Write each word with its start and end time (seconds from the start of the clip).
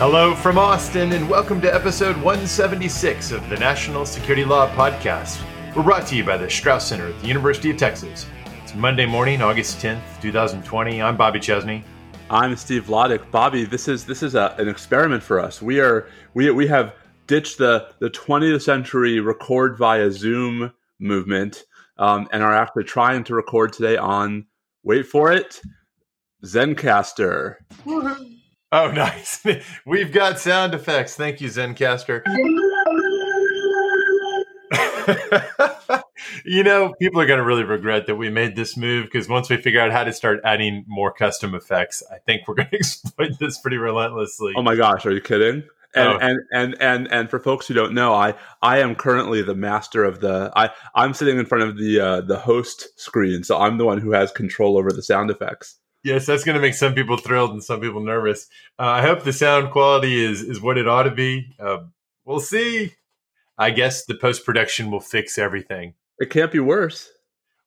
Hello 0.00 0.34
from 0.34 0.56
Austin, 0.56 1.12
and 1.12 1.28
welcome 1.28 1.60
to 1.60 1.74
episode 1.74 2.16
176 2.16 3.32
of 3.32 3.46
the 3.50 3.56
National 3.58 4.06
Security 4.06 4.46
Law 4.46 4.66
Podcast. 4.74 5.44
We're 5.76 5.82
brought 5.82 6.06
to 6.06 6.16
you 6.16 6.24
by 6.24 6.38
the 6.38 6.48
Strauss 6.48 6.88
Center 6.88 7.08
at 7.08 7.20
the 7.20 7.28
University 7.28 7.70
of 7.70 7.76
Texas. 7.76 8.24
It's 8.62 8.74
Monday 8.74 9.04
morning, 9.04 9.42
August 9.42 9.76
10th, 9.76 10.00
2020. 10.22 11.02
I'm 11.02 11.18
Bobby 11.18 11.38
Chesney. 11.38 11.84
I'm 12.30 12.56
Steve 12.56 12.86
Vladeck. 12.86 13.30
Bobby, 13.30 13.66
this 13.66 13.88
is 13.88 14.06
this 14.06 14.22
is 14.22 14.34
a, 14.34 14.54
an 14.56 14.70
experiment 14.70 15.22
for 15.22 15.38
us. 15.38 15.60
We 15.60 15.80
are 15.80 16.08
we 16.32 16.50
we 16.50 16.66
have 16.66 16.94
ditched 17.26 17.58
the 17.58 17.90
the 17.98 18.08
20th 18.08 18.62
century 18.62 19.20
record 19.20 19.76
via 19.76 20.10
Zoom 20.10 20.72
movement, 20.98 21.64
um, 21.98 22.26
and 22.32 22.42
are 22.42 22.56
actually 22.56 22.84
trying 22.84 23.22
to 23.24 23.34
record 23.34 23.74
today 23.74 23.98
on 23.98 24.46
wait 24.82 25.06
for 25.06 25.30
it, 25.30 25.60
Zencastr. 26.42 27.56
Oh, 28.72 28.90
nice. 28.90 29.44
We've 29.84 30.12
got 30.12 30.38
sound 30.38 30.74
effects. 30.74 31.16
Thank 31.16 31.40
you, 31.40 31.48
Zencastr. 31.48 32.22
you 36.44 36.62
know, 36.62 36.94
people 37.00 37.20
are 37.20 37.26
going 37.26 37.38
to 37.38 37.44
really 37.44 37.64
regret 37.64 38.06
that 38.06 38.16
we 38.16 38.30
made 38.30 38.54
this 38.54 38.76
move 38.76 39.06
because 39.06 39.28
once 39.28 39.50
we 39.50 39.56
figure 39.56 39.80
out 39.80 39.90
how 39.90 40.04
to 40.04 40.12
start 40.12 40.40
adding 40.44 40.84
more 40.86 41.12
custom 41.12 41.54
effects, 41.54 42.02
I 42.12 42.18
think 42.18 42.46
we're 42.46 42.54
going 42.54 42.68
to 42.70 42.76
exploit 42.76 43.32
this 43.40 43.58
pretty 43.58 43.78
relentlessly. 43.78 44.52
Oh 44.56 44.62
my 44.62 44.76
gosh, 44.76 45.04
are 45.06 45.12
you 45.12 45.20
kidding? 45.20 45.64
And, 45.92 46.08
oh. 46.08 46.18
and 46.20 46.38
and 46.52 46.76
and 46.80 47.08
and 47.10 47.28
for 47.28 47.40
folks 47.40 47.66
who 47.66 47.74
don't 47.74 47.94
know, 47.94 48.14
I 48.14 48.34
I 48.62 48.78
am 48.78 48.94
currently 48.94 49.42
the 49.42 49.56
master 49.56 50.04
of 50.04 50.20
the 50.20 50.52
I 50.54 50.70
I'm 50.94 51.14
sitting 51.14 51.36
in 51.36 51.46
front 51.46 51.64
of 51.64 51.76
the 51.76 51.98
uh, 51.98 52.20
the 52.20 52.38
host 52.38 52.96
screen, 52.96 53.42
so 53.42 53.58
I'm 53.58 53.76
the 53.76 53.84
one 53.84 53.98
who 53.98 54.12
has 54.12 54.30
control 54.30 54.78
over 54.78 54.92
the 54.92 55.02
sound 55.02 55.32
effects. 55.32 55.79
Yes, 56.02 56.26
that's 56.26 56.44
going 56.44 56.54
to 56.54 56.62
make 56.62 56.74
some 56.74 56.94
people 56.94 57.16
thrilled 57.16 57.50
and 57.50 57.62
some 57.62 57.80
people 57.80 58.00
nervous. 58.00 58.48
Uh, 58.78 58.84
I 58.84 59.02
hope 59.02 59.22
the 59.22 59.32
sound 59.32 59.70
quality 59.70 60.24
is 60.24 60.42
is 60.42 60.60
what 60.60 60.78
it 60.78 60.88
ought 60.88 61.02
to 61.02 61.10
be. 61.10 61.54
Uh, 61.58 61.78
we'll 62.24 62.40
see. 62.40 62.94
I 63.58 63.70
guess 63.70 64.06
the 64.06 64.14
post 64.14 64.46
production 64.46 64.90
will 64.90 65.00
fix 65.00 65.36
everything. 65.36 65.94
It 66.18 66.30
can't 66.30 66.50
be 66.50 66.60
worse. 66.60 67.10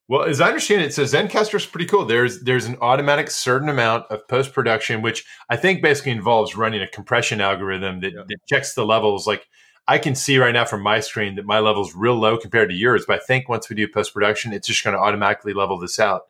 Well, 0.08 0.24
as 0.24 0.42
I 0.42 0.48
understand 0.48 0.82
it, 0.82 0.94
so 0.94 1.04
Zencastr 1.04 1.56
is 1.56 1.66
pretty 1.66 1.86
cool. 1.86 2.06
There's 2.06 2.42
there's 2.42 2.66
an 2.66 2.78
automatic 2.82 3.30
certain 3.30 3.70
amount 3.70 4.06
of 4.10 4.28
post 4.28 4.52
production, 4.52 5.02
which 5.02 5.26
I 5.50 5.56
think 5.56 5.82
basically 5.82 6.12
involves 6.12 6.58
running 6.58 6.82
a 6.82 6.88
compression 6.88 7.40
algorithm 7.40 8.02
that, 8.02 8.14
yeah. 8.14 8.24
that 8.28 8.38
checks 8.50 8.74
the 8.74 8.86
levels. 8.86 9.28
Like 9.28 9.48
I 9.88 9.98
can 9.98 10.16
see 10.16 10.38
right 10.38 10.52
now 10.52 10.66
from 10.66 10.82
my 10.82 11.00
screen 11.00 11.36
that 11.36 11.46
my 11.46 11.60
level's 11.60 11.96
real 11.96 12.16
low 12.16 12.38
compared 12.38 12.70
to 12.70 12.76
yours, 12.76 13.06
but 13.08 13.22
I 13.22 13.26
think 13.26 13.48
once 13.48 13.70
we 13.70 13.76
do 13.76 13.88
post 13.88 14.14
production, 14.14 14.52
it's 14.52 14.68
just 14.68 14.84
going 14.84 14.96
to 14.96 15.02
automatically 15.02 15.54
level 15.54 15.80
this 15.80 16.00
out. 16.00 16.24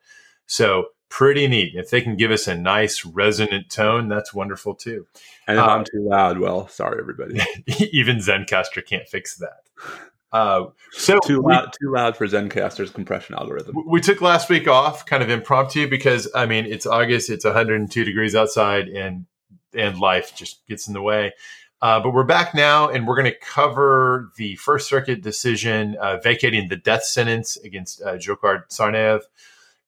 So 0.46 0.88
pretty 1.14 1.48
neat. 1.48 1.76
If 1.76 1.92
they 1.92 2.02
can 2.02 2.16
give 2.16 2.32
us 2.32 2.48
a 2.48 2.58
nice 2.58 3.06
resonant 3.06 3.70
tone, 3.70 4.10
that's 4.10 4.34
wonderful 4.34 4.74
too. 4.74 5.06
And 5.48 5.60
if 5.60 5.64
uh, 5.64 5.68
I'm 5.68 5.84
too 5.84 6.10
loud, 6.10 6.40
well, 6.40 6.68
sorry 6.68 6.98
everybody. 7.00 7.40
even 7.92 8.18
Zencastr 8.18 8.84
can't 8.84 9.08
fix 9.08 9.38
that. 9.38 9.94
Uh, 10.32 10.66
so 10.92 11.20
too 11.24 11.40
loud, 11.40 11.66
we, 11.66 11.86
too 11.86 11.94
loud 11.94 12.18
for 12.18 12.26
Zencastr's 12.26 12.90
compression 12.90 13.36
algorithm. 13.36 13.76
We 13.88 14.02
took 14.02 14.22
last 14.22 14.50
week 14.50 14.68
off, 14.68 15.06
kind 15.06 15.22
of 15.22 15.30
impromptu, 15.30 15.88
because 15.88 16.28
I 16.34 16.48
mean 16.48 16.66
it's 16.66 16.88
August, 16.88 17.30
it's 17.30 17.46
102 17.46 18.04
degrees 18.04 18.34
outside, 18.34 18.88
and 18.88 19.28
and 19.76 20.00
life 20.00 20.36
just 20.36 20.66
gets 20.68 20.88
in 20.88 20.96
the 20.96 21.02
way. 21.04 21.34
Uh, 21.80 22.00
but 22.00 22.12
we're 22.12 22.24
back 22.24 22.56
now, 22.56 22.90
and 22.90 23.06
we're 23.06 23.22
going 23.22 23.32
to 23.32 23.40
cover 23.40 24.32
the 24.38 24.56
First 24.56 24.90
Circuit 24.90 25.22
decision 25.22 25.96
uh, 26.02 26.18
vacating 26.18 26.70
the 26.70 26.78
death 26.78 27.04
sentence 27.04 27.56
against 27.58 28.02
uh, 28.02 28.16
Tsarnaev. 28.16 29.22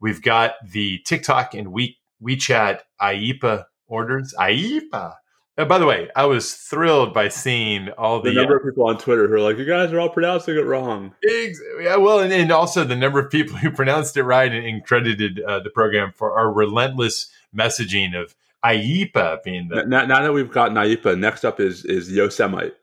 We've 0.05 0.21
got 0.21 0.57
the 0.63 0.99
TikTok 0.99 1.55
and 1.55 1.71
we, 1.71 1.97
WeChat 2.21 2.81
IEEPA 3.01 3.65
orders. 3.87 4.35
IEEPA. 4.39 5.15
Uh, 5.57 5.65
by 5.65 5.79
the 5.79 5.87
way, 5.87 6.09
I 6.15 6.25
was 6.25 6.53
thrilled 6.53 7.11
by 7.11 7.29
seeing 7.29 7.89
all 7.97 8.21
the, 8.21 8.29
the 8.29 8.35
number 8.35 8.53
uh, 8.53 8.59
of 8.59 8.65
people 8.65 8.87
on 8.87 8.99
Twitter 8.99 9.27
who 9.27 9.33
are 9.33 9.39
like, 9.39 9.57
"You 9.57 9.65
guys 9.65 9.91
are 9.91 9.99
all 9.99 10.09
pronouncing 10.09 10.57
it 10.57 10.65
wrong." 10.67 11.15
Ex- 11.27 11.59
yeah, 11.81 11.95
well, 11.95 12.19
and, 12.19 12.31
and, 12.31 12.51
also 12.51 12.83
the 12.83 12.95
number 12.95 13.17
of 13.17 13.31
people 13.31 13.57
who 13.57 13.71
pronounced 13.71 14.15
it 14.15 14.21
right 14.21 14.51
and, 14.51 14.63
and 14.63 14.85
credited 14.85 15.41
uh, 15.41 15.61
the 15.61 15.71
program 15.71 16.11
for 16.15 16.37
our 16.37 16.53
relentless 16.53 17.31
messaging 17.57 18.13
of 18.13 18.35
IEEPA 18.63 19.41
being 19.41 19.69
the. 19.69 19.85
Now, 19.87 20.05
now 20.05 20.21
that 20.21 20.33
we've 20.33 20.51
got 20.51 20.69
IEEPA, 20.69 21.17
next 21.17 21.43
up 21.43 21.59
is 21.59 21.83
is 21.83 22.11
Yosemite. 22.11 22.73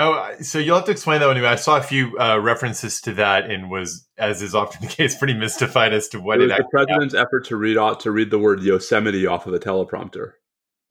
Oh, 0.00 0.32
so 0.40 0.60
you'll 0.60 0.76
have 0.76 0.84
to 0.84 0.92
explain 0.92 1.18
that 1.18 1.26
one 1.26 1.34
to 1.34 1.42
me. 1.42 1.48
I 1.48 1.56
saw 1.56 1.76
a 1.76 1.82
few 1.82 2.16
uh, 2.18 2.38
references 2.38 3.00
to 3.00 3.12
that 3.14 3.50
and 3.50 3.68
was, 3.68 4.06
as 4.16 4.42
is 4.42 4.54
often 4.54 4.86
the 4.86 4.94
case, 4.94 5.16
pretty 5.18 5.34
mystified 5.34 5.92
as 5.92 6.06
to 6.10 6.20
what 6.20 6.40
it, 6.40 6.50
it 6.50 6.56
the 6.56 6.64
president's 6.70 7.14
happened. 7.14 7.26
effort 7.26 7.46
to 7.46 7.56
read 7.56 7.76
out 7.76 7.98
to 8.00 8.12
read 8.12 8.30
the 8.30 8.38
word 8.38 8.62
Yosemite 8.62 9.26
off 9.26 9.46
of 9.46 9.52
the 9.52 9.58
teleprompter. 9.58 10.34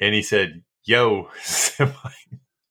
And 0.01 0.13
he 0.13 0.21
said, 0.21 0.61
"Yo, 0.83 1.29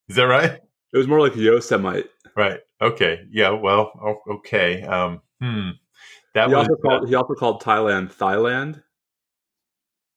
Is 0.08 0.16
that 0.16 0.24
right? 0.24 0.60
It 0.92 0.97
was 0.97 1.08
more 1.08 1.20
like 1.20 1.36
Yosemite. 1.36 2.08
Right. 2.36 2.60
Okay. 2.80 3.22
Yeah. 3.30 3.50
Well. 3.50 4.18
Okay. 4.28 4.82
Um, 4.82 5.22
hmm. 5.41 5.70
That 6.34 6.48
he 6.48 6.54
was. 6.54 6.68
Also 6.68 6.82
called, 6.82 7.08
he 7.08 7.14
also 7.14 7.34
called 7.34 7.62
Thailand 7.62 8.14
Thailand. 8.14 8.82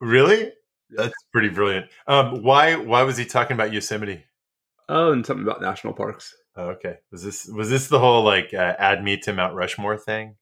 Really? 0.01 0.51
That's 0.90 1.13
pretty 1.31 1.50
brilliant. 1.50 1.88
Um, 2.07 2.44
why? 2.44 2.75
Why 2.75 3.03
was 3.03 3.18
he 3.18 3.25
talking 3.25 3.53
about 3.56 3.74
Yosemite? 3.74 4.25
Oh, 4.89 5.11
and 5.11 5.23
something 5.25 5.45
about 5.45 5.61
national 5.61 5.94
parks. 5.94 6.35
Oh, 6.57 6.69
okay. 6.69 6.95
Was 7.11 7.23
this 7.23 7.45
was 7.45 7.69
this 7.69 7.88
the 7.88 8.00
whole 8.00 8.23
like 8.23 8.53
uh, 8.53 8.75
add 8.79 9.03
me 9.03 9.17
to 9.17 9.31
Mount 9.31 9.53
Rushmore 9.53 9.97
thing? 9.97 10.35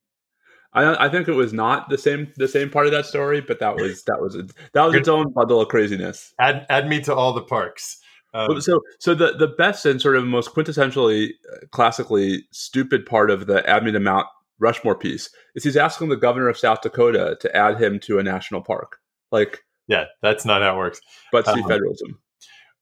I, 0.72 1.06
I 1.06 1.08
think 1.10 1.28
it 1.28 1.32
was 1.32 1.52
not 1.52 1.90
the 1.90 1.98
same 1.98 2.32
the 2.36 2.48
same 2.48 2.70
part 2.70 2.86
of 2.86 2.92
that 2.92 3.06
story, 3.06 3.42
but 3.42 3.60
that 3.60 3.76
was 3.76 4.02
that 4.06 4.20
was 4.20 4.34
a, 4.34 4.48
that 4.72 4.84
was 4.84 4.94
its 4.94 5.08
own 5.08 5.32
bundle 5.32 5.60
of 5.60 5.68
craziness. 5.68 6.32
Add 6.40 6.66
add 6.70 6.88
me 6.88 7.00
to 7.02 7.14
all 7.14 7.34
the 7.34 7.42
parks. 7.42 7.98
Um, 8.32 8.60
so 8.60 8.80
so 8.98 9.14
the 9.14 9.34
the 9.36 9.48
best 9.48 9.84
and 9.84 10.00
sort 10.00 10.16
of 10.16 10.24
most 10.24 10.54
quintessentially 10.54 11.30
uh, 11.52 11.66
classically 11.70 12.46
stupid 12.50 13.04
part 13.04 13.30
of 13.30 13.46
the 13.46 13.68
add 13.68 13.84
me 13.84 13.92
to 13.92 14.00
Mount 14.00 14.26
Rushmore 14.58 14.98
piece 14.98 15.30
is 15.54 15.64
he's 15.64 15.76
asking 15.76 16.08
the 16.08 16.16
governor 16.16 16.48
of 16.48 16.58
South 16.58 16.80
Dakota 16.80 17.36
to 17.40 17.54
add 17.54 17.80
him 17.80 18.00
to 18.00 18.18
a 18.18 18.22
national 18.22 18.62
park. 18.62 18.98
Like 19.30 19.60
yeah, 19.88 20.06
that's 20.22 20.46
not 20.46 20.62
how 20.62 20.74
it 20.74 20.78
works. 20.78 21.00
But 21.32 21.46
see 21.46 21.62
um, 21.62 21.68
federalism 21.68 22.18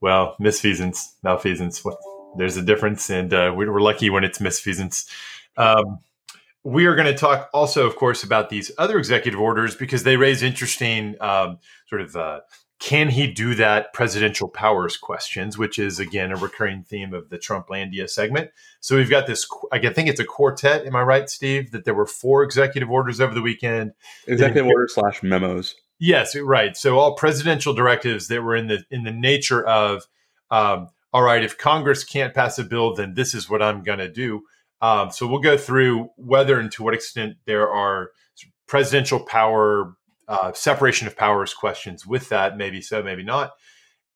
well, 0.01 0.37
misfeasance, 0.41 1.15
malfeasance. 1.23 1.83
There's 2.37 2.57
a 2.57 2.63
difference, 2.63 3.11
and 3.11 3.33
uh, 3.33 3.53
we're 3.55 3.81
lucky 3.81 4.11
when 4.11 4.25
it's 4.25 4.39
misfeasance. 4.39 5.09
Um, 5.57 6.01
we 6.65 6.87
are 6.87 6.97
going 6.97 7.07
to 7.07 7.15
talk 7.15 7.49
also, 7.55 7.87
of 7.87 7.97
course, 7.97 8.25
about 8.25 8.51
these 8.51 8.73
other 8.77 8.99
executive 8.99 9.41
orders 9.41 9.77
because 9.77 10.03
they 10.03 10.17
raise 10.17 10.43
interesting 10.43 11.15
um, 11.21 11.59
sort 11.89 12.03
of 12.03 12.17
uh, 12.17 12.41
can 12.79 13.09
he 13.09 13.33
do 13.33 13.55
that 13.55 13.93
presidential 13.95 14.49
powers 14.49 14.97
questions, 14.97 15.57
which 15.57 15.79
is 15.79 15.99
again 15.99 16.33
a 16.33 16.37
recurring 16.37 16.83
theme 16.83 17.15
of 17.15 17.31
the 17.31 17.39
Trumplandia 17.39 18.11
segment. 18.11 18.51
So 18.81 18.97
we've 18.97 19.09
got 19.09 19.27
this. 19.27 19.47
I 19.73 19.79
think 19.79 20.09
it's 20.09 20.21
a 20.21 20.25
quartet. 20.25 20.85
Am 20.87 20.95
I 20.95 21.03
right, 21.03 21.31
Steve? 21.31 21.71
That 21.71 21.85
there 21.85 21.95
were 21.95 22.07
four 22.07 22.43
executive 22.43 22.91
orders 22.91 23.21
over 23.21 23.33
the 23.33 23.43
weekend. 23.43 23.93
Executive 24.27 24.67
orders 24.67 24.95
slash 24.95 25.23
memos. 25.23 25.75
Yes, 25.99 26.37
right. 26.37 26.77
So 26.77 26.99
all 26.99 27.15
presidential 27.15 27.73
directives 27.73 28.29
that 28.29 28.43
were 28.43 28.55
in 28.55 28.67
the 28.67 28.85
in 28.91 29.05
the 29.05 29.13
nature 29.13 29.67
of, 29.67 30.07
um, 30.51 30.89
all 31.13 31.23
right, 31.23 31.43
if 31.43 31.57
Congress 31.57 32.05
can't 32.05 32.35
pass 32.35 32.59
a 32.59 32.65
bill, 32.65 32.95
then 32.95 33.15
this 33.15 33.35
is 33.35 33.49
what 33.49 33.63
I'm 33.63 33.83
going 33.83 34.01
to 34.01 34.11
do. 34.11 34.43
Um, 34.83 35.11
so 35.11 35.27
we'll 35.27 35.41
go 35.41 35.57
through 35.57 36.11
whether 36.17 36.61
and 36.61 36.71
to 36.73 36.83
what 36.83 36.95
extent 36.95 37.37
there 37.47 37.71
are 37.71 38.11
presidential 38.69 39.21
power, 39.21 39.97
uh, 40.29 40.53
separation 40.53 41.07
of 41.07 41.17
powers 41.17 41.55
questions 41.55 42.07
with 42.07 42.29
that. 42.29 42.59
Maybe 42.59 42.83
so, 42.83 43.03
maybe 43.03 43.23
not. 43.23 43.53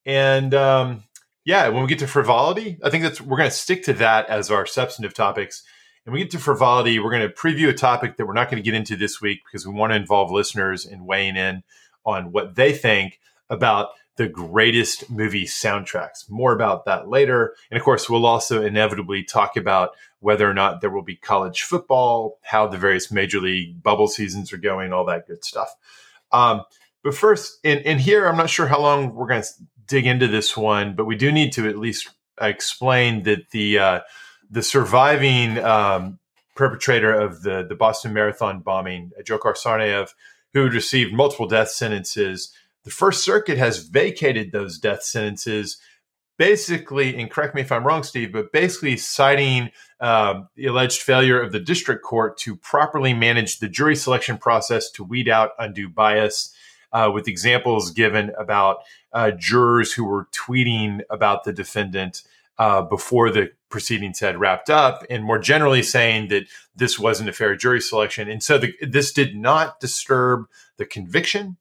And 0.04 0.52
um, 0.54 1.04
yeah, 1.44 1.68
when 1.68 1.82
we 1.82 1.88
get 1.88 2.00
to 2.00 2.06
frivolity, 2.06 2.78
I 2.84 2.91
think 2.91 3.04
that's 3.04 3.20
we're 3.20 3.38
going 3.38 3.50
to 3.50 3.56
stick 3.56 3.84
to 3.84 3.94
that 3.94 4.28
as 4.28 4.50
our 4.50 4.66
substantive 4.66 5.14
topics. 5.14 5.62
And 6.06 6.12
we 6.12 6.20
get 6.20 6.30
to 6.32 6.38
frivolity, 6.38 6.98
we're 6.98 7.10
going 7.10 7.28
to 7.28 7.34
preview 7.34 7.68
a 7.68 7.74
topic 7.74 8.16
that 8.16 8.26
we're 8.26 8.32
not 8.32 8.50
going 8.50 8.62
to 8.62 8.68
get 8.68 8.76
into 8.76 8.97
this 8.97 9.20
week 9.20 9.41
because 9.44 9.66
we 9.66 9.74
want 9.74 9.92
to 9.92 9.97
involve 9.97 10.30
listeners 10.30 10.86
in 10.86 11.04
weighing 11.04 11.36
in 11.36 11.62
on 12.04 12.32
what 12.32 12.54
they 12.54 12.72
think 12.72 13.20
about 13.48 13.91
the 14.16 14.28
greatest 14.28 15.10
movie 15.10 15.47
soundtracks. 15.47 16.28
More 16.28 16.52
about 16.52 16.84
that 16.84 17.08
later. 17.08 17.54
And 17.70 17.78
of 17.78 17.84
course, 17.84 18.08
we'll 18.08 18.26
also 18.26 18.62
inevitably 18.62 19.24
talk 19.24 19.56
about 19.56 19.91
whether 20.18 20.48
or 20.48 20.54
not 20.54 20.80
there 20.80 20.91
will 20.91 21.02
be 21.02 21.16
college 21.16 21.62
football, 21.62 22.38
how 22.42 22.66
the 22.66 22.76
various 22.76 23.10
major 23.10 23.41
league 23.41 23.82
bubble 23.82 24.08
seasons 24.08 24.53
are 24.53 24.58
going, 24.58 24.92
all 24.92 25.06
that 25.06 25.26
good 25.26 25.44
stuff. 25.44 25.74
Um, 26.32 26.62
but 27.03 27.14
first, 27.14 27.58
and, 27.64 28.00
here, 28.00 28.26
I'm 28.26 28.36
not 28.36 28.50
sure 28.50 28.66
how 28.66 28.80
long 28.80 29.14
we're 29.14 29.26
going 29.26 29.42
to 29.42 29.48
dig 29.86 30.06
into 30.06 30.28
this 30.28 30.54
one, 30.56 30.94
but 30.94 31.06
we 31.06 31.16
do 31.16 31.32
need 31.32 31.53
to 31.54 31.66
at 31.68 31.78
least 31.78 32.10
explain 32.41 33.22
that 33.22 33.50
the 33.50 33.78
uh, 33.78 34.00
the 34.50 34.62
surviving 34.62 35.58
um, 35.58 36.18
perpetrator 36.56 37.12
of 37.12 37.42
the, 37.42 37.64
the 37.66 37.74
Boston 37.74 38.12
Marathon 38.12 38.60
bombing, 38.60 39.12
Dzhokhar 39.22 39.56
Tsarnaev, 39.56 40.10
who 40.52 40.64
had 40.64 40.74
received 40.74 41.12
multiple 41.12 41.47
death 41.47 41.70
sentences, 41.70 42.52
the 42.84 42.91
First 42.91 43.24
Circuit 43.24 43.58
has 43.58 43.86
vacated 43.86 44.50
those 44.50 44.78
death 44.78 45.02
sentences, 45.02 45.78
basically, 46.38 47.16
and 47.16 47.30
correct 47.30 47.54
me 47.54 47.60
if 47.60 47.70
I'm 47.70 47.86
wrong, 47.86 48.02
Steve, 48.02 48.32
but 48.32 48.50
basically 48.52 48.97
citing 48.97 49.70
um, 50.00 50.48
the 50.56 50.66
alleged 50.66 51.03
failure 51.03 51.41
of 51.41 51.53
the 51.53 51.60
district 51.60 52.03
court 52.03 52.36
to 52.38 52.56
properly 52.56 53.14
manage 53.14 53.58
the 53.58 53.68
jury 53.68 53.94
selection 53.94 54.38
process 54.38 54.91
to 54.92 55.04
weed 55.04 55.28
out 55.28 55.50
undue 55.58 55.88
bias. 55.88 56.54
uh, 56.92 57.10
with 57.12 57.28
examples 57.28 57.91
given 57.91 58.32
about 58.38 58.78
uh, 59.12 59.30
jurors 59.32 59.92
who 59.92 60.04
were 60.04 60.28
tweeting 60.32 61.00
about 61.10 61.44
the 61.44 61.53
defendant 61.53 62.22
uh, 62.60 62.83
before 62.83 63.30
the 63.30 63.51
proceedings 63.71 64.21
had 64.21 64.39
wrapped 64.39 64.68
up, 64.68 65.03
and 65.09 65.24
more 65.24 65.39
generally 65.39 65.83
saying 65.83 66.28
that 66.28 66.45
this 66.77 66.98
wasn't 66.98 67.28
a 67.28 67.33
fair 67.33 67.57
jury 67.57 67.80
selection. 67.80 68.28
And 68.28 68.42
so 68.42 68.59
the, 68.59 68.74
this 68.83 69.12
did 69.12 69.34
not 69.34 69.80
disturb 69.80 70.45
the 70.77 70.84
conviction, 70.84 71.57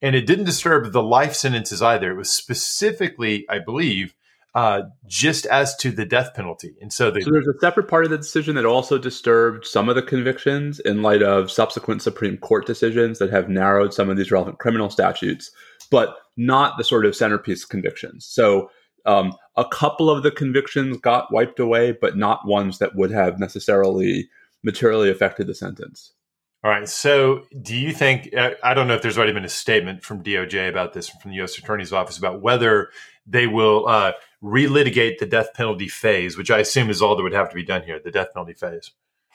and 0.00 0.16
it 0.16 0.26
didn't 0.26 0.46
disturb 0.46 0.92
the 0.92 1.02
life 1.02 1.34
sentences 1.34 1.82
either. 1.82 2.12
It 2.12 2.16
was 2.16 2.32
specifically, 2.32 3.44
I 3.50 3.58
believe, 3.58 4.14
uh, 4.54 4.84
just 5.06 5.44
as 5.44 5.76
to 5.76 5.90
the 5.90 6.06
death 6.06 6.32
penalty. 6.34 6.74
And 6.80 6.90
so, 6.90 7.12
so 7.12 7.30
there's 7.30 7.46
a 7.46 7.60
separate 7.60 7.88
part 7.88 8.04
of 8.04 8.10
the 8.10 8.16
decision 8.16 8.54
that 8.54 8.64
also 8.64 8.96
disturbed 8.96 9.66
some 9.66 9.90
of 9.90 9.94
the 9.94 10.02
convictions 10.02 10.80
in 10.80 11.02
light 11.02 11.22
of 11.22 11.50
subsequent 11.50 12.00
Supreme 12.00 12.38
Court 12.38 12.64
decisions 12.66 13.18
that 13.18 13.30
have 13.30 13.50
narrowed 13.50 13.92
some 13.92 14.08
of 14.08 14.16
these 14.16 14.32
relevant 14.32 14.58
criminal 14.58 14.88
statutes, 14.88 15.50
but 15.90 16.16
not 16.38 16.78
the 16.78 16.84
sort 16.84 17.04
of 17.04 17.14
centerpiece 17.14 17.66
convictions. 17.66 18.24
So 18.24 18.70
um, 19.06 19.34
a 19.56 19.64
couple 19.64 20.10
of 20.10 20.22
the 20.22 20.30
convictions 20.30 20.96
got 20.98 21.32
wiped 21.32 21.60
away, 21.60 21.92
but 21.92 22.16
not 22.16 22.46
ones 22.46 22.78
that 22.78 22.94
would 22.94 23.10
have 23.10 23.38
necessarily 23.38 24.28
materially 24.62 25.10
affected 25.10 25.46
the 25.46 25.54
sentence. 25.54 26.12
All 26.62 26.70
right. 26.70 26.88
So, 26.88 27.44
do 27.62 27.74
you 27.74 27.92
think? 27.92 28.34
I 28.36 28.74
don't 28.74 28.86
know 28.86 28.94
if 28.94 29.00
there's 29.00 29.16
already 29.16 29.32
been 29.32 29.46
a 29.46 29.48
statement 29.48 30.04
from 30.04 30.22
DOJ 30.22 30.68
about 30.68 30.92
this, 30.92 31.08
from 31.08 31.30
the 31.30 31.38
U.S. 31.38 31.56
Attorney's 31.56 31.92
Office, 31.92 32.18
about 32.18 32.42
whether 32.42 32.90
they 33.26 33.46
will 33.46 33.88
uh, 33.88 34.12
relitigate 34.42 35.18
the 35.18 35.26
death 35.26 35.54
penalty 35.54 35.88
phase, 35.88 36.36
which 36.36 36.50
I 36.50 36.58
assume 36.58 36.90
is 36.90 37.00
all 37.00 37.16
that 37.16 37.22
would 37.22 37.32
have 37.32 37.48
to 37.48 37.54
be 37.54 37.64
done 37.64 37.82
here, 37.82 37.98
the 38.02 38.10
death 38.10 38.28
penalty 38.34 38.52
phase, 38.52 38.90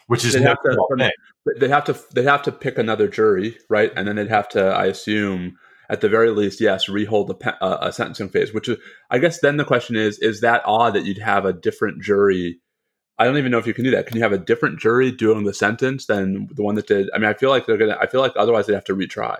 which 0.06 0.23
is 0.23 0.33
they'd 0.33 0.41
no 0.41 0.50
have, 0.50 0.62
to, 0.63 1.12
they'd 1.59 1.69
have 1.69 1.85
to 1.85 2.00
they'd 2.13 2.25
have 2.25 2.44
to 2.44 2.51
pick 2.51 2.77
another 2.77 3.07
jury, 3.07 3.57
right? 3.69 3.91
And 3.95 4.07
then 4.07 4.17
they'd 4.17 4.29
have 4.29 4.50
to, 4.50 4.63
I 4.63 4.85
assume, 4.85 5.57
at 5.90 6.02
the 6.02 6.10
very 6.10 6.32
least, 6.32 6.62
yes, 6.62 6.90
rehold 6.90 7.30
a, 7.30 7.64
uh, 7.64 7.88
a 7.88 7.94
sentencing 7.94 8.30
phase. 8.30 8.54
Which 8.54 8.70
is, 8.70 8.78
I 9.10 9.20
guess, 9.20 9.40
then 9.40 9.58
the 9.58 9.66
question 9.66 9.96
is: 9.96 10.20
Is 10.20 10.42
that 10.42 10.62
odd 10.66 10.94
that 10.94 11.06
you'd 11.06 11.18
have 11.20 11.46
a 11.46 11.54
different 11.54 12.02
jury? 12.02 12.60
I 13.18 13.26
don't 13.26 13.38
even 13.38 13.52
know 13.52 13.60
if 13.60 13.68
you 13.68 13.74
can 13.74 13.86
do 13.86 13.92
that. 13.92 14.08
Can 14.08 14.18
you 14.18 14.24
have 14.24 14.34
a 14.34 14.38
different 14.38 14.80
jury 14.80 15.12
doing 15.12 15.46
the 15.46 15.54
sentence 15.54 16.06
than 16.06 16.50
the 16.54 16.64
one 16.64 16.76
that 16.76 16.88
did? 16.88 17.10
I 17.14 17.18
mean, 17.18 17.30
I 17.30 17.34
feel 17.34 17.50
like 17.50 17.66
they're 17.66 17.78
gonna. 17.78 17.98
I 18.00 18.08
feel 18.08 18.22
like 18.22 18.34
otherwise 18.36 18.68
they'd 18.68 18.74
have 18.74 18.84
to 18.86 18.96
retry. 18.96 19.38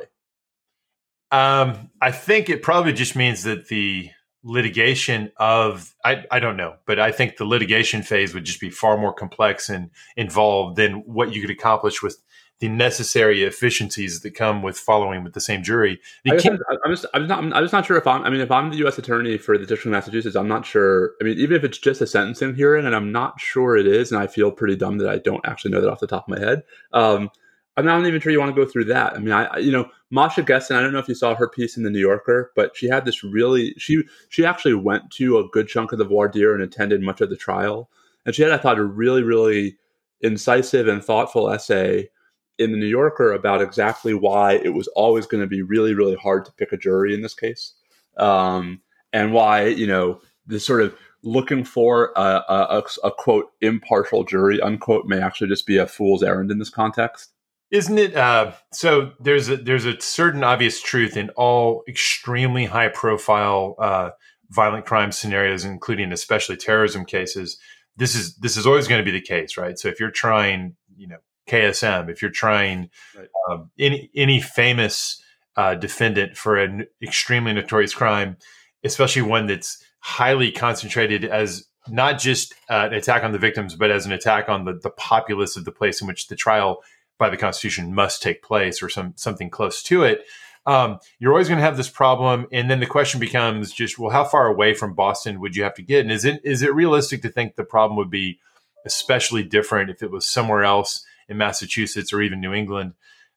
Um, 1.32 1.90
I 2.02 2.12
think 2.12 2.50
it 2.50 2.62
probably 2.62 2.94
just 2.94 3.16
means 3.16 3.44
that 3.44 3.68
the 3.68 4.10
litigation 4.46 5.32
of 5.38 5.94
I, 6.06 6.24
I 6.32 6.40
don't 6.40 6.56
know, 6.56 6.76
but 6.86 7.00
I 7.00 7.12
think 7.12 7.38
the 7.38 7.46
litigation 7.46 8.04
phase 8.04 8.34
would 8.34 8.46
just 8.46 8.62
be 8.62 8.70
far 8.70 8.96
more 8.96 9.12
complex 9.12 9.70
and 9.70 9.90
involved 10.16 10.78
than 10.78 11.04
what 11.06 11.34
you 11.34 11.42
could 11.42 11.50
accomplish 11.50 12.04
with 12.04 12.22
the 12.60 12.70
necessary 12.70 13.44
efficiencies 13.44 14.22
that 14.22 14.34
come 14.34 14.62
with 14.62 14.78
following 14.78 15.24
with 15.24 15.34
the 15.34 15.42
same 15.42 15.62
jury. 15.62 16.00
I'm, 16.26 16.40
I'm, 16.86 16.92
just, 16.92 17.06
I'm, 17.14 17.28
not, 17.28 17.40
I'm 17.40 17.64
just 17.64 17.74
not 17.74 17.86
sure 17.86 17.98
if 17.98 18.08
I'm, 18.08 18.24
I 18.24 18.30
mean, 18.30 18.40
if 18.40 18.50
I'm 18.50 18.70
the 18.70 18.78
U.S. 18.78 18.98
attorney 18.98 19.38
for 19.38 19.58
the 19.58 19.66
District 19.66 19.88
of 19.88 19.92
Massachusetts, 19.92 20.38
I'm 20.38 20.48
not 20.48 20.66
sure. 20.66 21.14
I 21.20 21.26
mean, 21.26 21.38
even 21.38 21.58
if 21.58 21.66
it's 21.66 21.78
just 21.78 22.00
a 22.02 22.08
sentencing 22.08 22.56
hearing, 22.56 22.86
and 22.86 22.96
I'm 22.96 23.12
not 23.12 23.40
sure 23.42 23.76
it 23.76 23.88
is, 23.88 24.12
and 24.12 24.22
I 24.22 24.28
feel 24.28 24.52
pretty 24.52 24.78
dumb 24.78 25.00
that 25.00 25.10
I 25.10 25.18
don't 25.18 25.46
actually 25.46 25.72
know 25.72 25.82
that 25.82 25.90
off 25.90 26.00
the 26.00 26.08
top 26.08 26.30
of 26.30 26.38
my 26.38 26.40
head. 26.40 26.64
Um, 26.94 27.30
I'm 27.78 27.86
not 27.86 28.06
even 28.06 28.22
sure 28.22 28.32
you 28.32 28.40
want 28.40 28.56
to 28.56 28.66
go 28.66 28.70
through 28.70 28.86
that. 28.86 29.16
I 29.16 29.20
mean, 29.20 29.34
I, 29.34 29.58
you 29.58 29.72
know, 29.72 29.90
Masha 30.10 30.42
Gessen, 30.42 30.78
I 30.78 30.82
don't 30.82 30.94
know 30.94 31.00
if 31.00 31.10
you 31.10 31.16
saw 31.16 31.36
her 31.36 31.50
piece 31.50 31.76
in 31.76 31.84
the 31.84 31.90
New 31.90 32.00
Yorker, 32.00 32.54
but 32.56 32.76
she 32.78 32.88
had 32.88 33.04
this 33.04 33.22
really, 33.22 33.74
she, 33.78 34.04
she 34.30 34.46
actually 34.46 34.76
went 34.76 35.12
to 35.12 35.40
a 35.40 35.48
good 35.50 35.68
chunk 35.68 35.92
of 35.92 35.98
the 35.98 36.06
voir 36.06 36.30
dire 36.30 36.54
and 36.54 36.64
attended 36.64 37.02
much 37.02 37.20
of 37.20 37.30
the 37.30 37.36
trial. 37.36 37.90
And 38.26 38.34
she 38.34 38.44
had, 38.44 38.54
I 38.54 38.58
thought, 38.58 38.80
a 38.80 38.84
really, 38.84 39.24
really 39.24 39.78
incisive 40.22 40.88
and 40.88 41.04
thoughtful 41.04 41.50
essay 41.50 42.10
in 42.58 42.72
the 42.72 42.78
New 42.78 42.86
Yorker 42.86 43.34
about 43.34 43.62
exactly 43.62 44.14
why 44.14 44.54
it 44.54 44.74
was 44.74 44.88
always 44.90 45.26
going 45.26 45.42
to 45.42 45.48
be 45.48 45.62
really, 45.62 45.94
really 45.94 46.16
hard 46.16 46.46
to 46.46 46.52
pick 46.54 46.72
a 46.72 46.78
jury 46.78 47.14
in 47.14 47.22
this 47.22 47.34
case, 47.34 47.74
um, 48.18 48.82
and 49.14 49.34
why 49.34 49.68
you 49.68 49.88
know 49.88 50.22
the 50.48 50.60
sort 50.60 50.82
of 50.82 50.96
looking 51.24 51.64
for 51.64 52.12
a, 52.16 52.44
a, 52.48 52.84
a, 53.04 53.12
quote 53.12 53.52
impartial 53.60 54.24
jury 54.24 54.62
unquote 54.62 55.08
may 55.08 55.20
actually 55.20 55.48
just 55.48 55.66
be 55.66 55.78
a 55.78 55.88
fool's 55.88 56.22
errand 56.22 56.52
in 56.52 56.60
this 56.60 56.70
context. 56.70 57.32
Isn't 57.72 57.98
it? 57.98 58.16
Uh, 58.16 58.52
so 58.72 59.12
there's 59.20 59.50
a 59.50 59.58
there's 59.58 59.86
a 59.86 60.00
certain 60.00 60.44
obvious 60.44 60.82
truth 60.82 61.18
in 61.18 61.30
all 61.32 61.84
extremely 61.88 62.66
high 62.66 62.90
profile 62.90 63.76
uh, 63.80 64.12
violent 64.50 64.86
crime 64.86 65.12
scenarios, 65.12 65.66
including 65.66 66.12
especially 66.12 66.58
terrorism 66.58 67.06
cases. 67.06 67.58
This 67.98 68.16
is 68.16 68.36
this 68.38 68.56
is 68.56 68.68
always 68.68 68.88
going 68.88 69.04
to 69.04 69.12
be 69.12 69.18
the 69.18 69.26
case, 69.26 69.58
right? 69.58 69.80
So 69.80 69.88
if 69.88 70.00
you're 70.00 70.12
trying, 70.12 70.76
you 70.96 71.08
know, 71.08 71.18
KSM, 71.48 72.10
if 72.10 72.22
you're 72.22 72.32
trying 72.32 72.90
right. 73.18 73.28
um, 73.50 73.70
any 73.78 74.10
any 74.16 74.42
famous 74.42 75.22
uh, 75.56 75.76
defendant 75.76 76.38
for 76.38 76.58
an 76.58 76.86
extremely 77.02 77.54
notorious 77.54 77.94
crime, 77.94 78.38
especially 78.84 79.22
one 79.22 79.48
that's 79.48 79.84
highly 80.00 80.52
concentrated 80.52 81.26
as 81.26 81.66
not 81.88 82.20
just 82.20 82.54
uh, 82.70 82.88
an 82.92 82.94
attack 82.94 83.24
on 83.24 83.32
the 83.32 83.38
victims, 83.38 83.76
but 83.76 83.92
as 83.92 84.06
an 84.06 84.12
attack 84.12 84.50
on 84.50 84.66
the, 84.66 84.74
the 84.74 84.90
populace 84.90 85.56
of 85.56 85.66
the 85.66 85.72
place 85.72 86.02
in 86.02 86.08
which 86.08 86.28
the 86.28 86.36
trial 86.36 86.84
by 87.18 87.30
the 87.30 87.38
Constitution 87.38 87.94
must 87.94 88.22
take 88.22 88.44
place, 88.44 88.84
or 88.84 88.90
some 88.90 89.14
something 89.16 89.50
close 89.50 89.82
to 89.84 90.04
it. 90.04 90.26
Um, 90.66 91.00
you're 91.20 91.32
always 91.32 91.48
going 91.48 91.60
to 91.60 91.66
have 91.66 91.78
this 91.78 91.90
problem, 91.90 92.48
and 92.52 92.70
then 92.70 92.80
the 92.80 92.88
question 92.88 93.20
becomes 93.20 93.72
just, 93.72 94.00
well, 94.00 94.10
how 94.10 94.24
far 94.24 94.48
away 94.48 94.74
from 94.74 94.96
Boston 94.96 95.40
would 95.40 95.56
you 95.56 95.64
have 95.64 95.76
to 95.76 95.84
get? 95.84 96.02
And 96.02 96.12
is 96.12 96.26
it 96.26 96.42
is 96.44 96.62
it 96.62 96.74
realistic 96.74 97.22
to 97.22 97.30
think 97.30 97.56
the 97.56 97.64
problem 97.64 97.98
would 97.98 98.10
be 98.10 98.40
especially 98.86 99.44
different 99.44 99.90
if 99.90 100.02
it 100.02 100.12
was 100.12 100.28
somewhere 100.28 100.64
else? 100.64 101.06
In 101.30 101.38
Massachusetts 101.38 102.14
or 102.14 102.22
even 102.22 102.42
New 102.42 102.54
England. 102.54 102.94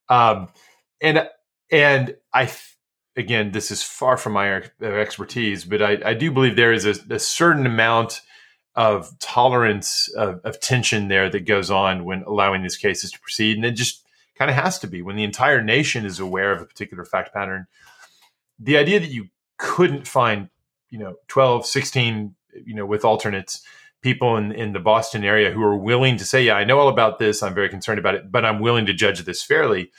Um, 0.08 0.48
and 1.00 1.28
and 1.70 2.16
I 2.32 2.50
again, 3.16 3.50
this 3.50 3.70
is 3.70 3.82
far 3.82 4.16
from 4.16 4.32
my 4.32 4.62
expertise, 4.80 5.64
but 5.64 5.82
I, 5.82 5.98
I 6.04 6.14
do 6.14 6.30
believe 6.30 6.56
there 6.56 6.72
is 6.72 6.86
a, 6.86 6.94
a 7.10 7.18
certain 7.18 7.66
amount 7.66 8.22
of 8.74 9.18
tolerance 9.18 10.08
of, 10.16 10.40
of, 10.44 10.60
tension 10.60 11.08
there 11.08 11.28
that 11.28 11.44
goes 11.44 11.68
on 11.68 12.04
when 12.04 12.22
allowing 12.22 12.62
these 12.62 12.76
cases 12.76 13.10
to 13.10 13.18
proceed, 13.18 13.56
and 13.56 13.66
it 13.66 13.72
just 13.72 14.06
kind 14.36 14.48
of 14.48 14.56
has 14.56 14.78
to 14.78 14.86
be 14.86 15.02
when 15.02 15.16
the 15.16 15.24
entire 15.24 15.60
nation 15.60 16.06
is 16.06 16.20
aware 16.20 16.52
of 16.52 16.62
a 16.62 16.64
particular 16.64 17.04
fact 17.04 17.34
pattern. 17.34 17.66
The 18.60 18.76
idea 18.76 19.00
that 19.00 19.10
you 19.10 19.28
couldn't 19.56 20.06
find, 20.06 20.48
you 20.90 20.98
know, 20.98 21.16
12, 21.26 21.66
16, 21.66 22.36
you 22.64 22.74
know, 22.74 22.86
with 22.86 23.04
alternates 23.04 23.62
people 24.02 24.36
in, 24.36 24.52
in 24.52 24.72
the 24.72 24.80
Boston 24.80 25.24
area 25.24 25.50
who 25.50 25.62
are 25.62 25.76
willing 25.76 26.16
to 26.16 26.24
say, 26.24 26.44
yeah, 26.44 26.54
I 26.54 26.64
know 26.64 26.78
all 26.78 26.88
about 26.88 27.18
this. 27.18 27.42
I'm 27.42 27.54
very 27.54 27.68
concerned 27.68 27.98
about 27.98 28.14
it, 28.14 28.30
but 28.30 28.44
I'm 28.44 28.60
willing 28.60 28.86
to 28.86 28.94
judge 28.94 29.20
this 29.20 29.42
fairly. 29.42 29.90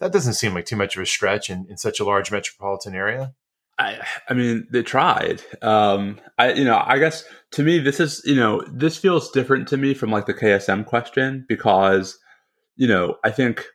That 0.00 0.12
doesn't 0.12 0.34
seem 0.34 0.54
like 0.54 0.66
too 0.66 0.76
much 0.76 0.96
of 0.96 1.02
a 1.02 1.06
stretch 1.06 1.50
in, 1.50 1.66
in 1.68 1.76
such 1.76 2.00
a 2.00 2.04
large 2.04 2.32
metropolitan 2.32 2.94
area. 2.94 3.34
I, 3.78 4.00
I 4.28 4.34
mean, 4.34 4.66
they 4.70 4.82
tried. 4.82 5.42
Um, 5.62 6.20
I, 6.38 6.52
you 6.52 6.64
know, 6.64 6.82
I 6.84 6.98
guess 6.98 7.24
to 7.52 7.62
me, 7.62 7.78
this 7.78 8.00
is, 8.00 8.22
you 8.24 8.34
know, 8.34 8.62
this 8.70 8.96
feels 8.96 9.30
different 9.30 9.68
to 9.68 9.76
me 9.76 9.94
from 9.94 10.10
like 10.10 10.26
the 10.26 10.34
KSM 10.34 10.86
question 10.86 11.44
because, 11.48 12.18
you 12.76 12.86
know, 12.86 13.16
I 13.24 13.30
think 13.30 13.66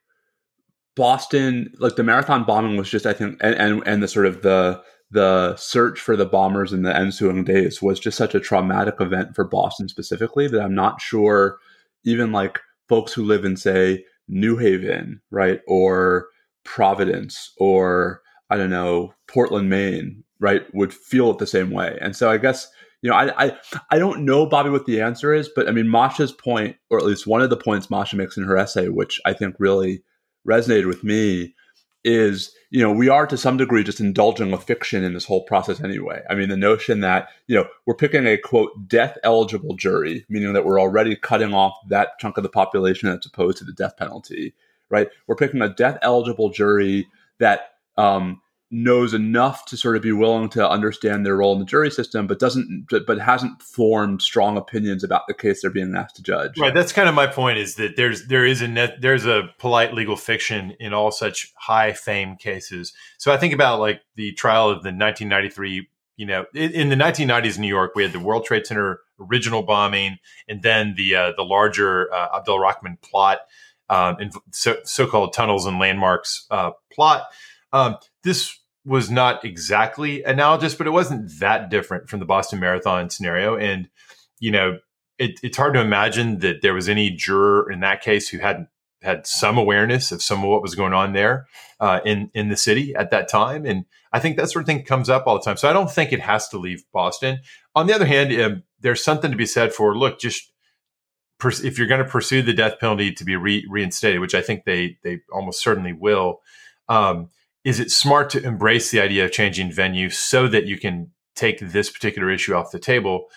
Boston, 0.96 1.74
like 1.80 1.96
the 1.96 2.04
marathon 2.04 2.44
bombing 2.44 2.78
was 2.78 2.90
just, 2.90 3.06
I 3.06 3.14
think, 3.14 3.38
and, 3.42 3.56
and, 3.56 3.84
and 3.86 4.04
the 4.04 4.08
sort 4.08 4.26
of 4.26 4.42
the, 4.42 4.82
the 5.12 5.56
search 5.56 6.00
for 6.00 6.16
the 6.16 6.26
bombers 6.26 6.74
in 6.74 6.82
the 6.84 6.96
ensuing 6.96 7.44
days 7.44 7.82
was 7.82 8.00
just 8.00 8.18
such 8.18 8.36
a 8.36 8.40
traumatic 8.40 8.96
event 9.00 9.36
for 9.36 9.46
Boston 9.46 9.88
specifically 9.88 10.48
that 10.48 10.62
I'm 10.62 10.76
not 10.76 11.02
sure 11.02 11.58
even 12.04 12.32
like 12.32 12.60
folks 12.90 13.14
who 13.14 13.24
live 13.24 13.46
in 13.46 13.56
say 13.58 14.06
New 14.28 14.58
Haven, 14.58 15.22
right, 15.32 15.62
or 15.68 16.28
Providence 16.64 17.54
or 17.58 18.22
I 18.50 18.58
don't 18.58 18.70
know, 18.70 19.14
Portland, 19.28 19.70
Maine, 19.70 20.24
right, 20.40 20.64
would 20.74 20.94
feel 20.94 21.32
it 21.32 21.38
the 21.38 21.48
same 21.48 21.72
way. 21.72 21.98
And 22.02 22.16
so 22.16 22.30
I 22.30 22.38
guess 22.38 22.68
you 23.02 23.10
know, 23.10 23.16
I, 23.16 23.46
I 23.46 23.58
I 23.92 24.00
don't 24.00 24.26
know, 24.26 24.46
Bobby, 24.46 24.70
what 24.70 24.86
the 24.86 25.02
answer 25.02 25.34
is, 25.34 25.50
but 25.56 25.68
I 25.68 25.72
mean, 25.72 25.90
Masha's 25.90 26.32
point, 26.32 26.76
or 26.90 26.98
at 26.98 27.06
least 27.06 27.28
one 27.28 27.42
of 27.42 27.50
the 27.50 27.58
points 27.58 27.90
Masha 27.90 28.16
makes 28.16 28.38
in 28.38 28.44
her 28.44 28.58
essay, 28.58 28.90
which 28.90 29.22
I 29.26 29.34
think 29.34 29.56
really 29.60 30.04
resonated 30.48 30.88
with 30.88 31.04
me, 31.04 31.54
is 32.04 32.54
you 32.70 32.82
know 32.82 32.92
we 32.92 33.10
are 33.10 33.28
to 33.28 33.38
some 33.38 33.58
degree 33.58 33.84
just 33.84 34.00
indulging 34.00 34.54
a 34.54 34.58
fiction 34.58 35.04
in 35.04 35.14
this 35.14 35.26
whole 35.26 35.44
process 35.44 35.82
anyway. 35.82 36.22
I 36.30 36.36
mean 36.36 36.50
the 36.50 36.58
notion 36.58 37.02
that 37.02 37.30
you 37.48 37.56
know 37.56 37.68
we're 37.86 37.96
picking 37.96 38.26
a 38.26 38.38
quote 38.38 38.88
death 38.88 39.18
eligible 39.24 39.76
jury 39.76 40.26
meaning 40.30 40.54
that 40.54 40.66
we're 40.66 40.80
already 40.80 41.16
cutting 41.16 41.54
off 41.54 41.76
that 41.90 42.20
chunk 42.20 42.38
of 42.38 42.44
the 42.44 42.50
population 42.50 43.10
that's 43.10 43.26
opposed 43.26 43.58
to 43.58 43.64
the 43.64 43.74
death 43.74 43.98
penalty 43.98 44.54
right? 44.90 45.10
We're 45.28 45.36
picking 45.36 45.62
a 45.62 45.70
death 45.70 45.98
eligible 46.02 46.50
jury 46.50 47.08
that 47.40 47.74
um, 47.98 48.42
knows 48.70 49.14
enough 49.14 49.64
to 49.66 49.78
sort 49.78 49.96
of 49.96 50.02
be 50.02 50.12
willing 50.12 50.50
to 50.50 50.70
understand 50.70 51.26
their 51.26 51.38
role 51.38 51.54
in 51.54 51.60
the 51.60 51.66
jury 51.66 51.90
system, 51.90 52.28
but 52.28 52.40
doesn't, 52.40 52.88
but 52.90 53.20
hasn't 53.20 53.62
formed 53.62 54.22
strong 54.22 54.58
opinions 54.58 55.04
about 55.04 55.26
the 55.28 55.34
case 55.34 55.62
they're 55.62 55.72
being 55.72 55.96
asked 55.96 56.18
to 56.18 56.22
judge. 56.22 56.60
Right. 56.60 56.74
That's 56.74 56.92
kind 56.92 57.08
of 57.08 57.16
my 57.16 57.28
point. 57.28 57.60
Is 57.60 57.76
that 57.76 57.96
there's 57.96 58.28
there 58.28 58.46
is 58.46 58.62
a 58.62 58.68
net, 58.68 58.98
there's 59.02 59.26
a 59.26 59.50
polite 59.58 59.94
legal 59.94 60.18
fiction 60.18 60.76
in 60.80 60.94
all 60.94 61.12
such 61.12 61.54
high 61.56 61.94
fame 61.94 62.36
cases. 62.36 62.94
So 63.18 63.32
I 63.32 63.38
think 63.38 63.54
about 63.54 63.80
like 63.80 64.02
the 64.16 64.34
trial 64.34 64.70
of 64.70 64.84
the 64.84 64.90
1993. 64.90 65.88
You 66.20 66.26
know, 66.26 66.46
in, 66.56 66.90
the 66.90 66.96
1990s 66.96 67.58
in 67.58 67.62
New 67.62 67.68
York, 67.68 67.92
we 67.94 68.02
had 68.02 68.12
the 68.12 68.20
World 68.20 68.44
Trade 68.44 68.66
Center 68.66 69.02
original 69.20 69.62
bombing, 69.62 70.18
and 70.48 70.64
then 70.64 70.96
the 70.98 71.16
uh, 71.16 71.32
the 71.38 71.44
larger 71.44 72.12
uh, 72.12 72.38
Abdel 72.38 72.58
Rahman 72.58 72.98
plot, 73.04 73.42
um, 73.88 74.18
and 74.20 74.34
so, 74.52 74.78
so-called 74.84 75.34
tunnels 75.34 75.68
and 75.68 75.78
landmarks 75.78 76.48
uh, 76.50 76.72
plot. 76.92 77.28
Um, 77.72 77.98
this 78.28 78.60
was 78.86 79.10
not 79.10 79.44
exactly 79.44 80.24
analogous, 80.24 80.76
but 80.76 80.86
it 80.86 80.92
wasn't 80.92 81.32
that 81.40 81.70
different 81.70 82.10
from 82.10 82.20
the 82.20 82.26
Boston 82.26 82.60
Marathon 82.60 83.10
scenario. 83.10 83.56
And 83.56 83.90
you 84.40 84.52
know, 84.52 84.80
it, 85.18 85.40
it's 85.42 85.58
hard 85.58 85.74
to 85.74 85.82
imagine 85.82 86.40
that 86.40 86.62
there 86.62 86.74
was 86.74 86.90
any 86.90 87.10
juror 87.10 87.72
in 87.72 87.80
that 87.80 88.02
case 88.02 88.30
who 88.30 88.38
hadn't 88.38 88.68
had 89.02 89.26
some 89.26 89.58
awareness 89.58 90.12
of 90.12 90.22
some 90.22 90.44
of 90.44 90.50
what 90.50 90.62
was 90.62 90.76
going 90.76 90.94
on 90.94 91.14
there 91.14 91.48
uh, 91.80 92.02
in 92.06 92.30
in 92.34 92.50
the 92.50 92.58
city 92.58 92.94
at 92.96 93.12
that 93.12 93.30
time. 93.30 93.66
And 93.66 93.86
I 94.12 94.20
think 94.20 94.36
that 94.36 94.50
sort 94.50 94.64
of 94.64 94.68
thing 94.68 94.84
comes 94.84 95.10
up 95.10 95.26
all 95.26 95.36
the 95.36 95.44
time. 95.44 95.58
So 95.58 95.70
I 95.70 95.74
don't 95.74 95.92
think 95.92 96.12
it 96.12 96.20
has 96.20 96.50
to 96.50 96.58
leave 96.58 96.84
Boston. 96.92 97.40
On 97.76 97.88
the 97.88 97.94
other 97.94 98.06
hand, 98.06 98.42
um, 98.42 98.64
there's 98.82 99.04
something 99.04 99.32
to 99.32 99.38
be 99.38 99.46
said 99.46 99.74
for 99.74 99.98
look, 99.98 100.20
just 100.20 100.52
pers- 101.40 101.64
if 101.64 101.78
you're 101.78 101.88
going 101.88 102.04
to 102.04 102.10
pursue 102.10 102.42
the 102.42 102.54
death 102.54 102.80
penalty 102.80 103.14
to 103.14 103.24
be 103.24 103.36
re- 103.36 103.66
reinstated, 103.70 104.20
which 104.20 104.36
I 104.36 104.42
think 104.42 104.66
they 104.66 104.98
they 105.04 105.22
almost 105.32 105.62
certainly 105.62 105.94
will. 105.94 106.42
Um, 106.90 107.30
is 107.68 107.82
it 107.82 107.92
smart 107.92 108.30
to 108.30 108.42
embrace 108.46 108.92
the 108.92 109.02
idea 109.02 109.26
of 109.26 109.32
changing 109.34 109.70
venue 109.70 110.10
so 110.10 110.48
that 110.48 110.68
you 110.68 110.80
can 110.80 111.12
take 111.36 111.60
this 111.60 111.90
particular 111.90 112.32
issue 112.32 112.54
off 112.54 112.72
the 112.72 112.80
table? 112.80 113.28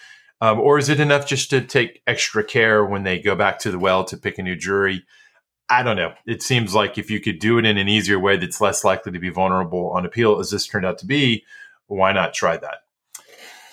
Um, 0.41 0.61
or 0.61 0.79
is 0.79 0.89
it 0.89 1.01
enough 1.01 1.27
just 1.27 1.51
to 1.51 1.61
take 1.61 2.01
extra 2.07 2.45
care 2.45 2.85
when 2.85 3.03
they 3.03 3.19
go 3.19 3.35
back 3.35 3.59
to 3.59 3.73
the 3.73 3.79
well 3.79 4.05
to 4.05 4.17
pick 4.17 4.39
a 4.39 4.43
new 4.45 4.55
jury? 4.55 5.03
I 5.69 5.83
don't 5.83 5.97
know. 5.97 6.15
It 6.29 6.45
seems 6.45 6.77
like 6.77 6.97
if 6.97 7.11
you 7.11 7.19
could 7.19 7.41
do 7.41 7.59
it 7.59 7.65
in 7.65 7.77
an 7.77 7.89
easier 7.89 8.21
way 8.21 8.37
that's 8.37 8.61
less 8.61 8.85
likely 8.85 9.11
to 9.11 9.19
be 9.19 9.31
vulnerable 9.31 9.91
on 9.91 10.07
appeal, 10.07 10.39
as 10.39 10.53
this 10.53 10.65
turned 10.65 10.87
out 10.87 10.99
to 10.99 11.07
be, 11.07 11.45
why 11.89 12.13
not 12.13 12.33
try 12.33 12.57
that? 12.57 12.77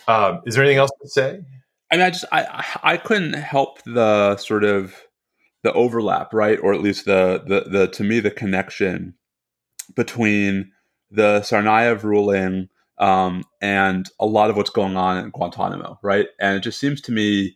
Um, 0.08 0.42
is 0.48 0.56
there 0.56 0.64
anything 0.64 0.80
else 0.80 0.92
to 1.04 1.08
say? 1.08 1.42
I 1.92 1.98
mean, 1.98 2.06
I 2.06 2.10
just 2.10 2.26
I 2.32 2.66
I 2.82 2.98
couldn't 2.98 3.34
help 3.34 3.84
the 3.84 4.38
sort 4.38 4.64
of 4.64 4.96
the 5.62 5.72
overlap, 5.74 6.34
right, 6.34 6.58
or 6.60 6.74
at 6.74 6.82
least 6.82 7.06
the 7.06 7.44
the 7.46 7.70
the 7.70 7.88
to 7.90 8.04
me 8.04 8.20
the 8.20 8.32
connection 8.32 9.14
between 9.96 10.72
the 11.12 11.40
Tsarnaev 11.42 12.04
ruling 12.04 12.70
um, 12.98 13.44
and 13.62 14.10
a 14.20 14.26
lot 14.26 14.50
of 14.50 14.56
what's 14.58 14.70
going 14.70 14.98
on 14.98 15.18
in 15.18 15.30
Guantanamo, 15.30 16.00
right? 16.02 16.28
And 16.40 16.58
it 16.58 16.62
just 16.62 16.80
seems 16.80 17.02
to 17.02 17.12
me 17.12 17.56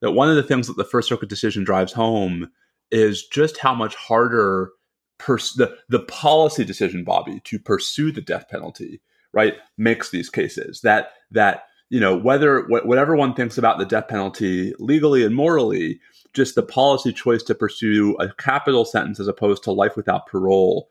that 0.00 0.12
one 0.12 0.28
of 0.28 0.36
the 0.36 0.42
things 0.42 0.66
that 0.66 0.76
the 0.76 0.84
First 0.84 1.08
Circuit 1.08 1.28
decision 1.28 1.64
drives 1.64 1.92
home 1.92 2.50
is 2.90 3.26
just 3.26 3.58
how 3.58 3.74
much 3.74 3.94
harder 3.94 4.72
pers- 5.18 5.54
the 5.54 5.76
the 5.88 6.00
policy 6.00 6.64
decision, 6.64 7.04
Bobby, 7.04 7.40
to 7.44 7.58
pursue 7.58 8.12
the 8.12 8.20
death 8.20 8.48
penalty, 8.50 9.00
right, 9.32 9.54
makes 9.78 10.10
these 10.10 10.28
cases 10.28 10.80
that 10.82 11.12
that 11.30 11.64
you 11.88 12.00
know 12.00 12.16
whether 12.16 12.62
wh- 12.62 12.84
whatever 12.84 13.14
one 13.16 13.34
thinks 13.34 13.56
about 13.56 13.78
the 13.78 13.86
death 13.86 14.08
penalty 14.08 14.74
legally 14.78 15.24
and 15.24 15.34
morally, 15.34 16.00
just 16.34 16.56
the 16.56 16.62
policy 16.62 17.12
choice 17.12 17.44
to 17.44 17.54
pursue 17.54 18.16
a 18.16 18.32
capital 18.34 18.84
sentence 18.84 19.20
as 19.20 19.28
opposed 19.28 19.62
to 19.62 19.72
life 19.72 19.96
without 19.96 20.26
parole 20.26 20.88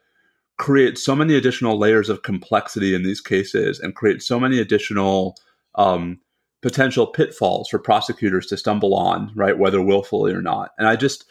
create 0.62 0.96
so 0.96 1.16
many 1.16 1.34
additional 1.34 1.80
layers 1.80 2.08
of 2.08 2.22
complexity 2.22 2.94
in 2.94 3.02
these 3.02 3.20
cases 3.20 3.80
and 3.80 3.96
create 3.96 4.22
so 4.22 4.40
many 4.40 4.60
additional 4.60 5.36
um, 5.74 6.20
potential 6.62 7.08
pitfalls 7.08 7.68
for 7.68 7.80
prosecutors 7.80 8.46
to 8.46 8.56
stumble 8.56 8.94
on, 8.94 9.32
right, 9.36 9.58
whether 9.58 9.82
willfully 9.82 10.32
or 10.32 10.42
not. 10.42 10.70
And 10.78 10.88
I 10.88 10.96
just, 10.96 11.26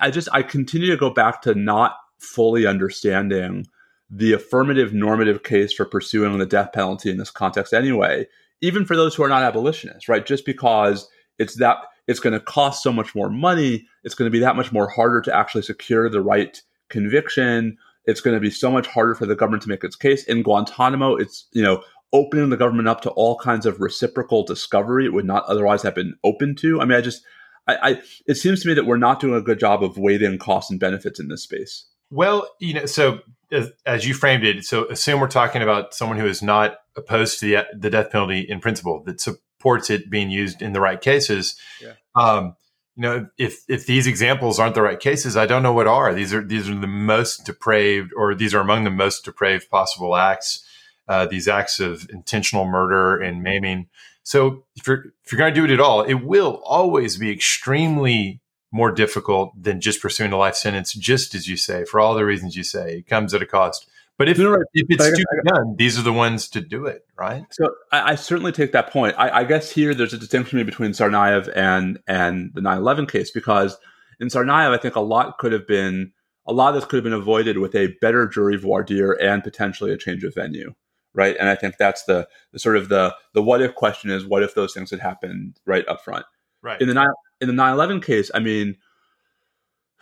I 0.00 0.10
just, 0.10 0.30
I 0.32 0.42
continue 0.42 0.90
to 0.90 0.96
go 0.96 1.10
back 1.10 1.42
to 1.42 1.54
not 1.54 1.96
fully 2.16 2.66
understanding 2.66 3.66
the 4.08 4.32
affirmative 4.32 4.94
normative 4.94 5.42
case 5.42 5.74
for 5.74 5.84
pursuing 5.84 6.38
the 6.38 6.46
death 6.46 6.72
penalty 6.72 7.10
in 7.10 7.18
this 7.18 7.30
context 7.30 7.74
anyway, 7.74 8.26
even 8.62 8.86
for 8.86 8.96
those 8.96 9.14
who 9.14 9.22
are 9.22 9.28
not 9.28 9.42
abolitionists, 9.42 10.08
right? 10.08 10.24
Just 10.24 10.46
because 10.46 11.06
it's 11.38 11.56
that 11.56 11.76
it's 12.06 12.18
going 12.18 12.32
to 12.32 12.40
cost 12.40 12.82
so 12.82 12.94
much 12.94 13.14
more 13.14 13.28
money, 13.28 13.86
it's 14.04 14.14
going 14.14 14.26
to 14.26 14.32
be 14.32 14.40
that 14.40 14.56
much 14.56 14.72
more 14.72 14.88
harder 14.88 15.20
to 15.20 15.36
actually 15.36 15.60
secure 15.60 16.08
the 16.08 16.22
right 16.22 16.62
conviction 16.88 17.76
it's 18.08 18.22
going 18.22 18.34
to 18.34 18.40
be 18.40 18.50
so 18.50 18.70
much 18.70 18.86
harder 18.86 19.14
for 19.14 19.26
the 19.26 19.36
government 19.36 19.62
to 19.62 19.68
make 19.68 19.84
its 19.84 19.94
case. 19.94 20.24
In 20.24 20.42
Guantanamo, 20.42 21.14
it's, 21.14 21.46
you 21.52 21.62
know, 21.62 21.82
opening 22.14 22.48
the 22.48 22.56
government 22.56 22.88
up 22.88 23.02
to 23.02 23.10
all 23.10 23.38
kinds 23.38 23.66
of 23.66 23.80
reciprocal 23.80 24.44
discovery 24.44 25.04
it 25.04 25.12
would 25.12 25.26
not 25.26 25.44
otherwise 25.44 25.82
have 25.82 25.94
been 25.94 26.14
open 26.24 26.56
to. 26.56 26.80
I 26.80 26.86
mean, 26.86 26.96
I 26.96 27.02
just, 27.02 27.22
I, 27.68 27.76
I 27.82 28.02
it 28.26 28.36
seems 28.36 28.62
to 28.62 28.68
me 28.68 28.74
that 28.74 28.86
we're 28.86 28.96
not 28.96 29.20
doing 29.20 29.34
a 29.34 29.42
good 29.42 29.60
job 29.60 29.84
of 29.84 29.98
weighting 29.98 30.38
costs 30.38 30.70
and 30.70 30.80
benefits 30.80 31.20
in 31.20 31.28
this 31.28 31.42
space. 31.42 31.84
Well, 32.10 32.48
you 32.58 32.72
know, 32.72 32.86
so 32.86 33.20
as, 33.52 33.70
as, 33.84 34.08
you 34.08 34.14
framed 34.14 34.42
it, 34.42 34.64
so 34.64 34.86
assume 34.86 35.20
we're 35.20 35.28
talking 35.28 35.60
about 35.60 35.92
someone 35.92 36.16
who 36.16 36.26
is 36.26 36.42
not 36.42 36.78
opposed 36.96 37.38
to 37.40 37.46
the, 37.46 37.66
the 37.78 37.90
death 37.90 38.10
penalty 38.10 38.40
in 38.40 38.60
principle, 38.60 39.02
that 39.04 39.20
supports 39.20 39.90
it 39.90 40.08
being 40.08 40.30
used 40.30 40.62
in 40.62 40.72
the 40.72 40.80
right 40.80 41.02
cases. 41.02 41.56
Yeah. 41.82 41.92
Um, 42.16 42.56
you 42.98 43.02
know, 43.02 43.28
if 43.38 43.62
if 43.68 43.86
these 43.86 44.08
examples 44.08 44.58
aren't 44.58 44.74
the 44.74 44.82
right 44.82 44.98
cases, 44.98 45.36
I 45.36 45.46
don't 45.46 45.62
know 45.62 45.72
what 45.72 45.86
are. 45.86 46.12
These 46.12 46.34
are 46.34 46.44
these 46.44 46.68
are 46.68 46.74
the 46.74 46.88
most 46.88 47.46
depraved, 47.46 48.12
or 48.16 48.34
these 48.34 48.52
are 48.54 48.60
among 48.60 48.82
the 48.82 48.90
most 48.90 49.24
depraved 49.24 49.70
possible 49.70 50.16
acts. 50.16 50.64
Uh, 51.06 51.24
these 51.24 51.46
acts 51.46 51.78
of 51.78 52.10
intentional 52.10 52.66
murder 52.66 53.16
and 53.22 53.40
maiming. 53.40 53.86
So 54.24 54.64
if 54.74 54.88
you're 54.88 55.04
if 55.24 55.30
you're 55.30 55.38
going 55.38 55.54
to 55.54 55.60
do 55.60 55.64
it 55.64 55.70
at 55.70 55.80
all, 55.80 56.02
it 56.02 56.24
will 56.24 56.60
always 56.64 57.16
be 57.16 57.30
extremely 57.30 58.40
more 58.72 58.90
difficult 58.90 59.52
than 59.56 59.80
just 59.80 60.02
pursuing 60.02 60.32
a 60.32 60.36
life 60.36 60.56
sentence. 60.56 60.92
Just 60.92 61.36
as 61.36 61.46
you 61.46 61.56
say, 61.56 61.84
for 61.84 62.00
all 62.00 62.16
the 62.16 62.24
reasons 62.24 62.56
you 62.56 62.64
say, 62.64 62.98
it 62.98 63.06
comes 63.06 63.32
at 63.32 63.42
a 63.42 63.46
cost. 63.46 63.88
But 64.18 64.28
if, 64.28 64.36
know, 64.36 64.52
if 64.74 64.86
it's 64.88 65.04
to 65.04 65.16
be 65.16 65.48
done, 65.48 65.76
these 65.76 65.96
are 65.96 66.02
the 66.02 66.12
ones 66.12 66.48
to 66.50 66.60
do 66.60 66.86
it, 66.86 67.06
right? 67.16 67.44
So 67.52 67.72
I, 67.92 68.12
I 68.12 68.14
certainly 68.16 68.50
take 68.50 68.72
that 68.72 68.90
point. 68.90 69.14
I, 69.16 69.30
I, 69.30 69.44
guess 69.44 69.70
here 69.70 69.94
there's 69.94 70.12
a 70.12 70.18
distinction 70.18 70.64
between 70.66 70.90
Tsarnaev 70.90 71.50
and 71.54 72.00
and 72.08 72.50
the 72.52 72.60
9/11 72.60 73.08
case 73.08 73.30
because 73.30 73.78
in 74.18 74.26
Tsarnaev, 74.26 74.74
I 74.74 74.76
think 74.76 74.96
a 74.96 75.00
lot 75.00 75.38
could 75.38 75.52
have 75.52 75.68
been 75.68 76.12
a 76.48 76.52
lot 76.52 76.70
of 76.70 76.74
this 76.74 76.84
could 76.84 76.96
have 76.96 77.04
been 77.04 77.12
avoided 77.12 77.58
with 77.58 77.76
a 77.76 77.94
better 78.00 78.26
jury 78.26 78.56
voir 78.56 78.82
dire 78.82 79.12
and 79.12 79.44
potentially 79.44 79.92
a 79.92 79.96
change 79.96 80.24
of 80.24 80.34
venue, 80.34 80.74
right? 81.14 81.36
And 81.38 81.48
I 81.48 81.54
think 81.54 81.76
that's 81.76 82.02
the, 82.04 82.26
the 82.52 82.58
sort 82.58 82.76
of 82.76 82.88
the 82.88 83.14
the 83.34 83.42
what 83.42 83.62
if 83.62 83.76
question 83.76 84.10
is 84.10 84.26
what 84.26 84.42
if 84.42 84.52
those 84.52 84.74
things 84.74 84.90
had 84.90 84.98
happened 84.98 85.60
right 85.64 85.86
up 85.86 86.02
front, 86.02 86.26
right? 86.60 86.80
In 86.80 86.88
the 86.88 87.14
in 87.40 87.46
the 87.46 87.54
9/11 87.54 88.02
case, 88.02 88.32
I 88.34 88.40
mean 88.40 88.78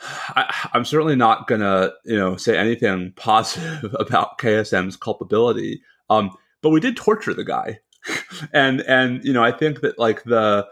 I, 0.00 0.70
am 0.74 0.84
certainly 0.84 1.16
not 1.16 1.46
gonna, 1.46 1.92
you 2.04 2.16
know, 2.16 2.36
say 2.36 2.56
anything 2.56 3.12
positive 3.16 3.94
about 3.98 4.38
KSM's 4.38 4.96
culpability. 4.96 5.82
Um, 6.10 6.30
but 6.62 6.70
we 6.70 6.80
did 6.80 6.96
torture 6.96 7.34
the 7.34 7.44
guy, 7.44 7.80
and 8.52 8.80
and 8.82 9.24
you 9.24 9.32
know, 9.32 9.42
I 9.42 9.52
think 9.52 9.80
that 9.80 9.98
like 9.98 10.24
the 10.24 10.66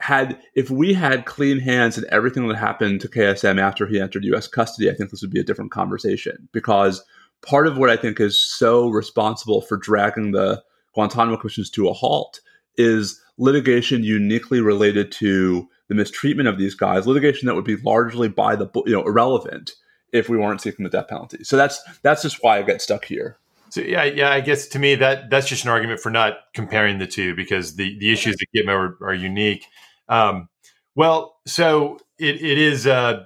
had 0.00 0.40
if 0.54 0.70
we 0.70 0.92
had 0.92 1.24
clean 1.24 1.58
hands 1.58 1.96
and 1.96 2.06
everything 2.08 2.46
that 2.48 2.56
happened 2.56 3.00
to 3.00 3.08
KSM 3.08 3.60
after 3.60 3.86
he 3.86 4.00
entered 4.00 4.24
U.S. 4.24 4.46
custody, 4.46 4.90
I 4.90 4.94
think 4.94 5.10
this 5.10 5.22
would 5.22 5.30
be 5.30 5.40
a 5.40 5.44
different 5.44 5.72
conversation 5.72 6.48
because 6.52 7.04
part 7.44 7.66
of 7.66 7.78
what 7.78 7.90
I 7.90 7.96
think 7.96 8.20
is 8.20 8.40
so 8.40 8.88
responsible 8.88 9.62
for 9.62 9.76
dragging 9.76 10.32
the 10.32 10.62
Guantanamo 10.94 11.36
commissions 11.36 11.70
to 11.70 11.88
a 11.88 11.92
halt 11.92 12.40
is 12.76 13.20
litigation 13.38 14.02
uniquely 14.02 14.60
related 14.60 15.10
to 15.12 15.68
the 15.88 15.94
mistreatment 15.94 16.48
of 16.48 16.58
these 16.58 16.74
guys, 16.74 17.06
litigation 17.06 17.46
that 17.46 17.54
would 17.54 17.64
be 17.64 17.76
largely 17.76 18.28
by 18.28 18.56
the 18.56 18.68
you 18.86 18.92
know 18.92 19.06
irrelevant 19.06 19.72
if 20.12 20.28
we 20.28 20.36
weren't 20.36 20.60
seeking 20.60 20.84
the 20.84 20.90
death 20.90 21.08
penalty. 21.08 21.44
So 21.44 21.56
that's 21.56 21.82
that's 22.02 22.22
just 22.22 22.42
why 22.42 22.58
I 22.58 22.62
get 22.62 22.82
stuck 22.82 23.04
here. 23.04 23.38
So 23.70 23.80
yeah, 23.80 24.04
yeah, 24.04 24.30
I 24.30 24.40
guess 24.40 24.68
to 24.68 24.78
me 24.78 24.94
that 24.96 25.30
that's 25.30 25.48
just 25.48 25.64
an 25.64 25.70
argument 25.70 26.00
for 26.00 26.10
not 26.10 26.38
comparing 26.54 26.98
the 26.98 27.06
two 27.06 27.34
because 27.34 27.76
the 27.76 27.98
the 27.98 28.12
issues 28.12 28.36
at 28.40 28.48
Gitmo 28.54 28.72
are, 28.72 28.98
are 29.08 29.14
unique. 29.14 29.66
Um, 30.08 30.48
well, 30.94 31.36
so 31.46 31.98
it, 32.18 32.36
it 32.36 32.58
is 32.58 32.86
uh, 32.86 33.24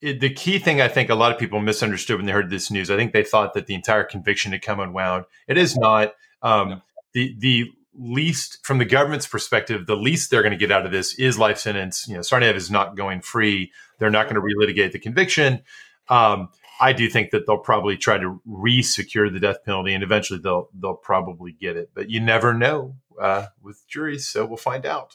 it, 0.00 0.20
the 0.20 0.30
key 0.30 0.58
thing. 0.58 0.80
I 0.80 0.88
think 0.88 1.10
a 1.10 1.14
lot 1.14 1.32
of 1.32 1.38
people 1.38 1.60
misunderstood 1.60 2.16
when 2.16 2.26
they 2.26 2.32
heard 2.32 2.50
this 2.50 2.70
news. 2.70 2.90
I 2.90 2.96
think 2.96 3.12
they 3.12 3.22
thought 3.22 3.54
that 3.54 3.66
the 3.66 3.74
entire 3.74 4.04
conviction 4.04 4.52
had 4.52 4.62
come 4.62 4.80
unwound. 4.80 5.26
It 5.46 5.58
is 5.58 5.76
not. 5.76 6.14
Um, 6.42 6.68
no. 6.68 6.82
The 7.14 7.36
the 7.38 7.72
least 7.94 8.64
from 8.64 8.78
the 8.78 8.84
government's 8.84 9.26
perspective, 9.26 9.86
the 9.86 9.96
least 9.96 10.30
they're 10.30 10.42
going 10.42 10.52
to 10.52 10.58
get 10.58 10.72
out 10.72 10.86
of 10.86 10.92
this 10.92 11.18
is 11.18 11.38
life 11.38 11.58
sentence. 11.58 12.06
You 12.08 12.14
know, 12.14 12.20
Tsarnaev 12.20 12.54
is 12.54 12.70
not 12.70 12.96
going 12.96 13.20
free. 13.20 13.72
They're 13.98 14.10
not 14.10 14.28
going 14.28 14.36
to 14.36 14.40
relitigate 14.40 14.92
the 14.92 14.98
conviction. 14.98 15.62
Um, 16.08 16.48
I 16.80 16.92
do 16.92 17.08
think 17.08 17.30
that 17.30 17.46
they'll 17.46 17.58
probably 17.58 17.96
try 17.96 18.18
to 18.18 18.40
re-secure 18.44 19.30
the 19.30 19.38
death 19.38 19.64
penalty, 19.64 19.94
and 19.94 20.02
eventually 20.02 20.40
they'll 20.42 20.68
they'll 20.74 20.94
probably 20.94 21.52
get 21.52 21.76
it. 21.76 21.90
But 21.94 22.10
you 22.10 22.20
never 22.20 22.52
know 22.52 22.96
uh, 23.20 23.46
with 23.62 23.86
juries, 23.88 24.26
so 24.26 24.44
we'll 24.44 24.56
find 24.56 24.84
out. 24.84 25.14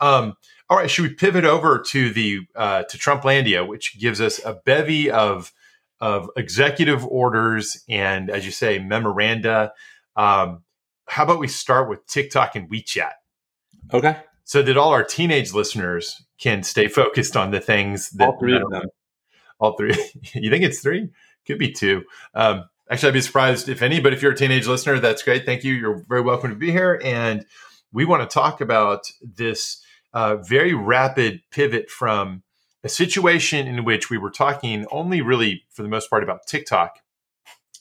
Um, 0.00 0.34
all 0.70 0.78
right, 0.78 0.90
should 0.90 1.02
we 1.02 1.14
pivot 1.14 1.44
over 1.44 1.78
to 1.88 2.10
the 2.10 2.40
uh, 2.56 2.84
to 2.84 2.98
Trumplandia, 2.98 3.66
which 3.66 3.98
gives 3.98 4.20
us 4.20 4.40
a 4.44 4.54
bevy 4.54 5.10
of 5.10 5.52
of 6.02 6.28
executive 6.36 7.06
orders 7.06 7.84
and, 7.88 8.28
as 8.28 8.44
you 8.44 8.50
say, 8.50 8.80
memoranda. 8.80 9.72
Um, 10.16 10.64
how 11.12 11.24
about 11.24 11.38
we 11.38 11.46
start 11.46 11.90
with 11.90 12.06
TikTok 12.06 12.56
and 12.56 12.70
WeChat? 12.70 13.12
Okay. 13.92 14.16
So 14.44 14.62
that 14.62 14.78
all 14.78 14.92
our 14.92 15.04
teenage 15.04 15.52
listeners 15.52 16.24
can 16.38 16.62
stay 16.62 16.88
focused 16.88 17.36
on 17.36 17.50
the 17.50 17.60
things 17.60 18.08
that 18.12 18.30
all 18.30 18.38
three 18.38 18.56
of 18.56 18.70
them. 18.70 18.84
All 19.60 19.76
three. 19.76 19.90
you 20.32 20.50
think 20.50 20.64
it's 20.64 20.80
three? 20.80 21.10
Could 21.46 21.58
be 21.58 21.70
two. 21.70 22.04
Um, 22.32 22.64
actually, 22.90 23.10
I'd 23.10 23.14
be 23.14 23.20
surprised 23.20 23.68
if 23.68 23.82
any. 23.82 24.00
But 24.00 24.14
if 24.14 24.22
you're 24.22 24.32
a 24.32 24.36
teenage 24.36 24.66
listener, 24.66 24.98
that's 25.00 25.22
great. 25.22 25.44
Thank 25.44 25.64
you. 25.64 25.74
You're 25.74 26.02
very 26.08 26.22
welcome 26.22 26.48
to 26.48 26.56
be 26.56 26.70
here. 26.70 26.98
And 27.04 27.44
we 27.92 28.06
want 28.06 28.28
to 28.28 28.32
talk 28.32 28.62
about 28.62 29.02
this 29.20 29.84
uh, 30.14 30.36
very 30.36 30.72
rapid 30.72 31.42
pivot 31.50 31.90
from 31.90 32.42
a 32.84 32.88
situation 32.88 33.66
in 33.66 33.84
which 33.84 34.08
we 34.08 34.16
were 34.16 34.30
talking 34.30 34.86
only 34.90 35.20
really, 35.20 35.64
for 35.72 35.82
the 35.82 35.90
most 35.90 36.08
part, 36.08 36.22
about 36.22 36.46
TikTok 36.46 37.00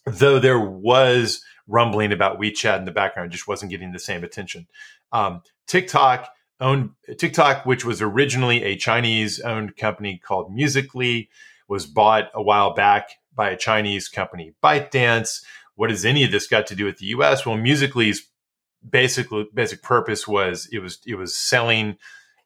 though 0.06 0.40
there 0.40 0.60
was 0.60 1.44
rumbling 1.68 2.12
about 2.12 2.39
WeChat 2.39 2.77
in 2.80 2.86
the 2.86 2.91
background, 2.91 3.32
just 3.32 3.48
wasn't 3.48 3.72
getting 3.72 3.91
the 3.91 4.00
same 4.00 4.24
attention. 4.24 4.68
Um, 5.12 5.41
TikTok 5.68 6.30
owned 6.60 6.91
TikTok, 7.18 7.65
which 7.65 7.84
was 7.84 8.01
originally 8.01 8.63
a 8.63 8.77
Chinese-owned 8.77 9.75
company 9.75 10.22
called 10.24 10.53
Musical.ly, 10.53 11.27
was 11.68 11.86
bought 11.86 12.30
a 12.34 12.41
while 12.41 12.74
back 12.74 13.18
by 13.34 13.50
a 13.50 13.58
Chinese 13.58 14.08
company, 14.08 14.53
ByteDance. 14.63 15.44
What 15.75 15.89
has 15.89 16.06
any 16.06 16.24
of 16.24 16.32
this 16.32 16.48
got 16.48 16.68
to 16.68 16.75
do 16.75 16.86
with 16.86 17.00
the 17.00 17.08
U.S.? 17.08 17.46
Well, 17.46 17.58
Musical.ly's 17.58 18.27
basically 18.88 19.48
basic 19.53 19.82
purpose 19.82 20.27
was 20.27 20.68
it 20.72 20.80
was 20.80 21.00
it 21.06 21.15
was 21.15 21.36
selling. 21.36 21.98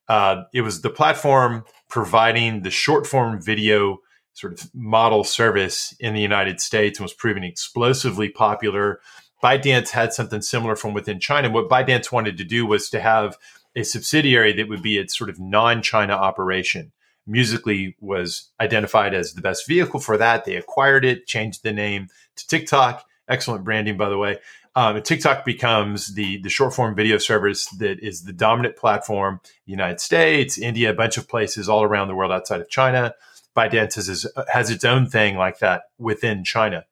Uh, 0.07 0.43
it 0.53 0.62
was 0.62 0.81
the 0.81 0.89
platform 0.89 1.63
providing 1.89 2.62
the 2.62 2.69
short 2.69 3.07
form 3.07 3.41
video 3.41 3.98
sort 4.36 4.54
of 4.54 4.70
model 4.75 5.24
service 5.24 5.96
in 6.00 6.13
the 6.13 6.22
United 6.22 6.62
States 6.62 7.00
and 7.00 7.04
was 7.06 7.13
proving 7.13 7.44
explosively 7.44 8.30
popular. 8.30 9.00
ByteDance 9.42 9.89
had 9.89 10.13
something 10.13 10.42
similar 10.42 10.75
from 10.75 10.94
within 10.94 11.20
China. 11.20 11.50
What 11.50 11.70
ByteDance 11.70 12.12
wanted 12.12 12.38
to 12.38 12.44
do 12.44 12.65
was 12.65 12.89
to 12.89 13.00
have 13.00 13.38
a 13.75 13.84
subsidiary 13.84 14.54
that 14.54 14.68
would 14.68 14.82
be 14.82 14.98
its 14.98 15.18
sort 15.18 15.30
of 15.30 15.39
non-China 15.39 16.13
operation. 16.13 16.92
Musical.ly 17.25 17.96
was 18.01 18.51
identified 18.60 19.13
as 19.13 19.34
the 19.34 19.42
best 19.42 19.68
vehicle 19.68 20.00
for 20.00 20.18
that. 20.18 20.46
They 20.46 20.56
acquired 20.56 21.06
it, 21.06 21.27
changed 21.27 21.63
the 21.63 21.74
name 21.74 22.10
to 22.36 22.48
TikTok. 22.48 23.06
Excellent 23.27 23.63
branding, 23.63 23.98
by 23.98 24.10
the 24.10 24.18
way. 24.18 24.38
Um, 24.75 25.01
TikTok 25.01 25.46
becomes 25.46 26.15
the 26.15 26.42
the 26.42 26.50
short 26.50 26.74
form 26.74 26.96
video 26.96 27.18
service 27.18 27.68
that 27.77 28.01
is 28.01 28.24
the 28.24 28.34
dominant 28.34 28.75
platform. 28.75 29.39
United 29.65 30.01
States, 30.01 30.58
India, 30.58 30.92
a 30.92 30.94
bunch 30.94 31.18
of 31.18 31.30
places 31.30 31.70
all 31.70 31.84
around 31.84 32.10
the 32.10 32.15
world 32.15 32.32
outside 32.32 32.60
of 32.60 32.70
China. 32.70 33.15
ByteDance 33.55 33.95
has, 33.95 34.27
has 34.51 34.69
its 34.69 34.83
own 34.83 35.07
thing 35.07 35.38
like 35.38 35.59
that 35.59 35.83
within 35.97 36.43
China. 36.43 36.85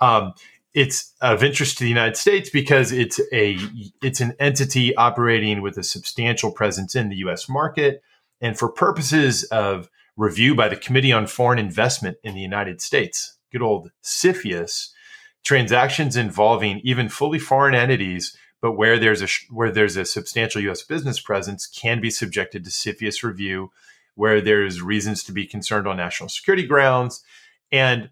Um, 0.00 0.34
it's 0.74 1.12
of 1.20 1.42
interest 1.42 1.78
to 1.78 1.84
the 1.84 1.90
United 1.90 2.16
States 2.16 2.48
because 2.48 2.92
it's 2.92 3.20
a 3.32 3.58
it's 4.02 4.20
an 4.20 4.34
entity 4.38 4.94
operating 4.96 5.60
with 5.60 5.76
a 5.76 5.82
substantial 5.82 6.50
presence 6.50 6.94
in 6.94 7.08
the 7.08 7.16
U.S. 7.16 7.48
market, 7.48 8.02
and 8.40 8.58
for 8.58 8.68
purposes 8.70 9.44
of 9.44 9.90
review 10.16 10.54
by 10.54 10.68
the 10.68 10.76
Committee 10.76 11.12
on 11.12 11.26
Foreign 11.26 11.58
Investment 11.58 12.16
in 12.22 12.34
the 12.34 12.40
United 12.40 12.80
States, 12.80 13.36
good 13.50 13.62
old 13.62 13.90
CFIUS, 14.02 14.90
transactions 15.44 16.16
involving 16.16 16.80
even 16.84 17.08
fully 17.08 17.38
foreign 17.38 17.74
entities, 17.74 18.36
but 18.62 18.72
where 18.72 18.98
there's 18.98 19.22
a 19.22 19.28
where 19.50 19.70
there's 19.70 19.96
a 19.96 20.06
substantial 20.06 20.62
U.S. 20.62 20.82
business 20.82 21.20
presence, 21.20 21.66
can 21.66 22.00
be 22.00 22.10
subjected 22.10 22.64
to 22.64 22.70
CFIUS 22.70 23.22
review 23.22 23.70
where 24.14 24.40
there's 24.40 24.82
reasons 24.82 25.24
to 25.24 25.32
be 25.32 25.46
concerned 25.46 25.86
on 25.86 25.96
national 25.96 26.28
security 26.28 26.66
grounds. 26.66 27.22
And 27.70 28.10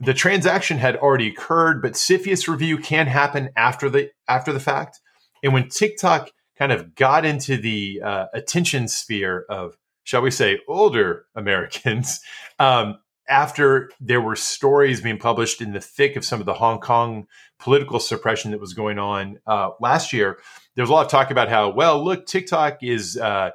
the 0.00 0.14
transaction 0.14 0.78
had 0.78 0.96
already 0.96 1.28
occurred, 1.28 1.82
but 1.82 1.92
CFIUS 1.92 2.48
review 2.48 2.78
can 2.78 3.06
happen 3.06 3.50
after 3.56 3.88
the 3.88 4.10
after 4.28 4.52
the 4.52 4.60
fact. 4.60 5.00
And 5.42 5.52
when 5.52 5.68
TikTok 5.68 6.30
kind 6.58 6.72
of 6.72 6.94
got 6.94 7.24
into 7.24 7.56
the 7.56 8.00
uh, 8.04 8.26
attention 8.32 8.88
sphere 8.88 9.44
of, 9.48 9.76
shall 10.04 10.22
we 10.22 10.30
say, 10.30 10.60
older 10.68 11.26
Americans, 11.34 12.20
um, 12.58 12.98
after 13.28 13.90
there 14.00 14.20
were 14.20 14.36
stories 14.36 15.00
being 15.00 15.18
published 15.18 15.60
in 15.60 15.72
the 15.72 15.80
thick 15.80 16.16
of 16.16 16.24
some 16.24 16.40
of 16.40 16.46
the 16.46 16.54
Hong 16.54 16.78
Kong 16.78 17.26
political 17.58 17.98
suppression 17.98 18.50
that 18.50 18.60
was 18.60 18.74
going 18.74 18.98
on 18.98 19.38
uh, 19.46 19.70
last 19.80 20.12
year, 20.12 20.38
there 20.74 20.82
was 20.82 20.90
a 20.90 20.92
lot 20.92 21.06
of 21.06 21.10
talk 21.10 21.30
about 21.30 21.48
how, 21.48 21.70
well, 21.70 22.02
look, 22.04 22.26
TikTok 22.26 22.82
is 22.82 23.16
uh, 23.16 23.50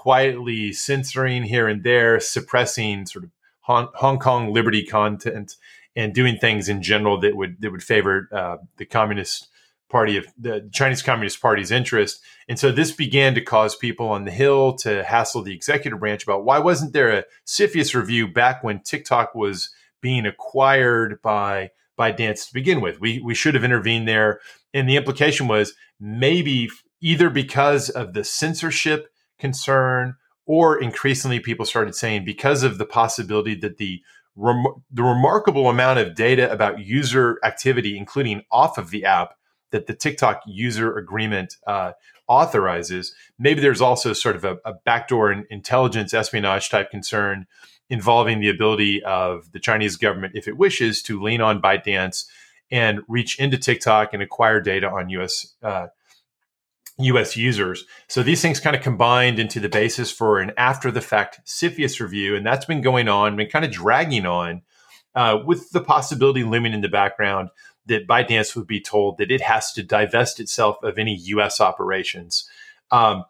quietly 0.00 0.72
censoring 0.72 1.42
here 1.42 1.68
and 1.68 1.84
there, 1.84 2.18
suppressing 2.18 3.04
sort 3.04 3.22
of 3.22 3.30
Hong, 3.60 3.88
Hong 3.96 4.18
Kong 4.18 4.50
liberty 4.50 4.82
content, 4.82 5.56
and 5.94 6.14
doing 6.14 6.38
things 6.38 6.70
in 6.70 6.80
general 6.80 7.20
that 7.20 7.36
would 7.36 7.60
that 7.60 7.70
would 7.70 7.82
favor 7.82 8.26
uh, 8.32 8.56
the 8.78 8.86
Communist 8.86 9.48
Party 9.90 10.16
of 10.16 10.24
the 10.38 10.66
Chinese 10.72 11.02
Communist 11.02 11.42
Party's 11.42 11.70
interest. 11.70 12.22
And 12.48 12.58
so 12.58 12.72
this 12.72 12.92
began 12.92 13.34
to 13.34 13.42
cause 13.42 13.76
people 13.76 14.08
on 14.08 14.24
the 14.24 14.30
Hill 14.30 14.72
to 14.76 15.04
hassle 15.04 15.42
the 15.42 15.54
executive 15.54 16.00
branch 16.00 16.22
about 16.22 16.46
why 16.46 16.58
wasn't 16.58 16.94
there 16.94 17.10
a 17.10 17.24
CFIUS 17.46 17.94
review 17.94 18.26
back 18.26 18.64
when 18.64 18.80
TikTok 18.80 19.34
was 19.34 19.68
being 20.00 20.24
acquired 20.24 21.20
by 21.20 21.72
ByteDance 21.98 22.46
to 22.46 22.54
begin 22.54 22.80
with. 22.80 23.02
We 23.02 23.20
we 23.20 23.34
should 23.34 23.54
have 23.54 23.64
intervened 23.64 24.08
there. 24.08 24.40
And 24.72 24.88
the 24.88 24.96
implication 24.96 25.46
was 25.46 25.74
maybe 26.00 26.70
either 27.02 27.28
because 27.28 27.90
of 27.90 28.14
the 28.14 28.24
censorship 28.24 29.10
concern, 29.40 30.16
or 30.46 30.80
increasingly 30.80 31.40
people 31.40 31.64
started 31.64 31.94
saying 31.94 32.24
because 32.24 32.62
of 32.62 32.78
the 32.78 32.86
possibility 32.86 33.54
that 33.56 33.78
the 33.78 34.02
rem- 34.36 34.82
the 34.90 35.02
remarkable 35.02 35.68
amount 35.68 35.98
of 35.98 36.14
data 36.14 36.50
about 36.50 36.80
user 36.80 37.38
activity, 37.44 37.96
including 37.96 38.42
off 38.50 38.78
of 38.78 38.90
the 38.90 39.04
app, 39.04 39.34
that 39.70 39.86
the 39.86 39.94
TikTok 39.94 40.42
user 40.46 40.96
agreement 40.96 41.56
uh, 41.66 41.92
authorizes, 42.28 43.14
maybe 43.38 43.60
there's 43.60 43.80
also 43.80 44.12
sort 44.12 44.36
of 44.36 44.44
a, 44.44 44.58
a 44.64 44.74
backdoor 44.84 45.32
intelligence 45.32 46.14
espionage 46.14 46.70
type 46.70 46.90
concern 46.90 47.46
involving 47.88 48.40
the 48.40 48.48
ability 48.48 49.02
of 49.02 49.50
the 49.52 49.58
Chinese 49.58 49.96
government, 49.96 50.32
if 50.36 50.46
it 50.46 50.56
wishes, 50.56 51.02
to 51.02 51.20
lean 51.20 51.40
on 51.40 51.60
ByteDance 51.60 52.24
and 52.70 53.00
reach 53.08 53.38
into 53.40 53.58
TikTok 53.58 54.12
and 54.12 54.22
acquire 54.22 54.60
data 54.60 54.88
on 54.88 55.10
U.S. 55.10 55.54
Uh, 55.62 55.88
US 57.04 57.36
users. 57.36 57.84
So 58.08 58.22
these 58.22 58.42
things 58.42 58.60
kind 58.60 58.76
of 58.76 58.82
combined 58.82 59.38
into 59.38 59.60
the 59.60 59.68
basis 59.68 60.10
for 60.10 60.38
an 60.38 60.52
after 60.56 60.90
the 60.90 61.00
fact 61.00 61.40
CFIUS 61.46 62.00
review. 62.00 62.36
And 62.36 62.46
that's 62.46 62.64
been 62.64 62.82
going 62.82 63.08
on, 63.08 63.36
been 63.36 63.48
kind 63.48 63.64
of 63.64 63.70
dragging 63.70 64.26
on 64.26 64.62
uh, 65.14 65.38
with 65.44 65.70
the 65.70 65.80
possibility 65.80 66.44
looming 66.44 66.72
in 66.72 66.80
the 66.80 66.88
background 66.88 67.50
that 67.86 68.06
ByteDance 68.06 68.54
would 68.54 68.66
be 68.66 68.80
told 68.80 69.18
that 69.18 69.30
it 69.30 69.40
has 69.40 69.72
to 69.72 69.82
divest 69.82 70.38
itself 70.38 70.76
of 70.82 70.98
any 70.98 71.16
US 71.16 71.60
operations. 71.60 72.48
Um, 72.90 73.24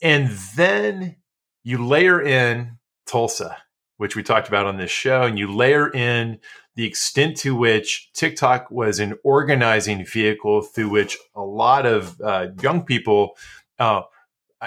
and 0.00 0.28
then 0.56 1.16
you 1.64 1.84
layer 1.84 2.20
in 2.20 2.78
Tulsa, 3.06 3.56
which 3.96 4.14
we 4.14 4.22
talked 4.22 4.48
about 4.48 4.66
on 4.66 4.76
this 4.76 4.90
show, 4.90 5.22
and 5.22 5.38
you 5.38 5.52
layer 5.52 5.90
in 5.90 6.38
the 6.78 6.86
extent 6.86 7.36
to 7.36 7.56
which 7.56 8.08
TikTok 8.12 8.70
was 8.70 9.00
an 9.00 9.18
organizing 9.24 10.06
vehicle 10.06 10.62
through 10.62 10.88
which 10.88 11.18
a 11.34 11.42
lot 11.42 11.84
of 11.84 12.20
uh, 12.20 12.46
young 12.62 12.84
people, 12.84 13.36
uh, 13.80 14.02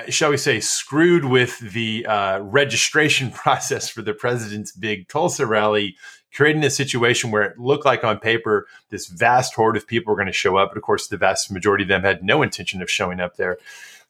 shall 0.10 0.32
we 0.32 0.36
say, 0.36 0.60
screwed 0.60 1.24
with 1.24 1.58
the 1.60 2.06
uh, 2.06 2.40
registration 2.40 3.32
process 3.44 3.88
for 3.88 4.02
the 4.02 4.14
president's 4.14 4.74
big 4.74 5.08
Tulsa 5.08 5.46
rally, 5.46 5.96
creating 6.34 6.66
a 6.66 6.70
situation 6.70 7.32
where 7.32 7.44
it 7.44 7.58
looked 7.58 7.86
like 7.86 8.04
on 8.04 8.20
paper 8.20 8.68
this 8.90 9.08
vast 9.08 9.54
horde 9.54 9.78
of 9.78 9.88
people 9.88 10.12
were 10.12 10.18
going 10.18 10.26
to 10.26 10.34
show 10.34 10.58
up. 10.58 10.72
But 10.72 10.78
of 10.80 10.84
course, 10.84 11.08
the 11.08 11.16
vast 11.16 11.50
majority 11.50 11.86
of 11.86 11.88
them 11.88 12.04
had 12.04 12.26
no 12.26 12.42
intention 12.42 12.82
of 12.82 12.92
showing 12.92 13.22
up 13.22 13.38
there. 13.38 13.58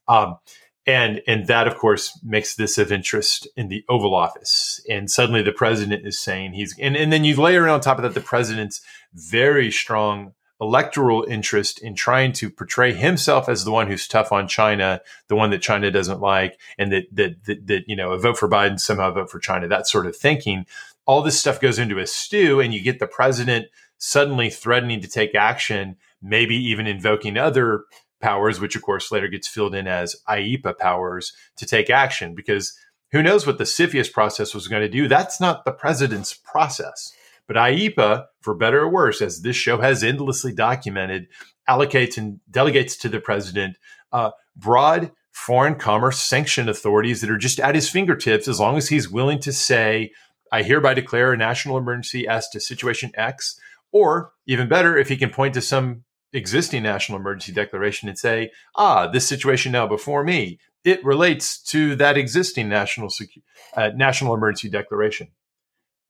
Um, 0.07 0.37
and 0.85 1.21
and 1.27 1.47
that 1.47 1.67
of 1.67 1.77
course 1.77 2.19
makes 2.23 2.55
this 2.55 2.77
of 2.77 2.91
interest 2.91 3.47
in 3.55 3.67
the 3.67 3.83
oval 3.87 4.15
office 4.15 4.81
and 4.89 5.11
suddenly 5.11 5.41
the 5.41 5.51
president 5.51 6.05
is 6.05 6.19
saying 6.19 6.53
he's 6.53 6.75
and, 6.79 6.95
and 6.95 7.13
then 7.13 7.23
you 7.23 7.39
layer 7.39 7.67
on 7.67 7.79
top 7.79 7.97
of 7.97 8.03
that 8.03 8.13
the 8.13 8.21
president's 8.21 8.81
very 9.13 9.71
strong 9.71 10.33
electoral 10.61 11.23
interest 11.23 11.79
in 11.81 11.95
trying 11.95 12.31
to 12.31 12.49
portray 12.49 12.93
himself 12.93 13.49
as 13.49 13.65
the 13.65 13.71
one 13.71 13.87
who's 13.87 14.07
tough 14.07 14.31
on 14.31 14.47
China, 14.47 15.01
the 15.27 15.35
one 15.35 15.49
that 15.49 15.61
China 15.61 15.89
doesn't 15.89 16.21
like, 16.21 16.59
and 16.77 16.91
that 16.93 17.07
that 17.11 17.43
that, 17.45 17.67
that 17.67 17.83
you 17.87 17.95
know 17.95 18.11
a 18.11 18.19
vote 18.19 18.37
for 18.37 18.47
Biden 18.47 18.79
somehow 18.79 19.11
vote 19.11 19.29
for 19.29 19.39
China, 19.39 19.67
that 19.67 19.87
sort 19.87 20.05
of 20.05 20.15
thinking. 20.15 20.65
All 21.07 21.23
this 21.23 21.39
stuff 21.39 21.59
goes 21.59 21.79
into 21.79 21.97
a 21.97 22.05
stew, 22.05 22.61
and 22.61 22.73
you 22.73 22.81
get 22.81 22.99
the 22.99 23.07
president 23.07 23.65
suddenly 23.97 24.49
threatening 24.49 25.01
to 25.01 25.07
take 25.07 25.33
action, 25.33 25.97
maybe 26.21 26.55
even 26.55 26.85
invoking 26.85 27.37
other 27.37 27.85
powers, 28.21 28.59
which 28.59 28.75
of 28.75 28.81
course 28.81 29.11
later 29.11 29.27
gets 29.27 29.47
filled 29.47 29.75
in 29.75 29.87
as 29.87 30.15
IEEPA 30.29 30.77
powers 30.77 31.33
to 31.57 31.65
take 31.65 31.89
action 31.89 32.35
because 32.35 32.73
who 33.11 33.21
knows 33.21 33.45
what 33.45 33.57
the 33.57 33.65
CFIUS 33.65 34.11
process 34.11 34.53
was 34.53 34.67
going 34.67 34.81
to 34.81 34.89
do? 34.89 35.07
That's 35.07 35.41
not 35.41 35.65
the 35.65 35.71
president's 35.71 36.33
process. 36.33 37.11
But 37.47 37.57
IEEPA, 37.57 38.25
for 38.39 38.55
better 38.55 38.81
or 38.81 38.89
worse, 38.89 39.21
as 39.21 39.41
this 39.41 39.57
show 39.57 39.79
has 39.79 40.03
endlessly 40.03 40.53
documented, 40.53 41.27
allocates 41.67 42.17
and 42.17 42.39
delegates 42.49 42.95
to 42.97 43.09
the 43.09 43.19
president 43.19 43.77
uh, 44.13 44.31
broad 44.55 45.11
foreign 45.31 45.75
commerce 45.75 46.19
sanction 46.19 46.69
authorities 46.69 47.21
that 47.21 47.29
are 47.29 47.37
just 47.37 47.59
at 47.59 47.75
his 47.75 47.89
fingertips 47.89 48.47
as 48.47 48.59
long 48.59 48.77
as 48.77 48.89
he's 48.89 49.09
willing 49.09 49.39
to 49.39 49.51
say, 49.51 50.11
I 50.51 50.63
hereby 50.63 50.93
declare 50.93 51.33
a 51.33 51.37
national 51.37 51.77
emergency 51.77 52.27
as 52.27 52.47
to 52.49 52.59
situation 52.59 53.11
X. 53.15 53.59
Or 53.91 54.31
even 54.45 54.69
better, 54.69 54.97
if 54.97 55.09
he 55.09 55.17
can 55.17 55.29
point 55.29 55.53
to 55.55 55.61
some 55.61 56.03
existing 56.33 56.83
national 56.83 57.19
emergency 57.19 57.51
declaration 57.51 58.09
and 58.09 58.17
say, 58.17 58.51
ah, 58.75 59.07
this 59.07 59.27
situation 59.27 59.71
now 59.71 59.87
before 59.87 60.23
me, 60.23 60.59
it 60.83 61.03
relates 61.03 61.61
to 61.61 61.95
that 61.95 62.17
existing 62.17 62.69
national 62.69 63.09
secu- 63.09 63.43
uh, 63.75 63.91
national 63.95 64.33
emergency 64.33 64.69
declaration. 64.69 65.29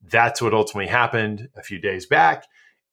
That's 0.03 0.41
what 0.41 0.53
ultimately 0.53 0.87
happened 0.87 1.49
a 1.55 1.63
few 1.63 1.79
days 1.79 2.05
back. 2.05 2.45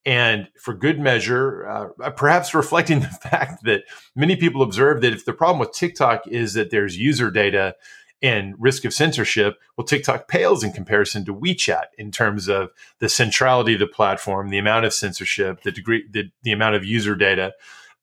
And 0.05 0.47
for 0.59 0.73
good 0.73 0.99
measure, 0.99 1.67
uh, 1.67 2.09
perhaps 2.11 2.53
reflecting 2.53 2.99
the 3.01 3.07
fact 3.07 3.63
that 3.63 3.83
many 4.15 4.35
people 4.35 4.61
observe 4.61 5.01
that 5.01 5.13
if 5.13 5.25
the 5.25 5.33
problem 5.33 5.59
with 5.59 5.71
TikTok 5.71 6.27
is 6.27 6.53
that 6.53 6.71
there's 6.71 6.97
user 6.97 7.31
data 7.31 7.75
and 8.21 8.55
risk 8.57 8.85
of 8.85 8.93
censorship. 8.93 9.57
Well, 9.77 9.85
TikTok 9.85 10.27
pales 10.27 10.63
in 10.63 10.73
comparison 10.73 11.25
to 11.25 11.33
WeChat 11.33 11.85
in 11.97 12.11
terms 12.11 12.47
of 12.47 12.71
the 12.99 13.09
centrality 13.09 13.73
of 13.73 13.79
the 13.79 13.87
platform, 13.87 14.49
the 14.49 14.57
amount 14.57 14.85
of 14.85 14.93
censorship, 14.93 15.61
the 15.63 15.71
degree, 15.71 16.05
the, 16.09 16.31
the 16.43 16.51
amount 16.51 16.75
of 16.75 16.83
user 16.83 17.15
data. 17.15 17.53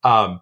Um, 0.02 0.40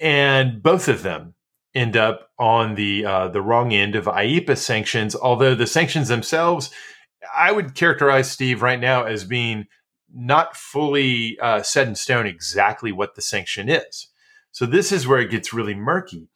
and 0.00 0.62
both 0.62 0.88
of 0.88 1.02
them 1.02 1.34
end 1.74 1.96
up 1.96 2.30
on 2.38 2.74
the 2.74 3.04
uh, 3.04 3.28
the 3.28 3.42
wrong 3.42 3.72
end 3.72 3.94
of 3.94 4.06
IEEPA 4.06 4.56
sanctions. 4.56 5.14
Although 5.14 5.54
the 5.54 5.66
sanctions 5.66 6.08
themselves, 6.08 6.70
I 7.34 7.52
would 7.52 7.74
characterize 7.74 8.30
Steve 8.30 8.62
right 8.62 8.80
now 8.80 9.04
as 9.04 9.24
being 9.24 9.66
not 10.12 10.56
fully 10.56 11.38
uh, 11.40 11.62
set 11.62 11.86
in 11.86 11.94
stone 11.94 12.26
exactly 12.26 12.92
what 12.92 13.14
the 13.14 13.22
sanction 13.22 13.68
is. 13.68 14.08
So 14.52 14.64
this 14.66 14.90
is 14.90 15.06
where 15.06 15.20
it 15.20 15.30
gets 15.30 15.52
really 15.52 15.74
murky. 15.74 16.28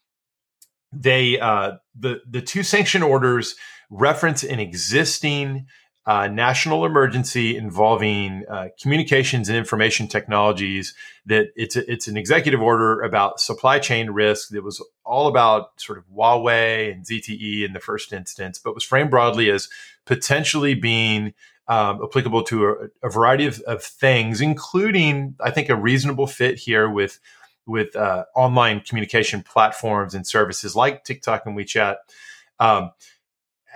They 0.93 1.39
uh, 1.41 1.73
the 1.99 2.21
the 2.29 2.43
two 2.43 2.63
sanction 2.63 3.03
orders 3.03 3.55
reference 3.91 4.43
an 4.43 4.59
existing 4.59 5.67
uh, 6.05 6.27
national 6.27 6.85
emergency 6.85 7.57
involving 7.57 8.45
uh, 8.51 8.69
communications 8.81 9.49
and 9.49 9.57
information 9.57 10.09
technologies. 10.09 10.95
That 11.27 11.49
it's 11.55 11.77
a, 11.77 11.91
it's 11.91 12.09
an 12.09 12.17
executive 12.17 12.61
order 12.61 13.01
about 13.01 13.41
supply 13.41 13.79
chain 13.79 14.11
risk 14.11 14.49
that 14.51 14.63
was 14.63 14.85
all 15.05 15.29
about 15.29 15.81
sort 15.81 15.99
of 15.99 16.05
Huawei 16.09 16.93
and 16.93 17.07
ZTE 17.07 17.65
in 17.65 17.73
the 17.73 17.81
first 17.81 18.13
instance, 18.13 18.59
but 18.59 18.75
was 18.75 18.85
framed 18.85 19.11
broadly 19.11 19.51
as 19.51 19.69
potentially 20.05 20.75
being 20.75 21.35
um, 21.69 22.01
applicable 22.03 22.43
to 22.45 22.67
a, 22.67 22.75
a 23.07 23.11
variety 23.11 23.47
of, 23.47 23.61
of, 23.61 23.83
things, 23.83 24.41
including 24.41 25.37
I 25.41 25.51
think 25.51 25.69
a 25.69 25.77
reasonable 25.77 26.27
fit 26.27 26.59
here 26.59 26.91
with 26.91 27.21
with 27.67 27.95
uh, 27.97 28.25
online 28.35 28.81
communication 28.81 29.43
platforms 29.43 30.15
and 30.15 30.27
services 30.27 30.75
like 30.75 31.05
TikTok 31.05 31.47
and 31.47 31.57
WeChat. 31.57 31.97
Um, 32.59 32.93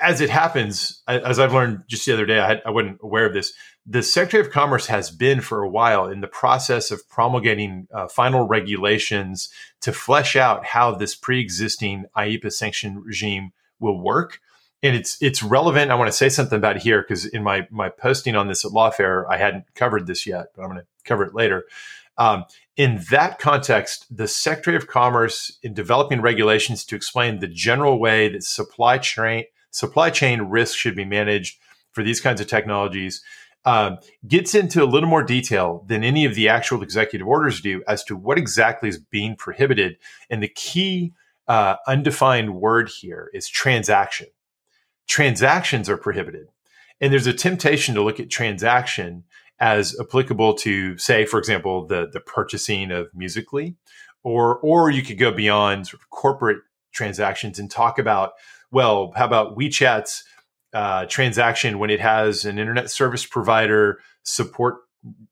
as 0.00 0.20
it 0.20 0.30
happens, 0.30 1.02
as 1.08 1.38
I've 1.38 1.54
learned 1.54 1.84
just 1.88 2.04
the 2.06 2.12
other 2.12 2.26
day, 2.26 2.38
I, 2.38 2.60
I, 2.66 2.70
wasn't 2.70 2.98
aware 3.02 3.26
of 3.26 3.32
this. 3.32 3.54
The 3.86 4.02
Secretary 4.02 4.44
of 4.44 4.52
Commerce 4.52 4.86
has 4.86 5.10
been 5.10 5.40
for 5.40 5.62
a 5.62 5.68
while 5.68 6.06
in 6.06 6.20
the 6.20 6.26
process 6.26 6.90
of 6.90 7.08
promulgating 7.08 7.88
uh, 7.92 8.08
final 8.08 8.46
regulations 8.46 9.48
to 9.80 9.92
flesh 9.92 10.36
out 10.36 10.66
how 10.66 10.94
this 10.94 11.14
pre-existing 11.14 12.04
IEEPA 12.16 12.52
sanction 12.52 13.02
regime 13.02 13.52
will 13.80 13.98
work. 13.98 14.40
And 14.82 14.94
it's 14.94 15.20
it's 15.22 15.42
relevant. 15.42 15.90
I 15.90 15.94
want 15.94 16.08
to 16.08 16.16
say 16.16 16.28
something 16.28 16.58
about 16.58 16.76
here 16.76 17.00
because 17.02 17.24
in 17.24 17.42
my 17.42 17.66
my 17.70 17.88
posting 17.88 18.36
on 18.36 18.48
this 18.48 18.64
at 18.64 18.72
Lawfare, 18.72 19.24
I 19.28 19.38
hadn't 19.38 19.64
covered 19.74 20.06
this 20.06 20.26
yet, 20.26 20.48
but 20.54 20.62
I'm 20.62 20.68
going 20.68 20.80
to 20.80 20.86
cover 21.04 21.24
it 21.24 21.34
later. 21.34 21.64
Um, 22.18 22.44
in 22.76 23.04
that 23.10 23.38
context, 23.38 24.06
the 24.14 24.28
Secretary 24.28 24.76
of 24.76 24.86
Commerce, 24.86 25.58
in 25.62 25.74
developing 25.74 26.20
regulations 26.20 26.84
to 26.86 26.96
explain 26.96 27.38
the 27.38 27.48
general 27.48 27.98
way 27.98 28.28
that 28.28 28.42
supply 28.42 28.98
chain 28.98 29.44
supply 29.70 30.08
chain 30.08 30.40
risk 30.40 30.76
should 30.76 30.96
be 30.96 31.04
managed 31.04 31.58
for 31.92 32.02
these 32.02 32.20
kinds 32.20 32.40
of 32.40 32.46
technologies, 32.46 33.22
um, 33.66 33.98
gets 34.26 34.54
into 34.54 34.82
a 34.82 34.86
little 34.86 35.08
more 35.08 35.22
detail 35.22 35.84
than 35.86 36.02
any 36.02 36.24
of 36.24 36.34
the 36.34 36.48
actual 36.48 36.82
executive 36.82 37.26
orders 37.26 37.60
do 37.60 37.82
as 37.86 38.02
to 38.04 38.16
what 38.16 38.38
exactly 38.38 38.88
is 38.88 38.98
being 38.98 39.36
prohibited. 39.36 39.98
And 40.30 40.42
the 40.42 40.48
key 40.48 41.12
uh, 41.48 41.76
undefined 41.86 42.54
word 42.54 42.88
here 42.88 43.30
is 43.34 43.48
transaction. 43.48 44.28
Transactions 45.06 45.90
are 45.90 45.98
prohibited. 45.98 46.48
And 47.00 47.12
there's 47.12 47.26
a 47.26 47.34
temptation 47.34 47.94
to 47.96 48.02
look 48.02 48.18
at 48.18 48.30
transaction 48.30 49.24
as 49.58 49.98
applicable 50.00 50.54
to, 50.54 50.98
say, 50.98 51.24
for 51.24 51.38
example, 51.38 51.86
the 51.86 52.08
the 52.12 52.20
purchasing 52.20 52.90
of 52.90 53.08
Musical.ly, 53.14 53.74
or 54.22 54.58
or 54.58 54.90
you 54.90 55.02
could 55.02 55.18
go 55.18 55.32
beyond 55.32 55.86
sort 55.86 56.02
of 56.02 56.10
corporate 56.10 56.58
transactions 56.92 57.58
and 57.58 57.70
talk 57.70 57.98
about, 57.98 58.32
well, 58.70 59.12
how 59.16 59.26
about 59.26 59.56
WeChat's 59.56 60.24
uh, 60.72 61.06
transaction 61.06 61.78
when 61.78 61.90
it 61.90 62.00
has 62.00 62.44
an 62.44 62.58
internet 62.58 62.90
service 62.90 63.24
provider 63.24 64.00
support 64.24 64.76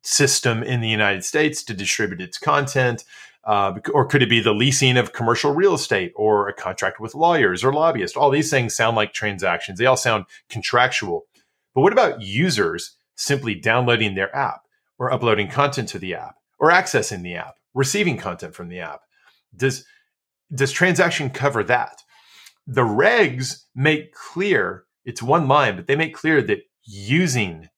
system 0.02 0.62
in 0.62 0.80
the 0.80 0.88
United 0.88 1.24
States 1.24 1.62
to 1.64 1.74
distribute 1.74 2.20
its 2.20 2.38
content. 2.38 3.04
Uh, 3.44 3.74
or 3.92 4.06
could 4.06 4.22
it 4.22 4.30
be 4.30 4.40
the 4.40 4.54
leasing 4.54 4.96
of 4.96 5.12
commercial 5.12 5.52
real 5.52 5.74
estate 5.74 6.12
or 6.16 6.48
a 6.48 6.54
contract 6.54 6.98
with 6.98 7.14
lawyers 7.14 7.62
or 7.62 7.74
lobbyists? 7.74 8.16
All 8.16 8.30
these 8.30 8.50
things 8.50 8.74
sound 8.74 8.96
like 8.96 9.12
transactions. 9.12 9.78
They 9.78 9.87
all 9.87 9.98
sound 9.98 10.24
contractual. 10.48 11.26
But 11.74 11.82
what 11.82 11.92
about 11.92 12.22
users 12.22 12.96
simply 13.16 13.55
downloading 13.55 14.14
their 14.14 14.35
app 14.35 14.62
or 14.98 15.12
uploading 15.12 15.48
content 15.48 15.88
to 15.90 15.98
the 15.98 16.14
app 16.14 16.37
or 16.59 16.70
accessing 16.70 17.22
the 17.22 17.35
app, 17.35 17.57
receiving 17.74 18.16
content 18.16 18.55
from 18.55 18.68
the 18.68 18.81
app. 18.81 19.00
Does 19.57 19.85
does 20.53 20.72
transaction 20.72 21.31
cover 21.31 21.64
that? 21.64 22.03
The 22.66 22.83
regs 22.83 23.64
make 23.74 24.12
clear 24.14 24.85
it's 25.05 25.22
one 25.22 25.48
line, 25.48 25.77
but 25.77 25.87
they 25.87 25.96
make 25.96 26.14
clear 26.14 26.42
that 26.42 26.61
using 26.85 27.68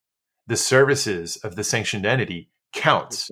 the 0.46 0.57
services 0.57 1.37
of 1.37 1.57
the 1.57 1.64
sanctioned 1.64 2.07
entity 2.07 2.51
counts. 2.72 3.31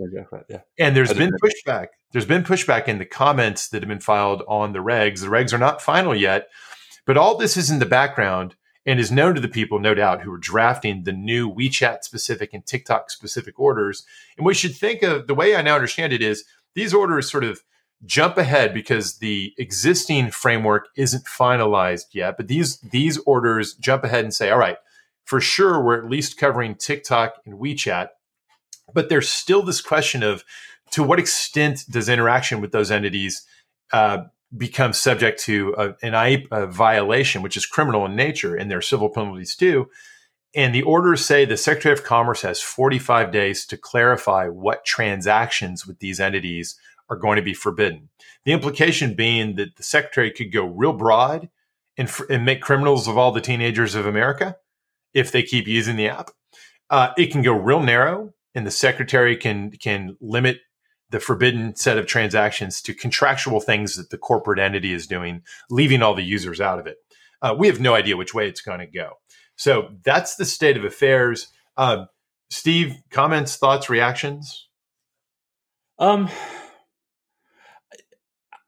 Yeah. 0.48 0.60
And 0.78 0.96
there's 0.96 1.12
been 1.12 1.32
pushback. 1.42 1.88
There's 2.12 2.26
been 2.26 2.42
pushback 2.42 2.88
in 2.88 2.98
the 2.98 3.04
comments 3.04 3.68
that 3.68 3.82
have 3.82 3.88
been 3.88 4.00
filed 4.00 4.42
on 4.48 4.72
the 4.72 4.80
regs. 4.80 5.20
The 5.20 5.28
regs 5.28 5.52
are 5.52 5.58
not 5.58 5.82
final 5.82 6.14
yet, 6.14 6.48
but 7.06 7.16
all 7.16 7.36
this 7.36 7.56
is 7.56 7.70
in 7.70 7.78
the 7.78 7.86
background 7.86 8.56
and 8.86 9.00
is 9.00 9.10
known 9.10 9.34
to 9.34 9.40
the 9.40 9.48
people, 9.48 9.78
no 9.78 9.94
doubt, 9.94 10.22
who 10.22 10.32
are 10.32 10.38
drafting 10.38 11.04
the 11.04 11.12
new 11.12 11.50
WeChat 11.50 12.04
specific 12.04 12.52
and 12.52 12.64
TikTok 12.66 13.10
specific 13.10 13.58
orders. 13.58 14.04
And 14.36 14.44
we 14.44 14.54
should 14.54 14.74
think 14.74 15.02
of 15.02 15.26
the 15.26 15.34
way 15.34 15.56
I 15.56 15.62
now 15.62 15.74
understand 15.74 16.12
it 16.12 16.22
is 16.22 16.44
these 16.74 16.92
orders 16.92 17.30
sort 17.30 17.44
of 17.44 17.62
jump 18.04 18.36
ahead 18.36 18.74
because 18.74 19.18
the 19.18 19.54
existing 19.56 20.30
framework 20.30 20.88
isn't 20.96 21.24
finalized 21.24 22.06
yet. 22.12 22.36
But 22.36 22.48
these 22.48 22.78
these 22.80 23.18
orders 23.18 23.74
jump 23.74 24.04
ahead 24.04 24.24
and 24.24 24.34
say, 24.34 24.50
all 24.50 24.58
right, 24.58 24.76
for 25.24 25.40
sure 25.40 25.82
we're 25.82 25.98
at 25.98 26.10
least 26.10 26.36
covering 26.36 26.74
TikTok 26.74 27.36
and 27.46 27.58
WeChat. 27.58 28.08
But 28.92 29.08
there's 29.08 29.28
still 29.28 29.62
this 29.62 29.80
question 29.80 30.22
of 30.22 30.44
to 30.90 31.02
what 31.02 31.18
extent 31.18 31.84
does 31.88 32.08
interaction 32.08 32.60
with 32.60 32.72
those 32.72 32.90
entities 32.90 33.46
uh, 33.92 34.24
become 34.56 34.92
subject 34.92 35.40
to 35.40 35.74
a, 35.76 35.88
an 36.06 36.12
IEEPA 36.12 36.70
violation, 36.70 37.42
which 37.42 37.56
is 37.56 37.66
criminal 37.66 38.06
in 38.06 38.16
nature, 38.16 38.54
and 38.54 38.70
there 38.70 38.78
are 38.78 38.82
civil 38.82 39.08
penalties 39.08 39.56
too. 39.56 39.88
And 40.54 40.74
the 40.74 40.82
orders 40.82 41.24
say 41.24 41.44
the 41.44 41.56
Secretary 41.56 41.92
of 41.92 42.04
Commerce 42.04 42.42
has 42.42 42.60
45 42.60 43.32
days 43.32 43.66
to 43.66 43.76
clarify 43.76 44.48
what 44.48 44.84
transactions 44.84 45.86
with 45.86 45.98
these 45.98 46.20
entities 46.20 46.78
are 47.10 47.16
going 47.16 47.36
to 47.36 47.42
be 47.42 47.54
forbidden. 47.54 48.08
The 48.44 48.52
implication 48.52 49.14
being 49.14 49.56
that 49.56 49.76
the 49.76 49.82
Secretary 49.82 50.30
could 50.30 50.52
go 50.52 50.64
real 50.64 50.92
broad 50.92 51.48
and, 51.96 52.10
and 52.30 52.44
make 52.44 52.60
criminals 52.60 53.08
of 53.08 53.18
all 53.18 53.32
the 53.32 53.40
teenagers 53.40 53.94
of 53.94 54.06
America 54.06 54.56
if 55.12 55.32
they 55.32 55.42
keep 55.42 55.66
using 55.66 55.96
the 55.96 56.08
app. 56.08 56.30
Uh, 56.90 57.10
it 57.16 57.32
can 57.32 57.42
go 57.42 57.52
real 57.52 57.82
narrow, 57.82 58.32
and 58.54 58.66
the 58.66 58.70
Secretary 58.70 59.36
can 59.36 59.70
can 59.70 60.16
limit 60.20 60.58
the 61.14 61.20
forbidden 61.20 61.76
set 61.76 61.96
of 61.96 62.06
transactions 62.06 62.82
to 62.82 62.92
contractual 62.92 63.60
things 63.60 63.94
that 63.94 64.10
the 64.10 64.18
corporate 64.18 64.58
entity 64.58 64.92
is 64.92 65.06
doing, 65.06 65.42
leaving 65.70 66.02
all 66.02 66.12
the 66.12 66.24
users 66.24 66.60
out 66.60 66.80
of 66.80 66.88
it. 66.88 66.96
Uh, 67.40 67.54
we 67.56 67.68
have 67.68 67.78
no 67.78 67.94
idea 67.94 68.16
which 68.16 68.34
way 68.34 68.48
it's 68.48 68.60
going 68.60 68.80
to 68.80 68.86
go. 68.86 69.12
So 69.54 69.90
that's 70.04 70.34
the 70.34 70.44
state 70.44 70.76
of 70.76 70.84
affairs. 70.84 71.52
Uh, 71.76 72.06
Steve, 72.50 72.96
comments, 73.10 73.54
thoughts, 73.54 73.88
reactions? 73.88 74.66
Um, 76.00 76.28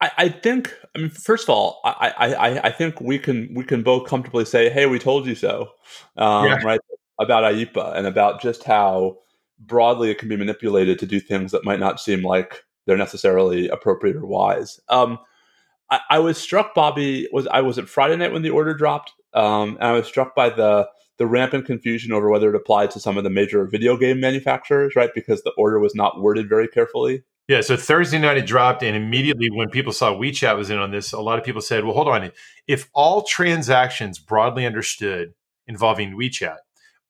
I, 0.00 0.12
I, 0.16 0.28
think. 0.28 0.72
I 0.94 1.00
mean, 1.00 1.10
first 1.10 1.46
of 1.46 1.50
all, 1.50 1.80
I, 1.84 2.12
I, 2.16 2.60
I 2.68 2.70
think 2.70 3.00
we 3.00 3.18
can 3.18 3.52
we 3.54 3.64
can 3.64 3.82
both 3.82 4.06
comfortably 4.06 4.44
say, 4.44 4.70
"Hey, 4.70 4.86
we 4.86 5.00
told 5.00 5.26
you 5.26 5.34
so," 5.34 5.70
um, 6.16 6.46
yeah. 6.46 6.62
right? 6.62 6.80
About 7.18 7.42
IEEPA 7.42 7.96
and 7.96 8.06
about 8.06 8.40
just 8.40 8.62
how 8.62 9.18
broadly 9.58 10.10
it 10.10 10.18
can 10.18 10.28
be 10.28 10.36
manipulated 10.36 10.98
to 10.98 11.06
do 11.06 11.20
things 11.20 11.52
that 11.52 11.64
might 11.64 11.80
not 11.80 12.00
seem 12.00 12.22
like 12.22 12.64
they're 12.86 12.96
necessarily 12.96 13.68
appropriate 13.68 14.16
or 14.16 14.26
wise. 14.26 14.80
Um, 14.88 15.18
I, 15.90 16.00
I, 16.10 16.18
was 16.18 16.38
struck, 16.38 16.74
Bobby. 16.74 17.28
Was 17.32 17.46
I 17.48 17.60
was 17.60 17.78
it 17.78 17.88
Friday 17.88 18.16
night 18.16 18.32
when 18.32 18.42
the 18.42 18.50
order 18.50 18.74
dropped? 18.74 19.12
Um, 19.34 19.76
and 19.80 19.84
I 19.84 19.92
was 19.92 20.06
struck 20.06 20.34
by 20.34 20.50
the 20.50 20.88
the 21.18 21.26
rampant 21.26 21.64
confusion 21.66 22.12
over 22.12 22.28
whether 22.28 22.50
it 22.50 22.56
applied 22.56 22.90
to 22.90 23.00
some 23.00 23.16
of 23.16 23.24
the 23.24 23.30
major 23.30 23.64
video 23.66 23.96
game 23.96 24.20
manufacturers, 24.20 24.94
right? 24.94 25.10
Because 25.14 25.42
the 25.42 25.52
order 25.56 25.78
was 25.78 25.94
not 25.94 26.20
worded 26.20 26.48
very 26.48 26.68
carefully. 26.68 27.22
Yeah, 27.48 27.60
so 27.60 27.76
Thursday 27.76 28.18
night 28.18 28.36
it 28.36 28.46
dropped, 28.46 28.82
and 28.82 28.96
immediately 28.96 29.48
when 29.50 29.70
people 29.70 29.92
saw 29.92 30.12
WeChat 30.12 30.56
was 30.56 30.68
in 30.68 30.78
on 30.78 30.90
this, 30.90 31.12
a 31.12 31.20
lot 31.20 31.38
of 31.38 31.44
people 31.44 31.62
said, 31.62 31.84
"Well, 31.84 31.94
hold 31.94 32.08
on. 32.08 32.32
If 32.66 32.88
all 32.92 33.22
transactions 33.22 34.18
broadly 34.18 34.66
understood 34.66 35.32
involving 35.68 36.16
WeChat 36.16 36.58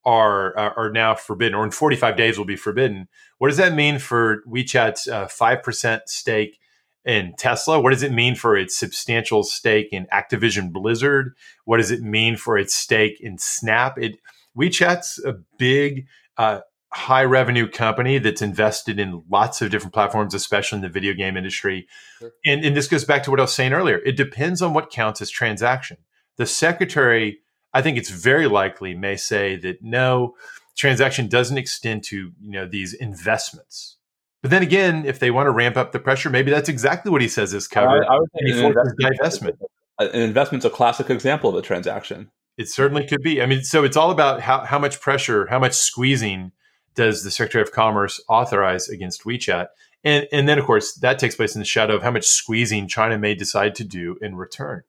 are 0.07 0.57
are 0.57 0.89
now 0.89 1.13
forbidden, 1.13 1.53
or 1.53 1.65
in 1.65 1.71
45 1.71 2.15
days 2.15 2.37
will 2.37 2.45
be 2.45 2.55
forbidden. 2.55 3.09
What 3.39 3.49
does 3.49 3.57
that 3.57 3.73
mean 3.73 3.99
for 3.99 4.41
WeChat's 4.47 5.07
uh, 5.07 5.27
five 5.27 5.59
uh, 5.59 5.61
percent 5.61 6.03
stake 6.07 6.59
in 7.03 7.33
Tesla? 7.37 7.79
What 7.79 7.91
does 7.91 8.03
it 8.03 8.13
mean 8.13 8.35
for 8.35 8.55
its 8.55 8.75
substantial 8.77 9.43
stake 9.43 9.89
in 9.91 10.07
Activision 10.13 10.71
Blizzard? 10.71 11.35
What 11.65 11.77
does 11.77 11.91
it 11.91 12.01
mean 12.01 12.37
for 12.37 12.57
its 12.57 12.73
stake 12.73 13.19
in 13.19 13.37
Snap? 13.37 13.97
It 13.97 14.17
WeChat's 14.57 15.23
a 15.25 15.39
big 15.57 16.07
uh, 16.37 16.61
high 16.93 17.25
revenue 17.25 17.69
company 17.69 18.17
that's 18.17 18.41
invested 18.41 18.99
in 19.01 19.23
lots 19.29 19.61
of 19.61 19.69
different 19.71 19.93
platforms, 19.93 20.33
especially 20.33 20.77
in 20.77 20.83
the 20.83 20.89
video 20.89 21.13
game 21.13 21.35
industry. 21.35 21.85
Sure. 22.19 22.31
And, 22.45 22.63
and 22.63 22.77
this 22.77 22.87
goes 22.87 23.03
back 23.03 23.23
to 23.23 23.31
what 23.31 23.41
I 23.41 23.43
was 23.43 23.53
saying 23.53 23.73
earlier. 23.73 23.97
It 24.05 24.15
depends 24.15 24.61
on 24.61 24.73
what 24.73 24.89
counts 24.89 25.21
as 25.21 25.29
transaction. 25.29 25.97
the 26.37 26.45
secretary, 26.45 27.39
I 27.77 27.81
think 27.83 27.99
it's 27.99 28.09
very 28.09 28.47
likely, 28.47 28.95
may 28.95 29.17
say 29.17 29.55
that 29.57 29.83
no, 29.83 30.35
transaction 30.75 31.27
doesn't 31.27 31.59
extend 31.59 32.03
to 32.05 32.31
you 32.41 32.51
know 32.51 32.65
these 32.67 32.95
investments. 32.95 33.97
But 34.41 34.49
then 34.49 34.63
again, 34.63 35.05
if 35.05 35.19
they 35.19 35.29
want 35.29 35.45
to 35.45 35.51
ramp 35.51 35.77
up 35.77 35.91
the 35.91 35.99
pressure, 35.99 36.31
maybe 36.31 36.49
that's 36.49 36.69
exactly 36.69 37.11
what 37.11 37.21
he 37.21 37.27
says 37.27 37.53
is 37.53 37.67
covered. 37.67 38.03
I, 38.03 38.15
I 38.15 38.17
would 38.17 38.29
think 38.31 38.75
an 38.75 39.11
investment. 39.13 39.59
An 39.99 40.21
investment's 40.21 40.65
a 40.65 40.71
classic 40.71 41.11
example 41.11 41.51
of 41.51 41.55
a 41.55 41.61
transaction. 41.61 42.31
It 42.57 42.67
certainly 42.67 43.05
could 43.05 43.21
be. 43.21 43.43
I 43.43 43.45
mean, 43.45 43.63
so 43.63 43.83
it's 43.83 43.95
all 43.95 44.09
about 44.09 44.41
how, 44.41 44.61
how 44.61 44.79
much 44.79 44.99
pressure, 44.99 45.45
how 45.47 45.59
much 45.59 45.73
squeezing 45.73 46.51
does 46.95 47.23
the 47.23 47.29
Secretary 47.29 47.61
of 47.61 47.71
Commerce 47.71 48.19
authorize 48.27 48.89
against 48.89 49.23
WeChat? 49.23 49.67
And, 50.03 50.27
and 50.31 50.49
then, 50.49 50.57
of 50.57 50.65
course, 50.65 50.95
that 50.95 51.19
takes 51.19 51.35
place 51.35 51.55
in 51.55 51.59
the 51.59 51.65
shadow 51.65 51.95
of 51.95 52.01
how 52.01 52.09
much 52.09 52.25
squeezing 52.25 52.87
China 52.87 53.19
may 53.19 53.35
decide 53.35 53.75
to 53.75 53.83
do 53.83 54.17
in 54.21 54.35
return. 54.35 54.81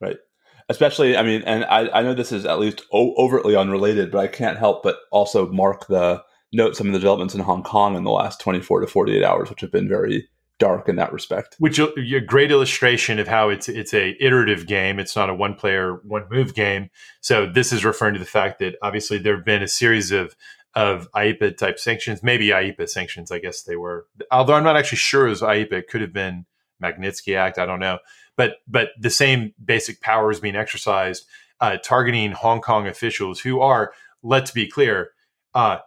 Right. 0.00 0.16
Especially, 0.72 1.16
I 1.16 1.22
mean, 1.22 1.42
and 1.42 1.64
I, 1.66 1.88
I 1.90 2.02
know 2.02 2.14
this 2.14 2.32
is 2.32 2.46
at 2.46 2.58
least 2.58 2.82
o- 2.92 3.14
overtly 3.16 3.54
unrelated, 3.54 4.10
but 4.10 4.18
I 4.18 4.26
can't 4.26 4.58
help 4.58 4.82
but 4.82 4.96
also 5.10 5.46
mark 5.50 5.86
the 5.86 6.22
note 6.52 6.76
some 6.76 6.86
of 6.86 6.94
the 6.94 6.98
developments 6.98 7.34
in 7.34 7.40
Hong 7.42 7.62
Kong 7.62 7.94
in 7.94 8.04
the 8.04 8.10
last 8.10 8.40
24 8.40 8.80
to 8.80 8.86
48 8.86 9.22
hours, 9.22 9.50
which 9.50 9.60
have 9.60 9.70
been 9.70 9.88
very 9.88 10.28
dark 10.58 10.88
in 10.88 10.96
that 10.96 11.12
respect. 11.12 11.56
Which 11.58 11.78
uh, 11.78 11.88
a 11.96 12.20
great 12.20 12.50
illustration 12.50 13.18
of 13.18 13.28
how 13.28 13.48
it's 13.48 13.68
it's 13.68 13.92
a 13.92 14.16
iterative 14.24 14.66
game. 14.66 14.98
It's 14.98 15.14
not 15.14 15.28
a 15.28 15.34
one 15.34 15.54
player 15.54 16.00
one 16.04 16.24
move 16.30 16.54
game. 16.54 16.88
So 17.20 17.46
this 17.46 17.72
is 17.72 17.84
referring 17.84 18.14
to 18.14 18.20
the 18.20 18.26
fact 18.26 18.60
that 18.60 18.76
obviously 18.80 19.18
there 19.18 19.36
have 19.36 19.44
been 19.44 19.62
a 19.62 19.68
series 19.68 20.10
of 20.10 20.34
of 20.74 21.10
IEEPA 21.12 21.58
type 21.58 21.78
sanctions, 21.78 22.22
maybe 22.22 22.48
IEEPA 22.48 22.88
sanctions. 22.88 23.30
I 23.30 23.40
guess 23.40 23.62
they 23.62 23.76
were, 23.76 24.06
although 24.30 24.54
I'm 24.54 24.64
not 24.64 24.76
actually 24.76 24.98
sure 24.98 25.26
it 25.26 25.30
was 25.30 25.42
IEEPA. 25.42 25.72
It 25.72 25.88
could 25.88 26.00
have 26.00 26.14
been 26.14 26.46
Magnitsky 26.82 27.36
Act. 27.36 27.58
I 27.58 27.66
don't 27.66 27.80
know, 27.80 27.98
but 28.36 28.56
but 28.66 28.90
the 28.98 29.10
same 29.10 29.54
basic 29.62 30.00
powers 30.00 30.40
being 30.40 30.56
exercised, 30.56 31.26
uh, 31.60 31.76
targeting 31.82 32.32
Hong 32.32 32.60
Kong 32.60 32.86
officials 32.86 33.40
who 33.40 33.60
are, 33.60 33.92
let's 34.22 34.50
be 34.50 34.66
clear, 34.68 35.10
uh, 35.54 35.78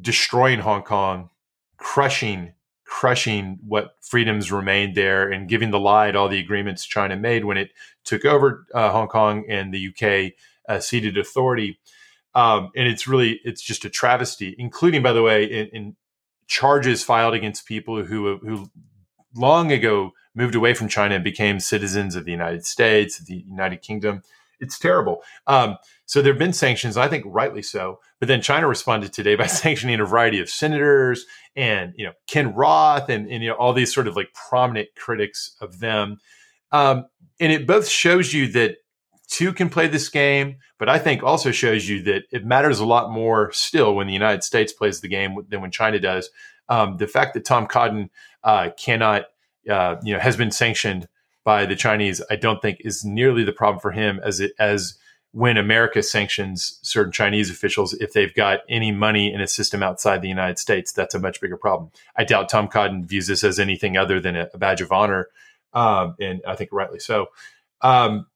destroying 0.00 0.60
Hong 0.60 0.82
Kong, 0.82 1.30
crushing 1.76 2.54
crushing 2.92 3.58
what 3.66 3.94
freedoms 4.02 4.52
remained 4.52 4.94
there 4.94 5.30
and 5.30 5.48
giving 5.48 5.70
the 5.70 5.80
lie 5.80 6.10
to 6.10 6.18
all 6.18 6.28
the 6.28 6.38
agreements 6.38 6.84
China 6.84 7.16
made 7.16 7.42
when 7.42 7.56
it 7.56 7.70
took 8.04 8.26
over 8.26 8.66
uh, 8.74 8.90
Hong 8.90 9.08
Kong 9.08 9.46
and 9.48 9.72
the 9.72 9.88
UK 9.88 10.34
uh, 10.68 10.78
ceded 10.78 11.16
authority. 11.16 11.78
Um, 12.34 12.70
and 12.76 12.86
it's 12.86 13.08
really 13.08 13.40
it's 13.44 13.62
just 13.62 13.86
a 13.86 13.90
travesty, 13.90 14.54
including 14.58 15.02
by 15.02 15.14
the 15.14 15.22
way 15.22 15.44
in, 15.44 15.68
in 15.68 15.96
charges 16.48 17.02
filed 17.02 17.32
against 17.32 17.64
people 17.64 18.04
who 18.04 18.36
who 18.36 18.70
long 19.34 19.72
ago 19.72 20.12
moved 20.34 20.54
away 20.54 20.74
from 20.74 20.88
China 20.88 21.14
and 21.14 21.24
became 21.24 21.60
citizens 21.60 22.16
of 22.16 22.24
the 22.24 22.30
United 22.30 22.64
States, 22.64 23.18
the 23.18 23.44
United 23.48 23.82
Kingdom. 23.82 24.22
It's 24.60 24.78
terrible. 24.78 25.22
Um, 25.46 25.76
so 26.06 26.22
there 26.22 26.32
have 26.32 26.38
been 26.38 26.52
sanctions, 26.52 26.96
I 26.96 27.08
think 27.08 27.24
rightly 27.26 27.62
so. 27.62 27.98
But 28.18 28.28
then 28.28 28.40
China 28.40 28.68
responded 28.68 29.12
today 29.12 29.34
by 29.34 29.46
sanctioning 29.48 29.98
a 30.00 30.04
variety 30.04 30.40
of 30.40 30.48
senators 30.48 31.26
and 31.56 31.92
you 31.96 32.06
know 32.06 32.12
Ken 32.26 32.54
Roth 32.54 33.08
and, 33.08 33.28
and 33.28 33.42
you 33.42 33.50
know 33.50 33.56
all 33.56 33.72
these 33.72 33.92
sort 33.92 34.08
of 34.08 34.16
like 34.16 34.32
prominent 34.34 34.88
critics 34.96 35.56
of 35.60 35.80
them. 35.80 36.18
Um, 36.70 37.06
and 37.40 37.52
it 37.52 37.66
both 37.66 37.88
shows 37.88 38.32
you 38.32 38.48
that 38.52 38.76
two 39.28 39.52
can 39.52 39.68
play 39.68 39.88
this 39.88 40.08
game, 40.08 40.56
but 40.78 40.88
I 40.88 40.98
think 40.98 41.22
also 41.22 41.50
shows 41.50 41.88
you 41.88 42.02
that 42.02 42.24
it 42.30 42.44
matters 42.44 42.78
a 42.78 42.86
lot 42.86 43.10
more 43.10 43.50
still 43.52 43.94
when 43.94 44.06
the 44.06 44.12
United 44.12 44.44
States 44.44 44.72
plays 44.72 45.00
the 45.00 45.08
game 45.08 45.36
than 45.48 45.60
when 45.60 45.70
China 45.70 45.98
does. 45.98 46.30
Um, 46.68 46.96
the 46.98 47.06
fact 47.06 47.34
that 47.34 47.44
Tom 47.44 47.66
Cotton 47.66 48.10
uh, 48.44 48.70
cannot, 48.78 49.24
uh, 49.68 49.96
you 50.02 50.12
know, 50.14 50.20
has 50.20 50.36
been 50.36 50.50
sanctioned 50.50 51.08
by 51.44 51.66
the 51.66 51.76
Chinese, 51.76 52.22
I 52.30 52.36
don't 52.36 52.62
think 52.62 52.78
is 52.80 53.04
nearly 53.04 53.44
the 53.44 53.52
problem 53.52 53.80
for 53.80 53.90
him 53.90 54.20
as 54.22 54.40
it 54.40 54.52
as 54.58 54.98
when 55.32 55.56
America 55.56 56.02
sanctions 56.02 56.78
certain 56.82 57.10
Chinese 57.10 57.50
officials, 57.50 57.94
if 57.94 58.12
they've 58.12 58.34
got 58.34 58.60
any 58.68 58.92
money 58.92 59.32
in 59.32 59.40
a 59.40 59.46
system 59.46 59.82
outside 59.82 60.20
the 60.20 60.28
United 60.28 60.58
States, 60.58 60.92
that's 60.92 61.14
a 61.14 61.18
much 61.18 61.40
bigger 61.40 61.56
problem. 61.56 61.90
I 62.14 62.24
doubt 62.24 62.50
Tom 62.50 62.68
Cotton 62.68 63.06
views 63.06 63.28
this 63.28 63.42
as 63.42 63.58
anything 63.58 63.96
other 63.96 64.20
than 64.20 64.36
a, 64.36 64.48
a 64.52 64.58
badge 64.58 64.82
of 64.82 64.92
honor, 64.92 65.28
um, 65.72 66.16
and 66.20 66.42
I 66.46 66.54
think 66.54 66.70
rightly 66.70 66.98
so. 66.98 67.28
Um, 67.80 68.26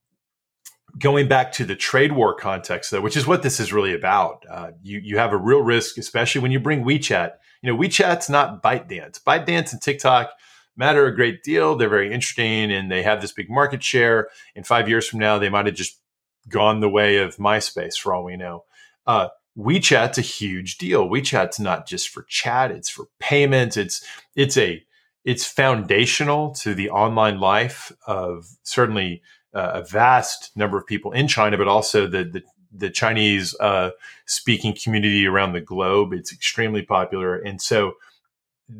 going 0.99 1.29
back 1.29 1.53
to 1.53 1.65
the 1.65 1.77
trade 1.77 2.13
war 2.13 2.35
context, 2.35 2.91
though, 2.91 3.03
which 3.03 3.17
is 3.17 3.27
what 3.27 3.43
this 3.43 3.61
is 3.61 3.73
really 3.73 3.95
about, 3.95 4.45
uh, 4.51 4.71
you 4.83 4.99
you 4.99 5.19
have 5.19 5.33
a 5.33 5.37
real 5.37 5.61
risk, 5.61 5.99
especially 5.99 6.41
when 6.41 6.51
you 6.51 6.59
bring 6.59 6.83
WeChat. 6.83 7.33
You 7.61 7.73
know, 7.73 7.79
WeChat's 7.79 8.31
not 8.31 8.63
ByteDance. 8.63 9.23
ByteDance 9.23 9.73
and 9.73 9.83
TikTok 9.83 10.31
matter 10.77 11.07
a 11.07 11.15
great 11.15 11.43
deal. 11.43 11.77
They're 11.77 11.89
very 11.89 12.13
interesting, 12.13 12.73
and 12.73 12.91
they 12.91 13.03
have 13.03 13.21
this 13.21 13.33
big 13.33 13.51
market 13.51 13.83
share. 13.83 14.29
In 14.55 14.65
five 14.65 14.89
years 14.89 15.09
from 15.09 15.21
now, 15.21 15.39
they 15.39 15.49
might 15.49 15.67
have 15.67 15.75
just 15.75 16.01
gone 16.49 16.81
the 16.81 16.89
way 16.89 17.19
of 17.19 17.37
MySpace 17.37 17.97
for 17.99 18.15
all 18.15 18.25
we 18.25 18.37
know. 18.37 18.65
Uh, 19.07 19.29
WeChat's 19.59 20.19
a 20.19 20.23
huge 20.23 20.77
deal. 20.79 21.09
WeChat's 21.09 21.59
not 21.59 21.87
just 21.87 22.09
for 22.09 22.25
chat; 22.25 22.71
it's 22.71 22.91
for 22.91 23.07
payments. 23.19 23.77
It's 23.77 24.05
it's 24.35 24.57
a 24.57 24.83
it's 25.25 25.47
foundational 25.47 26.53
to 26.53 26.75
the 26.75 26.91
online 26.91 27.41
life 27.41 27.91
of 28.07 28.47
certainly 28.63 29.23
uh, 29.55 29.71
a 29.75 29.83
vast 29.83 30.51
number 30.57 30.79
of 30.79 30.87
people 30.87 31.13
in 31.13 31.27
China, 31.27 31.57
but 31.57 31.69
also 31.69 32.07
the 32.07 32.25
the, 32.25 32.43
the 32.71 32.91
Chinese 32.91 33.57
uh, 33.61 33.91
speaking 34.27 34.75
community 34.75 35.27
around 35.27 35.53
the 35.53 35.61
globe. 35.61 36.13
It's 36.13 36.33
extremely 36.33 36.83
popular, 36.83 37.37
and 37.37 37.61
so 37.61 37.95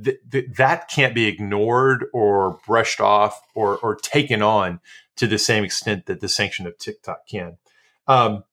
th- 0.05 0.19
th- 0.31 0.47
that 0.57 0.89
can't 0.89 1.15
be 1.15 1.27
ignored 1.27 2.07
or 2.13 2.59
brushed 2.67 3.01
off 3.01 3.41
or 3.55 3.79
or 3.79 3.95
taken 3.95 4.43
on 4.43 4.81
to 5.17 5.27
the 5.27 5.39
same 5.39 5.65
extent 5.65 6.07
that 6.07 6.21
the 6.21 6.29
sanction 6.29 6.67
of 6.67 6.79
TikTok 6.79 7.27
can. 7.27 7.59
Um, 8.07 8.45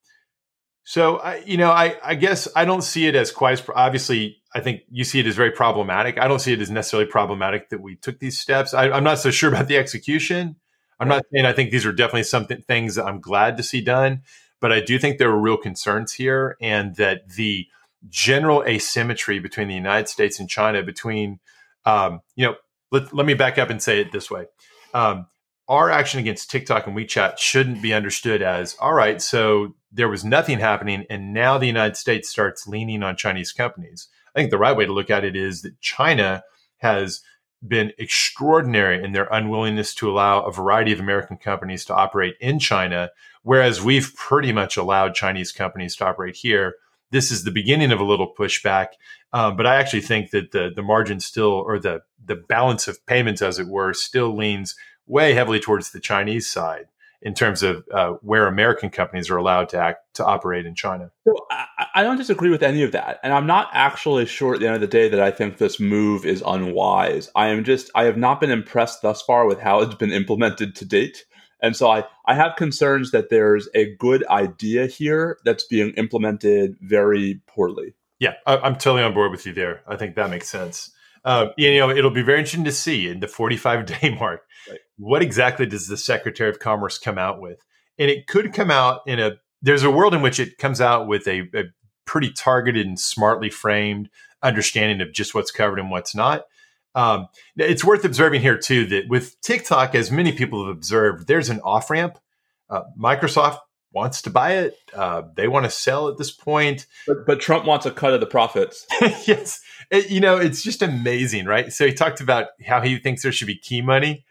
so 0.83 1.17
I, 1.17 1.37
you 1.45 1.57
know, 1.57 1.71
I, 1.71 1.95
I 2.03 2.15
guess 2.15 2.47
I 2.55 2.65
don't 2.65 2.83
see 2.83 3.07
it 3.07 3.15
as 3.15 3.31
quite 3.31 3.53
as 3.53 3.69
obviously. 3.75 4.37
I 4.55 4.59
think 4.59 4.81
you 4.91 5.03
see 5.03 5.19
it 5.19 5.25
as 5.25 5.35
very 5.35 5.49
problematic. 5.49 6.19
I 6.19 6.27
don't 6.27 6.39
see 6.39 6.53
it 6.53 6.61
as 6.61 6.69
necessarily 6.69 7.09
problematic 7.09 7.69
that 7.69 7.81
we 7.81 7.95
took 7.95 8.19
these 8.19 8.37
steps. 8.37 8.73
I, 8.73 8.95
am 8.95 9.03
not 9.03 9.17
so 9.17 9.31
sure 9.31 9.49
about 9.49 9.67
the 9.67 9.77
execution. 9.77 10.57
I'm 10.99 11.07
not 11.07 11.23
saying 11.33 11.45
I 11.45 11.53
think 11.53 11.71
these 11.71 11.87
are 11.87 11.91
definitely 11.91 12.23
something 12.23 12.61
things 12.61 12.95
that 12.95 13.05
I'm 13.05 13.19
glad 13.19 13.57
to 13.57 13.63
see 13.63 13.81
done, 13.81 14.21
but 14.59 14.71
I 14.71 14.79
do 14.79 14.99
think 14.99 15.17
there 15.17 15.29
are 15.29 15.39
real 15.39 15.57
concerns 15.57 16.13
here, 16.13 16.55
and 16.61 16.95
that 16.97 17.29
the 17.29 17.67
general 18.09 18.63
asymmetry 18.65 19.39
between 19.39 19.67
the 19.67 19.75
United 19.75 20.09
States 20.09 20.39
and 20.39 20.49
China, 20.49 20.83
between 20.83 21.39
um, 21.85 22.21
you 22.35 22.45
know, 22.45 22.55
let, 22.91 23.13
let 23.13 23.25
me 23.25 23.33
back 23.33 23.57
up 23.57 23.69
and 23.69 23.81
say 23.81 23.99
it 23.99 24.11
this 24.11 24.29
way. 24.29 24.45
Um, 24.93 25.27
our 25.67 25.89
action 25.89 26.19
against 26.19 26.51
TikTok 26.51 26.87
and 26.87 26.95
WeChat 26.95 27.37
shouldn't 27.37 27.81
be 27.81 27.93
understood 27.93 28.41
as 28.41 28.75
all 28.79 28.93
right, 28.93 29.21
so 29.21 29.75
there 29.91 30.09
was 30.09 30.25
nothing 30.25 30.59
happening, 30.59 31.05
and 31.09 31.33
now 31.33 31.57
the 31.57 31.67
United 31.67 31.97
States 31.97 32.29
starts 32.29 32.67
leaning 32.67 33.03
on 33.03 33.15
Chinese 33.15 33.51
companies. 33.51 34.07
I 34.35 34.39
think 34.39 34.51
the 34.51 34.57
right 34.57 34.75
way 34.75 34.85
to 34.85 34.93
look 34.93 35.09
at 35.09 35.23
it 35.23 35.35
is 35.35 35.61
that 35.61 35.79
China 35.79 36.43
has 36.77 37.21
been 37.65 37.93
extraordinary 37.97 39.01
in 39.01 39.13
their 39.13 39.27
unwillingness 39.31 39.95
to 39.95 40.09
allow 40.09 40.41
a 40.41 40.51
variety 40.51 40.91
of 40.91 40.99
American 40.99 41.37
companies 41.37 41.85
to 41.85 41.95
operate 41.95 42.35
in 42.41 42.59
China, 42.59 43.09
whereas 43.43 43.81
we've 43.81 44.13
pretty 44.15 44.51
much 44.51 44.75
allowed 44.75 45.15
Chinese 45.15 45.51
companies 45.51 45.95
to 45.95 46.05
operate 46.05 46.35
here. 46.35 46.75
This 47.13 47.31
is 47.31 47.43
the 47.43 47.51
beginning 47.51 47.91
of 47.91 47.99
a 47.99 48.03
little 48.03 48.33
pushback, 48.33 48.87
um, 49.31 49.55
but 49.55 49.67
I 49.67 49.75
actually 49.75 50.01
think 50.01 50.31
that 50.31 50.51
the 50.51 50.71
the 50.75 50.81
margin 50.81 51.19
still, 51.19 51.51
or 51.51 51.79
the 51.79 52.01
the 52.25 52.35
balance 52.35 52.87
of 52.87 53.05
payments, 53.05 53.41
as 53.41 53.59
it 53.59 53.67
were, 53.67 53.93
still 53.93 54.35
leans 54.35 54.75
way 55.05 55.33
heavily 55.33 55.59
towards 55.59 55.91
the 55.91 55.99
Chinese 55.99 56.49
side 56.49 56.87
in 57.21 57.33
terms 57.33 57.63
of 57.63 57.85
uh, 57.93 58.13
where 58.21 58.47
American 58.47 58.89
companies 58.89 59.29
are 59.29 59.37
allowed 59.37 59.69
to 59.69 59.77
act 59.77 60.01
to 60.15 60.25
operate 60.25 60.65
in 60.65 60.75
China. 60.75 61.09
So 61.25 61.35
I, 61.51 61.85
I, 61.95 62.03
don't 62.03 62.17
disagree 62.17 62.49
with 62.49 62.61
any 62.61 62.83
of 62.83 62.91
that, 62.91 63.19
and 63.23 63.31
I'm 63.31 63.47
not 63.47 63.69
actually 63.73 64.25
sure 64.25 64.55
at 64.55 64.59
the 64.59 64.65
end 64.65 64.75
of 64.75 64.81
the 64.81 64.87
day 64.87 65.07
that 65.07 65.21
I 65.21 65.31
think 65.31 65.57
this 65.57 65.79
move 65.79 66.25
is 66.25 66.43
unwise. 66.45 67.29
I 67.35 67.47
am 67.47 67.63
just 67.63 67.89
I 67.95 68.03
have 68.05 68.17
not 68.17 68.41
been 68.41 68.51
impressed 68.51 69.01
thus 69.01 69.21
far 69.21 69.45
with 69.45 69.59
how 69.59 69.81
it's 69.81 69.95
been 69.95 70.11
implemented 70.11 70.75
to 70.75 70.85
date, 70.85 71.25
and 71.63 71.75
so 71.75 71.89
I 71.89 72.03
I 72.25 72.35
have 72.35 72.55
concerns 72.57 73.09
that 73.11 73.29
there's 73.31 73.67
a 73.73 73.95
good 73.95 74.27
idea 74.27 74.85
here 74.85 75.39
that's 75.43 75.63
being 75.63 75.91
implemented 75.91 76.75
very 76.81 77.41
poorly. 77.47 77.95
Yeah, 78.19 78.33
I, 78.45 78.57
I'm 78.57 78.75
totally 78.75 79.01
on 79.01 79.13
board 79.13 79.31
with 79.31 79.47
you 79.47 79.53
there. 79.53 79.81
I 79.87 79.95
think 79.95 80.15
that 80.15 80.29
makes 80.29 80.49
sense. 80.49 80.91
Uh, 81.25 81.47
you 81.57 81.77
know, 81.77 81.89
it'll 81.89 82.11
be 82.11 82.21
very 82.21 82.39
interesting 82.39 82.65
to 82.65 82.71
see 82.71 83.07
in 83.07 83.21
the 83.21 83.27
45 83.29 83.85
day 83.85 84.15
mark 84.19 84.41
right. 84.69 84.79
what 84.97 85.21
exactly 85.23 85.65
does 85.65 85.87
the 85.87 85.97
Secretary 85.97 86.49
of 86.49 86.59
Commerce 86.59 86.97
come 86.97 87.17
out 87.17 87.41
with, 87.41 87.59
and 87.97 88.11
it 88.11 88.27
could 88.27 88.53
come 88.53 88.69
out 88.69 89.01
in 89.07 89.19
a. 89.19 89.31
There's 89.61 89.83
a 89.83 89.91
world 89.91 90.13
in 90.13 90.21
which 90.21 90.41
it 90.41 90.57
comes 90.57 90.81
out 90.81 91.07
with 91.07 91.25
a, 91.25 91.43
a 91.55 91.63
pretty 92.05 92.31
targeted 92.31 92.85
and 92.85 92.99
smartly 92.99 93.49
framed 93.49 94.09
understanding 94.41 94.99
of 94.99 95.13
just 95.13 95.33
what's 95.33 95.51
covered 95.51 95.79
and 95.79 95.89
what's 95.89 96.13
not. 96.13 96.43
Um, 96.95 97.27
it's 97.55 97.83
worth 97.83 98.05
observing 98.05 98.41
here 98.41 98.57
too 98.57 98.85
that 98.87 99.07
with 99.09 99.39
TikTok, 99.41 99.95
as 99.95 100.11
many 100.11 100.31
people 100.31 100.65
have 100.65 100.75
observed, 100.75 101.27
there's 101.27 101.49
an 101.49 101.59
off 101.61 101.89
ramp. 101.89 102.19
Uh, 102.69 102.83
Microsoft 102.99 103.59
wants 103.93 104.21
to 104.23 104.29
buy 104.29 104.53
it. 104.53 104.75
Uh, 104.93 105.23
they 105.35 105.47
want 105.47 105.65
to 105.65 105.69
sell 105.69 106.07
at 106.07 106.17
this 106.17 106.31
point. 106.31 106.87
But, 107.07 107.25
but, 107.25 107.39
Trump 107.39 107.65
wants 107.65 107.85
a 107.85 107.91
cut 107.91 108.13
of 108.13 108.19
the 108.19 108.25
profits. 108.25 108.85
yes. 109.01 109.61
It, 109.91 110.09
you 110.09 110.19
know, 110.19 110.37
it's 110.37 110.63
just 110.63 110.81
amazing, 110.81 111.45
right? 111.45 111.71
So 111.71 111.85
he 111.85 111.93
talked 111.93 112.19
about 112.19 112.47
how 112.65 112.81
he 112.81 112.97
thinks 112.97 113.21
there 113.21 113.31
should 113.31 113.47
be 113.47 113.57
key 113.57 113.81
money, 113.81 114.25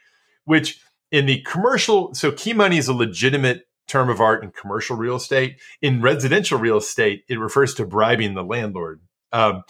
which 0.45 0.81
in 1.13 1.27
the 1.27 1.43
commercial, 1.43 2.13
so 2.15 2.33
key 2.33 2.53
money 2.53 2.79
is 2.79 2.89
a 2.89 2.95
legitimate 2.95 3.67
term 3.87 4.09
of 4.09 4.21
art 4.21 4.43
in 4.43 4.51
commercial 4.51 4.97
real 4.97 5.17
estate. 5.17 5.61
In 5.81 6.01
residential 6.01 6.59
real 6.59 6.79
estate, 6.79 7.25
it 7.29 7.39
refers 7.39 7.75
to 7.75 7.87
bribing 7.87 8.35
the 8.35 8.45
landlord. 8.45 9.01
Um, 9.33 9.63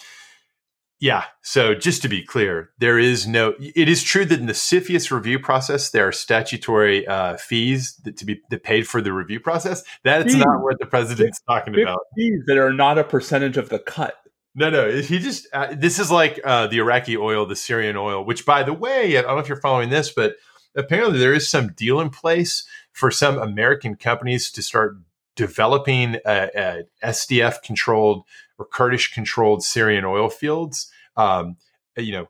yeah. 1.03 1.25
So 1.43 1.75
just 1.75 2.01
to 2.03 2.09
be 2.09 2.23
clear, 2.23 2.71
there 2.79 2.97
is 2.97 3.27
no. 3.27 3.55
It 3.59 3.89
is 3.89 4.05
true 4.05 4.25
that 4.25 4.39
in 4.39 4.47
the 4.47 4.53
CFIUS 4.53 5.11
review 5.11 5.41
process, 5.41 5.91
there 5.91 6.07
are 6.07 6.13
statutory 6.13 7.05
uh, 7.09 7.39
fees 7.39 7.97
that 8.05 8.17
to 8.19 8.25
be 8.25 8.41
that 8.51 8.63
paid 8.63 8.87
for 8.87 9.03
the 9.03 9.13
review 9.13 9.41
process. 9.41 9.83
That's 10.05 10.33
fees. 10.33 10.37
not 10.37 10.63
what 10.63 10.79
the 10.79 10.87
president's 10.87 11.41
talking 11.41 11.75
about. 11.75 11.99
Fees 12.17 12.45
that 12.47 12.57
are 12.57 12.73
not 12.73 12.99
a 12.99 13.05
percentage 13.05 13.57
of 13.57 13.69
the 13.69 13.81
cut. 13.81 14.15
No, 14.55 14.71
no. 14.71 14.93
He 14.93 15.19
just. 15.19 15.49
Uh, 15.53 15.75
this 15.75 15.99
is 15.99 16.13
like 16.13 16.39
uh, 16.45 16.69
the 16.69 16.79
Iraqi 16.79 17.17
oil, 17.17 17.47
the 17.47 17.57
Syrian 17.57 17.97
oil. 17.97 18.25
Which, 18.25 18.47
by 18.47 18.63
the 18.63 18.73
way, 18.73 19.19
I 19.19 19.23
don't 19.23 19.35
know 19.35 19.39
if 19.39 19.49
you're 19.49 19.61
following 19.61 19.91
this, 19.91 20.13
but 20.13 20.37
apparently 20.77 21.19
there 21.19 21.35
is 21.35 21.49
some 21.49 21.73
deal 21.73 21.99
in 21.99 22.11
place 22.11 22.65
for 22.93 23.11
some 23.11 23.39
American 23.39 23.97
companies 23.97 24.53
to 24.53 24.63
start 24.63 24.99
developing 25.35 26.19
a, 26.25 26.85
a 27.03 27.09
SDF 27.09 27.61
controlled 27.63 28.25
or 28.63 28.67
Kurdish 28.67 29.13
controlled 29.13 29.63
Syrian 29.63 30.05
oil 30.05 30.29
fields. 30.29 30.91
Um, 31.17 31.57
you 31.97 32.13
know, 32.13 32.29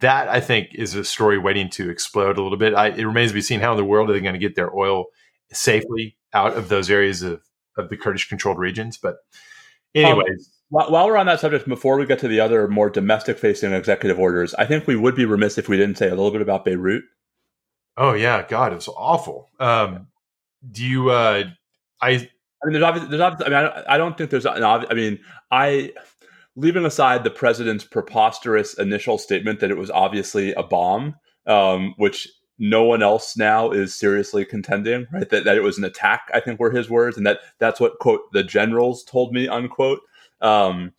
that 0.00 0.28
I 0.28 0.40
think 0.40 0.68
is 0.74 0.94
a 0.94 1.04
story 1.04 1.38
waiting 1.38 1.68
to 1.70 1.90
explode 1.90 2.38
a 2.38 2.42
little 2.42 2.58
bit. 2.58 2.74
I, 2.74 2.88
it 2.88 3.04
remains 3.04 3.30
to 3.30 3.34
be 3.34 3.42
seen 3.42 3.60
how 3.60 3.72
in 3.72 3.76
the 3.76 3.84
world 3.84 4.10
are 4.10 4.12
they 4.12 4.20
going 4.20 4.32
to 4.32 4.38
get 4.38 4.56
their 4.56 4.74
oil 4.74 5.06
safely 5.52 6.16
out 6.32 6.56
of 6.56 6.68
those 6.68 6.90
areas 6.90 7.22
of, 7.22 7.42
of 7.76 7.90
the 7.90 7.96
Kurdish 7.96 8.28
controlled 8.28 8.58
regions. 8.58 8.96
But, 8.96 9.16
anyways. 9.94 10.50
Um, 10.72 10.90
while 10.90 11.06
we're 11.06 11.18
on 11.18 11.26
that 11.26 11.40
subject, 11.40 11.68
before 11.68 11.98
we 11.98 12.06
get 12.06 12.18
to 12.20 12.28
the 12.28 12.40
other 12.40 12.66
more 12.66 12.88
domestic 12.88 13.38
facing 13.38 13.74
executive 13.74 14.18
orders, 14.18 14.54
I 14.54 14.64
think 14.64 14.86
we 14.86 14.96
would 14.96 15.14
be 15.14 15.26
remiss 15.26 15.58
if 15.58 15.68
we 15.68 15.76
didn't 15.76 15.98
say 15.98 16.06
a 16.06 16.14
little 16.14 16.30
bit 16.30 16.40
about 16.40 16.64
Beirut. 16.64 17.04
Oh, 17.98 18.14
yeah. 18.14 18.46
God, 18.48 18.72
it 18.72 18.76
was 18.76 18.88
awful. 18.88 19.50
Um, 19.60 20.06
do 20.70 20.82
you, 20.82 21.10
uh, 21.10 21.44
I, 22.00 22.30
I 22.62 22.68
mean, 22.68 22.72
there's 22.74 22.84
obviously, 22.84 23.10
there's 23.10 23.20
obviously, 23.20 23.54
I 23.54 23.62
mean, 23.62 23.70
I, 23.88 23.94
I 23.94 23.98
don't 23.98 24.16
think 24.16 24.30
there's 24.30 24.46
an 24.46 24.62
obvious, 24.62 24.90
I 24.90 24.94
mean, 24.94 25.18
I, 25.50 25.92
leaving 26.56 26.84
aside 26.84 27.24
the 27.24 27.30
president's 27.30 27.84
preposterous 27.84 28.74
initial 28.74 29.18
statement 29.18 29.60
that 29.60 29.70
it 29.70 29.76
was 29.76 29.90
obviously 29.90 30.52
a 30.52 30.62
bomb, 30.62 31.16
um, 31.46 31.94
which 31.96 32.28
no 32.58 32.84
one 32.84 33.02
else 33.02 33.36
now 33.36 33.70
is 33.70 33.94
seriously 33.94 34.44
contending, 34.44 35.06
right? 35.12 35.28
That, 35.30 35.44
that 35.44 35.56
it 35.56 35.62
was 35.62 35.78
an 35.78 35.84
attack, 35.84 36.30
I 36.32 36.40
think 36.40 36.60
were 36.60 36.70
his 36.70 36.88
words, 36.88 37.16
and 37.16 37.26
that 37.26 37.40
that's 37.58 37.80
what 37.80 37.98
quote 37.98 38.20
the 38.32 38.44
generals 38.44 39.02
told 39.02 39.32
me, 39.32 39.48
unquote. 39.48 40.00
Um, 40.40 40.92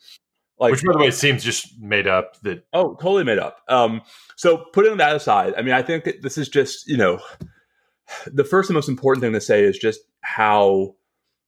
like, 0.60 0.72
which, 0.72 0.84
by 0.84 0.94
the 0.94 1.00
way, 1.00 1.12
seems 1.12 1.44
just 1.44 1.80
made 1.80 2.08
up. 2.08 2.40
That 2.42 2.66
oh, 2.74 2.96
totally 2.96 3.24
made 3.24 3.40
up. 3.40 3.62
Um, 3.70 4.02
so 4.36 4.58
putting 4.74 4.98
that 4.98 5.16
aside, 5.16 5.54
I 5.58 5.62
mean, 5.62 5.74
I 5.74 5.82
think 5.82 6.10
this 6.22 6.38
is 6.38 6.50
just 6.50 6.88
you 6.88 6.98
know, 6.98 7.22
the 8.26 8.44
first 8.44 8.70
and 8.70 8.76
most 8.76 8.90
important 8.90 9.22
thing 9.22 9.34
to 9.34 9.42
say 9.42 9.64
is 9.64 9.78
just 9.78 10.02
how 10.22 10.96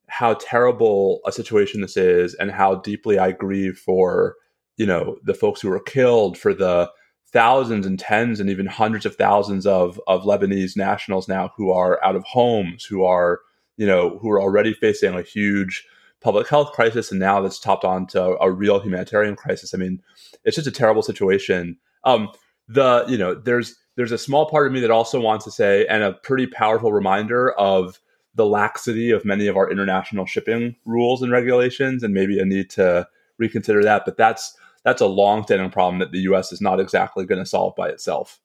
how 0.07 0.35
terrible 0.35 1.21
a 1.25 1.31
situation 1.31 1.81
this 1.81 1.97
is 1.97 2.33
and 2.35 2.51
how 2.51 2.75
deeply 2.75 3.17
I 3.17 3.31
grieve 3.31 3.77
for, 3.77 4.35
you 4.77 4.85
know, 4.85 5.17
the 5.23 5.33
folks 5.33 5.61
who 5.61 5.69
were 5.69 5.79
killed, 5.79 6.37
for 6.37 6.53
the 6.53 6.89
thousands 7.31 7.85
and 7.85 7.99
tens 7.99 8.39
and 8.39 8.49
even 8.49 8.65
hundreds 8.65 9.05
of 9.05 9.15
thousands 9.15 9.65
of, 9.65 9.99
of 10.07 10.23
Lebanese 10.23 10.77
nationals 10.77 11.27
now 11.27 11.51
who 11.57 11.71
are 11.71 12.03
out 12.03 12.15
of 12.15 12.23
homes, 12.23 12.85
who 12.85 13.03
are, 13.03 13.41
you 13.77 13.85
know, 13.85 14.19
who 14.19 14.29
are 14.29 14.41
already 14.41 14.73
facing 14.73 15.13
a 15.13 15.21
huge 15.21 15.85
public 16.21 16.47
health 16.47 16.71
crisis 16.71 17.11
and 17.11 17.19
now 17.19 17.41
that's 17.41 17.59
topped 17.59 17.83
on 17.83 18.07
to 18.07 18.37
a 18.39 18.49
real 18.49 18.79
humanitarian 18.79 19.35
crisis. 19.35 19.73
I 19.73 19.77
mean, 19.77 20.01
it's 20.43 20.55
just 20.55 20.67
a 20.67 20.71
terrible 20.71 21.01
situation. 21.01 21.77
Um, 22.03 22.29
the, 22.67 23.05
you 23.07 23.17
know, 23.17 23.35
there's 23.35 23.75
there's 23.95 24.11
a 24.11 24.17
small 24.17 24.49
part 24.49 24.67
of 24.67 24.73
me 24.73 24.79
that 24.81 24.91
also 24.91 25.19
wants 25.19 25.45
to 25.45 25.51
say, 25.51 25.85
and 25.87 26.03
a 26.03 26.13
pretty 26.13 26.47
powerful 26.47 26.91
reminder 26.91 27.51
of 27.53 27.99
the 28.35 28.45
laxity 28.45 29.11
of 29.11 29.25
many 29.25 29.47
of 29.47 29.57
our 29.57 29.71
international 29.71 30.25
shipping 30.25 30.75
rules 30.85 31.21
and 31.21 31.31
regulations, 31.31 32.03
and 32.03 32.13
maybe 32.13 32.39
a 32.39 32.45
need 32.45 32.69
to 32.71 33.07
reconsider 33.37 33.83
that. 33.83 34.03
But 34.05 34.17
that's 34.17 34.55
that's 34.83 35.01
a 35.01 35.07
long-standing 35.07 35.71
problem 35.71 35.99
that 35.99 36.11
the 36.11 36.19
U.S. 36.19 36.51
is 36.51 36.61
not 36.61 36.79
exactly 36.79 37.25
going 37.25 37.41
to 37.41 37.49
solve 37.49 37.75
by 37.75 37.89
itself. 37.89 38.39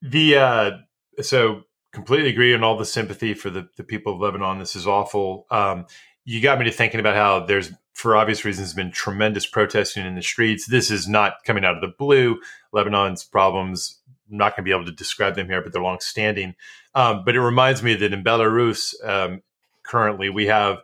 The 0.00 0.36
uh, 0.36 0.70
so 1.20 1.62
completely 1.92 2.30
agree 2.30 2.54
on 2.54 2.64
all 2.64 2.76
the 2.76 2.84
sympathy 2.84 3.34
for 3.34 3.50
the, 3.50 3.68
the 3.76 3.84
people 3.84 4.14
of 4.14 4.20
Lebanon. 4.20 4.58
This 4.58 4.76
is 4.76 4.86
awful. 4.86 5.46
Um, 5.50 5.86
you 6.24 6.40
got 6.40 6.58
me 6.58 6.64
to 6.64 6.70
thinking 6.70 7.00
about 7.00 7.16
how 7.16 7.40
there's, 7.40 7.70
for 7.94 8.16
obvious 8.16 8.44
reasons, 8.44 8.74
been 8.74 8.90
tremendous 8.90 9.46
protesting 9.46 10.06
in 10.06 10.14
the 10.14 10.22
streets. 10.22 10.66
This 10.66 10.90
is 10.90 11.06
not 11.06 11.44
coming 11.44 11.64
out 11.64 11.74
of 11.74 11.82
the 11.82 11.94
blue. 11.98 12.40
Lebanon's 12.72 13.24
problems, 13.24 14.00
I'm 14.30 14.38
not 14.38 14.56
going 14.56 14.64
to 14.64 14.68
be 14.68 14.74
able 14.74 14.86
to 14.86 14.92
describe 14.92 15.34
them 15.34 15.48
here, 15.48 15.60
but 15.60 15.72
they're 15.72 15.82
long 15.82 16.00
standing. 16.00 16.54
Um, 16.94 17.22
but 17.24 17.34
it 17.34 17.40
reminds 17.40 17.82
me 17.82 17.94
that 17.94 18.12
in 18.12 18.22
Belarus, 18.22 18.94
um, 19.04 19.42
currently, 19.82 20.28
we 20.28 20.46
have 20.46 20.78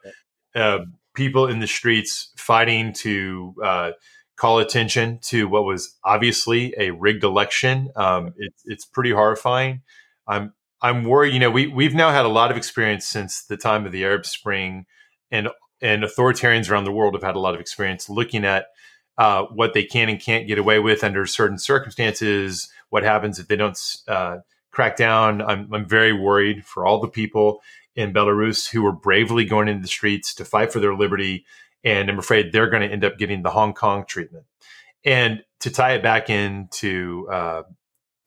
uh, 0.54 0.80
people 1.14 1.46
in 1.46 1.60
the 1.60 1.66
streets 1.66 2.32
fighting 2.36 2.92
to 2.94 3.54
uh, 3.62 3.90
call 4.36 4.58
attention 4.58 5.18
to 5.20 5.48
what 5.48 5.64
was 5.64 5.96
obviously 6.04 6.74
a 6.78 6.90
rigged 6.90 7.24
election. 7.24 7.90
Um, 7.96 8.32
it, 8.38 8.54
it's 8.64 8.86
pretty 8.86 9.10
horrifying. 9.10 9.82
I'm 10.26 10.54
I'm 10.80 11.04
worried. 11.04 11.34
You 11.34 11.40
know, 11.40 11.50
we 11.50 11.66
we've 11.66 11.94
now 11.94 12.10
had 12.10 12.24
a 12.24 12.28
lot 12.28 12.50
of 12.50 12.56
experience 12.56 13.06
since 13.06 13.44
the 13.44 13.56
time 13.56 13.84
of 13.84 13.92
the 13.92 14.04
Arab 14.04 14.24
Spring, 14.24 14.86
and 15.30 15.48
and 15.82 16.02
authoritarians 16.02 16.70
around 16.70 16.84
the 16.84 16.92
world 16.92 17.14
have 17.14 17.22
had 17.22 17.36
a 17.36 17.40
lot 17.40 17.54
of 17.54 17.60
experience 17.60 18.08
looking 18.08 18.44
at 18.44 18.66
uh, 19.18 19.44
what 19.44 19.74
they 19.74 19.84
can 19.84 20.08
and 20.08 20.20
can't 20.20 20.46
get 20.46 20.58
away 20.58 20.78
with 20.78 21.02
under 21.02 21.26
certain 21.26 21.58
circumstances. 21.58 22.70
What 22.90 23.02
happens 23.02 23.38
if 23.38 23.48
they 23.48 23.56
don't 23.56 23.78
uh, 24.06 24.38
crack 24.78 24.96
down. 24.96 25.42
I'm, 25.42 25.74
I'm 25.74 25.86
very 25.86 26.12
worried 26.12 26.64
for 26.64 26.86
all 26.86 27.00
the 27.00 27.08
people 27.08 27.62
in 27.96 28.12
Belarus 28.12 28.70
who 28.70 28.86
are 28.86 28.92
bravely 28.92 29.44
going 29.44 29.66
into 29.66 29.82
the 29.82 29.88
streets 29.88 30.32
to 30.34 30.44
fight 30.44 30.72
for 30.72 30.78
their 30.78 30.94
liberty. 30.94 31.44
And 31.82 32.08
I'm 32.08 32.20
afraid 32.20 32.52
they're 32.52 32.70
going 32.70 32.88
to 32.88 32.94
end 32.94 33.04
up 33.04 33.18
getting 33.18 33.42
the 33.42 33.50
Hong 33.50 33.74
Kong 33.74 34.04
treatment. 34.06 34.44
And 35.04 35.42
to 35.58 35.70
tie 35.72 35.94
it 35.94 36.02
back 36.04 36.30
into 36.30 37.26
uh, 37.28 37.64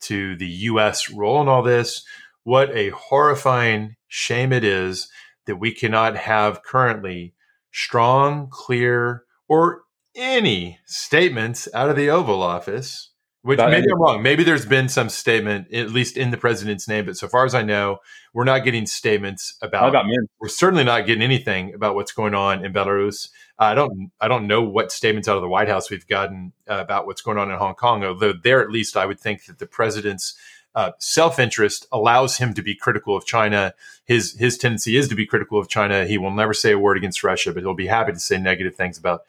to 0.02 0.36
the 0.36 0.46
U.S. 0.46 1.10
role 1.10 1.40
in 1.40 1.48
all 1.48 1.62
this, 1.62 2.04
what 2.44 2.68
a 2.76 2.90
horrifying 2.90 3.96
shame 4.06 4.52
it 4.52 4.62
is 4.62 5.08
that 5.46 5.56
we 5.56 5.72
cannot 5.72 6.18
have 6.18 6.62
currently 6.62 7.32
strong, 7.70 8.48
clear, 8.50 9.24
or 9.48 9.84
any 10.14 10.80
statements 10.84 11.66
out 11.72 11.88
of 11.88 11.96
the 11.96 12.10
Oval 12.10 12.42
Office 12.42 13.11
which 13.42 13.58
maybe 13.58 13.86
I'm 13.90 14.00
wrong. 14.00 14.22
Maybe 14.22 14.44
there's 14.44 14.64
been 14.64 14.88
some 14.88 15.08
statement, 15.08 15.72
at 15.72 15.90
least 15.90 16.16
in 16.16 16.30
the 16.30 16.36
president's 16.36 16.86
name, 16.86 17.06
but 17.06 17.16
so 17.16 17.26
far 17.26 17.44
as 17.44 17.54
I 17.54 17.62
know, 17.62 17.98
we're 18.32 18.44
not 18.44 18.64
getting 18.64 18.86
statements 18.86 19.56
about. 19.60 19.88
about 19.88 20.06
we're 20.38 20.48
certainly 20.48 20.84
not 20.84 21.06
getting 21.06 21.22
anything 21.22 21.74
about 21.74 21.96
what's 21.96 22.12
going 22.12 22.34
on 22.34 22.64
in 22.64 22.72
Belarus. 22.72 23.30
Uh, 23.58 23.64
I 23.64 23.74
don't. 23.74 24.12
I 24.20 24.28
don't 24.28 24.46
know 24.46 24.62
what 24.62 24.92
statements 24.92 25.28
out 25.28 25.36
of 25.36 25.42
the 25.42 25.48
White 25.48 25.68
House 25.68 25.90
we've 25.90 26.06
gotten 26.06 26.52
uh, 26.70 26.78
about 26.78 27.06
what's 27.06 27.20
going 27.20 27.36
on 27.36 27.50
in 27.50 27.58
Hong 27.58 27.74
Kong. 27.74 28.04
Although 28.04 28.32
there, 28.32 28.62
at 28.62 28.70
least, 28.70 28.96
I 28.96 29.06
would 29.06 29.18
think 29.18 29.46
that 29.46 29.58
the 29.58 29.66
president's 29.66 30.36
uh, 30.76 30.92
self 30.98 31.40
interest 31.40 31.86
allows 31.90 32.38
him 32.38 32.54
to 32.54 32.62
be 32.62 32.76
critical 32.76 33.16
of 33.16 33.26
China. 33.26 33.74
His 34.04 34.38
his 34.38 34.56
tendency 34.56 34.96
is 34.96 35.08
to 35.08 35.16
be 35.16 35.26
critical 35.26 35.58
of 35.58 35.68
China. 35.68 36.06
He 36.06 36.16
will 36.16 36.30
never 36.30 36.54
say 36.54 36.72
a 36.72 36.78
word 36.78 36.96
against 36.96 37.24
Russia, 37.24 37.52
but 37.52 37.64
he'll 37.64 37.74
be 37.74 37.88
happy 37.88 38.12
to 38.12 38.20
say 38.20 38.38
negative 38.38 38.76
things 38.76 38.98
about 38.98 39.22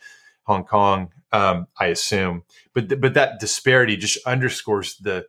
Hong 0.43 0.63
Kong 0.63 1.09
um, 1.33 1.67
I 1.79 1.87
assume. 1.87 2.43
But 2.73 2.89
th- 2.89 3.01
but 3.01 3.15
that 3.15 3.39
disparity 3.39 3.97
just 3.97 4.17
underscores 4.25 4.97
the 4.97 5.25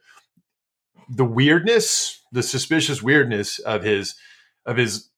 the 1.09 1.24
weirdness, 1.24 2.20
the 2.31 2.42
suspicious 2.42 3.03
weirdness 3.03 3.59
of 3.59 3.83
his 3.83 4.14
of 4.66 4.77
his 4.77 5.09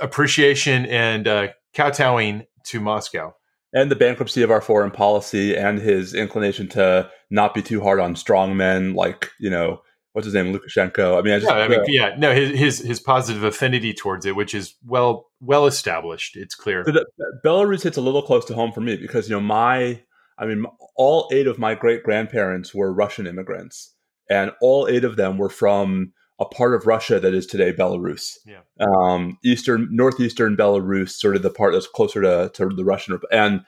appreciation 0.00 0.86
and 0.86 1.28
uh, 1.28 1.48
kowtowing 1.74 2.46
to 2.64 2.80
Moscow. 2.80 3.34
And 3.72 3.90
the 3.90 3.96
bankruptcy 3.96 4.42
of 4.42 4.50
our 4.50 4.60
foreign 4.60 4.90
policy 4.90 5.56
and 5.56 5.78
his 5.78 6.12
inclination 6.12 6.66
to 6.70 7.08
not 7.30 7.54
be 7.54 7.62
too 7.62 7.80
hard 7.80 8.00
on 8.00 8.16
strong 8.16 8.56
men 8.56 8.94
like, 8.94 9.30
you 9.38 9.48
know, 9.48 9.82
what's 10.12 10.26
his 10.26 10.34
name, 10.34 10.54
Lukashenko. 10.54 11.18
I 11.18 11.22
mean, 11.22 11.34
I 11.34 11.38
just, 11.38 11.50
yeah, 11.50 11.58
I 11.58 11.68
mean, 11.68 11.80
yeah, 11.88 12.14
no, 12.18 12.34
his, 12.34 12.58
his, 12.58 12.78
his 12.80 13.00
positive 13.00 13.44
affinity 13.44 13.94
towards 13.94 14.26
it, 14.26 14.36
which 14.36 14.54
is 14.54 14.74
well 14.86 15.30
well 15.40 15.66
established. 15.66 16.36
It's 16.36 16.54
clear. 16.54 16.84
So 16.84 16.92
the, 16.92 17.06
Belarus 17.44 17.82
hits 17.82 17.96
a 17.96 18.02
little 18.02 18.22
close 18.22 18.44
to 18.46 18.54
home 18.54 18.72
for 18.72 18.80
me 18.80 18.96
because 18.96 19.28
you 19.28 19.36
know 19.36 19.40
my 19.40 20.00
I 20.40 20.46
mean, 20.46 20.64
all 20.96 21.28
eight 21.32 21.46
of 21.46 21.58
my 21.58 21.74
great 21.74 22.02
grandparents 22.02 22.74
were 22.74 22.92
Russian 22.92 23.26
immigrants, 23.26 23.94
and 24.30 24.52
all 24.62 24.88
eight 24.88 25.04
of 25.04 25.16
them 25.16 25.36
were 25.36 25.50
from 25.50 26.14
a 26.40 26.46
part 26.46 26.74
of 26.74 26.86
Russia 26.86 27.20
that 27.20 27.34
is 27.34 27.46
today 27.46 27.74
Belarus. 27.74 28.38
Yeah. 28.46 28.60
Um, 28.80 29.38
eastern, 29.44 29.88
northeastern 29.90 30.56
Belarus, 30.56 31.10
sort 31.10 31.36
of 31.36 31.42
the 31.42 31.50
part 31.50 31.74
that's 31.74 31.86
closer 31.86 32.22
to, 32.22 32.50
to 32.54 32.70
the 32.70 32.84
Russian, 32.84 33.20
and 33.30 33.60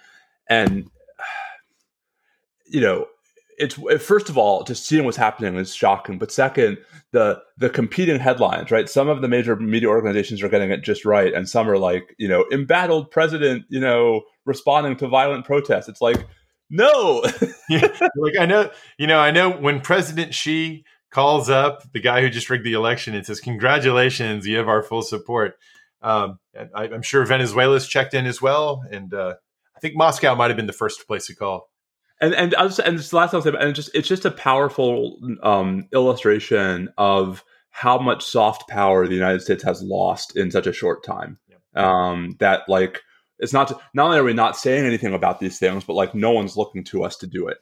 and 0.48 0.90
you 2.66 2.80
know, 2.80 3.06
it's 3.58 3.78
first 4.04 4.28
of 4.28 4.38
all 4.38 4.64
just 4.64 4.86
seeing 4.86 5.04
what's 5.04 5.16
happening 5.16 5.56
is 5.56 5.74
shocking, 5.74 6.18
but 6.18 6.32
second, 6.32 6.78
the 7.12 7.40
the 7.58 7.70
competing 7.70 8.18
headlines, 8.18 8.70
right? 8.70 8.88
Some 8.88 9.08
of 9.08 9.22
the 9.22 9.28
major 9.28 9.56
media 9.56 9.88
organizations 9.88 10.42
are 10.42 10.48
getting 10.48 10.70
it 10.70 10.82
just 10.82 11.04
right, 11.04 11.32
and 11.32 11.48
some 11.48 11.68
are 11.68 11.78
like, 11.78 12.14
you 12.18 12.28
know, 12.28 12.44
embattled 12.52 13.10
president, 13.10 13.64
you 13.68 13.80
know, 13.80 14.22
responding 14.44 14.96
to 14.96 15.08
violent 15.08 15.44
protests. 15.44 15.88
It's 15.88 16.00
like 16.00 16.26
no. 16.70 17.22
yeah, 17.68 17.86
like 18.16 18.38
I 18.38 18.46
know, 18.46 18.70
you 18.98 19.06
know, 19.06 19.18
I 19.18 19.30
know 19.30 19.50
when 19.50 19.80
President 19.80 20.34
Xi 20.34 20.84
calls 21.10 21.50
up 21.50 21.92
the 21.92 22.00
guy 22.00 22.22
who 22.22 22.30
just 22.30 22.48
rigged 22.48 22.64
the 22.64 22.72
election 22.72 23.14
and 23.14 23.24
says, 23.24 23.40
"Congratulations, 23.40 24.46
you 24.46 24.56
have 24.56 24.68
our 24.68 24.82
full 24.82 25.02
support." 25.02 25.54
Um, 26.00 26.40
I, 26.74 26.86
am 26.86 27.02
sure 27.02 27.24
Venezuela's 27.24 27.86
checked 27.86 28.14
in 28.14 28.26
as 28.26 28.42
well, 28.42 28.84
and 28.90 29.12
uh, 29.14 29.34
I 29.76 29.80
think 29.80 29.94
Moscow 29.96 30.34
might 30.34 30.48
have 30.48 30.56
been 30.56 30.66
the 30.66 30.72
first 30.72 31.06
place 31.06 31.26
to 31.26 31.36
call. 31.36 31.68
And 32.22 32.34
and 32.34 32.54
I 32.54 32.62
was, 32.62 32.78
and 32.78 32.98
this 32.98 33.12
last 33.12 33.32
thing, 33.32 33.54
and 33.58 33.74
just 33.74 33.90
it's 33.94 34.08
just 34.08 34.24
a 34.24 34.30
powerful 34.30 35.18
um, 35.42 35.88
illustration 35.92 36.88
of 36.96 37.44
how 37.70 37.98
much 37.98 38.24
soft 38.24 38.68
power 38.68 39.06
the 39.06 39.14
United 39.14 39.42
States 39.42 39.64
has 39.64 39.82
lost 39.82 40.36
in 40.36 40.50
such 40.50 40.68
a 40.68 40.72
short 40.72 41.04
time. 41.04 41.38
Yeah. 41.48 41.56
Um, 41.74 42.36
that 42.38 42.62
like 42.68 43.02
it's 43.40 43.52
not 43.52 43.72
not 43.92 44.06
only 44.06 44.18
are 44.18 44.24
we 44.24 44.34
not 44.34 44.56
saying 44.56 44.86
anything 44.86 45.12
about 45.12 45.40
these 45.40 45.58
things, 45.58 45.82
but 45.82 45.94
like 45.94 46.14
no 46.14 46.30
one's 46.30 46.56
looking 46.56 46.84
to 46.84 47.02
us 47.02 47.16
to 47.16 47.26
do 47.26 47.48
it. 47.48 47.58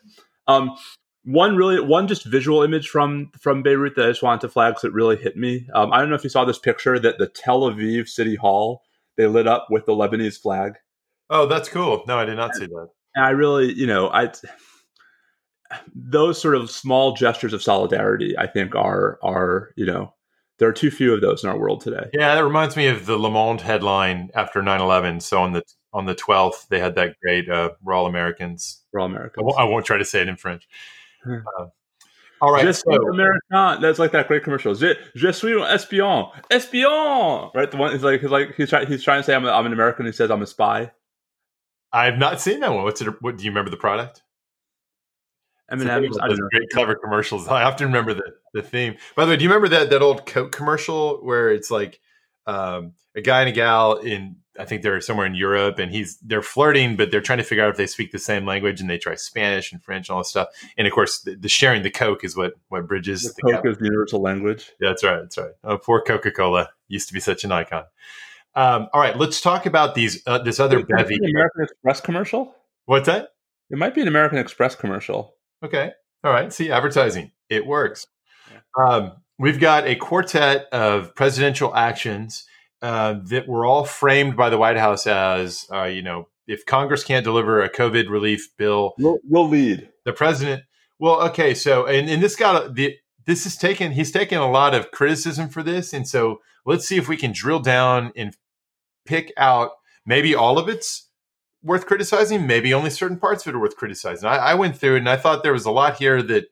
Um, 0.46 0.76
one 1.24 1.56
really 1.56 1.80
one 1.80 2.06
just 2.06 2.26
visual 2.26 2.62
image 2.62 2.88
from 2.88 3.30
from 3.40 3.62
Beirut 3.62 3.94
that 3.96 4.04
I 4.04 4.10
just 4.10 4.22
wanted 4.22 4.42
to 4.42 4.50
flag 4.50 4.74
because 4.74 4.84
it 4.84 4.92
really 4.92 5.16
hit 5.16 5.38
me. 5.38 5.66
Um, 5.74 5.90
I 5.90 6.00
don't 6.00 6.10
know 6.10 6.16
if 6.16 6.24
you 6.24 6.30
saw 6.30 6.44
this 6.44 6.58
picture 6.58 6.98
that 6.98 7.18
the 7.18 7.28
Tel 7.28 7.62
Aviv 7.62 8.08
City 8.08 8.34
Hall 8.34 8.82
they 9.16 9.26
lit 9.26 9.46
up 9.46 9.68
with 9.70 9.86
the 9.86 9.92
Lebanese 9.92 10.38
flag. 10.38 10.74
Oh, 11.30 11.46
that's 11.46 11.68
cool. 11.68 12.04
No, 12.06 12.18
I 12.18 12.24
did 12.24 12.36
not 12.36 12.54
see 12.54 12.66
that. 12.66 12.88
And 13.14 13.24
I 13.24 13.30
really, 13.30 13.72
you 13.72 13.86
know, 13.86 14.08
I 14.10 14.32
those 15.94 16.40
sort 16.40 16.56
of 16.56 16.70
small 16.70 17.14
gestures 17.14 17.52
of 17.52 17.62
solidarity, 17.62 18.36
I 18.38 18.46
think, 18.46 18.74
are 18.74 19.18
are 19.22 19.70
you 19.76 19.86
know 19.86 20.14
there 20.58 20.68
are 20.68 20.72
too 20.72 20.90
few 20.90 21.14
of 21.14 21.20
those 21.20 21.42
in 21.42 21.50
our 21.50 21.58
world 21.58 21.80
today. 21.80 22.10
Yeah, 22.12 22.34
that 22.34 22.44
reminds 22.44 22.76
me 22.76 22.86
of 22.86 23.06
the 23.06 23.16
Le 23.16 23.30
Monde 23.30 23.62
headline 23.62 24.30
after 24.34 24.60
9-11. 24.60 25.22
So 25.22 25.40
on 25.42 25.52
the 25.52 25.62
on 25.92 26.06
the 26.06 26.14
12th, 26.14 26.68
they 26.68 26.78
had 26.78 26.94
that 26.96 27.16
great 27.22 27.48
uh, 27.48 27.70
"We're 27.82 27.94
all 27.94 28.06
Americans." 28.06 28.82
We're 28.92 29.00
all 29.00 29.06
Americans. 29.06 29.42
I 29.42 29.44
won't, 29.44 29.58
I 29.58 29.64
won't 29.64 29.86
try 29.86 29.98
to 29.98 30.04
say 30.04 30.20
it 30.20 30.28
in 30.28 30.36
French. 30.36 30.68
Uh, 31.26 31.66
all 32.42 32.52
right, 32.52 32.64
Je 32.64 32.72
so, 32.72 33.08
American. 33.08 33.82
That's 33.82 33.98
like 33.98 34.12
that 34.12 34.28
great 34.28 34.44
commercial. 34.44 34.74
Je, 34.74 34.94
je 35.14 35.32
suis 35.32 35.52
un 35.52 35.62
espion, 35.62 36.30
espion. 36.50 37.50
Right, 37.54 37.70
the 37.70 37.76
one 37.76 37.94
is 37.94 38.02
like 38.02 38.20
he's 38.20 38.30
like 38.30 38.54
he's 38.54 38.70
trying 38.70 38.86
he's 38.86 39.02
trying 39.02 39.20
to 39.20 39.24
say 39.24 39.34
I'm, 39.34 39.44
a, 39.44 39.50
I'm 39.50 39.66
an 39.66 39.72
American. 39.72 40.06
He 40.06 40.12
says 40.12 40.30
I'm 40.30 40.42
a 40.42 40.46
spy. 40.46 40.90
I've 41.92 42.18
not 42.18 42.40
seen 42.40 42.60
that 42.60 42.72
one. 42.72 42.84
What's 42.84 43.00
it? 43.00 43.22
What 43.22 43.36
do 43.36 43.44
you 43.44 43.50
remember 43.50 43.70
the 43.70 43.76
product? 43.76 44.22
I 45.68 45.76
mean, 45.76 45.88
I, 45.88 46.00
those 46.00 46.40
great 46.52 46.68
clever 46.72 46.96
commercials. 46.96 47.46
I 47.48 47.62
often 47.62 47.86
remember 47.86 48.14
the 48.14 48.34
the 48.54 48.62
theme. 48.62 48.96
By 49.14 49.24
the 49.24 49.30
way, 49.30 49.36
do 49.36 49.44
you 49.44 49.50
remember 49.50 49.68
that 49.68 49.90
that 49.90 50.02
old 50.02 50.26
Coke 50.26 50.52
commercial 50.52 51.18
where 51.18 51.50
it's 51.50 51.70
like 51.70 52.00
um, 52.46 52.92
a 53.14 53.20
guy 53.20 53.40
and 53.40 53.48
a 53.48 53.52
gal 53.52 53.96
in 53.96 54.36
I 54.58 54.64
think 54.64 54.82
they're 54.82 55.00
somewhere 55.00 55.26
in 55.26 55.34
Europe 55.34 55.78
and 55.78 55.90
he's 55.90 56.18
they're 56.18 56.42
flirting, 56.42 56.96
but 56.96 57.10
they're 57.10 57.20
trying 57.20 57.38
to 57.38 57.44
figure 57.44 57.64
out 57.64 57.70
if 57.70 57.76
they 57.76 57.86
speak 57.86 58.10
the 58.10 58.18
same 58.18 58.44
language 58.44 58.80
and 58.80 58.90
they 58.90 58.98
try 58.98 59.14
Spanish 59.14 59.72
and 59.72 59.82
French 59.82 60.08
and 60.08 60.14
all 60.14 60.20
this 60.20 60.28
stuff. 60.28 60.48
And 60.76 60.86
of 60.86 60.92
course, 60.92 61.20
the, 61.20 61.36
the 61.36 61.48
sharing 61.48 61.82
the 61.82 61.90
Coke 61.90 62.24
is 62.24 62.36
what 62.36 62.54
what 62.68 62.86
bridges 62.86 63.22
the, 63.22 63.28
the 63.28 63.42
Coke 63.42 63.62
gap. 63.62 63.72
is 63.72 63.78
the 63.78 63.84
universal 63.84 64.20
language. 64.20 64.72
Yeah, 64.80 64.88
that's 64.88 65.04
right. 65.04 65.20
That's 65.20 65.38
right. 65.38 65.52
Oh, 65.64 65.78
poor 65.78 66.02
Coca 66.02 66.30
Cola 66.30 66.70
used 66.88 67.08
to 67.08 67.14
be 67.14 67.20
such 67.20 67.44
an 67.44 67.52
icon. 67.52 67.84
Um, 68.54 68.88
all 68.92 69.00
right, 69.00 69.16
let's 69.16 69.40
talk 69.40 69.66
about 69.66 69.94
these 69.94 70.22
uh, 70.26 70.38
this 70.38 70.58
other 70.58 70.84
bevy. 70.84 71.16
American 71.16 71.62
Express 71.62 72.00
commercial. 72.00 72.54
What's 72.86 73.06
that? 73.06 73.30
It 73.70 73.78
might 73.78 73.94
be 73.94 74.00
an 74.02 74.08
American 74.08 74.38
Express 74.38 74.74
commercial. 74.74 75.36
Okay. 75.64 75.92
All 76.24 76.32
right. 76.32 76.52
See, 76.52 76.70
advertising 76.70 77.32
it 77.48 77.66
works. 77.66 78.06
Yeah. 78.50 78.84
Um, 78.84 79.12
we've 79.38 79.60
got 79.60 79.86
a 79.86 79.94
quartet 79.94 80.66
of 80.72 81.14
presidential 81.14 81.74
actions 81.74 82.44
uh, 82.82 83.16
that 83.24 83.46
were 83.46 83.64
all 83.64 83.84
framed 83.84 84.36
by 84.36 84.50
the 84.50 84.58
White 84.58 84.76
House 84.76 85.06
as, 85.06 85.66
uh, 85.72 85.84
you 85.84 86.02
know, 86.02 86.28
if 86.46 86.66
Congress 86.66 87.04
can't 87.04 87.24
deliver 87.24 87.62
a 87.62 87.70
COVID 87.70 88.08
relief 88.08 88.48
bill, 88.58 88.94
we'll, 88.98 89.18
we'll 89.28 89.48
lead 89.48 89.88
the 90.04 90.12
president. 90.12 90.64
Well, 90.98 91.22
okay, 91.28 91.54
so 91.54 91.86
and, 91.86 92.10
and 92.10 92.22
this 92.22 92.36
got 92.36 92.74
the 92.74 92.96
this 93.26 93.46
is 93.46 93.56
taken. 93.56 93.92
He's 93.92 94.10
taken 94.10 94.38
a 94.38 94.50
lot 94.50 94.74
of 94.74 94.90
criticism 94.90 95.48
for 95.48 95.62
this, 95.62 95.92
and 95.92 96.08
so 96.08 96.40
let's 96.66 96.88
see 96.88 96.96
if 96.96 97.08
we 97.08 97.16
can 97.16 97.32
drill 97.32 97.60
down 97.60 98.12
and 98.16 98.36
pick 99.04 99.32
out 99.36 99.72
maybe 100.06 100.34
all 100.34 100.58
of 100.58 100.68
it's 100.68 101.08
worth 101.62 101.86
criticizing, 101.86 102.46
maybe 102.46 102.72
only 102.72 102.90
certain 102.90 103.18
parts 103.18 103.46
of 103.46 103.50
it 103.50 103.56
are 103.56 103.60
worth 103.60 103.76
criticizing. 103.76 104.28
I, 104.28 104.36
I 104.36 104.54
went 104.54 104.76
through 104.76 104.96
it 104.96 105.00
and 105.00 105.08
I 105.08 105.16
thought 105.16 105.42
there 105.42 105.52
was 105.52 105.66
a 105.66 105.70
lot 105.70 105.96
here 105.96 106.22
that 106.22 106.46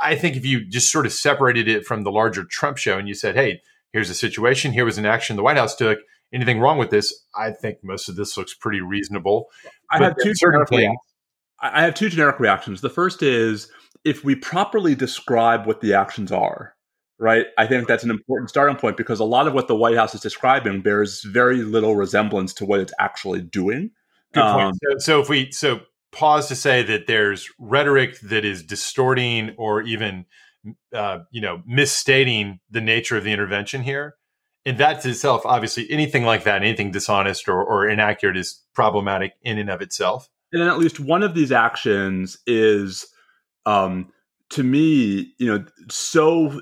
I 0.00 0.14
think 0.14 0.36
if 0.36 0.46
you 0.46 0.64
just 0.64 0.92
sort 0.92 1.06
of 1.06 1.12
separated 1.12 1.66
it 1.68 1.84
from 1.84 2.04
the 2.04 2.12
larger 2.12 2.44
Trump 2.44 2.76
show 2.76 2.98
and 2.98 3.08
you 3.08 3.14
said, 3.14 3.34
hey, 3.34 3.62
here's 3.92 4.10
a 4.10 4.14
situation, 4.14 4.72
here 4.72 4.84
was 4.84 4.98
an 4.98 5.06
action 5.06 5.36
the 5.36 5.42
White 5.42 5.56
House 5.56 5.74
took. 5.74 5.98
Anything 6.32 6.60
wrong 6.60 6.78
with 6.78 6.90
this? 6.90 7.24
I 7.34 7.50
think 7.50 7.78
most 7.82 8.08
of 8.08 8.16
this 8.16 8.36
looks 8.36 8.54
pretty 8.54 8.80
reasonable. 8.80 9.46
I 9.90 9.98
have 9.98 10.16
two 10.22 10.34
generic 10.34 10.68
things, 10.68 10.96
I 11.60 11.82
have 11.84 11.94
two 11.94 12.08
generic 12.08 12.38
reactions. 12.38 12.82
The 12.82 12.90
first 12.90 13.22
is 13.22 13.70
if 14.04 14.24
we 14.24 14.34
properly 14.36 14.94
describe 14.94 15.66
what 15.66 15.80
the 15.80 15.94
actions 15.94 16.30
are, 16.30 16.74
right? 17.18 17.46
I 17.56 17.66
think 17.66 17.88
that's 17.88 18.04
an 18.04 18.10
important 18.10 18.50
starting 18.50 18.76
point 18.76 18.96
because 18.96 19.20
a 19.20 19.24
lot 19.24 19.46
of 19.46 19.54
what 19.54 19.68
the 19.68 19.76
White 19.76 19.96
House 19.96 20.14
is 20.14 20.20
describing 20.20 20.80
bears 20.80 21.22
very 21.22 21.62
little 21.62 21.96
resemblance 21.96 22.52
to 22.54 22.64
what 22.64 22.80
it's 22.80 22.92
actually 22.98 23.42
doing. 23.42 23.90
Good 24.32 24.42
point. 24.42 24.66
Um, 24.66 24.72
so, 24.74 24.98
so 24.98 25.20
if 25.20 25.28
we 25.28 25.50
so 25.50 25.80
pause 26.12 26.48
to 26.48 26.54
say 26.54 26.82
that 26.82 27.06
there's 27.06 27.48
rhetoric 27.58 28.18
that 28.20 28.44
is 28.44 28.62
distorting 28.62 29.54
or 29.56 29.82
even 29.82 30.26
uh, 30.94 31.20
you 31.30 31.40
know, 31.40 31.62
misstating 31.66 32.60
the 32.70 32.80
nature 32.80 33.16
of 33.16 33.24
the 33.24 33.32
intervention 33.32 33.82
here. 33.82 34.16
And 34.66 34.76
that 34.78 35.04
itself, 35.06 35.42
obviously, 35.46 35.90
anything 35.90 36.24
like 36.24 36.44
that, 36.44 36.62
anything 36.62 36.90
dishonest 36.90 37.48
or, 37.48 37.62
or 37.62 37.88
inaccurate 37.88 38.36
is 38.36 38.62
problematic 38.74 39.32
in 39.42 39.58
and 39.58 39.70
of 39.70 39.80
itself. 39.80 40.28
And 40.52 40.60
then 40.60 40.68
at 40.68 40.78
least 40.78 41.00
one 41.00 41.22
of 41.22 41.34
these 41.34 41.52
actions 41.52 42.38
is, 42.46 43.06
um, 43.66 44.12
to 44.50 44.62
me, 44.62 45.32
you 45.38 45.46
know, 45.46 45.64
so 45.90 46.60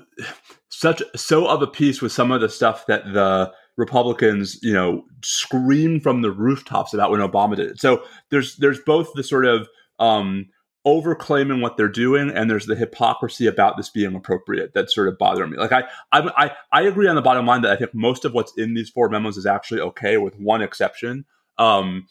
such 0.69 1.01
so 1.15 1.47
of 1.47 1.61
a 1.61 1.67
piece 1.67 2.01
with 2.01 2.11
some 2.11 2.31
of 2.31 2.41
the 2.41 2.49
stuff 2.49 2.85
that 2.87 3.13
the 3.13 3.51
Republicans, 3.77 4.59
you 4.61 4.73
know, 4.73 5.03
scream 5.23 5.99
from 5.99 6.21
the 6.21 6.31
rooftops 6.31 6.93
about 6.93 7.11
when 7.11 7.21
Obama 7.21 7.55
did 7.55 7.71
it. 7.71 7.79
So 7.79 8.03
there's 8.29 8.57
there's 8.57 8.79
both 8.79 9.13
the 9.13 9.23
sort 9.23 9.45
of 9.45 9.67
um, 9.99 10.47
overclaiming 10.87 11.61
what 11.61 11.75
they're 11.75 11.89
doing 11.89 12.29
and 12.29 12.49
there's 12.49 12.65
the 12.65 12.75
hypocrisy 12.75 13.45
about 13.45 13.75
this 13.75 13.89
being 13.89 14.15
appropriate 14.15 14.73
that 14.73 14.89
sort 14.89 15.09
of 15.09 15.17
bother 15.17 15.45
me 15.45 15.57
like 15.57 15.73
I, 15.73 15.83
I 16.13 16.51
i 16.71 16.81
agree 16.83 17.09
on 17.09 17.15
the 17.15 17.21
bottom 17.21 17.45
line 17.45 17.61
that 17.63 17.73
i 17.73 17.75
think 17.75 17.93
most 17.93 18.23
of 18.23 18.33
what's 18.33 18.53
in 18.57 18.73
these 18.73 18.89
four 18.89 19.09
memos 19.09 19.35
is 19.35 19.45
actually 19.45 19.81
okay 19.81 20.15
with 20.15 20.39
one 20.39 20.61
exception 20.61 21.25
um, 21.57 22.07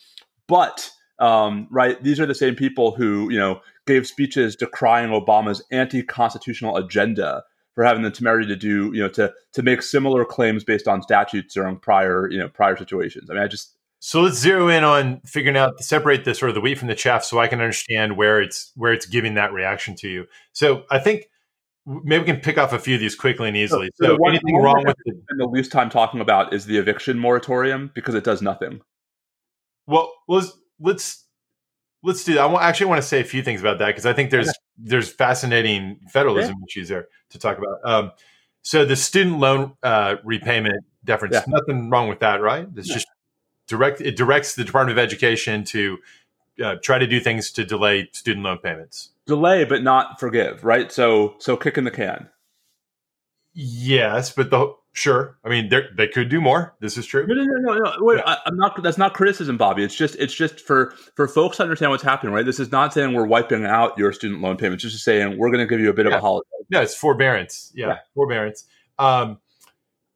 but 0.46 0.90
um, 1.18 1.68
right 1.70 2.02
these 2.02 2.20
are 2.20 2.26
the 2.26 2.34
same 2.34 2.54
people 2.54 2.94
who 2.94 3.30
you 3.30 3.38
know 3.38 3.60
gave 3.86 4.06
speeches 4.06 4.56
decrying 4.56 5.10
obama's 5.10 5.62
anti-constitutional 5.70 6.76
agenda 6.76 7.42
for 7.74 7.84
having 7.84 8.02
the 8.02 8.10
temerity 8.10 8.46
to 8.48 8.56
do 8.56 8.90
you 8.92 9.02
know 9.02 9.08
to 9.08 9.32
to 9.52 9.62
make 9.62 9.82
similar 9.82 10.24
claims 10.24 10.64
based 10.64 10.88
on 10.88 11.02
statutes 11.02 11.54
during 11.54 11.76
prior 11.76 12.28
you 12.30 12.38
know 12.38 12.48
prior 12.48 12.76
situations 12.76 13.30
i 13.30 13.34
mean 13.34 13.42
i 13.42 13.46
just 13.46 13.76
so 13.98 14.20
let's 14.22 14.36
zero 14.36 14.68
in 14.68 14.84
on 14.84 15.20
figuring 15.24 15.56
out 15.56 15.82
separate 15.82 16.24
the 16.24 16.34
sort 16.34 16.50
of 16.50 16.54
the 16.54 16.60
wheat 16.60 16.78
from 16.78 16.88
the 16.88 16.94
chaff, 16.94 17.24
so 17.24 17.38
I 17.40 17.48
can 17.48 17.60
understand 17.60 18.16
where 18.16 18.40
it's 18.40 18.70
where 18.76 18.92
it's 18.92 19.06
giving 19.06 19.34
that 19.34 19.52
reaction 19.52 19.94
to 19.96 20.08
you. 20.08 20.26
So 20.52 20.84
I 20.90 20.98
think 20.98 21.28
maybe 21.86 22.20
we 22.20 22.26
can 22.26 22.40
pick 22.40 22.58
off 22.58 22.72
a 22.72 22.78
few 22.78 22.94
of 22.94 23.00
these 23.00 23.14
quickly 23.14 23.48
and 23.48 23.56
easily. 23.56 23.90
So, 23.96 24.06
so, 24.06 24.16
so 24.16 24.28
anything 24.28 24.56
wrong 24.56 24.84
with 24.86 24.96
the, 25.04 25.14
the 25.38 25.46
least 25.46 25.72
time 25.72 25.88
talking 25.88 26.20
about 26.20 26.52
is 26.52 26.66
the 26.66 26.78
eviction 26.78 27.18
moratorium 27.18 27.90
because 27.94 28.14
it 28.14 28.24
does 28.24 28.42
nothing. 28.42 28.80
Well, 29.86 30.12
let's 30.28 30.52
let's 30.78 31.24
let's 32.06 32.24
do 32.24 32.34
that. 32.34 32.42
I 32.42 32.68
actually 32.68 32.86
want 32.86 33.02
to 33.02 33.06
say 33.06 33.20
a 33.20 33.24
few 33.24 33.42
things 33.42 33.60
about 33.60 33.78
that 33.78 33.88
because 33.88 34.06
I 34.06 34.12
think 34.12 34.30
there's 34.30 34.52
there's 34.78 35.12
fascinating 35.12 36.00
federalism 36.08 36.56
yeah. 36.58 36.64
issues 36.68 36.88
there 36.88 37.08
to 37.30 37.38
talk 37.38 37.58
about. 37.58 37.78
Um, 37.84 38.12
so 38.62 38.84
the 38.84 38.96
student 38.96 39.38
loan 39.38 39.74
uh, 39.82 40.16
repayment 40.24 40.84
deference, 41.04 41.34
yeah. 41.34 41.44
nothing 41.48 41.90
wrong 41.90 42.08
with 42.08 42.20
that, 42.20 42.40
right? 42.40 42.66
It's 42.76 42.88
just 42.88 43.06
direct 43.66 44.00
it 44.00 44.16
directs 44.16 44.54
the 44.54 44.64
Department 44.64 44.98
of 44.98 45.02
Education 45.02 45.64
to 45.64 45.98
uh, 46.64 46.76
try 46.82 46.98
to 46.98 47.06
do 47.06 47.20
things 47.20 47.50
to 47.52 47.64
delay 47.64 48.08
student 48.12 48.44
loan 48.44 48.58
payments. 48.58 49.10
Delay, 49.26 49.64
but 49.64 49.82
not 49.82 50.20
forgive, 50.20 50.64
right? 50.64 50.90
So, 50.90 51.34
so 51.38 51.56
kick 51.56 51.76
in 51.76 51.84
the 51.84 51.90
can. 51.90 52.28
Yes, 53.52 54.30
but 54.30 54.50
the 54.50 54.74
sure. 54.96 55.38
I 55.44 55.48
mean, 55.48 55.70
they 55.96 56.08
could 56.08 56.28
do 56.28 56.40
more. 56.40 56.74
This 56.80 56.96
is 56.96 57.06
true. 57.06 57.26
No, 57.26 57.34
no, 57.34 57.44
no, 57.44 57.72
no. 57.72 57.78
no. 57.78 57.92
Wait, 58.00 58.18
yeah. 58.18 58.36
I, 58.44 58.48
am 58.48 58.56
not. 58.56 58.82
That's 58.82 58.98
not 58.98 59.14
criticism, 59.14 59.56
Bobby. 59.56 59.84
It's 59.84 59.94
just, 59.94 60.16
it's 60.16 60.34
just 60.34 60.60
for 60.60 60.92
for 61.14 61.28
folks 61.28 61.58
to 61.58 61.62
understand 61.62 61.90
what's 61.90 62.02
happening, 62.02 62.32
right? 62.32 62.44
This 62.44 62.60
is 62.60 62.72
not 62.72 62.92
saying 62.92 63.12
we're 63.12 63.26
wiping 63.26 63.64
out 63.64 63.96
your 63.98 64.12
student 64.12 64.40
loan 64.40 64.56
payments. 64.56 64.84
It's 64.84 64.94
just 64.94 65.04
saying 65.04 65.38
we're 65.38 65.50
going 65.50 65.60
to 65.60 65.66
give 65.66 65.80
you 65.80 65.90
a 65.90 65.94
bit 65.94 66.06
yeah. 66.06 66.12
of 66.12 66.18
a 66.18 66.20
holiday. 66.20 66.48
No, 66.70 66.82
it's 66.82 66.94
forbearance. 66.94 67.72
Yeah, 67.74 67.88
yeah. 67.88 67.98
forbearance. 68.14 68.64
Um, 68.98 69.38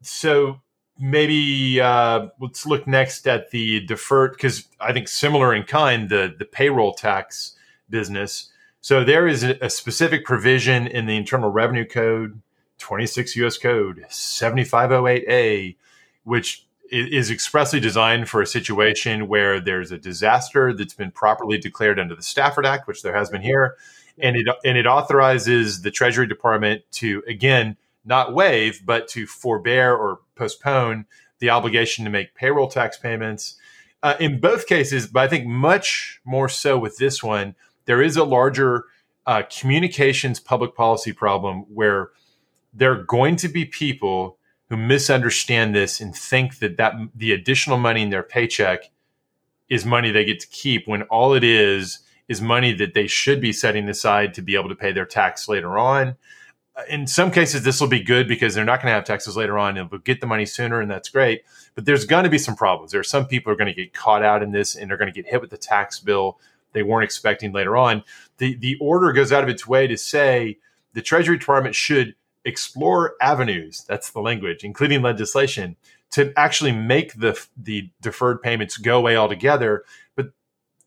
so 0.03 0.61
maybe 0.99 1.81
uh, 1.81 2.29
let's 2.41 2.67
look 2.67 2.87
next 2.87 3.27
at 3.27 3.51
the 3.51 3.81
deferred 3.87 4.33
because 4.33 4.69
I 4.81 4.93
think 4.93 5.09
similar 5.09 5.55
in 5.55 5.65
kind 5.65 6.09
the 6.09 6.35
the 6.39 6.45
payroll 6.45 6.95
tax 6.95 7.57
business. 7.89 8.51
So 8.83 9.05
there 9.05 9.27
is 9.27 9.43
a, 9.43 9.59
a 9.61 9.71
specific 9.71 10.25
provision 10.25 10.87
in 10.87 11.07
the 11.07 11.17
Internal 11.17 11.51
Revenue 11.51 11.87
Code, 11.87 12.41
26 12.81 13.37
U.S. 13.37 13.59
Code 13.59 14.05
7508A, 14.09 15.77
which 16.25 16.67
is 16.91 17.31
expressly 17.31 17.79
designed 17.79 18.29
for 18.29 18.43
a 18.43 18.47
situation 18.47 19.29
where 19.29 19.61
there's 19.61 19.93
a 19.93 19.99
disaster 19.99 20.73
that's 20.73 20.95
been 20.95 21.13
properly 21.13 21.57
declared 21.57 22.01
under 22.01 22.17
the 22.17 22.23
Stafford 22.23 22.67
Act, 22.67 22.89
which 22.89 23.03
there 23.03 23.17
has 23.17 23.31
been 23.31 23.43
here, 23.43 23.77
and 24.19 24.37
it 24.37 24.47
and 24.65 24.77
it 24.77 24.87
authorizes 24.87 25.83
the 25.83 25.91
Treasury 25.91 26.27
Department 26.27 26.83
to 26.93 27.23
again 27.29 27.77
not 28.05 28.35
waive, 28.35 28.85
but 28.85 29.07
to 29.09 29.27
forbear 29.27 29.95
or 29.95 30.21
postpone 30.35 31.07
the 31.39 31.51
obligation 31.51 32.05
to 32.05 32.11
make 32.11 32.35
payroll 32.35 32.69
tax 32.69 32.99
payments. 32.99 33.57
Uh, 34.03 34.15
in 34.19 34.41
both 34.41 34.67
cases, 34.67 35.07
but 35.07 35.21
I 35.21 35.29
think 35.29 35.47
much 35.47 36.21
more 36.25 36.49
so 36.49 36.79
with 36.79 36.97
this 36.97 37.23
one, 37.23 37.55
there 37.85 38.01
is 38.01 38.17
a 38.17 38.25
larger 38.25 38.85
uh, 39.27 39.43
communications 39.43 40.41
public 40.41 40.75
policy 40.75 41.13
problem 41.13 41.67
where 41.73 42.11
there 42.73 42.93
are 42.93 43.03
going 43.05 43.37
to 43.37 43.49
be 43.49 43.65
people 43.65 44.39
who 44.69 44.77
misunderstand 44.77 45.75
this 45.75 46.01
and 46.01 46.15
think 46.15 46.59
that 46.59 46.77
that 46.77 46.95
the 47.15 47.33
additional 47.33 47.77
money 47.77 48.03
in 48.03 48.11
their 48.11 48.23
paycheck 48.23 48.91
is 49.69 49.85
money 49.85 50.11
they 50.11 50.25
get 50.25 50.41
to 50.41 50.49
keep 50.49 50.87
when 50.87 51.03
all 51.03 51.35
it 51.35 51.45
is 51.45 52.01
is 52.29 52.41
money 52.41 52.73
that 52.73 52.95
they 52.95 53.09
should 53.09 53.41
be 53.41 53.53
setting 53.53 53.89
aside 53.89 54.33
to 54.35 54.43
be 54.43 54.55
able 54.55 54.69
to 54.69 54.75
pay 54.75 54.93
their 54.93 55.05
tax 55.05 55.49
later 55.49 55.77
on. 55.79 56.17
Uh, 56.77 56.83
in 56.89 57.05
some 57.05 57.31
cases, 57.31 57.65
this 57.65 57.81
will 57.81 57.89
be 57.89 58.01
good 58.01 58.29
because 58.29 58.55
they're 58.55 58.65
not 58.65 58.81
going 58.81 58.87
to 58.87 58.95
have 58.95 59.05
taxes 59.05 59.37
later 59.37 59.59
on 59.59 59.77
and 59.77 59.91
they'll 59.91 59.99
get 59.99 60.21
the 60.21 60.29
money 60.29 60.47
sooner, 60.47 60.81
and 60.81 60.89
that's 60.89 61.09
great. 61.09 61.43
But 61.75 61.87
there's 61.87 62.05
going 62.05 62.23
to 62.23 62.31
be 62.31 62.39
some 62.39 62.55
problems. 62.55 62.93
There 62.93 63.01
are 63.01 63.05
some 63.05 63.27
people 63.27 63.51
who 63.51 63.55
are 63.55 63.59
going 63.59 63.75
to 63.75 63.83
get 63.83 63.93
caught 63.93 64.23
out 64.23 64.45
in 64.45 64.53
this 64.53 64.77
and 64.77 64.89
they're 64.89 64.97
going 64.97 65.13
to 65.13 65.23
get 65.23 65.29
hit 65.29 65.41
with 65.41 65.51
the 65.51 65.59
tax 65.59 65.99
bill 65.99 66.39
they 66.73 66.85
weren't 66.85 67.03
expecting 67.03 67.53
later 67.53 67.77
on. 67.77 68.05
The, 68.39 68.55
the 68.55 68.77
order 68.81 69.13
goes 69.13 69.33
out 69.33 69.43
of 69.43 69.51
its 69.51 69.67
way 69.67 69.89
to 69.89 69.97
say 69.97 70.59
the 70.93 71.03
Treasury 71.03 71.37
Department 71.37 71.75
should 71.75 72.15
explore 72.45 73.15
avenues, 73.21 73.85
that's 73.89 74.11
the 74.11 74.21
language, 74.21 74.65
including 74.65 75.03
legislation, 75.03 75.77
to 76.13 76.33
actually 76.37 76.73
make 76.73 77.15
the, 77.15 77.41
the 77.57 77.91
deferred 78.01 78.43
payments 78.43 78.77
go 78.77 78.99
away 78.99 79.17
altogether. 79.17 79.85
But 80.17 80.33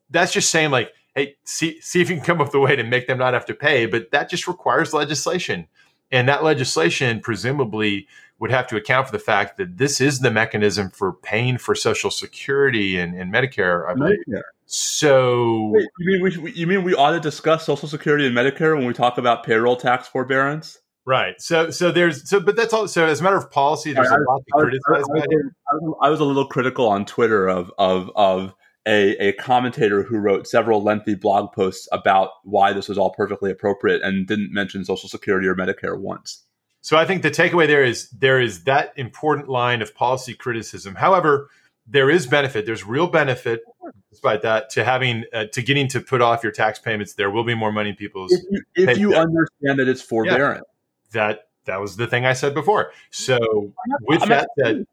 that's 0.10 0.34
just 0.34 0.50
saying, 0.50 0.72
like, 0.72 0.94
hey, 1.16 1.36
see 1.44 1.80
see 1.82 2.02
if 2.02 2.10
you 2.10 2.16
can 2.16 2.26
come 2.26 2.42
up 2.42 2.48
with 2.48 2.56
a 2.56 2.60
way 2.60 2.76
to 2.76 2.84
make 2.84 3.08
them 3.08 3.18
not 3.18 3.34
have 3.34 3.46
to 3.48 3.54
pay. 3.54 3.86
But 3.86 4.12
that 4.12 4.30
just 4.30 4.48
requires 4.48 4.94
legislation, 4.94 5.68
and 6.12 6.28
that 6.28 6.44
legislation 6.44 7.20
presumably 7.20 8.08
would 8.40 8.52
have 8.52 8.68
to 8.68 8.76
account 8.76 9.08
for 9.08 9.12
the 9.14 9.20
fact 9.20 9.58
that 9.58 9.78
this 9.78 10.02
is 10.02 10.20
the 10.20 10.32
mechanism 10.32 10.90
for 10.90 11.14
paying 11.14 11.58
for 11.58 11.76
Social 11.76 12.12
Security 12.12 12.98
and, 12.98 13.16
and 13.16 13.34
Medicare. 13.34 13.90
I 13.90 13.94
believe. 13.94 14.18
Medicare. 14.28 14.42
So 14.66 15.68
Wait, 15.68 15.88
you 16.00 16.12
mean 16.12 16.44
we, 16.44 16.52
you 16.52 16.68
mean 16.68 16.84
we 16.84 16.96
ought 16.96 17.12
to 17.12 17.20
discuss 17.20 17.66
Social 17.66 17.88
Security 17.88 18.26
and 18.26 18.36
Medicare 18.36 18.76
when 18.76 18.86
we 18.86 18.94
talk 18.94 19.18
about 19.18 19.44
payroll 19.44 19.76
tax 19.76 20.08
forbearance? 20.08 20.80
Right. 21.06 21.40
So 21.42 21.70
so 21.70 21.92
there's 21.92 22.30
so 22.30 22.40
but 22.40 22.56
that's 22.56 22.74
all. 22.74 22.88
So 22.88 23.06
as 23.06 23.20
a 23.20 23.24
matter 23.24 23.38
of 23.38 23.52
policy, 23.52 23.92
there's 23.92 24.10
I, 24.10 24.16
a 24.16 24.20
lot 24.20 24.42
to 24.46 24.54
criticize. 24.54 25.04
I, 25.14 25.20
I, 25.20 26.08
I 26.08 26.10
was 26.10 26.22
a 26.22 26.24
little 26.24 26.48
critical 26.48 26.88
on 26.88 27.06
Twitter 27.06 27.48
of 27.48 27.72
of 27.78 28.10
of 28.16 28.54
a, 28.88 29.30
a 29.30 29.34
commentator 29.34 30.04
who 30.04 30.18
wrote 30.18 30.48
several 30.48 30.82
lengthy 30.82 31.16
blog 31.16 31.54
posts 31.54 31.88
about 31.92 32.32
why 32.44 32.74
this 32.74 32.90
was 32.90 32.98
all 32.98 33.12
perfectly 33.12 33.52
appropriate 33.52 34.02
and 34.02 34.28
didn't 34.28 34.54
mention 34.54 34.84
Social 34.84 35.10
Security 35.10 35.48
or 35.48 35.56
Medicare 35.56 35.98
once. 35.98 36.44
So 36.82 36.98
I 36.98 37.06
think 37.06 37.22
the 37.22 37.32
takeaway 37.32 37.66
there 37.68 37.84
is 37.84 38.10
there 38.10 38.42
is 38.42 38.66
that 38.66 38.94
important 38.98 39.48
line 39.48 39.82
of 39.82 39.96
policy 39.96 40.34
criticism. 40.34 40.96
However, 40.96 41.50
there 41.88 42.10
is 42.10 42.28
benefit. 42.28 42.66
There's 42.66 42.86
real 42.86 43.08
benefit, 43.08 43.62
despite 44.10 44.42
that, 44.42 44.70
to 44.72 44.84
having 44.84 45.24
uh, 45.34 45.46
to 45.54 45.62
getting 45.62 45.88
to 45.90 46.02
put 46.02 46.22
off 46.22 46.44
your 46.44 46.52
tax 46.52 46.80
payments. 46.80 47.14
There 47.14 47.30
will 47.32 47.44
be 47.44 47.56
more 47.56 47.72
money 47.72 47.92
in 47.92 47.96
people's. 47.96 48.34
If 48.34 48.42
you, 48.50 48.62
if 48.76 48.98
you 48.98 49.16
understand 49.16 49.80
that 49.80 49.88
it's 49.88 50.02
forbearance, 50.02 50.64
yeah, 50.66 50.73
that 51.14 51.48
that 51.66 51.80
was 51.80 51.96
the 51.96 52.08
thing 52.08 52.26
I 52.26 52.34
said 52.34 52.54
before. 52.54 52.92
So 53.10 53.74
with 54.02 54.26
that 54.28 54.50
said, 54.60 54.86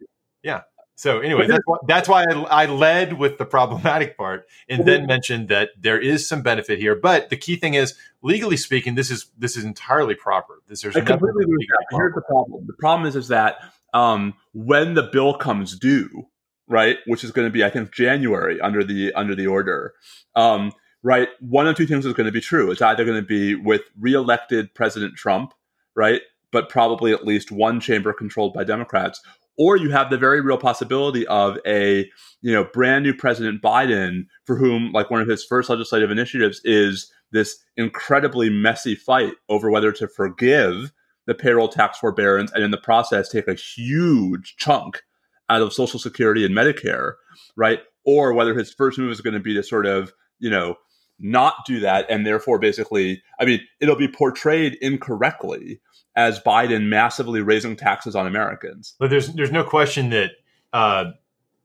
yeah, 0.42 0.62
so 1.00 1.20
anyway, 1.20 1.46
that's 1.46 1.64
why, 1.64 1.76
that's 1.86 2.08
why 2.10 2.24
I, 2.24 2.64
I, 2.64 2.66
led 2.66 3.14
with 3.14 3.38
the 3.38 3.46
problematic 3.46 4.18
part 4.18 4.46
and 4.68 4.84
then 4.84 5.06
mentioned 5.06 5.48
that 5.48 5.70
there 5.78 5.98
is 5.98 6.28
some 6.28 6.42
benefit 6.42 6.78
here. 6.78 6.94
But 6.94 7.30
the 7.30 7.38
key 7.38 7.56
thing 7.56 7.72
is, 7.72 7.94
legally 8.20 8.58
speaking, 8.58 8.96
this 8.96 9.10
is 9.10 9.30
this 9.38 9.56
is 9.56 9.64
entirely 9.64 10.14
proper. 10.14 10.60
This 10.68 10.84
is 10.84 10.92
completely. 10.92 11.46
Here's 11.90 12.14
the 12.14 12.20
problem. 12.20 12.66
The 12.66 12.74
problem 12.74 13.08
is 13.08 13.16
is 13.16 13.28
that 13.28 13.56
um, 13.94 14.34
when 14.52 14.92
the 14.92 15.04
bill 15.04 15.32
comes 15.32 15.78
due, 15.78 16.28
right, 16.68 16.98
which 17.06 17.24
is 17.24 17.30
going 17.30 17.48
to 17.48 17.52
be 17.52 17.64
I 17.64 17.70
think 17.70 17.94
January 17.94 18.60
under 18.60 18.84
the 18.84 19.14
under 19.14 19.34
the 19.34 19.46
order. 19.46 19.94
Um, 20.36 20.70
right, 21.02 21.28
one 21.40 21.66
of 21.66 21.76
two 21.78 21.86
things 21.86 22.04
is 22.04 22.12
going 22.12 22.26
to 22.26 22.32
be 22.32 22.42
true. 22.42 22.70
It's 22.70 22.82
either 22.82 23.06
going 23.06 23.16
to 23.16 23.26
be 23.26 23.54
with 23.54 23.84
reelected 23.98 24.74
President 24.74 25.14
Trump, 25.14 25.54
right, 25.96 26.22
but 26.52 26.68
probably 26.68 27.12
at 27.12 27.26
least 27.26 27.50
one 27.50 27.80
chamber 27.80 28.12
controlled 28.12 28.54
by 28.54 28.64
Democrats, 28.64 29.20
or 29.58 29.76
you 29.76 29.90
have 29.90 30.10
the 30.10 30.18
very 30.18 30.40
real 30.40 30.56
possibility 30.56 31.26
of 31.26 31.58
a 31.66 32.10
you 32.40 32.52
know 32.52 32.64
brand 32.64 33.04
new 33.04 33.14
president 33.14 33.62
biden 33.62 34.26
for 34.44 34.56
whom 34.56 34.92
like 34.92 35.10
one 35.10 35.20
of 35.20 35.28
his 35.28 35.44
first 35.44 35.68
legislative 35.68 36.10
initiatives 36.10 36.60
is 36.64 37.12
this 37.32 37.62
incredibly 37.76 38.50
messy 38.50 38.94
fight 38.94 39.34
over 39.48 39.70
whether 39.70 39.92
to 39.92 40.08
forgive 40.08 40.92
the 41.26 41.34
payroll 41.34 41.68
tax 41.68 41.98
forbearance 41.98 42.50
and 42.52 42.64
in 42.64 42.70
the 42.70 42.78
process 42.78 43.28
take 43.28 43.46
a 43.46 43.54
huge 43.54 44.56
chunk 44.56 45.02
out 45.48 45.62
of 45.62 45.72
social 45.72 46.00
security 46.00 46.44
and 46.44 46.56
medicare 46.56 47.14
right? 47.56 47.80
Or 48.04 48.32
whether 48.32 48.54
his 48.54 48.72
first 48.72 48.98
move 48.98 49.12
is 49.12 49.20
going 49.20 49.34
to 49.34 49.40
be 49.40 49.54
to 49.54 49.62
sort 49.62 49.86
of 49.86 50.12
you 50.38 50.50
know 50.50 50.76
not 51.20 51.54
do 51.66 51.80
that 51.80 52.06
and 52.08 52.26
therefore 52.26 52.58
basically 52.58 53.22
i 53.38 53.44
mean 53.44 53.60
it'll 53.80 53.96
be 53.96 54.08
portrayed 54.08 54.74
incorrectly 54.80 55.80
as 56.16 56.40
Biden 56.40 56.86
massively 56.86 57.40
raising 57.40 57.76
taxes 57.76 58.16
on 58.16 58.26
Americans. 58.26 58.94
But 58.98 59.10
there's 59.10 59.32
there's 59.34 59.52
no 59.52 59.64
question 59.64 60.10
that 60.10 60.32
uh, 60.72 61.12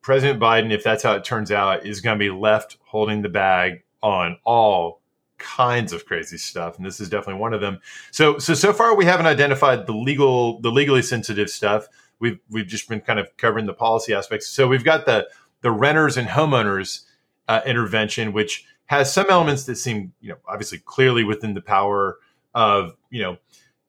President 0.02 0.40
Biden, 0.40 0.72
if 0.72 0.84
that's 0.84 1.04
how 1.04 1.14
it 1.14 1.24
turns 1.24 1.52
out, 1.52 1.86
is 1.86 2.02
going 2.02 2.18
to 2.18 2.24
be 2.24 2.30
left 2.30 2.78
holding 2.86 3.22
the 3.22 3.30
bag 3.30 3.84
on 4.02 4.38
all 4.46 5.02
kinds 5.38 5.92
of 5.92 6.06
crazy 6.06 6.38
stuff, 6.38 6.78
and 6.78 6.86
this 6.86 7.00
is 7.00 7.10
definitely 7.10 7.42
one 7.42 7.54
of 7.54 7.62
them. 7.62 7.80
So 8.12 8.38
so 8.38 8.54
so 8.54 8.72
far 8.72 8.96
we 8.96 9.06
haven't 9.06 9.26
identified 9.26 9.88
the 9.88 9.94
legal 9.94 10.62
the 10.62 10.72
legally 10.72 11.02
sensitive 11.02 11.50
stuff. 11.50 11.88
We've 12.20 12.40
we've 12.50 12.68
just 12.68 12.88
been 12.88 13.02
kind 13.02 13.20
of 13.20 13.36
covering 13.38 13.66
the 13.66 13.74
policy 13.74 14.14
aspects. 14.14 14.48
So 14.48 14.68
we've 14.68 14.84
got 14.84 15.06
the 15.06 15.28
the 15.62 15.72
renters 15.72 16.18
and 16.18 16.28
homeowners 16.28 17.02
uh, 17.48 17.62
intervention, 17.66 18.32
which 18.32 18.66
has 18.88 19.12
some 19.12 19.26
elements 19.30 19.66
that 19.66 19.76
seem 19.76 20.14
you 20.22 20.30
know 20.30 20.38
obviously 20.48 20.80
clearly 20.80 21.24
within 21.24 21.54
the 21.54 21.62
power 21.62 22.18
of 22.54 22.96
you 23.10 23.22
know 23.22 23.38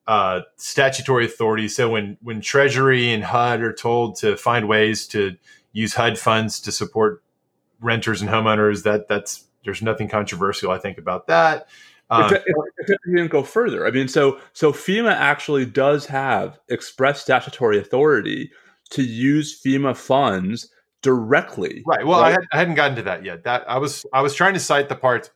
uh, 0.07 0.42
statutory 0.57 1.24
authority. 1.24 1.68
So 1.68 1.90
when 1.90 2.16
when 2.22 2.40
Treasury 2.40 3.12
and 3.12 3.24
HUD 3.24 3.61
are 3.61 3.72
told 3.72 4.16
to 4.16 4.36
find 4.36 4.68
ways 4.68 5.07
to 5.09 5.36
use 5.72 5.94
HUD 5.94 6.18
funds 6.18 6.61
to 6.61 6.72
support 6.72 7.22
renters 7.80 8.22
and 8.22 8.30
homeowners, 8.30 8.84
that 8.84 9.09
that's 9.09 9.44
there's 9.64 9.82
nothing 9.82 10.09
controversial, 10.09 10.70
I 10.70 10.78
think, 10.78 10.99
about 10.99 11.26
that. 11.26 11.68
Um, 12.09 12.32
if, 12.32 12.42
if, 12.47 12.57
if 12.78 12.99
didn't 13.05 13.32
go 13.32 13.42
further, 13.42 13.86
I 13.86 13.90
mean, 13.90 14.07
so 14.07 14.40
so 14.53 14.72
FEMA 14.72 15.12
actually 15.12 15.66
does 15.66 16.07
have 16.07 16.59
express 16.68 17.20
statutory 17.20 17.78
authority 17.78 18.53
to 18.90 19.03
use 19.03 19.61
FEMA 19.61 19.97
funds 19.97 20.70
directly. 21.03 21.82
Right. 21.86 22.07
Well, 22.07 22.20
right? 22.20 22.28
I, 22.28 22.30
had, 22.32 22.40
I 22.53 22.59
hadn't 22.59 22.74
gotten 22.74 22.97
to 22.97 23.03
that 23.03 23.24
yet. 23.24 23.44
That 23.44 23.68
I 23.68 23.78
was 23.78 24.05
I 24.12 24.22
was 24.22 24.34
trying 24.34 24.55
to 24.55 24.61
cite 24.61 24.88
the 24.88 24.97
parts. 24.97 25.30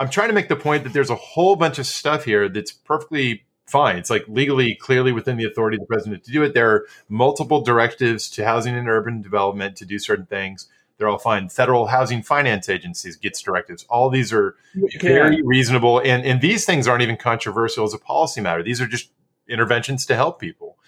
I'm 0.00 0.10
trying 0.10 0.28
to 0.28 0.34
make 0.34 0.48
the 0.48 0.56
point 0.56 0.84
that 0.84 0.92
there's 0.92 1.10
a 1.10 1.14
whole 1.14 1.56
bunch 1.56 1.78
of 1.78 1.86
stuff 1.86 2.24
here 2.24 2.48
that's 2.48 2.72
perfectly 2.72 3.44
fine. 3.66 3.96
It's 3.96 4.10
like 4.10 4.24
legally, 4.28 4.74
clearly 4.74 5.12
within 5.12 5.36
the 5.36 5.44
authority 5.44 5.76
of 5.76 5.82
the 5.82 5.86
president 5.86 6.24
to 6.24 6.32
do 6.32 6.42
it. 6.42 6.52
There 6.52 6.70
are 6.70 6.86
multiple 7.08 7.60
directives 7.60 8.28
to 8.30 8.44
housing 8.44 8.74
and 8.74 8.88
urban 8.88 9.22
development 9.22 9.76
to 9.76 9.86
do 9.86 9.98
certain 9.98 10.26
things. 10.26 10.68
They're 10.98 11.08
all 11.08 11.18
fine. 11.18 11.48
Federal 11.48 11.86
housing 11.86 12.22
finance 12.22 12.68
agencies 12.68 13.16
gets 13.16 13.42
directives. 13.42 13.84
All 13.88 14.10
these 14.10 14.32
are 14.32 14.54
very 15.00 15.42
reasonable, 15.42 15.98
and 15.98 16.24
and 16.24 16.40
these 16.40 16.64
things 16.64 16.86
aren't 16.86 17.02
even 17.02 17.16
controversial 17.16 17.84
as 17.84 17.94
a 17.94 17.98
policy 17.98 18.40
matter. 18.40 18.62
These 18.62 18.80
are 18.80 18.86
just 18.86 19.10
interventions 19.48 20.06
to 20.06 20.14
help 20.14 20.40
people. 20.40 20.78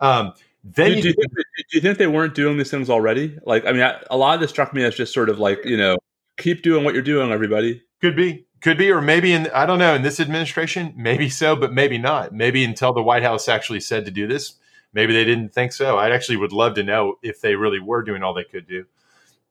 Um, 0.00 0.34
then 0.64 0.90
do, 0.90 0.96
you, 0.96 1.02
do, 1.02 1.08
you 1.08 1.14
think, 1.14 1.32
do, 1.32 1.64
you 1.72 1.80
think, 1.80 1.98
they 1.98 2.06
weren't 2.06 2.34
doing 2.34 2.56
these 2.56 2.70
things 2.70 2.88
already? 2.88 3.38
Like, 3.44 3.66
I 3.66 3.72
mean, 3.72 3.82
I, 3.82 4.00
a 4.10 4.16
lot 4.16 4.34
of 4.34 4.40
this 4.40 4.50
struck 4.50 4.72
me 4.72 4.84
as 4.84 4.94
just 4.94 5.12
sort 5.12 5.28
of 5.28 5.38
like, 5.38 5.64
you 5.64 5.76
know, 5.76 5.96
keep 6.38 6.62
doing 6.62 6.84
what 6.84 6.94
you're 6.94 7.02
doing, 7.02 7.32
everybody. 7.32 7.82
Could 8.00 8.16
be, 8.16 8.46
could 8.60 8.78
be, 8.78 8.90
or 8.90 9.00
maybe 9.00 9.32
in 9.32 9.48
I 9.48 9.66
don't 9.66 9.78
know 9.78 9.94
in 9.94 10.02
this 10.02 10.20
administration, 10.20 10.94
maybe 10.96 11.28
so, 11.28 11.56
but 11.56 11.72
maybe 11.72 11.98
not. 11.98 12.32
Maybe 12.32 12.64
until 12.64 12.92
the 12.92 13.02
White 13.02 13.22
House 13.22 13.48
actually 13.48 13.80
said 13.80 14.04
to 14.04 14.10
do 14.10 14.26
this, 14.26 14.54
maybe 14.92 15.12
they 15.12 15.24
didn't 15.24 15.52
think 15.52 15.72
so. 15.72 15.98
I 15.98 16.10
actually 16.10 16.36
would 16.36 16.52
love 16.52 16.74
to 16.74 16.82
know 16.82 17.16
if 17.22 17.40
they 17.40 17.56
really 17.56 17.80
were 17.80 18.02
doing 18.02 18.22
all 18.22 18.34
they 18.34 18.44
could 18.44 18.66
do. 18.66 18.86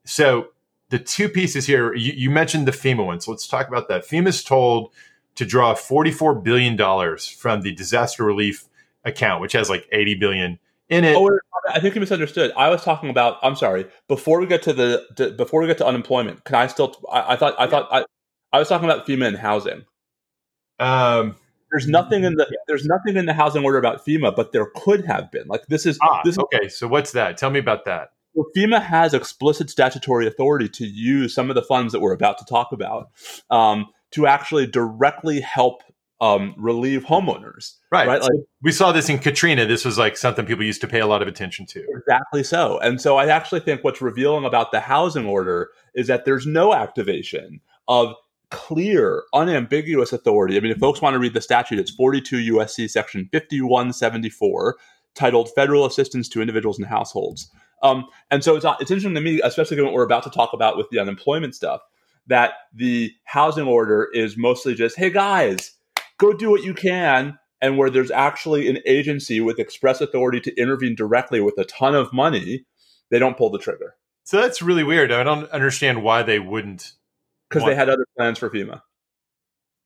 So 0.05 0.49
the 0.89 0.99
two 0.99 1.29
pieces 1.29 1.65
here, 1.65 1.93
you, 1.93 2.13
you 2.13 2.29
mentioned 2.29 2.67
the 2.67 2.71
FEMA 2.71 3.05
one, 3.05 3.19
so 3.19 3.31
let's 3.31 3.47
talk 3.47 3.67
about 3.67 3.87
that. 3.89 4.05
FEMA's 4.05 4.43
told 4.43 4.91
to 5.35 5.45
draw 5.45 5.73
forty-four 5.73 6.35
billion 6.35 6.75
dollars 6.75 7.27
from 7.27 7.61
the 7.61 7.73
disaster 7.73 8.23
relief 8.23 8.65
account, 9.03 9.41
which 9.41 9.53
has 9.53 9.69
like 9.69 9.87
eighty 9.91 10.15
billion 10.15 10.59
in 10.91 11.05
it. 11.05 11.15
Oh, 11.15 11.31
I 11.69 11.79
think 11.79 11.95
you 11.95 12.01
misunderstood. 12.01 12.51
I 12.55 12.69
was 12.69 12.83
talking 12.83 13.09
about. 13.09 13.37
I'm 13.41 13.55
sorry. 13.55 13.87
Before 14.07 14.39
we 14.39 14.45
get 14.45 14.61
to 14.63 14.73
the, 14.73 15.03
to, 15.15 15.31
before 15.31 15.61
we 15.61 15.67
get 15.67 15.77
to 15.79 15.85
unemployment, 15.85 16.43
can 16.43 16.55
I 16.55 16.67
still? 16.67 16.95
I, 17.11 17.33
I 17.33 17.35
thought 17.37 17.55
I 17.57 17.67
thought 17.67 17.87
I, 17.91 18.05
I 18.53 18.59
was 18.59 18.67
talking 18.67 18.87
about 18.87 19.07
FEMA 19.07 19.27
and 19.27 19.37
housing. 19.37 19.85
Um, 20.79 21.35
there's 21.71 21.87
nothing 21.87 22.25
in 22.25 22.35
the 22.35 22.45
there's 22.67 22.85
nothing 22.85 23.15
in 23.15 23.25
the 23.25 23.33
housing 23.33 23.63
order 23.63 23.77
about 23.77 24.05
FEMA, 24.05 24.35
but 24.35 24.51
there 24.51 24.67
could 24.75 25.05
have 25.05 25.31
been. 25.31 25.47
Like 25.47 25.65
this 25.67 25.85
is 25.85 25.97
ah, 26.01 26.21
this 26.23 26.37
okay. 26.37 26.67
so 26.67 26.87
what's 26.87 27.13
that? 27.13 27.37
Tell 27.37 27.49
me 27.49 27.59
about 27.59 27.85
that. 27.85 28.09
Well, 28.33 28.47
FEMA 28.55 28.81
has 28.81 29.13
explicit 29.13 29.69
statutory 29.69 30.27
authority 30.27 30.69
to 30.69 30.85
use 30.85 31.33
some 31.33 31.49
of 31.49 31.55
the 31.55 31.61
funds 31.61 31.93
that 31.93 31.99
we're 31.99 32.13
about 32.13 32.37
to 32.39 32.45
talk 32.45 32.71
about 32.71 33.09
um, 33.49 33.87
to 34.11 34.27
actually 34.27 34.67
directly 34.67 35.41
help 35.41 35.83
um, 36.21 36.53
relieve 36.55 37.03
homeowners. 37.03 37.77
Right. 37.91 38.07
Right. 38.07 38.21
Like 38.21 38.31
we 38.61 38.71
saw 38.71 38.91
this 38.91 39.09
in 39.09 39.17
Katrina. 39.17 39.65
This 39.65 39.83
was 39.83 39.97
like 39.97 40.15
something 40.15 40.45
people 40.45 40.63
used 40.63 40.81
to 40.81 40.87
pay 40.87 40.99
a 40.99 41.07
lot 41.07 41.23
of 41.23 41.27
attention 41.27 41.65
to. 41.65 41.83
exactly 41.97 42.43
so. 42.43 42.79
And 42.79 43.01
so 43.01 43.17
I 43.17 43.27
actually 43.27 43.61
think 43.61 43.83
what's 43.83 44.01
revealing 44.01 44.45
about 44.45 44.71
the 44.71 44.79
housing 44.79 45.25
order 45.25 45.71
is 45.95 46.07
that 46.07 46.23
there's 46.23 46.45
no 46.45 46.75
activation 46.75 47.59
of 47.87 48.13
clear, 48.51 49.23
unambiguous 49.33 50.13
authority. 50.13 50.57
I 50.57 50.59
mean, 50.59 50.71
if 50.71 50.77
folks 50.77 51.01
want 51.01 51.15
to 51.15 51.19
read 51.19 51.33
the 51.33 51.41
statute, 51.41 51.79
it's 51.79 51.91
42 51.91 52.53
USC 52.53 52.89
section 52.89 53.27
5174, 53.31 54.77
titled 55.15 55.49
Federal 55.55 55.85
Assistance 55.87 56.29
to 56.29 56.41
Individuals 56.41 56.77
and 56.77 56.87
Households. 56.87 57.49
Um, 57.81 58.05
and 58.29 58.43
so 58.43 58.55
it's, 58.55 58.65
it's 58.79 58.91
interesting 58.91 59.15
to 59.15 59.21
me, 59.21 59.41
especially 59.43 59.75
given 59.75 59.85
what 59.85 59.95
we're 59.95 60.03
about 60.03 60.23
to 60.23 60.29
talk 60.29 60.53
about 60.53 60.77
with 60.77 60.87
the 60.91 60.99
unemployment 60.99 61.55
stuff, 61.55 61.81
that 62.27 62.53
the 62.75 63.11
housing 63.23 63.65
order 63.65 64.09
is 64.13 64.37
mostly 64.37 64.75
just, 64.75 64.95
hey 64.95 65.09
guys, 65.09 65.71
go 66.21 66.31
do 66.33 66.49
what 66.49 66.63
you 66.63 66.73
can. 66.73 67.37
And 67.63 67.77
where 67.77 67.91
there's 67.91 68.09
actually 68.09 68.67
an 68.69 68.79
agency 68.87 69.39
with 69.39 69.59
express 69.59 70.01
authority 70.01 70.39
to 70.39 70.55
intervene 70.59 70.95
directly 70.95 71.41
with 71.41 71.55
a 71.59 71.63
ton 71.65 71.93
of 71.93 72.11
money, 72.11 72.65
they 73.11 73.19
don't 73.19 73.37
pull 73.37 73.51
the 73.51 73.59
trigger 73.59 73.93
So 74.23 74.41
that's 74.41 74.63
really 74.63 74.83
weird. 74.83 75.11
I 75.11 75.21
don't 75.21 75.47
understand 75.51 76.01
why 76.01 76.23
they 76.23 76.39
wouldn't. 76.39 76.93
because 77.49 77.63
they 77.63 77.75
had 77.75 77.87
other 77.87 78.07
plans 78.17 78.39
for 78.39 78.49
FEMA. 78.49 78.81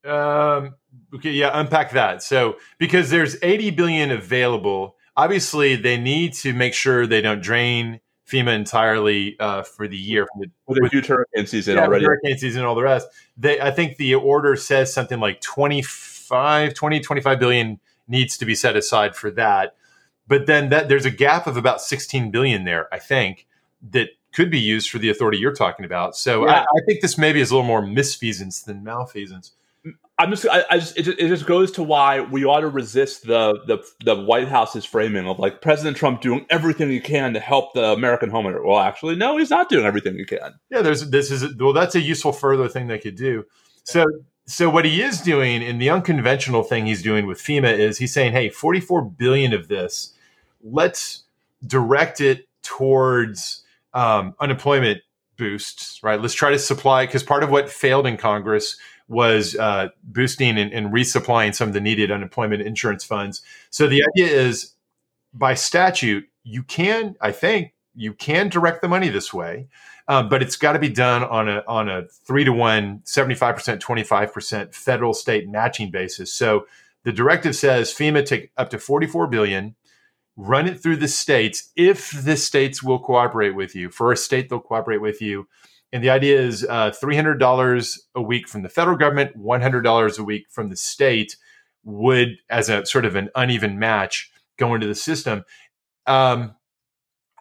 Um, 0.05 0.75
okay, 1.15 1.31
yeah, 1.31 1.51
unpack 1.53 1.91
that. 1.91 2.23
So 2.23 2.55
because 2.77 3.09
there's 3.09 3.35
80 3.43 3.71
billion 3.71 4.11
available, 4.11 4.95
obviously 5.17 5.75
they 5.75 5.97
need 5.97 6.31
to 6.35 6.53
make 6.53 6.73
sure 6.73 7.05
they 7.05 7.19
don't 7.21 7.41
drain 7.41 7.99
FEMA 8.31 8.55
entirely 8.55 9.35
uh, 9.39 9.63
for 9.63 9.87
the 9.87 9.97
year. 9.97 10.27
For 10.33 10.45
the, 10.45 10.51
With 10.67 10.83
a 10.85 10.95
huge 10.95 11.07
hurricane 11.07 11.47
season 11.47 11.75
yeah, 11.75 11.83
already. 11.83 12.05
hurricane 12.05 12.37
season 12.37 12.61
and 12.61 12.67
all 12.69 12.75
the 12.75 12.83
rest. 12.83 13.07
They, 13.35 13.59
I 13.59 13.71
think 13.71 13.97
the 13.97 14.15
order 14.15 14.55
says 14.55 14.93
something 14.93 15.19
like 15.19 15.41
25, 16.27 16.73
20, 16.73 16.99
25 16.99 17.39
billion 17.39 17.79
needs 18.07 18.37
to 18.37 18.45
be 18.45 18.55
set 18.55 18.75
aside 18.75 19.15
for 19.15 19.31
that. 19.31 19.75
But 20.27 20.47
then 20.47 20.69
that 20.69 20.89
there's 20.89 21.05
a 21.05 21.11
gap 21.11 21.47
of 21.47 21.57
about 21.57 21.81
16 21.81 22.31
billion 22.31 22.63
there, 22.63 22.87
I 22.93 22.99
think, 22.99 23.47
that 23.91 24.09
could 24.33 24.51
be 24.51 24.59
used 24.59 24.89
for 24.89 24.99
the 24.99 25.09
authority 25.09 25.37
you're 25.37 25.53
talking 25.53 25.85
about. 25.85 26.15
So 26.15 26.45
Yeah. 26.45 26.53
I, 26.53 26.61
I 26.61 26.85
think 26.85 27.01
this 27.01 27.17
maybe 27.17 27.39
is 27.39 27.51
a 27.51 27.55
little 27.55 27.67
more 27.67 27.81
misfeasance 27.81 28.65
than 28.65 28.83
malfeasance. 28.83 29.53
I'm 30.17 30.31
just, 30.31 30.47
I, 30.49 30.63
I 30.69 30.77
just, 30.79 30.97
it, 30.97 31.03
just, 31.03 31.19
it 31.19 31.27
just 31.27 31.45
goes 31.45 31.71
to 31.73 31.83
why 31.83 32.21
we 32.21 32.45
ought 32.45 32.61
to 32.61 32.69
resist 32.69 33.27
the, 33.27 33.59
the 33.67 33.83
the 34.05 34.15
White 34.15 34.47
House's 34.47 34.85
framing 34.85 35.27
of 35.27 35.39
like 35.39 35.61
President 35.61 35.97
Trump 35.97 36.21
doing 36.21 36.45
everything 36.49 36.89
he 36.89 37.01
can 37.01 37.33
to 37.33 37.39
help 37.41 37.73
the 37.73 37.91
American 37.91 38.31
homeowner. 38.31 38.65
Well, 38.65 38.79
actually, 38.79 39.17
no, 39.17 39.37
he's 39.37 39.49
not 39.49 39.67
doing 39.67 39.85
everything 39.85 40.15
he 40.17 40.23
can. 40.23 40.53
Yeah, 40.69 40.81
there's 40.81 41.09
this 41.09 41.31
is 41.31 41.53
well, 41.57 41.73
that's 41.73 41.95
a 41.95 41.99
useful 41.99 42.31
further 42.31 42.69
thing 42.69 42.87
they 42.87 42.97
could 42.97 43.17
do. 43.17 43.43
So 43.83 44.05
so 44.47 44.69
what 44.69 44.85
he 44.85 45.01
is 45.01 45.21
doing 45.21 45.61
in 45.61 45.79
the 45.79 45.89
unconventional 45.89 46.63
thing 46.63 46.85
he's 46.85 47.01
doing 47.01 47.25
with 47.25 47.39
FEMA 47.39 47.77
is 47.77 47.97
he's 47.97 48.13
saying, 48.13 48.33
hey, 48.33 48.49
44 48.49 49.03
billion 49.03 49.53
of 49.53 49.67
this, 49.67 50.13
let's 50.63 51.23
direct 51.65 52.21
it 52.21 52.47
towards 52.61 53.63
um, 53.93 54.35
unemployment 54.39 55.01
boosts, 55.37 56.01
right? 56.03 56.21
Let's 56.21 56.33
try 56.33 56.51
to 56.51 56.59
supply 56.59 57.05
because 57.05 57.23
part 57.23 57.43
of 57.43 57.49
what 57.49 57.69
failed 57.69 58.05
in 58.05 58.17
Congress 58.17 58.77
was 59.07 59.55
uh, 59.55 59.89
boosting 60.03 60.57
and, 60.57 60.71
and 60.71 60.91
resupplying 60.93 61.53
some 61.53 61.67
of 61.67 61.73
the 61.73 61.81
needed 61.81 62.11
unemployment 62.11 62.61
insurance 62.61 63.03
funds. 63.03 63.41
So 63.69 63.87
the 63.87 64.03
idea 64.15 64.27
is 64.27 64.73
by 65.33 65.53
statute, 65.53 66.27
you 66.43 66.63
can, 66.63 67.15
I 67.21 67.31
think, 67.31 67.73
you 67.95 68.13
can 68.13 68.49
direct 68.49 68.81
the 68.81 68.87
money 68.87 69.09
this 69.09 69.33
way. 69.33 69.67
Um, 70.07 70.29
but 70.29 70.43
it's 70.43 70.55
got 70.55 70.73
to 70.73 70.79
be 70.79 70.89
done 70.89 71.23
on 71.23 71.49
a 71.49 71.63
on 71.67 71.89
a 71.89 72.07
three 72.27 72.43
to 72.43 72.53
one, 72.53 72.99
75%, 73.05 73.79
25% 73.79 74.75
federal 74.75 75.13
state 75.13 75.49
matching 75.49 75.89
basis. 75.89 76.31
So 76.31 76.67
the 77.03 77.11
directive 77.11 77.55
says 77.55 77.91
FEMA 77.91 78.25
take 78.25 78.51
up 78.57 78.69
to 78.69 78.79
44 78.79 79.27
billion, 79.27 79.75
run 80.35 80.67
it 80.67 80.81
through 80.81 80.97
the 80.97 81.07
states 81.07 81.71
if 81.75 82.11
the 82.11 82.37
states 82.37 82.83
will 82.83 82.99
cooperate 82.99 83.55
with 83.55 83.75
you. 83.75 83.89
For 83.89 84.11
a 84.11 84.17
state, 84.17 84.49
they'll 84.49 84.59
cooperate 84.59 85.01
with 85.01 85.21
you. 85.21 85.47
And 85.91 86.03
the 86.03 86.09
idea 86.09 86.41
is 86.41 86.65
uh, 86.65 86.91
$300 86.91 87.99
a 88.15 88.21
week 88.21 88.47
from 88.49 88.63
the 88.63 88.69
federal 88.69 88.97
government, 88.97 89.37
$100 89.37 90.19
a 90.19 90.23
week 90.23 90.47
from 90.49 90.69
the 90.69 90.75
state 90.75 91.37
would, 91.83 92.37
as 92.49 92.69
a 92.69 92.85
sort 92.85 93.05
of 93.05 93.15
an 93.15 93.29
uneven 93.35 93.79
match, 93.79 94.31
go 94.57 94.73
into 94.73 94.87
the 94.87 94.95
system. 94.95 95.45
Um, 96.07 96.55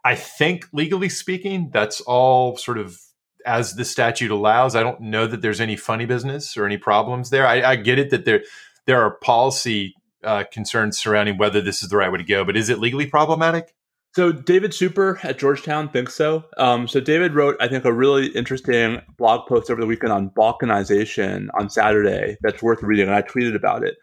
I 0.05 0.15
think, 0.15 0.67
legally 0.73 1.09
speaking, 1.09 1.71
that's 1.73 2.01
all 2.03 2.57
sort 2.57 2.79
of 2.79 2.99
as 3.47 3.75
the 3.75 3.85
statute 3.85 4.31
allows. 4.31 4.75
I 4.75 4.83
don't 4.83 5.01
know 5.01 5.27
that 5.27 5.43
there's 5.43 5.61
any 5.61 5.77
funny 5.77 6.07
business 6.07 6.57
or 6.57 6.67
any 6.67 6.79
problems 6.79 7.31
there. 7.31 7.47
I, 7.47 7.63
I 7.63 7.77
get 7.77 7.99
it 7.99 8.11
that 8.11 8.25
there 8.25 8.43
there 8.87 9.03
are 9.03 9.17
policy 9.19 9.95
uh, 10.23 10.45
concerns 10.51 10.99
surrounding 10.99 11.39
whether 11.39 11.61
this 11.61 11.83
is 11.83 11.89
the 11.89 11.97
right 11.97 12.11
way 12.11 12.19
to 12.19 12.25
go, 12.25 12.45
but 12.45 12.57
is 12.57 12.69
it 12.69 12.79
legally 12.79 13.07
problematic? 13.07 13.75
So 14.15 14.31
David 14.31 14.73
Super 14.73 15.19
at 15.25 15.39
Georgetown 15.39 15.89
thinks 15.89 16.15
so. 16.15 16.45
Um, 16.57 16.87
so 16.87 17.01
David 17.01 17.35
wrote, 17.35 17.57
I 17.61 17.67
think, 17.67 17.85
a 17.85 17.93
really 17.93 18.29
interesting 18.29 19.03
blog 19.19 19.49
post 19.49 19.71
over 19.71 19.81
the 19.81 19.89
weekend 19.89 20.13
on 20.13 20.31
Balkinization 20.31 21.49
on 21.59 21.69
Saturday 21.69 22.37
that's 22.41 22.63
worth 22.63 22.81
reading, 22.83 23.09
and 23.09 23.15
I 23.15 23.23
tweeted 23.23 23.57
about 23.57 23.83
it. 23.83 23.97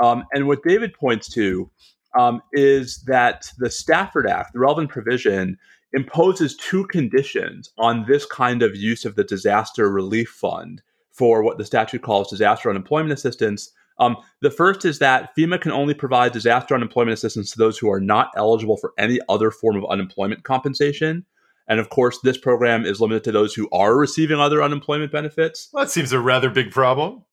Um, 0.00 0.24
and 0.32 0.46
what 0.46 0.62
David 0.62 0.94
points 0.94 1.28
to 1.30 1.68
um, 2.18 2.42
is 2.52 3.02
that 3.06 3.52
the 3.58 3.70
Stafford 3.70 4.26
Act, 4.28 4.52
the 4.52 4.58
relevant 4.58 4.90
provision, 4.90 5.58
imposes 5.92 6.56
two 6.56 6.86
conditions 6.86 7.70
on 7.78 8.04
this 8.06 8.26
kind 8.26 8.62
of 8.62 8.76
use 8.76 9.04
of 9.04 9.14
the 9.14 9.24
disaster 9.24 9.90
relief 9.90 10.28
fund 10.28 10.82
for 11.12 11.42
what 11.42 11.58
the 11.58 11.64
statute 11.64 12.02
calls 12.02 12.28
disaster 12.28 12.68
unemployment 12.68 13.12
assistance. 13.12 13.72
Um, 13.98 14.16
the 14.42 14.50
first 14.50 14.84
is 14.84 14.98
that 14.98 15.34
FEMA 15.36 15.58
can 15.60 15.72
only 15.72 15.94
provide 15.94 16.32
disaster 16.32 16.74
unemployment 16.74 17.14
assistance 17.14 17.50
to 17.52 17.58
those 17.58 17.78
who 17.78 17.90
are 17.90 18.00
not 18.00 18.30
eligible 18.36 18.76
for 18.76 18.92
any 18.98 19.20
other 19.28 19.50
form 19.50 19.76
of 19.76 19.86
unemployment 19.88 20.44
compensation. 20.44 21.24
And 21.68 21.80
of 21.80 21.88
course, 21.88 22.20
this 22.22 22.36
program 22.36 22.84
is 22.84 23.00
limited 23.00 23.24
to 23.24 23.32
those 23.32 23.54
who 23.54 23.68
are 23.72 23.96
receiving 23.96 24.38
other 24.38 24.62
unemployment 24.62 25.10
benefits. 25.12 25.70
Well, 25.72 25.84
that 25.84 25.90
seems 25.90 26.12
a 26.12 26.20
rather 26.20 26.50
big 26.50 26.70
problem. 26.70 27.24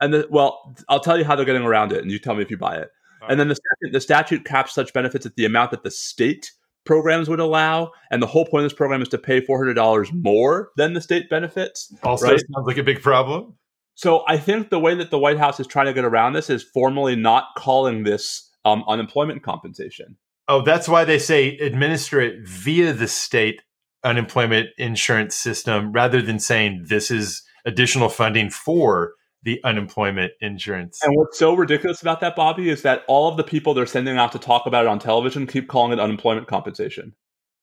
And 0.00 0.12
the, 0.12 0.28
well, 0.30 0.76
I'll 0.88 1.00
tell 1.00 1.18
you 1.18 1.24
how 1.24 1.36
they're 1.36 1.46
getting 1.46 1.62
around 1.62 1.92
it, 1.92 2.02
and 2.02 2.10
you 2.10 2.18
tell 2.18 2.34
me 2.34 2.42
if 2.42 2.50
you 2.50 2.58
buy 2.58 2.76
it. 2.76 2.90
And 3.28 3.38
then 3.38 3.48
the 3.48 3.54
statute, 3.54 3.92
the 3.92 4.00
statute 4.00 4.44
caps 4.44 4.74
such 4.74 4.92
benefits 4.92 5.26
at 5.26 5.36
the 5.36 5.44
amount 5.44 5.70
that 5.72 5.82
the 5.82 5.90
state 5.90 6.52
programs 6.84 7.28
would 7.28 7.40
allow. 7.40 7.92
And 8.10 8.22
the 8.22 8.26
whole 8.26 8.46
point 8.46 8.64
of 8.64 8.70
this 8.70 8.76
program 8.76 9.02
is 9.02 9.08
to 9.08 9.18
pay 9.18 9.40
$400 9.40 10.12
more 10.12 10.70
than 10.76 10.92
the 10.92 11.00
state 11.00 11.28
benefits. 11.28 11.92
also 12.02 12.26
right. 12.26 12.40
sounds 12.54 12.66
like 12.66 12.78
a 12.78 12.82
big 12.82 13.02
problem. 13.02 13.54
So 13.94 14.24
I 14.26 14.38
think 14.38 14.70
the 14.70 14.80
way 14.80 14.94
that 14.94 15.10
the 15.10 15.18
White 15.18 15.38
House 15.38 15.60
is 15.60 15.66
trying 15.66 15.86
to 15.86 15.92
get 15.92 16.04
around 16.04 16.32
this 16.32 16.50
is 16.50 16.62
formally 16.62 17.14
not 17.14 17.48
calling 17.56 18.02
this 18.02 18.50
um, 18.64 18.84
unemployment 18.88 19.42
compensation. 19.42 20.16
Oh, 20.48 20.62
that's 20.62 20.88
why 20.88 21.04
they 21.04 21.18
say 21.18 21.56
administer 21.58 22.20
it 22.20 22.46
via 22.46 22.92
the 22.92 23.08
state 23.08 23.62
unemployment 24.02 24.68
insurance 24.76 25.34
system 25.34 25.92
rather 25.92 26.20
than 26.20 26.38
saying 26.38 26.86
this 26.88 27.10
is 27.10 27.42
additional 27.64 28.10
funding 28.10 28.50
for 28.50 29.14
the 29.44 29.60
unemployment 29.62 30.32
insurance. 30.40 31.00
And 31.02 31.14
what's 31.16 31.38
so 31.38 31.54
ridiculous 31.54 32.02
about 32.02 32.20
that, 32.20 32.34
Bobby, 32.34 32.70
is 32.70 32.82
that 32.82 33.04
all 33.06 33.28
of 33.28 33.36
the 33.36 33.44
people 33.44 33.74
they're 33.74 33.86
sending 33.86 34.16
out 34.16 34.32
to 34.32 34.38
talk 34.38 34.66
about 34.66 34.86
it 34.86 34.88
on 34.88 34.98
television 34.98 35.46
keep 35.46 35.68
calling 35.68 35.92
it 35.92 36.00
unemployment 36.00 36.48
compensation. 36.48 37.14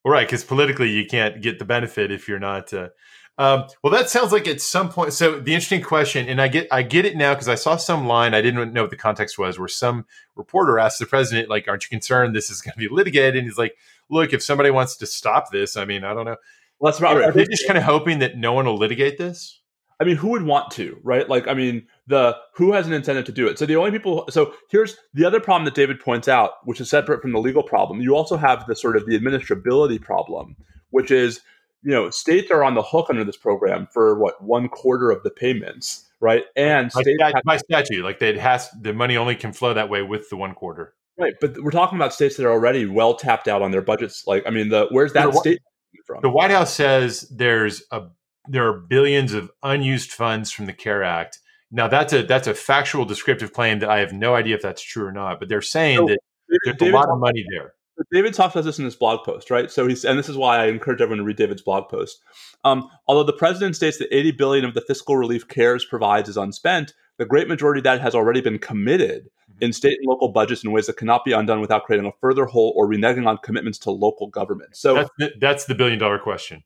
Well, 0.04 0.14
right, 0.14 0.28
because 0.28 0.44
politically 0.44 0.90
you 0.90 1.06
can't 1.06 1.42
get 1.42 1.60
the 1.60 1.66
benefit 1.66 2.12
if 2.12 2.28
you're 2.28 2.40
not. 2.40 2.74
Uh, 2.74 2.90
um, 3.38 3.66
well, 3.84 3.92
that 3.94 4.10
sounds 4.10 4.32
like 4.32 4.48
at 4.48 4.62
some 4.62 4.90
point. 4.90 5.14
So 5.14 5.40
the 5.40 5.54
interesting 5.54 5.82
question, 5.82 6.28
and 6.28 6.42
I 6.42 6.48
get 6.48 6.68
I 6.72 6.84
get 6.84 7.06
it 7.06 7.16
now 7.16 7.34
because 7.34 7.48
I 7.48 7.56
saw 7.56 7.76
some 7.78 8.06
line 8.06 8.34
I 8.34 8.42
didn't 8.42 8.74
know 8.74 8.82
what 8.82 8.92
the 8.92 8.98
context 8.98 9.40
was, 9.40 9.58
where 9.58 9.68
some 9.68 10.06
reporter 10.36 10.78
asked 10.78 11.00
the 11.00 11.06
president, 11.06 11.50
like, 11.50 11.68
"Aren't 11.68 11.84
you 11.84 11.90
concerned 11.90 12.36
this 12.36 12.50
is 12.50 12.62
going 12.62 12.74
to 12.74 12.80
be 12.80 12.90
litigated?" 12.90 13.38
And 13.38 13.48
he's 13.48 13.58
like, 13.58 13.76
"Look, 14.10 14.34
if 14.34 14.44
somebody 14.44 14.70
wants 14.70 14.98
to 14.98 15.06
stop 15.08 15.52
this, 15.52 15.78
I 15.78 15.86
mean, 15.86 16.04
I 16.04 16.14
don't 16.14 16.26
know. 16.26 16.36
Well, 16.80 16.92
that's 16.92 17.00
about 17.00 17.18
Are 17.18 17.22
right. 17.22 17.34
they 17.34 17.46
just 17.46 17.66
kind 17.66 17.78
of 17.78 17.84
hoping 17.84 18.20
that 18.20 18.38
no 18.38 18.54
one 18.54 18.66
will 18.66 18.78
litigate 18.78 19.18
this?" 19.18 19.61
I 20.02 20.04
mean, 20.04 20.16
who 20.18 20.30
would 20.30 20.42
want 20.42 20.72
to, 20.72 21.00
right? 21.04 21.30
Like, 21.30 21.48
I 21.48 21.54
mean, 21.54 21.86
the 22.08 22.36
who 22.56 22.72
has 22.74 22.88
an 22.88 22.94
incentive 22.94 23.26
to 23.26 23.32
do 23.32 23.48
it? 23.48 23.60
So 23.60 23.68
the 23.68 23.76
only 23.76 23.92
people. 23.92 24.26
So 24.32 24.54
here's 24.72 24.98
the 25.14 25.26
other 25.26 25.40
problem 25.40 25.64
that 25.66 25.76
David 25.76 26.00
points 26.00 26.28
out, 26.28 26.54
which 26.66 26.82
is 26.82 26.90
separate 26.90 27.22
from 27.22 27.34
the 27.34 27.40
legal 27.40 27.62
problem. 27.62 28.02
You 28.02 28.16
also 28.16 28.36
have 28.36 28.66
the 28.66 28.76
sort 28.76 28.98
of 28.98 29.06
the 29.06 29.18
administrability 29.18 30.02
problem, 30.02 30.56
which 30.90 31.12
is 31.12 31.42
you 31.84 31.92
know 31.92 32.10
states 32.10 32.50
are 32.50 32.64
on 32.64 32.74
the 32.74 32.82
hook 32.82 33.08
under 33.12 33.24
this 33.24 33.38
program 33.38 33.88
for 33.94 34.18
what 34.18 34.44
one 34.44 34.70
quarter 34.70 35.12
of 35.12 35.22
the 35.22 35.30
payments, 35.30 36.08
right? 36.20 36.46
And 36.56 36.92
By, 36.92 37.02
stat- 37.04 37.34
have- 37.36 37.44
by 37.46 37.58
statute, 37.58 38.04
like 38.04 38.20
it 38.24 38.38
has 38.40 38.70
the 38.82 38.94
money 38.94 39.18
only 39.18 39.36
can 39.36 39.54
flow 39.54 39.74
that 39.76 39.90
way 39.90 40.02
with 40.02 40.32
the 40.32 40.36
one 40.36 40.56
quarter. 40.56 40.96
right, 41.20 41.34
but 41.40 41.62
we're 41.62 41.70
talking 41.70 42.00
about 42.00 42.12
states 42.12 42.38
that 42.38 42.46
are 42.48 42.52
already 42.52 42.88
well 42.88 43.14
tapped 43.14 43.48
out 43.48 43.62
on 43.62 43.70
their 43.70 43.84
budgets. 43.84 44.26
Like, 44.26 44.44
I 44.48 44.50
mean, 44.50 44.70
the 44.70 44.88
where's 44.90 45.14
that 45.14 45.32
The 45.32 45.40
state 45.40 45.60
from? 46.08 46.22
The 46.24 46.30
White 46.32 46.50
House 46.50 46.74
says 46.74 47.30
there's 47.30 47.84
a 47.92 48.02
there 48.48 48.68
are 48.68 48.74
billions 48.80 49.34
of 49.34 49.52
unused 49.64 50.12
funds 50.12 50.52
from 50.52 50.66
the 50.66 50.74
CARE 50.74 51.04
Act. 51.04 51.40
Now 51.72 51.88
that's 51.88 52.12
a 52.14 52.24
that's 52.24 52.48
a 52.48 52.54
factual 52.54 53.06
descriptive 53.06 53.54
claim 53.54 53.80
that 53.80 53.90
I 53.90 54.00
have 54.00 54.14
no 54.14 54.36
idea 54.36 54.56
if 54.56 54.62
that's 54.62 54.82
true 54.82 55.06
or 55.06 55.12
not, 55.12 55.40
but 55.40 55.48
they're 55.48 55.62
saying 55.62 56.00
So, 56.00 56.08
that 56.08 56.20
there's 56.50 56.78
David 56.78 56.94
a 56.94 56.98
lot 56.98 57.10
of 57.10 57.20
money 57.20 57.46
there. 57.50 57.74
David 58.12 58.34
talks 58.34 58.56
about 58.56 58.64
this 58.64 58.80
in 58.80 58.86
his 58.86 58.96
blog 58.96 59.24
post, 59.24 59.52
right? 59.52 59.70
So 59.70 59.88
he's, 59.88 60.06
and 60.06 60.18
this 60.18 60.30
is 60.30 60.38
why 60.38 60.58
I 60.58 60.68
encourage 60.68 61.02
everyone 61.02 61.20
to 61.20 61.24
read 61.24 61.38
David's 61.38 61.62
blog 61.62 61.90
post. 61.90 62.22
Um, 62.64 62.90
although 63.08 63.24
the 63.24 63.34
president 63.34 63.76
states 63.76 63.98
that 64.00 64.14
80 64.16 64.32
billion 64.32 64.66
of 64.66 64.74
the 64.74 64.82
fiscal 64.82 65.18
relief 65.18 65.48
CARES 65.48 65.86
provides 65.86 66.30
is 66.30 66.38
unspent, 66.38 66.94
the 67.18 67.26
great 67.26 67.48
majority 67.48 67.80
of 67.80 67.84
that 67.84 68.02
has 68.02 68.16
already 68.16 68.42
been 68.42 68.60
committed 68.60 69.26
mm-hmm. 69.26 69.64
in 69.64 69.74
state 69.74 69.98
and 70.00 70.08
local 70.08 70.30
budgets 70.30 70.64
in 70.64 70.72
ways 70.72 70.88
that 70.88 70.98
cannot 70.98 71.24
be 71.26 71.32
undone 71.32 71.62
without 71.62 71.84
creating 71.84 72.08
a 72.08 72.12
further 72.20 72.46
hole 72.46 72.74
or 72.76 72.88
reneging 72.88 73.28
on 73.28 73.38
commitments 73.38 73.78
to 73.80 73.92
local 73.92 74.28
government. 74.28 74.76
So 74.76 74.96
that's 74.96 75.10
the, 75.18 75.32
that's 75.40 75.66
the 75.66 75.76
billion 75.76 76.00
dollar 76.00 76.20
question. 76.20 76.64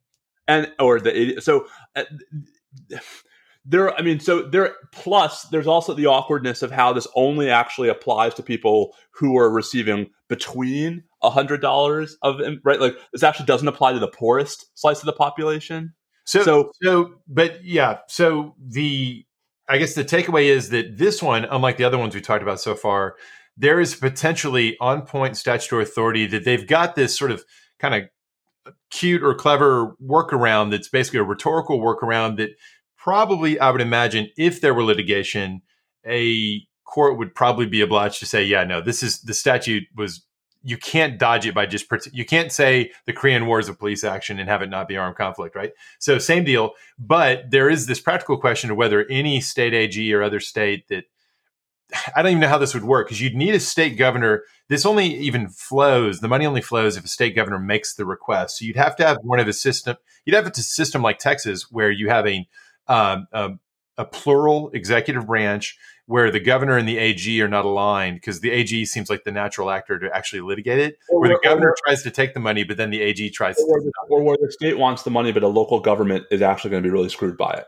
And 0.47 0.71
or 0.79 0.99
the 0.99 1.39
so. 1.41 1.67
Uh, 1.95 2.03
there 3.65 3.93
i 3.97 4.01
mean 4.01 4.19
so 4.19 4.43
there 4.43 4.75
plus 4.91 5.43
there's 5.43 5.67
also 5.67 5.93
the 5.93 6.05
awkwardness 6.05 6.61
of 6.61 6.71
how 6.71 6.93
this 6.93 7.07
only 7.15 7.49
actually 7.49 7.89
applies 7.89 8.33
to 8.33 8.43
people 8.43 8.93
who 9.11 9.37
are 9.37 9.49
receiving 9.49 10.07
between 10.27 11.03
a 11.23 11.29
hundred 11.29 11.61
dollars 11.61 12.17
of 12.21 12.39
right 12.63 12.79
like 12.79 12.95
this 13.11 13.23
actually 13.23 13.45
doesn't 13.45 13.67
apply 13.67 13.91
to 13.91 13.99
the 13.99 14.07
poorest 14.07 14.67
slice 14.77 14.99
of 14.99 15.05
the 15.05 15.13
population 15.13 15.93
so, 16.25 16.43
so 16.43 16.71
so 16.83 17.15
but 17.27 17.63
yeah 17.63 17.97
so 18.07 18.53
the 18.59 19.25
i 19.67 19.77
guess 19.77 19.95
the 19.95 20.05
takeaway 20.05 20.45
is 20.45 20.69
that 20.69 20.97
this 20.97 21.21
one 21.21 21.45
unlike 21.45 21.77
the 21.77 21.83
other 21.83 21.97
ones 21.97 22.13
we 22.13 22.21
talked 22.21 22.43
about 22.43 22.59
so 22.59 22.75
far 22.75 23.15
there 23.57 23.79
is 23.79 23.95
potentially 23.95 24.77
on 24.79 25.01
point 25.01 25.37
statutory 25.37 25.83
authority 25.83 26.27
that 26.27 26.43
they've 26.45 26.67
got 26.67 26.95
this 26.95 27.17
sort 27.17 27.31
of 27.31 27.43
kind 27.79 27.95
of 27.95 28.03
cute 28.89 29.23
or 29.23 29.35
clever 29.35 29.95
workaround 30.03 30.71
that's 30.71 30.89
basically 30.89 31.19
a 31.19 31.23
rhetorical 31.23 31.79
workaround 31.79 32.37
that 32.37 32.51
probably, 32.97 33.59
I 33.59 33.71
would 33.71 33.81
imagine, 33.81 34.29
if 34.37 34.61
there 34.61 34.73
were 34.73 34.83
litigation, 34.83 35.61
a 36.05 36.61
court 36.85 37.17
would 37.17 37.35
probably 37.35 37.65
be 37.65 37.81
obliged 37.81 38.19
to 38.19 38.25
say, 38.25 38.43
yeah, 38.43 38.63
no, 38.63 38.81
this 38.81 39.03
is 39.03 39.21
the 39.21 39.33
statute 39.33 39.83
was 39.95 40.25
you 40.63 40.77
can't 40.77 41.19
dodge 41.19 41.45
it 41.45 41.53
by 41.53 41.67
just 41.67 41.85
you 42.11 42.25
can't 42.25 42.51
say 42.51 42.91
the 43.05 43.13
Korean 43.13 43.45
War 43.45 43.59
is 43.59 43.69
a 43.69 43.73
police 43.73 44.03
action 44.03 44.39
and 44.39 44.49
have 44.49 44.63
it 44.63 44.69
not 44.69 44.87
be 44.87 44.97
armed 44.97 45.15
conflict, 45.15 45.55
right? 45.55 45.71
So 45.99 46.17
same 46.17 46.43
deal, 46.43 46.71
but 46.97 47.51
there 47.51 47.69
is 47.69 47.85
this 47.85 47.99
practical 47.99 48.37
question 48.37 48.71
of 48.71 48.77
whether 48.77 49.05
any 49.07 49.41
state 49.41 49.75
AG 49.75 50.11
or 50.11 50.23
other 50.23 50.39
state 50.39 50.87
that 50.87 51.03
I 52.15 52.21
don't 52.21 52.31
even 52.31 52.41
know 52.41 52.47
how 52.47 52.57
this 52.57 52.73
would 52.73 52.83
work 52.83 53.07
because 53.07 53.21
you'd 53.21 53.35
need 53.35 53.53
a 53.53 53.59
state 53.59 53.97
governor. 53.97 54.43
This 54.69 54.85
only 54.85 55.07
even 55.15 55.49
flows. 55.49 56.19
The 56.19 56.27
money 56.27 56.45
only 56.45 56.61
flows 56.61 56.97
if 56.97 57.05
a 57.05 57.07
state 57.07 57.35
governor 57.35 57.59
makes 57.59 57.93
the 57.93 58.05
request. 58.05 58.57
So 58.57 58.65
you'd 58.65 58.75
have 58.75 58.95
to 58.97 59.05
have 59.05 59.17
one 59.21 59.39
of 59.39 59.47
a 59.47 59.53
system. 59.53 59.97
You'd 60.25 60.35
have 60.35 60.47
a 60.47 60.53
system 60.55 61.01
like 61.01 61.19
Texas 61.19 61.71
where 61.71 61.91
you 61.91 62.09
have 62.09 62.27
a 62.27 62.47
um, 62.87 63.27
a, 63.31 63.51
a 63.97 64.05
plural 64.05 64.71
executive 64.73 65.27
branch 65.27 65.77
where 66.07 66.29
the 66.29 66.39
governor 66.39 66.77
and 66.77 66.87
the 66.87 66.97
AG 66.97 67.41
are 67.41 67.47
not 67.47 67.65
aligned 67.65 68.17
because 68.17 68.39
the 68.41 68.51
AG 68.51 68.85
seems 68.85 69.09
like 69.09 69.23
the 69.23 69.31
natural 69.31 69.71
actor 69.71 69.97
to 69.97 70.15
actually 70.15 70.41
litigate 70.41 70.79
it, 70.79 70.99
or, 71.09 71.19
where 71.19 71.29
the 71.29 71.39
governor 71.43 71.69
or, 71.69 71.75
tries 71.85 72.03
to 72.03 72.11
take 72.11 72.33
the 72.33 72.39
money, 72.39 72.63
but 72.63 72.77
then 72.77 72.91
the 72.91 73.01
AG 73.01 73.29
tries 73.31 73.57
or 73.57 73.79
to. 73.79 73.91
Or 74.09 74.23
where 74.23 74.37
the 74.39 74.51
state 74.51 74.77
wants 74.77 75.03
the 75.03 75.09
money, 75.09 75.31
but 75.31 75.43
a 75.43 75.47
local 75.47 75.79
government 75.79 76.25
is 76.29 76.41
actually 76.41 76.71
going 76.71 76.83
to 76.83 76.87
be 76.87 76.93
really 76.93 77.09
screwed 77.09 77.37
by 77.37 77.53
it, 77.53 77.65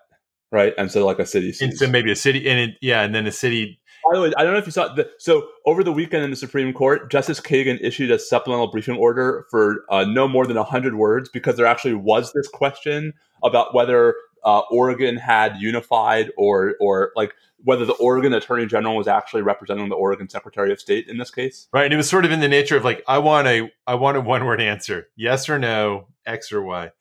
right? 0.52 0.74
And 0.78 0.92
so, 0.92 1.06
like 1.06 1.20
a 1.20 1.26
city, 1.26 1.52
sees. 1.52 1.62
and 1.70 1.78
so 1.78 1.88
maybe 1.88 2.12
a 2.12 2.16
city, 2.16 2.48
and 2.48 2.72
it, 2.72 2.78
yeah, 2.82 3.02
and 3.02 3.14
then 3.16 3.26
a 3.26 3.32
city. 3.32 3.80
By 4.10 4.16
the 4.16 4.22
way, 4.22 4.34
I 4.38 4.44
don't 4.44 4.54
know 4.54 4.60
if 4.60 4.66
you 4.66 4.72
saw 4.72 4.94
the, 4.94 5.10
so 5.18 5.48
over 5.66 5.84
the 5.84 5.92
weekend 5.92 6.24
in 6.24 6.30
the 6.30 6.36
Supreme 6.36 6.74
Court, 6.74 7.12
Justice 7.12 7.40
Kagan 7.40 7.78
issued 7.82 8.12
a 8.12 8.20
supplemental 8.20 8.68
briefing 8.68 8.96
order 8.96 9.46
for 9.50 9.86
uh, 9.90 10.06
no 10.06 10.28
more 10.28 10.46
than 10.46 10.58
hundred 10.58 10.96
words 10.96 11.30
because 11.30 11.58
there 11.58 11.66
actually 11.66 11.94
was 11.94 12.32
this 12.34 12.48
question 12.48 13.14
about 13.44 13.74
whether 13.74 14.16
uh, 14.44 14.62
Oregon 14.72 15.18
had 15.18 15.58
unified 15.58 16.32
or 16.38 16.76
or 16.80 17.12
like 17.16 17.34
whether 17.64 17.86
the 17.86 17.94
Oregon 17.94 18.34
Attorney 18.34 18.66
General 18.66 18.96
was 18.96 19.08
actually 19.08 19.42
representing 19.42 19.90
the 19.90 19.96
Oregon 19.96 20.30
Secretary 20.30 20.72
of 20.72 20.80
State 20.80 21.08
in 21.08 21.18
this 21.18 21.32
case. 21.32 21.68
Right, 21.74 21.86
and 21.86 21.94
it 21.94 21.98
was 21.98 22.10
sort 22.10 22.26
of 22.26 22.32
in 22.32 22.40
the 22.40 22.48
nature 22.48 22.78
of 22.78 22.84
like 22.84 23.04
I 23.08 23.18
want 23.18 23.48
a 23.48 23.72
I 23.86 23.96
want 23.96 24.18
a 24.18 24.22
one 24.22 24.46
word 24.46 24.62
answer, 24.62 25.08
yes 25.16 25.50
or 25.50 25.60
no, 25.60 26.08
X 26.26 26.52
or 26.52 26.62
Y. 26.62 26.92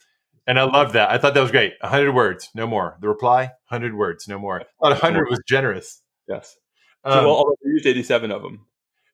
And 0.48 0.60
I 0.60 0.64
love 0.64 0.92
that. 0.92 1.10
I 1.10 1.18
thought 1.18 1.34
that 1.34 1.40
was 1.40 1.50
great. 1.50 1.72
100 1.80 2.12
words, 2.12 2.50
no 2.54 2.68
more. 2.68 2.96
The 3.00 3.08
reply, 3.08 3.50
100 3.68 3.96
words, 3.96 4.28
no 4.28 4.38
more. 4.38 4.60
I 4.60 4.64
thought 4.80 5.02
100 5.02 5.28
was 5.28 5.42
generous. 5.46 6.02
Yes. 6.28 6.56
Um, 7.06 7.20
so, 7.20 7.26
well, 7.26 7.56
I 7.64 7.68
used 7.68 7.86
87 7.86 8.30
of 8.30 8.42
them. 8.42 8.66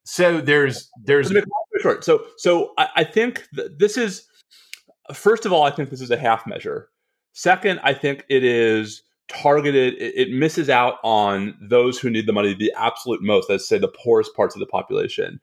So 0.05 0.41
there's 0.41 0.91
there's 1.05 1.33
short. 1.81 2.03
So 2.03 2.25
so 2.37 2.73
I, 2.77 2.89
I 2.97 3.05
think 3.05 3.47
this 3.79 3.97
is 3.97 4.27
first 5.15 5.47
of 5.47 5.53
all, 5.53 5.63
I 5.63 5.71
think 5.71 5.91
this 5.91 6.01
is 6.01 6.11
a 6.11 6.17
half 6.17 6.47
measure. 6.47 6.89
Second, 7.33 7.81
I 7.83 7.95
think 7.95 8.25
it 8.29 8.45
is 8.45 9.03
targeted, 9.29 9.95
it, 9.95 10.15
it 10.17 10.31
misses 10.31 10.69
out 10.69 10.97
on 11.03 11.57
those 11.61 11.99
who 11.99 12.11
need 12.11 12.27
the 12.27 12.33
money 12.33 12.55
the 12.55 12.73
absolute 12.77 13.23
most, 13.23 13.49
let's 13.49 13.69
say 13.69 13.79
the 13.79 13.89
poorest 13.89 14.35
parts 14.35 14.55
of 14.55 14.61
the 14.61 14.67
population. 14.67 15.41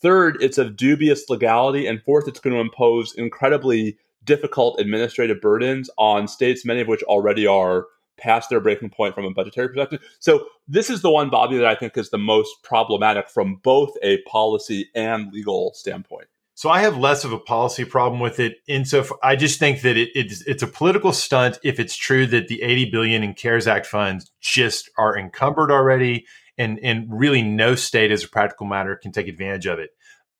Third, 0.00 0.36
it's 0.40 0.58
of 0.58 0.76
dubious 0.76 1.28
legality. 1.28 1.86
And 1.86 2.02
fourth, 2.02 2.28
it's 2.28 2.40
going 2.40 2.54
to 2.54 2.60
impose 2.60 3.14
incredibly 3.14 3.96
difficult 4.22 4.78
administrative 4.80 5.40
burdens 5.40 5.90
on 5.98 6.28
states, 6.28 6.64
many 6.64 6.80
of 6.80 6.88
which 6.88 7.02
already 7.04 7.46
are 7.46 7.86
past 8.16 8.50
their 8.50 8.60
breaking 8.60 8.90
point 8.90 9.14
from 9.14 9.24
a 9.24 9.30
budgetary 9.30 9.68
perspective. 9.68 10.00
So 10.20 10.46
this 10.68 10.90
is 10.90 11.02
the 11.02 11.10
one, 11.10 11.30
Bobby, 11.30 11.56
that 11.56 11.66
I 11.66 11.74
think 11.74 11.96
is 11.96 12.10
the 12.10 12.18
most 12.18 12.62
problematic 12.62 13.28
from 13.28 13.56
both 13.62 13.90
a 14.02 14.22
policy 14.22 14.90
and 14.94 15.32
legal 15.32 15.72
standpoint. 15.74 16.28
So 16.56 16.70
I 16.70 16.80
have 16.82 16.96
less 16.96 17.24
of 17.24 17.32
a 17.32 17.38
policy 17.38 17.84
problem 17.84 18.20
with 18.20 18.38
it. 18.38 18.58
Insofar, 18.68 19.18
I 19.22 19.34
just 19.34 19.58
think 19.58 19.82
that 19.82 19.96
it, 19.96 20.10
it's 20.14 20.40
it's 20.42 20.62
a 20.62 20.68
political 20.68 21.12
stunt 21.12 21.58
if 21.64 21.80
it's 21.80 21.96
true 21.96 22.26
that 22.28 22.46
the 22.46 22.62
80 22.62 22.90
billion 22.90 23.24
in 23.24 23.34
CARES 23.34 23.66
Act 23.66 23.86
funds 23.86 24.30
just 24.40 24.88
are 24.96 25.18
encumbered 25.18 25.72
already, 25.72 26.26
and 26.56 26.78
and 26.80 27.08
really 27.10 27.42
no 27.42 27.74
state, 27.74 28.12
as 28.12 28.22
a 28.22 28.28
practical 28.28 28.66
matter, 28.66 28.94
can 28.94 29.10
take 29.10 29.26
advantage 29.26 29.66
of 29.66 29.80
it. 29.80 29.90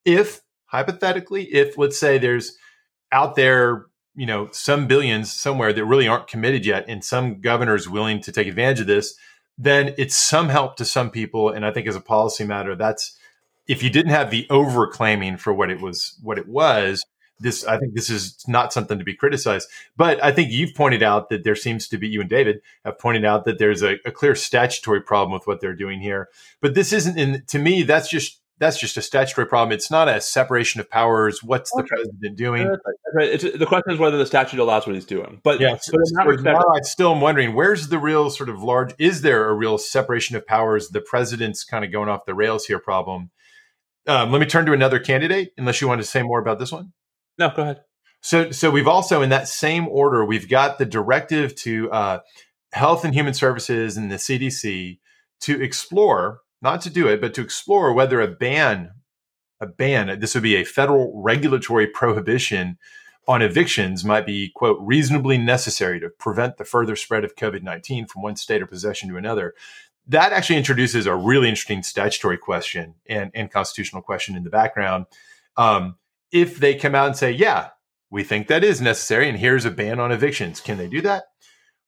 If 0.05 0.41
hypothetically, 0.67 1.53
if 1.53 1.77
let's 1.77 1.99
say 1.99 2.19
there's 2.19 2.57
out 3.11 3.35
there, 3.35 3.87
you 4.15 4.27
know, 4.27 4.49
some 4.53 4.87
billions 4.87 5.33
somewhere 5.33 5.73
that 5.73 5.85
really 5.85 6.09
aren't 6.09 6.29
committed 6.29 6.65
yet, 6.65 6.85
and 6.89 7.05
some 7.05 7.41
governors 7.41 7.89
willing 7.89 8.21
to 8.23 8.33
take 8.33 8.47
advantage 8.47 8.81
of 8.81 8.87
this, 8.87 9.15
then 9.59 9.95
it's 9.99 10.17
some 10.17 10.49
help 10.49 10.77
to 10.77 10.85
some 10.85 11.11
people. 11.11 11.51
And 11.51 11.65
I 11.65 11.71
think 11.73 11.87
as 11.87 11.97
a 11.97 12.01
policy 12.01 12.45
matter, 12.45 12.75
that's 12.75 13.17
if 13.67 13.83
you 13.83 13.91
didn't 13.91 14.13
have 14.13 14.31
the 14.31 14.47
overclaiming 14.51 15.39
for 15.39 15.53
what 15.53 15.71
it 15.71 15.81
was, 15.81 16.19
what 16.23 16.39
it 16.39 16.49
was, 16.49 17.03
this 17.41 17.67
I 17.67 17.79
think 17.79 17.95
this 17.95 18.11
is 18.11 18.43
not 18.47 18.73
something 18.73 18.99
to 18.99 19.05
be 19.05 19.15
criticized. 19.15 19.69
But 19.97 20.23
I 20.23 20.33
think 20.33 20.51
you've 20.51 20.75
pointed 20.75 21.03
out 21.03 21.29
that 21.31 21.45
there 21.45 21.57
seems 21.57 21.89
to 21.89 21.99
be 21.99 22.09
you 22.09 22.21
and 22.21 22.31
David 22.31 22.61
have 22.85 22.99
pointed 22.99 23.25
out 23.25 23.45
that 23.45 23.59
there's 23.59 23.83
a, 23.83 23.97
a 24.05 24.13
clear 24.13 24.35
statutory 24.35 25.01
problem 25.01 25.33
with 25.33 25.47
what 25.47 25.61
they're 25.61 25.75
doing 25.75 26.01
here. 26.01 26.29
But 26.61 26.75
this 26.75 26.93
isn't 26.93 27.19
in 27.19 27.45
to 27.49 27.59
me, 27.59 27.83
that's 27.83 28.09
just 28.09 28.41
that's 28.59 28.79
just 28.79 28.97
a 28.97 29.03
statutory 29.03 29.47
problem. 29.47 29.73
It's 29.73 29.91
not 29.91 30.09
a 30.09 30.21
separation 30.21 30.81
of 30.81 30.89
powers. 30.89 31.43
What's 31.43 31.71
the 31.73 31.83
president 31.83 32.37
doing? 32.37 32.69
Right. 33.15 33.29
It's, 33.29 33.43
the 33.43 33.67
question 33.67 33.93
is 33.93 33.99
whether 33.99 34.17
the 34.17 34.27
statute 34.27 34.61
allows 34.61 34.87
what 34.87 34.95
he's 34.95 35.05
doing. 35.05 35.41
But 35.43 35.61
yeah, 35.61 35.77
so, 35.77 35.93
but 36.25 36.41
now 36.43 36.63
I'm 36.75 36.85
still 36.85 37.15
am 37.15 37.21
wondering 37.21 37.55
where's 37.55 37.89
the 37.89 37.99
real 37.99 38.31
sort 38.31 38.49
of 38.49 38.63
large. 38.63 38.95
Is 38.99 39.23
there 39.23 39.49
a 39.49 39.55
real 39.55 39.79
separation 39.79 40.37
of 40.37 40.47
powers? 40.47 40.89
The 40.89 41.01
president's 41.01 41.65
kind 41.65 41.85
of 41.85 41.91
going 41.91 42.09
off 42.09 42.27
the 42.27 42.35
rails 42.35 42.67
here. 42.67 42.79
Problem 42.79 43.31
um, 44.07 44.33
let 44.33 44.41
me 44.41 44.47
turn 44.47 44.67
to 44.67 44.73
another 44.73 44.99
candidate, 44.99 45.53
unless 45.57 45.81
you 45.81 45.89
want 45.89 46.01
to 46.01 46.07
say 46.07 46.23
more 46.23 46.39
about 46.39 46.59
this 46.59 46.73
one. 46.73 46.93
No, 47.39 47.51
go 47.55 47.63
ahead. 47.63 47.81
So, 48.21 48.51
so 48.51 48.71
we've 48.71 48.89
also 48.89 49.23
in 49.23 49.31
that 49.31 49.49
same 49.49 49.89
order, 49.89 50.25
we've 50.25 50.49
got 50.49 50.79
the 50.79 50.85
directive 50.85 51.55
to 51.57 51.91
uh, 51.91 52.19
Health 52.73 53.05
and 53.05 53.15
Human 53.15 53.35
Services 53.35 53.97
and 53.97 54.11
the 54.11 54.17
CDC 54.17 54.99
to 55.43 55.63
explore, 55.63 56.41
not 56.65 56.81
to 56.83 56.91
do 56.91 57.07
it, 57.07 57.21
but 57.21 57.35
to 57.35 57.43
explore 57.43 57.93
whether 57.93 58.21
a 58.21 58.27
ban, 58.27 58.91
a 59.61 59.67
ban, 59.67 60.19
this 60.19 60.35
would 60.35 60.43
be 60.43 60.57
a 60.57 60.65
federal 60.65 61.13
regulatory 61.23 61.87
prohibition 61.87 62.79
on 63.27 63.41
evictions 63.41 64.05
might 64.05 64.27
be 64.27 64.51
quote 64.55 64.79
reasonably 64.81 65.39
necessary 65.39 65.99
to 66.01 66.11
prevent 66.11 66.59
the 66.59 66.65
further 66.65 66.95
spread 66.95 67.25
of 67.25 67.35
covid-19 67.37 68.07
from 68.07 68.21
one 68.21 68.37
state 68.37 68.61
or 68.61 68.67
possession 68.67 69.09
to 69.09 69.17
another 69.17 69.55
that 70.07 70.33
actually 70.33 70.57
introduces 70.57 71.07
a 71.07 71.15
really 71.15 71.49
interesting 71.49 71.83
statutory 71.83 72.37
question 72.37 72.95
and, 73.07 73.31
and 73.35 73.51
constitutional 73.51 74.03
question 74.03 74.37
in 74.37 74.45
the 74.45 74.51
background. 74.51 75.07
Um, 75.57 75.97
if 76.31 76.59
they 76.59 76.75
come 76.75 76.95
out 76.95 77.07
and 77.07 77.17
say, 77.17 77.31
yeah, 77.31 77.71
we 78.11 78.23
think 78.23 78.49
that 78.49 78.65
is 78.65 78.81
necessary, 78.81 79.29
and 79.29 79.39
here's 79.39 79.65
a 79.65 79.71
ban 79.71 80.01
on 80.01 80.13
evictions, 80.13 80.61
can 80.61 80.79
they 80.79 80.89
do 80.89 81.01
that? 81.03 81.25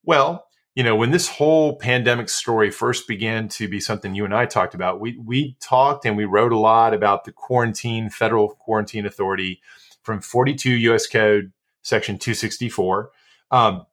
Well, 0.03 0.46
you 0.77 0.85
know, 0.85 0.95
when 0.95 1.11
this 1.11 1.27
whole 1.27 1.77
pandemic 1.77 2.29
story 2.29 2.71
first 2.71 3.09
began 3.09 3.49
to 3.49 3.67
be 3.67 3.81
something 3.81 4.15
you 4.15 4.27
and 4.27 4.35
I 4.35 4.45
talked 4.45 4.75
about, 4.75 5.01
we 5.01 5.17
we 5.17 5.57
talked 5.59 6.05
and 6.05 6.19
we 6.19 6.27
wrote 6.27 6.53
a 6.53 6.59
lot 6.59 6.93
about 6.93 7.25
the 7.25 7.33
quarantine, 7.33 8.11
federal 8.11 8.51
quarantine 8.51 9.07
authority 9.07 9.63
from 10.03 10.21
42 10.21 10.71
U.S. 10.71 11.07
Code 11.07 11.53
Section 11.81 12.19
264. 12.19 13.11
Um, 13.51 13.87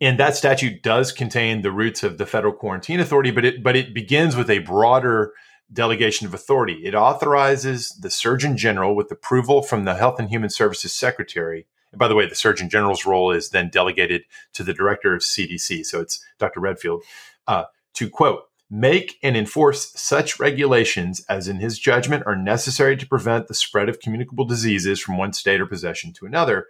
and 0.00 0.18
that 0.18 0.34
statute 0.34 0.82
does 0.82 1.12
contain 1.12 1.60
the 1.60 1.70
roots 1.70 2.02
of 2.02 2.16
the 2.16 2.26
federal 2.26 2.54
quarantine 2.54 2.98
authority, 2.98 3.30
but 3.30 3.44
it 3.44 3.62
but 3.62 3.76
it 3.76 3.92
begins 3.92 4.34
with 4.34 4.48
a 4.48 4.60
broader 4.60 5.34
delegation 5.70 6.26
of 6.26 6.32
authority. 6.32 6.86
It 6.86 6.94
authorizes 6.94 7.90
the 8.00 8.10
Surgeon 8.10 8.56
General 8.56 8.96
with 8.96 9.12
approval 9.12 9.60
from 9.60 9.84
the 9.84 9.94
Health 9.94 10.18
and 10.18 10.30
Human 10.30 10.48
Services 10.48 10.94
Secretary. 10.94 11.66
And 11.92 11.98
by 11.98 12.08
the 12.08 12.14
way, 12.14 12.26
the 12.26 12.34
Surgeon 12.34 12.68
General's 12.68 13.06
role 13.06 13.30
is 13.30 13.50
then 13.50 13.68
delegated 13.70 14.22
to 14.54 14.64
the 14.64 14.74
Director 14.74 15.14
of 15.14 15.22
CDC. 15.22 15.86
So 15.86 16.00
it's 16.00 16.24
Dr. 16.38 16.60
Redfield 16.60 17.02
uh, 17.46 17.64
to 17.94 18.08
quote, 18.08 18.44
make 18.70 19.18
and 19.22 19.36
enforce 19.36 19.92
such 19.94 20.40
regulations 20.40 21.22
as 21.28 21.46
in 21.46 21.58
his 21.58 21.78
judgment 21.78 22.24
are 22.26 22.34
necessary 22.34 22.96
to 22.96 23.06
prevent 23.06 23.46
the 23.46 23.54
spread 23.54 23.88
of 23.88 24.00
communicable 24.00 24.46
diseases 24.46 24.98
from 24.98 25.18
one 25.18 25.34
state 25.34 25.60
or 25.60 25.66
possession 25.66 26.12
to 26.14 26.24
another. 26.24 26.66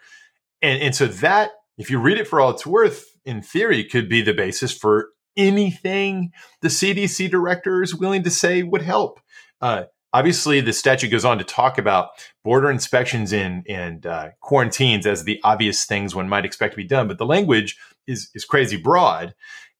And, 0.60 0.82
and 0.82 0.94
so 0.94 1.06
that, 1.06 1.52
if 1.78 1.90
you 1.90 2.00
read 2.00 2.18
it 2.18 2.26
for 2.26 2.40
all 2.40 2.50
it's 2.50 2.66
worth, 2.66 3.16
in 3.24 3.40
theory 3.40 3.84
could 3.84 4.08
be 4.08 4.20
the 4.20 4.34
basis 4.34 4.76
for 4.76 5.10
anything 5.36 6.32
the 6.60 6.68
CDC 6.68 7.30
director 7.30 7.82
is 7.82 7.94
willing 7.94 8.24
to 8.24 8.30
say 8.30 8.62
would 8.62 8.82
help. 8.82 9.20
Uh, 9.60 9.84
obviously, 10.12 10.60
the 10.60 10.72
statute 10.72 11.08
goes 11.10 11.24
on 11.24 11.38
to 11.38 11.44
talk 11.44 11.78
about 11.78 12.10
border 12.44 12.70
inspections 12.70 13.32
and, 13.32 13.66
and 13.68 14.06
uh, 14.06 14.30
quarantines 14.40 15.06
as 15.06 15.24
the 15.24 15.40
obvious 15.44 15.84
things 15.84 16.14
one 16.14 16.28
might 16.28 16.44
expect 16.44 16.72
to 16.72 16.76
be 16.76 16.84
done, 16.84 17.08
but 17.08 17.18
the 17.18 17.26
language 17.26 17.78
is, 18.06 18.30
is 18.34 18.44
crazy 18.44 18.76
broad. 18.76 19.34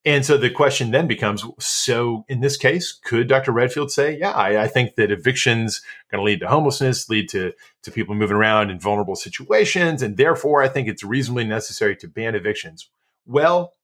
And 0.05 0.27
so 0.27 0.37
the 0.37 0.51
question 0.51 0.91
then 0.91 1.07
becomes 1.07 1.45
so 1.61 2.25
in 2.29 2.41
this 2.41 2.57
case, 2.57 2.93
could 2.93 3.29
Dr. 3.29 3.53
Redfield 3.53 3.93
say, 3.93 4.19
yeah, 4.19 4.33
I, 4.33 4.63
I 4.63 4.67
think 4.67 4.97
that 4.97 5.13
evictions 5.13 5.79
are 5.79 6.17
going 6.17 6.21
to 6.21 6.27
lead 6.27 6.41
to 6.41 6.49
homelessness, 6.49 7.09
lead 7.09 7.29
to, 7.29 7.53
to 7.85 7.91
people 7.93 8.17
moving 8.17 8.37
around 8.37 8.71
in 8.71 8.81
vulnerable 8.81 9.15
situations. 9.15 10.03
And 10.03 10.17
therefore, 10.17 10.61
I 10.61 10.69
think 10.69 10.89
it's 10.89 11.05
reasonably 11.05 11.45
necessary 11.45 11.95
to 11.97 12.09
ban 12.09 12.35
evictions. 12.35 12.91
Well, 13.27 13.75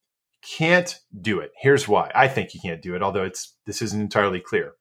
can't 0.42 0.98
do 1.20 1.38
it. 1.38 1.52
Here's 1.56 1.86
why. 1.86 2.10
I 2.14 2.26
think 2.26 2.52
you 2.52 2.60
can't 2.60 2.82
do 2.82 2.96
it, 2.96 3.02
although 3.02 3.24
it's 3.24 3.54
this 3.66 3.80
isn't 3.80 4.00
entirely 4.00 4.40
clear. 4.40 4.74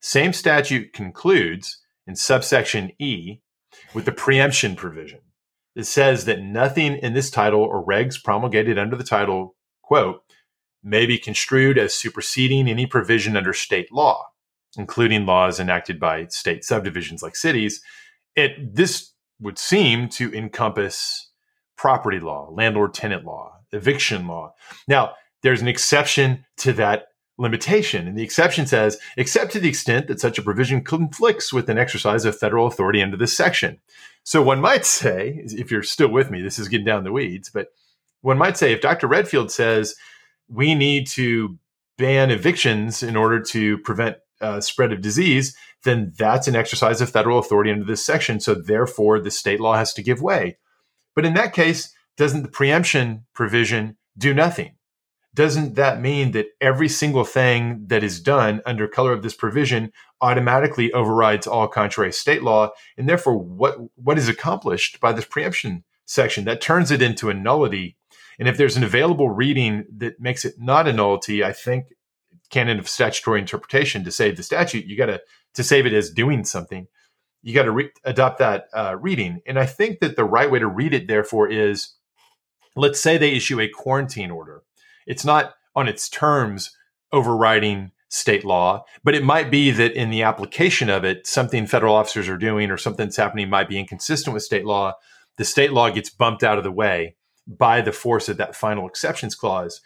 Same 0.00 0.32
statute 0.32 0.92
concludes 0.92 1.78
in 2.06 2.16
subsection 2.16 2.90
E 2.98 3.40
with 3.94 4.04
the 4.04 4.12
preemption 4.12 4.74
provision. 4.74 5.20
It 5.76 5.84
says 5.84 6.24
that 6.24 6.40
nothing 6.40 6.96
in 6.96 7.12
this 7.12 7.30
title 7.30 7.60
or 7.62 7.84
regs 7.84 8.22
promulgated 8.22 8.78
under 8.78 8.96
the 8.96 9.04
title, 9.04 9.54
quote, 9.82 10.22
may 10.82 11.06
be 11.06 11.18
construed 11.18 11.78
as 11.78 11.92
superseding 11.92 12.68
any 12.68 12.86
provision 12.86 13.36
under 13.36 13.52
state 13.52 13.92
law, 13.92 14.26
including 14.76 15.26
laws 15.26 15.60
enacted 15.60 16.00
by 16.00 16.26
state 16.26 16.64
subdivisions 16.64 17.22
like 17.22 17.36
cities. 17.36 17.82
It 18.34 18.74
this 18.74 19.12
would 19.40 19.58
seem 19.58 20.08
to 20.08 20.32
encompass 20.34 21.30
property 21.76 22.20
law, 22.20 22.50
landlord 22.50 22.94
tenant 22.94 23.24
law, 23.24 23.58
eviction 23.72 24.26
law. 24.26 24.54
Now, 24.88 25.12
there's 25.42 25.62
an 25.62 25.68
exception 25.68 26.44
to 26.58 26.72
that 26.74 27.06
limitation. 27.40 28.06
And 28.06 28.16
the 28.16 28.22
exception 28.22 28.66
says, 28.66 28.98
except 29.16 29.52
to 29.52 29.60
the 29.60 29.68
extent 29.68 30.08
that 30.08 30.20
such 30.20 30.38
a 30.38 30.42
provision 30.42 30.84
conflicts 30.84 31.52
with 31.52 31.70
an 31.70 31.78
exercise 31.78 32.26
of 32.26 32.38
federal 32.38 32.66
authority 32.66 33.02
under 33.02 33.16
this 33.16 33.34
section. 33.34 33.80
So 34.24 34.42
one 34.42 34.60
might 34.60 34.84
say, 34.84 35.42
if 35.46 35.70
you're 35.70 35.82
still 35.82 36.10
with 36.10 36.30
me, 36.30 36.42
this 36.42 36.58
is 36.58 36.68
getting 36.68 36.84
down 36.84 37.04
the 37.04 37.12
weeds, 37.12 37.48
but 37.48 37.68
one 38.20 38.36
might 38.36 38.58
say 38.58 38.72
if 38.72 38.82
Dr. 38.82 39.06
Redfield 39.06 39.50
says 39.50 39.96
we 40.48 40.74
need 40.74 41.06
to 41.08 41.58
ban 41.96 42.30
evictions 42.30 43.02
in 43.02 43.16
order 43.16 43.40
to 43.40 43.78
prevent 43.78 44.18
uh, 44.42 44.60
spread 44.60 44.92
of 44.92 45.00
disease, 45.00 45.56
then 45.84 46.12
that's 46.18 46.46
an 46.46 46.56
exercise 46.56 47.00
of 47.00 47.08
federal 47.08 47.38
authority 47.38 47.70
under 47.70 47.86
this 47.86 48.04
section. 48.04 48.38
So 48.38 48.54
therefore, 48.54 49.18
the 49.18 49.30
state 49.30 49.60
law 49.60 49.76
has 49.76 49.94
to 49.94 50.02
give 50.02 50.20
way. 50.20 50.58
But 51.14 51.24
in 51.24 51.32
that 51.34 51.54
case, 51.54 51.94
doesn't 52.18 52.42
the 52.42 52.48
preemption 52.48 53.24
provision 53.32 53.96
do 54.18 54.34
nothing? 54.34 54.74
Doesn't 55.32 55.74
that 55.76 56.00
mean 56.00 56.32
that 56.32 56.48
every 56.60 56.88
single 56.88 57.24
thing 57.24 57.84
that 57.86 58.02
is 58.02 58.20
done 58.20 58.60
under 58.66 58.88
color 58.88 59.12
of 59.12 59.22
this 59.22 59.34
provision 59.34 59.92
automatically 60.20 60.92
overrides 60.92 61.46
all 61.46 61.68
contrary 61.68 62.12
state 62.12 62.42
law? 62.42 62.70
And 62.98 63.08
therefore, 63.08 63.38
what, 63.38 63.76
what 63.94 64.18
is 64.18 64.28
accomplished 64.28 65.00
by 65.00 65.12
this 65.12 65.24
preemption 65.24 65.84
section? 66.04 66.44
That 66.44 66.60
turns 66.60 66.90
it 66.90 67.00
into 67.00 67.30
a 67.30 67.34
nullity 67.34 67.96
and 68.40 68.48
if 68.48 68.56
there's 68.56 68.76
an 68.76 68.82
available 68.82 69.28
reading 69.28 69.84
that 69.98 70.18
makes 70.18 70.46
it 70.46 70.54
not 70.58 70.88
a 70.88 70.94
nullity, 70.94 71.44
I 71.44 71.52
think 71.52 71.92
canon 72.48 72.78
of 72.78 72.88
statutory 72.88 73.38
interpretation 73.38 74.02
to 74.02 74.10
save 74.10 74.38
the 74.38 74.42
statute, 74.42 74.86
you 74.86 74.96
got 74.96 75.06
to 75.06 75.20
to 75.54 75.62
save 75.62 75.84
it 75.84 75.92
as 75.92 76.10
doing 76.10 76.44
something. 76.44 76.86
You 77.42 77.54
got 77.54 77.64
to 77.64 77.70
re- 77.70 77.90
adopt 78.04 78.38
that 78.38 78.68
uh, 78.72 78.96
reading. 78.98 79.40
And 79.46 79.58
I 79.58 79.66
think 79.66 80.00
that 80.00 80.16
the 80.16 80.24
right 80.24 80.50
way 80.50 80.58
to 80.58 80.66
read 80.66 80.94
it, 80.94 81.06
therefore, 81.06 81.48
is 81.48 81.96
let's 82.76 83.00
say 83.00 83.18
they 83.18 83.32
issue 83.32 83.60
a 83.60 83.68
quarantine 83.68 84.30
order. 84.30 84.62
It's 85.10 85.24
not 85.24 85.54
on 85.74 85.88
its 85.88 86.08
terms 86.08 86.70
overriding 87.12 87.90
state 88.10 88.44
law, 88.44 88.84
but 89.02 89.14
it 89.14 89.24
might 89.24 89.50
be 89.50 89.72
that 89.72 89.92
in 89.94 90.10
the 90.10 90.22
application 90.22 90.88
of 90.88 91.04
it, 91.04 91.26
something 91.26 91.66
federal 91.66 91.96
officers 91.96 92.28
are 92.28 92.38
doing 92.38 92.70
or 92.70 92.76
something 92.76 93.06
that's 93.06 93.16
happening 93.16 93.50
might 93.50 93.68
be 93.68 93.78
inconsistent 93.78 94.32
with 94.32 94.44
state 94.44 94.64
law. 94.64 94.92
The 95.36 95.44
state 95.44 95.72
law 95.72 95.90
gets 95.90 96.10
bumped 96.10 96.44
out 96.44 96.58
of 96.58 96.64
the 96.64 96.70
way 96.70 97.16
by 97.44 97.80
the 97.80 97.90
force 97.90 98.28
of 98.28 98.36
that 98.36 98.54
final 98.54 98.86
exceptions 98.86 99.34
clause. 99.34 99.80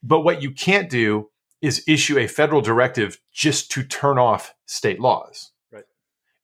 But 0.00 0.20
what 0.20 0.42
you 0.42 0.52
can't 0.52 0.88
do 0.88 1.30
is 1.60 1.82
issue 1.88 2.16
a 2.18 2.28
federal 2.28 2.60
directive 2.60 3.18
just 3.32 3.68
to 3.72 3.82
turn 3.82 4.16
off 4.16 4.54
state 4.66 5.00
laws. 5.00 5.50
Right. 5.72 5.84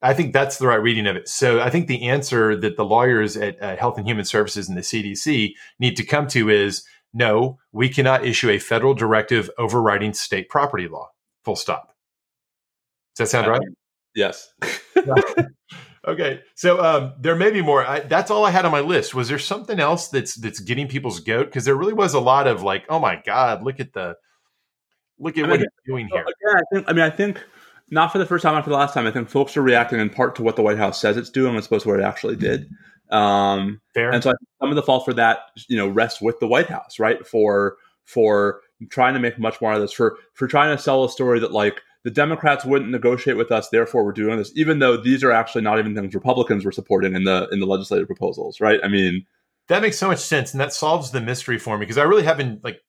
I 0.03 0.13
think 0.13 0.33
that's 0.33 0.59
the 0.59 0.67
right 0.67 0.83
reading 0.83 1.07
of 1.07 1.15
it. 1.15 1.29
So 1.29 1.61
I 1.61 1.71
think 1.71 1.87
the 1.87 2.09
answer 2.09 2.57
that 2.57 2.77
the 2.77 2.85
lawyers 2.85 3.37
at 3.37 3.63
uh, 3.63 3.77
Health 3.77 3.97
and 3.97 4.09
Human 4.09 4.25
Services 4.25 4.69
and 4.69 4.77
the 4.77 4.83
CDC 4.83 5.55
need 5.79 5.97
to 5.97 6.05
come 6.05 6.27
to 6.29 6.49
is 6.49 6.85
no, 7.13 7.59
we 7.73 7.89
cannot 7.89 8.25
issue 8.25 8.51
a 8.51 8.59
federal 8.59 8.95
directive 8.95 9.51
overriding 9.59 10.13
state 10.15 10.49
property 10.49 10.89
law. 10.89 11.11
Full 11.45 11.57
stop. 11.57 11.95
Does 13.17 13.31
that 13.31 13.37
sound 13.37 13.47
right? 13.49 13.61
Yes. 14.15 14.53
Okay, 16.09 16.41
so 16.55 16.83
um, 16.83 17.13
there 17.21 17.37
may 17.37 17.51
be 17.51 17.61
more. 17.61 17.85
I, 17.87 18.01
that's 18.01 18.31
all 18.31 18.47
I 18.47 18.51
had 18.51 18.65
on 18.65 18.73
my 18.73 18.81
list. 18.81 19.15
Was 19.15 19.29
there 19.29 19.39
something 19.39 19.79
else 19.79 20.09
that's 20.09 20.37
that's 20.37 20.59
getting 20.59 20.89
people's 20.89 21.21
goat? 21.21 21.47
Because 21.47 21.67
there 21.67 21.75
really 21.75 21.93
was 21.93 22.15
a 22.15 22.21
lot 22.21 22.47
of 22.47 22.63
like, 22.63 22.87
oh 22.89 22.99
my 22.99 23.21
god, 23.27 23.63
look 23.63 23.79
at 23.79 23.93
the 23.93 24.17
look 25.19 25.37
at 25.37 25.45
I 25.45 25.49
what 25.49 25.61
mean, 25.61 25.69
he's 25.85 25.93
doing 25.93 26.09
here. 26.11 26.23
Again, 26.23 26.57
I 26.57 26.63
think. 26.73 26.89
I 26.89 26.93
mean, 26.95 27.05
I 27.05 27.11
think 27.11 27.45
not 27.91 28.11
for 28.11 28.17
the 28.17 28.25
first 28.25 28.43
time, 28.43 28.55
not 28.55 28.65
for 28.65 28.71
the 28.71 28.77
last 28.77 28.95
time. 28.95 29.07
I 29.07 29.11
think 29.11 29.29
folks 29.29 29.55
are 29.59 29.63
reacting 29.63 30.01
in 30.01 30.09
part 30.09 30.35
to 30.37 30.43
what 30.43 30.57
the 30.57 30.63
White 30.63 30.79
House 30.79 30.99
says 30.99 31.19
it's 31.19 31.29
doing, 31.29 31.55
as 31.57 31.67
opposed 31.67 31.83
to 31.83 31.91
what 31.91 32.01
it 32.01 32.05
actually 32.05 32.37
did. 32.37 32.71
Um, 33.11 33.81
Fair. 33.95 34.11
And 34.11 34.23
so, 34.23 34.31
I 34.31 34.33
think 34.33 34.49
some 34.61 34.71
of 34.71 34.77
the 34.77 34.83
fault 34.83 35.05
for 35.05 35.15
that, 35.15 35.39
you 35.69 35.77
know, 35.77 35.89
rests 35.89 36.21
with 36.21 36.39
the 36.41 36.47
White 36.47 36.69
House, 36.69 36.99
right? 36.99 37.27
For 37.27 37.77
for 38.05 38.61
trying 38.91 39.15
to 39.15 39.21
make 39.21 39.39
much 39.39 39.61
more 39.61 39.73
of 39.73 39.81
this, 39.81 39.93
for 39.93 40.19
for 40.35 40.47
trying 40.47 40.77
to 40.77 40.83
sell 40.83 41.05
a 41.05 41.11
story 41.11 41.41
that 41.41 41.53
like 41.53 41.81
the 42.05 42.11
Democrats 42.11 42.65
wouldn't 42.65 42.91
negotiate 42.91 43.37
with 43.37 43.51
us, 43.51 43.69
therefore 43.71 44.05
we're 44.05 44.13
doing 44.13 44.39
this, 44.39 44.53
even 44.55 44.79
though 44.79 44.97
these 44.97 45.25
are 45.25 45.33
actually 45.33 45.63
not 45.63 45.79
even 45.79 45.95
things 45.95 46.15
Republicans 46.15 46.65
were 46.65 46.73
supporting 46.73 47.15
in 47.15 47.25
the 47.25 47.49
in 47.51 47.61
the 47.61 47.67
legislative 47.67 48.07
proposals, 48.07 48.61
right? 48.61 48.81
I 48.85 48.89
mean, 48.89 49.27
that 49.69 49.83
makes 49.83 49.99
so 49.99 50.09
much 50.09 50.21
sense, 50.21 50.53
and 50.53 50.61
that 50.61 50.73
solves 50.73 51.11
the 51.11 51.21
mystery 51.21 51.59
for 51.59 51.77
me 51.77 51.85
because 51.85 51.99
I 51.99 52.05
really 52.05 52.23
haven't 52.25 52.65
like 52.65 52.81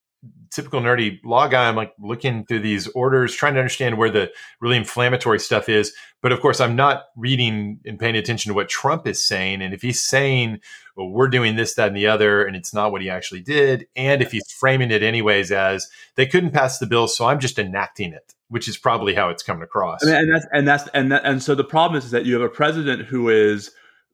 typical 0.51 0.81
nerdy 0.81 1.19
law 1.23 1.47
guy. 1.47 1.67
I'm 1.67 1.75
like 1.75 1.93
looking 1.99 2.45
through 2.45 2.59
these 2.59 2.87
orders, 2.89 3.33
trying 3.33 3.53
to 3.53 3.59
understand 3.59 3.97
where 3.97 4.09
the 4.09 4.31
really 4.59 4.77
inflammatory 4.77 5.39
stuff 5.39 5.69
is. 5.69 5.93
But 6.21 6.31
of 6.31 6.41
course, 6.41 6.59
I'm 6.59 6.75
not 6.75 7.05
reading 7.15 7.79
and 7.85 7.99
paying 7.99 8.15
attention 8.15 8.49
to 8.49 8.53
what 8.53 8.69
Trump 8.69 9.07
is 9.07 9.25
saying. 9.25 9.61
And 9.61 9.73
if 9.73 9.81
he's 9.81 10.01
saying, 10.01 10.59
well, 10.95 11.09
we're 11.09 11.29
doing 11.29 11.55
this, 11.55 11.75
that, 11.75 11.87
and 11.89 11.97
the 11.97 12.07
other, 12.07 12.43
and 12.43 12.55
it's 12.55 12.73
not 12.73 12.91
what 12.91 13.01
he 13.01 13.09
actually 13.09 13.41
did, 13.41 13.87
and 13.95 14.21
if 14.21 14.31
he's 14.31 14.51
framing 14.51 14.91
it 14.91 15.03
anyways 15.03 15.51
as 15.51 15.87
they 16.15 16.25
couldn't 16.25 16.51
pass 16.51 16.79
the 16.79 16.87
bill, 16.87 17.07
so 17.07 17.25
I'm 17.25 17.39
just 17.39 17.59
enacting 17.59 18.13
it 18.13 18.33
which 18.49 18.67
is 18.67 18.77
probably 18.77 19.13
how 19.13 19.29
it's 19.29 19.43
coming 19.43 19.61
across. 19.61 20.03
I 20.03 20.07
mean, 20.07 20.15
and 20.15 20.33
that's 20.33 20.45
and 20.51 20.67
that's 20.67 20.89
and 20.95 21.11
that, 21.11 21.23
and 21.23 21.41
so 21.41 21.55
the 21.55 21.63
problem 21.63 21.97
is, 21.97 22.05
is 22.05 22.11
that 22.11 22.25
you 22.25 22.33
have 22.33 22.41
a 22.41 22.49
president 22.49 23.03
who 23.03 23.29
is 23.29 23.69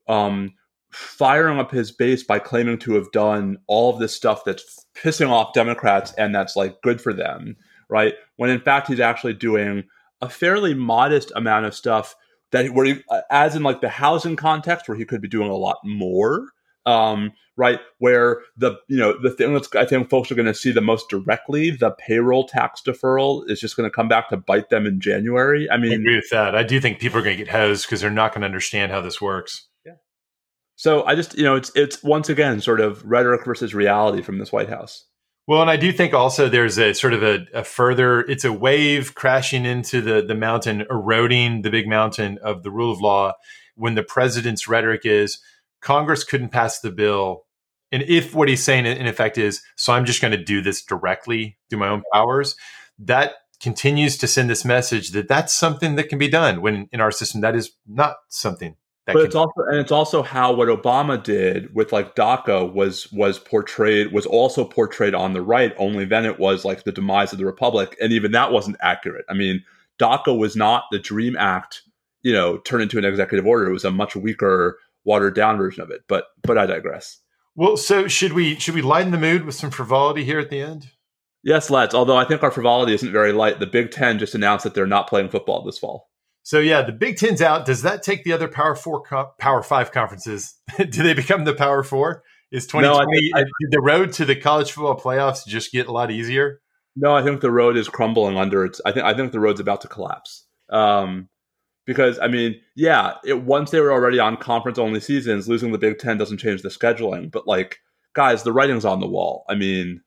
um, 0.07 0.53
firing 0.95 1.59
up 1.59 1.71
his 1.71 1.91
base 1.91 2.23
by 2.23 2.39
claiming 2.39 2.77
to 2.79 2.93
have 2.95 3.11
done 3.11 3.57
all 3.67 3.93
of 3.93 3.99
this 3.99 4.15
stuff 4.15 4.43
that's 4.45 4.85
pissing 4.95 5.29
off 5.29 5.53
Democrats 5.53 6.13
and 6.13 6.33
that's 6.33 6.55
like 6.55 6.81
good 6.81 7.01
for 7.01 7.13
them, 7.13 7.55
right? 7.89 8.13
When 8.37 8.49
in 8.49 8.61
fact 8.61 8.87
he's 8.87 8.99
actually 8.99 9.33
doing 9.33 9.83
a 10.21 10.29
fairly 10.29 10.73
modest 10.73 11.31
amount 11.35 11.65
of 11.65 11.75
stuff 11.75 12.15
that 12.51 12.69
where 12.73 12.85
he, 12.85 13.03
as 13.29 13.55
in 13.55 13.63
like 13.63 13.81
the 13.81 13.89
housing 13.89 14.35
context 14.35 14.87
where 14.87 14.97
he 14.97 15.05
could 15.05 15.21
be 15.21 15.27
doing 15.27 15.49
a 15.49 15.55
lot 15.55 15.77
more 15.83 16.47
um, 16.85 17.31
right? 17.57 17.79
Where 17.99 18.41
the 18.57 18.75
you 18.87 18.97
know 18.97 19.15
the 19.21 19.31
thing 19.31 19.53
that's 19.53 19.73
I 19.75 19.85
think 19.85 20.09
folks 20.09 20.31
are 20.31 20.35
going 20.35 20.45
to 20.45 20.53
see 20.53 20.71
the 20.71 20.81
most 20.81 21.09
directly, 21.09 21.71
the 21.71 21.91
payroll 21.91 22.47
tax 22.47 22.81
deferral 22.85 23.49
is 23.49 23.59
just 23.59 23.75
going 23.75 23.89
to 23.89 23.93
come 23.93 24.07
back 24.07 24.29
to 24.29 24.37
bite 24.37 24.69
them 24.69 24.85
in 24.85 24.99
January. 24.99 25.69
I 25.69 25.77
mean, 25.77 25.91
I 25.91 25.95
agree 25.95 26.15
with 26.15 26.29
that. 26.31 26.55
I 26.55 26.63
do 26.63 26.79
think 26.79 26.99
people 26.99 27.19
are 27.19 27.23
going 27.23 27.37
to 27.37 27.43
get 27.43 27.51
hosed 27.51 27.85
because 27.85 28.01
they're 28.01 28.11
not 28.11 28.33
going 28.33 28.41
to 28.41 28.47
understand 28.47 28.91
how 28.91 29.01
this 29.01 29.21
works. 29.21 29.67
So 30.76 31.03
I 31.05 31.15
just 31.15 31.38
you 31.38 31.43
know 31.43 31.55
it's 31.55 31.71
it's 31.76 32.03
once 32.03 32.30
again 32.30 32.61
sort 32.61 32.82
of 32.82 33.03
rhetoric 33.05 33.45
versus 33.45 33.73
reality 33.73 34.21
from 34.21 34.38
this 34.39 34.51
White 34.51 34.69
House. 34.69 35.05
Well, 35.47 35.61
and 35.61 35.69
I 35.69 35.78
do 35.78 35.91
think 35.91 36.13
also 36.13 36.49
there's 36.49 36.80
a 36.80 36.93
sort 36.93 37.13
of 37.13 37.21
a, 37.21 37.45
a, 37.53 37.63
further, 37.63 38.21
it's 38.21 38.43
a 38.43 38.51
wave 38.51 39.13
crashing 39.13 39.63
into 39.63 40.01
the, 40.01 40.23
the 40.23 40.34
mountain, 40.34 40.88
eroding 40.89 41.61
the 41.61 41.69
big 41.69 41.88
mountain 41.88 42.39
of 42.41 42.63
the 42.63 42.71
rule 42.71 42.91
of 42.91 42.99
law 42.99 43.34
when 43.76 43.93
the 43.93 44.01
president's 44.01 44.67
rhetoric 44.67 45.01
is, 45.05 45.39
Congress 45.82 46.23
couldn't 46.23 46.49
pass 46.49 46.80
the 46.80 46.89
bill. 46.89 47.45
And 47.91 48.01
if 48.03 48.34
what 48.34 48.49
he's 48.49 48.63
saying 48.63 48.88
in 48.88 49.05
effect 49.05 49.38
is, 49.38 49.61
so 49.76 49.93
I'm 49.93 50.05
just 50.05 50.19
going 50.19 50.32
to 50.32 50.43
do 50.43 50.61
this 50.61 50.82
directly 50.82 51.57
through 51.69 51.80
my 51.80 51.89
own 51.89 52.01
powers, 52.11 52.55
that 52.97 53.34
continues 53.61 54.17
to 54.17 54.28
send 54.28 54.49
this 54.49 54.65
message 54.65 55.11
that 55.11 55.28
that's 55.28 55.53
something 55.53 55.95
that 55.95 56.09
can 56.09 56.17
be 56.17 56.28
done 56.28 56.61
when 56.61 56.89
in 56.91 56.99
our 56.99 57.11
system 57.11 57.41
that 57.41 57.55
is 57.55 57.71
not 57.88 58.15
something 58.30 58.76
that 59.05 59.13
but 59.13 59.23
it's 59.23 59.35
also 59.35 59.61
and 59.67 59.77
it's 59.77 59.91
also 59.91 60.23
how 60.23 60.51
what 60.51 60.67
Obama 60.67 61.21
did 61.21 61.73
with 61.75 61.91
like 61.91 62.15
DACA 62.15 62.73
was 62.73 63.11
was 63.11 63.37
portrayed 63.37 64.11
was 64.11 64.25
also 64.25 64.65
portrayed 64.65 65.13
on 65.13 65.33
the 65.33 65.41
right. 65.41 65.73
Only 65.77 66.05
then 66.05 66.25
it 66.25 66.39
was 66.39 66.65
like 66.65 66.83
the 66.83 66.91
demise 66.91 67.31
of 67.31 67.37
the 67.37 67.45
republic, 67.45 67.95
and 68.01 68.11
even 68.11 68.31
that 68.31 68.51
wasn't 68.51 68.77
accurate. 68.81 69.25
I 69.29 69.35
mean, 69.35 69.63
DACA 69.99 70.35
was 70.35 70.55
not 70.55 70.85
the 70.91 70.99
Dream 70.99 71.37
Act, 71.37 71.83
you 72.23 72.33
know, 72.33 72.57
turned 72.57 72.83
into 72.83 72.97
an 72.97 73.05
executive 73.05 73.45
order. 73.45 73.67
It 73.67 73.73
was 73.73 73.85
a 73.85 73.91
much 73.91 74.15
weaker 74.15 74.79
watered 75.03 75.35
down 75.35 75.57
version 75.57 75.83
of 75.83 75.91
it. 75.91 76.01
But 76.07 76.25
but 76.41 76.57
I 76.57 76.65
digress. 76.65 77.19
Well, 77.55 77.77
so 77.77 78.07
should 78.07 78.33
we 78.33 78.59
should 78.59 78.75
we 78.75 78.81
lighten 78.81 79.11
the 79.11 79.17
mood 79.19 79.45
with 79.45 79.55
some 79.55 79.71
frivolity 79.71 80.25
here 80.25 80.39
at 80.39 80.49
the 80.49 80.59
end? 80.59 80.91
Yes, 81.43 81.69
let's. 81.69 81.93
Although 81.93 82.17
I 82.17 82.25
think 82.25 82.41
our 82.41 82.49
frivolity 82.49 82.93
isn't 82.95 83.11
very 83.11 83.31
light. 83.31 83.59
The 83.59 83.67
Big 83.67 83.91
Ten 83.91 84.17
just 84.17 84.33
announced 84.33 84.63
that 84.63 84.73
they're 84.73 84.87
not 84.87 85.07
playing 85.07 85.29
football 85.29 85.63
this 85.63 85.77
fall. 85.77 86.09
So 86.45 86.59
yeah, 86.59 86.83
the 86.83 86.91
Big 86.91 87.17
Ten's 87.17 87.41
out. 87.41 87.65
Does 87.65 87.81
that 87.81 88.03
take 88.03 88.23
the 88.23 88.31
other 88.31 88.47
Power 88.47 88.75
Four, 88.75 89.03
Power 89.39 89.63
Five 89.63 89.91
conferences? 89.91 90.53
Do 90.77 91.01
they 91.01 91.15
become 91.15 91.43
the 91.43 91.55
Power 91.55 91.81
Four? 91.81 92.21
Is 92.51 92.67
twenty 92.67 92.87
twenty 92.87 93.31
no, 93.33 93.43
the 93.71 93.81
road 93.81 94.13
to 94.13 94.25
the 94.25 94.35
college 94.35 94.71
football 94.71 94.95
playoffs 94.95 95.45
just 95.47 95.71
get 95.71 95.87
a 95.87 95.91
lot 95.91 96.11
easier? 96.11 96.61
No, 96.95 97.15
I 97.15 97.23
think 97.23 97.41
the 97.41 97.49
road 97.49 97.75
is 97.75 97.89
crumbling 97.89 98.37
under 98.37 98.63
its. 98.63 98.79
I 98.85 98.91
think 98.91 99.05
I 99.07 99.15
think 99.15 99.31
the 99.31 99.39
road's 99.39 99.59
about 99.59 99.81
to 99.81 99.87
collapse. 99.87 100.45
Um, 100.69 101.29
because 101.87 102.19
I 102.19 102.27
mean, 102.27 102.61
yeah, 102.75 103.15
it, 103.25 103.41
once 103.41 103.71
they 103.71 103.81
were 103.81 103.91
already 103.91 104.19
on 104.19 104.37
conference 104.37 104.77
only 104.77 104.99
seasons, 104.99 105.49
losing 105.49 105.71
the 105.71 105.79
Big 105.79 105.97
Ten 105.97 106.19
doesn't 106.19 106.37
change 106.37 106.61
the 106.61 106.69
scheduling. 106.69 107.31
But 107.31 107.47
like, 107.47 107.79
guys, 108.13 108.43
the 108.43 108.53
writing's 108.53 108.85
on 108.85 108.99
the 108.99 109.07
wall. 109.07 109.45
I 109.49 109.55
mean, 109.55 110.01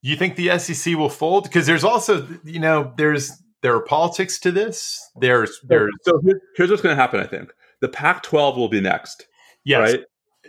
you 0.00 0.16
think 0.16 0.36
the 0.36 0.58
SEC 0.58 0.96
will 0.96 1.10
fold? 1.10 1.44
Because 1.44 1.66
there's 1.66 1.84
also, 1.84 2.26
you 2.42 2.58
know, 2.58 2.94
there's 2.96 3.30
there 3.64 3.74
are 3.74 3.80
politics 3.80 4.38
to 4.40 4.52
this. 4.52 5.10
There's 5.16 5.58
there's 5.64 5.90
so 6.02 6.20
here's 6.54 6.68
what's 6.68 6.82
going 6.82 6.94
to 6.94 7.00
happen. 7.00 7.18
I 7.18 7.26
think 7.26 7.50
the 7.80 7.88
Pac-12 7.88 8.58
will 8.58 8.68
be 8.68 8.82
next. 8.82 9.26
Yes. 9.64 9.92
Right? 9.92 10.04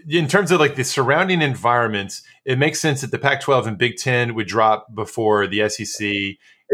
In 0.09 0.27
terms 0.27 0.51
of 0.51 0.59
like 0.59 0.75
the 0.75 0.83
surrounding 0.83 1.41
environments, 1.41 2.23
it 2.43 2.59
makes 2.59 2.81
sense 2.81 2.99
that 3.01 3.11
the 3.11 3.17
Pac-12 3.17 3.67
and 3.67 3.77
Big 3.77 3.95
Ten 3.95 4.35
would 4.35 4.47
drop 4.47 4.93
before 4.93 5.47
the 5.47 5.67
SEC. 5.69 6.05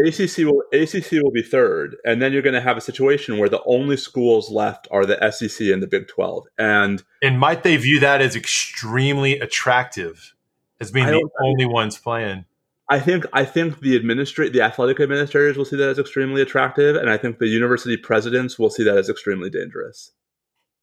ACC 0.04 0.38
will 0.44 0.64
ACC 0.72 1.22
will 1.22 1.30
be 1.30 1.42
third, 1.42 1.96
and 2.04 2.20
then 2.20 2.32
you're 2.32 2.42
going 2.42 2.54
to 2.54 2.60
have 2.60 2.76
a 2.76 2.80
situation 2.80 3.38
where 3.38 3.48
the 3.48 3.62
only 3.64 3.96
schools 3.96 4.50
left 4.50 4.88
are 4.90 5.06
the 5.06 5.30
SEC 5.30 5.68
and 5.68 5.80
the 5.80 5.86
Big 5.86 6.08
12. 6.08 6.46
And 6.58 7.04
and 7.22 7.38
might 7.38 7.62
they 7.62 7.76
view 7.76 8.00
that 8.00 8.20
as 8.20 8.34
extremely 8.34 9.38
attractive 9.38 10.34
as 10.80 10.90
being 10.90 11.06
the 11.06 11.28
only 11.40 11.66
ones 11.66 11.98
playing? 11.98 12.46
I 12.88 13.00
think 13.00 13.24
I 13.32 13.44
think 13.44 13.80
the 13.80 13.96
administrate 13.96 14.52
the 14.52 14.60
athletic 14.60 15.00
administrators 15.00 15.56
will 15.56 15.64
see 15.64 15.76
that 15.76 15.88
as 15.88 15.98
extremely 15.98 16.42
attractive, 16.42 16.96
and 16.96 17.08
I 17.08 17.16
think 17.16 17.38
the 17.38 17.46
university 17.46 17.96
presidents 17.96 18.58
will 18.58 18.70
see 18.70 18.82
that 18.84 18.96
as 18.96 19.08
extremely 19.08 19.50
dangerous. 19.50 20.12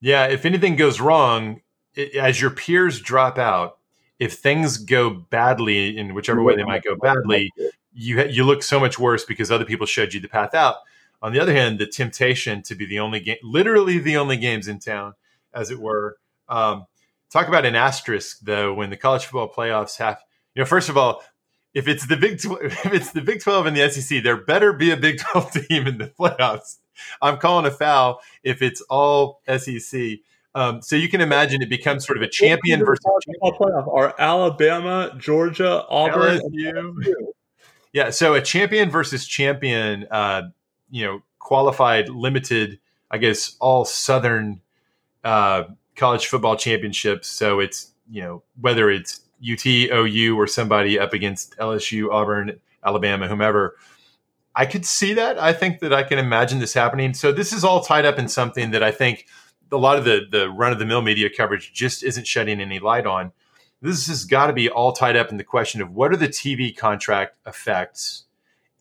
Yeah, 0.01 0.25
if 0.25 0.45
anything 0.45 0.75
goes 0.75 1.01
wrong, 1.01 1.61
it, 1.95 2.15
as 2.15 2.39
your 2.39 2.51
peers 2.51 3.01
drop 3.01 3.37
out, 3.37 3.77
if 4.17 4.33
things 4.33 4.77
go 4.77 5.09
badly 5.09 5.97
in 5.97 6.13
whichever 6.13 6.41
way 6.41 6.55
they 6.55 6.63
might 6.63 6.83
go 6.83 6.95
badly, 6.95 7.51
you 7.93 8.23
you 8.25 8.43
look 8.43 8.63
so 8.63 8.79
much 8.79 8.97
worse 8.97 9.25
because 9.25 9.51
other 9.51 9.65
people 9.65 9.85
showed 9.85 10.13
you 10.13 10.19
the 10.19 10.27
path 10.27 10.53
out. 10.53 10.77
On 11.21 11.33
the 11.33 11.39
other 11.39 11.53
hand, 11.53 11.79
the 11.79 11.85
temptation 11.85 12.61
to 12.63 12.75
be 12.75 12.85
the 12.85 12.99
only 12.99 13.19
game, 13.19 13.37
literally 13.43 13.99
the 13.99 14.15
only 14.17 14.37
games 14.37 14.67
in 14.67 14.79
town, 14.79 15.13
as 15.53 15.69
it 15.69 15.79
were. 15.79 16.17
Um, 16.47 16.85
talk 17.29 17.47
about 17.47 17.65
an 17.65 17.75
asterisk 17.75 18.39
though 18.41 18.73
when 18.73 18.89
the 18.89 18.97
college 18.97 19.25
football 19.25 19.51
playoffs 19.53 19.97
have. 19.97 20.21
You 20.55 20.61
know, 20.61 20.65
first 20.65 20.89
of 20.89 20.97
all, 20.97 21.21
if 21.73 21.87
it's 21.87 22.07
the 22.07 22.17
Big 22.17 22.39
Tw- 22.39 22.57
if 22.61 22.93
it's 22.93 23.11
the 23.11 23.21
Big 23.21 23.41
Twelve 23.41 23.65
and 23.65 23.75
the 23.75 23.89
SEC, 23.89 24.23
there 24.23 24.37
better 24.37 24.73
be 24.73 24.91
a 24.91 24.97
Big 24.97 25.19
Twelve 25.31 25.51
team 25.51 25.87
in 25.87 25.97
the 25.97 26.07
playoffs. 26.07 26.77
I'm 27.21 27.37
calling 27.37 27.65
a 27.65 27.71
foul 27.71 28.21
if 28.43 28.61
it's 28.61 28.81
all 28.81 29.41
SEC. 29.47 30.19
Um, 30.55 30.81
so 30.81 30.95
you 30.95 31.07
can 31.07 31.21
imagine 31.21 31.61
it 31.61 31.69
becomes 31.69 32.05
sort 32.05 32.17
of 32.17 32.23
a 32.23 32.27
champion 32.27 32.83
versus 32.83 33.05
champion. 33.23 33.53
playoff 33.55 33.87
are 33.87 34.15
Alabama, 34.17 35.13
Georgia, 35.17 35.85
Auburn, 35.87 36.39
LSU. 36.39 37.13
Yeah, 37.93 38.09
so 38.09 38.33
a 38.33 38.41
champion 38.41 38.89
versus 38.89 39.25
champion, 39.25 40.07
uh, 40.11 40.43
you 40.91 41.05
know, 41.05 41.21
qualified, 41.39 42.09
limited, 42.09 42.79
I 43.09 43.17
guess, 43.17 43.55
all 43.59 43.85
Southern 43.85 44.61
uh, 45.23 45.63
college 45.95 46.27
football 46.27 46.55
championships. 46.55 47.27
So 47.27 47.59
it's 47.59 47.91
you 48.09 48.21
know 48.21 48.43
whether 48.59 48.89
it's 48.89 49.21
UT, 49.41 49.65
OU, 49.65 50.35
or 50.37 50.47
somebody 50.47 50.99
up 50.99 51.13
against 51.13 51.57
LSU, 51.57 52.11
Auburn, 52.11 52.59
Alabama, 52.83 53.27
whomever. 53.27 53.75
I 54.55 54.65
could 54.65 54.85
see 54.85 55.13
that. 55.13 55.39
I 55.39 55.53
think 55.53 55.79
that 55.79 55.93
I 55.93 56.03
can 56.03 56.19
imagine 56.19 56.59
this 56.59 56.73
happening. 56.73 57.13
So 57.13 57.31
this 57.31 57.53
is 57.53 57.63
all 57.63 57.81
tied 57.81 58.05
up 58.05 58.19
in 58.19 58.27
something 58.27 58.71
that 58.71 58.83
I 58.83 58.91
think 58.91 59.25
a 59.71 59.77
lot 59.77 59.97
of 59.97 60.05
the 60.05 60.21
the 60.29 60.49
run 60.49 60.71
of 60.71 60.79
the 60.79 60.85
mill 60.85 61.01
media 61.01 61.29
coverage 61.29 61.71
just 61.73 62.03
isn't 62.03 62.27
shedding 62.27 62.59
any 62.59 62.79
light 62.79 63.05
on. 63.05 63.31
This 63.81 64.07
has 64.07 64.25
got 64.25 64.47
to 64.47 64.53
be 64.53 64.69
all 64.69 64.91
tied 64.91 65.15
up 65.15 65.29
in 65.29 65.37
the 65.37 65.43
question 65.43 65.81
of 65.81 65.91
what 65.91 66.11
are 66.11 66.17
the 66.17 66.27
TV 66.27 66.75
contract 66.75 67.35
effects 67.45 68.25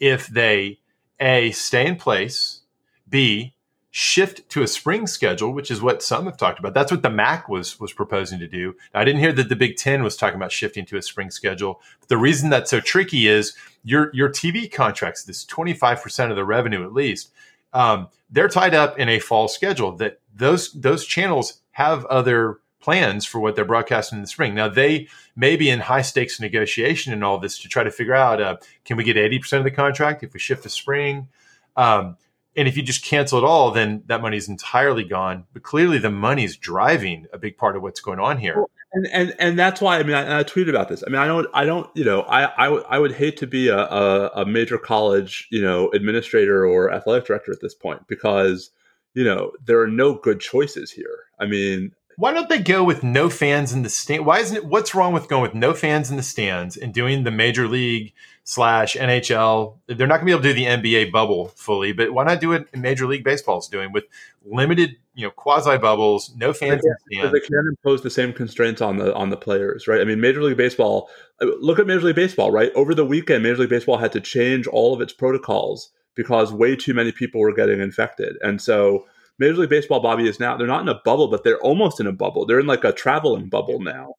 if 0.01 0.27
they 0.27 0.81
a 1.21 1.51
stay 1.53 1.87
in 1.87 1.97
place, 1.97 2.63
b 3.09 3.55
shift 3.91 4.49
to 4.51 4.63
a 4.63 4.67
spring 4.67 5.07
schedule, 5.07 5.53
which 5.53 5.71
is 5.71 5.81
what 5.81 6.03
some 6.03 6.27
have 6.27 6.37
talked 6.37 6.59
about. 6.59 6.75
That's 6.75 6.93
what 6.93 7.03
the 7.03 7.11
MAC 7.11 7.49
was 7.49 7.81
was 7.81 7.93
proposing 7.93 8.39
to 8.39 8.47
do. 8.47 8.75
Now, 8.93 9.01
I 9.01 9.05
didn't 9.05 9.21
hear 9.21 9.33
that 9.33 9.49
the 9.49 9.57
Big 9.57 9.77
Ten 9.77 10.03
was 10.03 10.17
talking 10.17 10.37
about 10.37 10.53
shifting 10.53 10.85
to 10.87 10.97
a 10.97 11.03
spring 11.03 11.31
schedule. 11.31 11.81
But 12.01 12.09
the 12.09 12.19
reason 12.19 12.51
that's 12.51 12.71
so 12.71 12.81
tricky 12.81 13.29
is 13.29 13.55
your 13.83 14.11
your 14.15 14.29
TV 14.29 14.71
contracts, 14.71 15.25
this 15.25 15.45
twenty 15.45 15.73
five 15.73 16.03
percent 16.03 16.31
of 16.31 16.37
the 16.37 16.45
revenue 16.45 16.85
at 16.85 16.93
least, 16.93 17.33
um, 17.73 18.09
they're 18.31 18.49
tied 18.49 18.75
up 18.75 18.99
in 18.99 19.09
a 19.09 19.21
fall 19.21 19.49
schedule. 19.49 19.93
That 19.97 20.21
those 20.35 20.73
those 20.73 21.07
channels 21.07 21.61
have 21.73 22.05
other 22.07 22.59
plans 22.81 23.25
for 23.27 23.41
what 23.41 23.57
they're 23.57 23.65
broadcasting 23.65 24.19
in 24.19 24.23
the 24.23 24.29
spring. 24.29 24.55
Now 24.55 24.69
they 24.69 25.09
may 25.35 25.57
be 25.57 25.71
in 25.71 25.81
high 25.81 26.03
stakes 26.03 26.39
negotiation 26.41 27.13
and 27.13 27.25
all 27.25 27.39
this 27.39 27.59
to 27.61 27.69
try 27.69 27.83
to 27.85 27.91
figure 27.91 28.15
out 28.15 28.41
uh, 28.41 28.57
can 28.85 28.97
we 28.99 29.05
get 29.05 29.17
eighty 29.17 29.39
percent 29.39 29.61
of 29.61 29.65
the 29.65 29.71
contract 29.71 30.23
if 30.23 30.35
we 30.35 30.41
shift 30.41 30.63
to 30.65 30.69
spring. 30.69 31.29
Um, 31.77 32.17
and 32.59 32.67
if 32.67 32.77
you 32.77 32.83
just 32.83 33.05
cancel 33.05 33.39
it 33.39 33.45
all, 33.45 33.71
then 33.71 34.03
that 34.07 34.21
money 34.21 34.37
is 34.37 34.49
entirely 34.49 35.05
gone. 35.05 35.45
But 35.53 35.63
clearly, 35.63 35.99
the 35.99 36.11
money 36.11 36.43
is 36.43 36.57
driving 36.57 37.27
a 37.33 37.39
big 37.39 37.57
part 37.57 37.77
of 37.77 37.83
what's 37.83 38.01
going 38.01 38.19
on 38.19 38.39
here. 38.39 38.65
and 38.93 39.07
and 39.13 39.35
and 39.39 39.59
that's 39.59 39.81
why 39.81 39.99
I 39.99 40.03
mean 40.03 40.17
I, 40.17 40.41
I, 40.41 40.45
tweeted 40.45 40.69
about 40.69 40.89
this. 40.89 41.05
I 41.07 41.11
mean 41.11 41.21
I 41.21 41.27
don't 41.27 41.47
I 41.55 41.65
don't 41.65 41.89
you 41.95 42.05
know 42.05 42.23
I 42.23 42.65
I, 42.65 42.65
w- 42.65 42.85
I 42.89 42.99
would 42.99 43.13
hate 43.13 43.37
to 43.39 43.47
be 43.47 43.69
a, 43.69 43.79
a, 43.79 44.31
a 44.37 44.47
major 44.47 44.77
college 44.77 45.47
you 45.51 45.63
know 45.63 45.89
administrator 45.91 46.67
or 46.67 46.93
athletic 46.93 47.27
director 47.27 47.53
at 47.53 47.61
this 47.61 47.75
point 47.75 48.09
because 48.09 48.71
you 49.15 49.25
know 49.25 49.53
there 49.65 49.81
are 49.81 49.89
no 49.89 50.15
good 50.15 50.41
choices 50.41 50.91
here. 50.91 51.27
I 51.39 51.47
mean 51.47 51.93
why 52.17 52.33
don't 52.33 52.49
they 52.49 52.59
go 52.59 52.83
with 52.83 53.05
no 53.05 53.31
fans 53.31 53.73
in 53.73 53.83
the 53.83 53.89
stand? 53.89 54.27
Why 54.27 54.41
isn't 54.41 54.57
it? 54.57 54.65
What's 54.65 54.93
wrong 54.93 55.13
with 55.13 55.29
going 55.29 55.43
with 55.43 55.55
no 55.55 55.73
fans 55.73 56.11
in 56.11 56.17
the 56.17 56.23
stands 56.25 56.77
and 56.77 56.93
doing 56.93 57.23
the 57.23 57.31
major 57.31 57.69
league 57.69 58.13
slash 58.49 58.97
NHL? 58.97 59.77
They're 59.87 60.07
not 60.07 60.21
going 60.21 60.21
to 60.21 60.25
be 60.25 60.33
able 60.33 60.43
to 60.43 60.49
do 60.49 60.55
the 60.55 60.65
NBA 60.65 61.13
bubble 61.13 61.49
fully, 61.49 61.93
but 61.93 62.15
why 62.15 62.25
not 62.25 62.41
do 62.41 62.53
it 62.53 62.67
in 62.73 62.81
Major 62.81 63.07
League 63.07 63.23
Baseball's 63.23 63.69
doing 63.69 63.93
with 63.93 64.05
limited, 64.43 64.97
you 65.15 65.27
know, 65.27 65.31
quasi 65.31 65.77
bubbles, 65.77 66.35
no 66.35 66.55
fans 66.55 66.83
in 66.83 67.21
the. 67.21 67.29
They 67.29 67.41
can't 67.41 67.69
impose 67.69 68.03
the 68.03 68.09
same 68.09 68.33
constraints 68.33 68.81
on 68.81 68.97
the 68.97 69.15
on 69.15 69.29
the 69.29 69.37
players, 69.37 69.87
right? 69.87 70.01
I 70.01 70.05
mean, 70.05 70.21
Major 70.21 70.43
League 70.43 70.57
Baseball. 70.57 71.11
Uh, 71.43 71.47
look 71.61 71.79
at 71.79 71.87
Major 71.87 72.07
League 72.07 72.17
Baseball, 72.17 72.51
right? 72.51 72.73
Over 72.75 72.95
the 72.95 73.05
weekend, 73.05 73.43
Major 73.43 73.59
League 73.59 73.69
Baseball 73.69 73.99
had 73.99 74.13
to 74.13 74.21
change 74.21 74.67
all 74.67 74.95
of 74.95 75.03
its 75.03 75.13
protocols 75.13 75.91
because 76.15 76.51
way 76.51 76.75
too 76.75 76.95
many 76.95 77.13
people 77.13 77.43
were 77.43 77.53
getting 77.53 77.81
infected, 77.81 78.37
and 78.43 78.63
so 78.63 79.05
Major 79.39 79.59
League 79.59 79.71
Baseball, 79.71 80.01
Bobby, 80.01 80.27
is 80.27 80.41
now 80.41 80.57
they're 80.57 80.67
not 80.67 80.83
in 80.83 80.89
a 80.89 81.01
bubble, 81.05 81.29
but 81.29 81.45
they're 81.45 81.61
almost 81.61 82.01
in 82.01 82.07
a 82.07 82.13
bubble. 82.13 82.47
They're 82.47 82.61
in 82.61 82.67
like 82.67 82.85
a 82.85 82.93
traveling 82.93 83.49
bubble 83.49 83.81
now. 83.81 84.15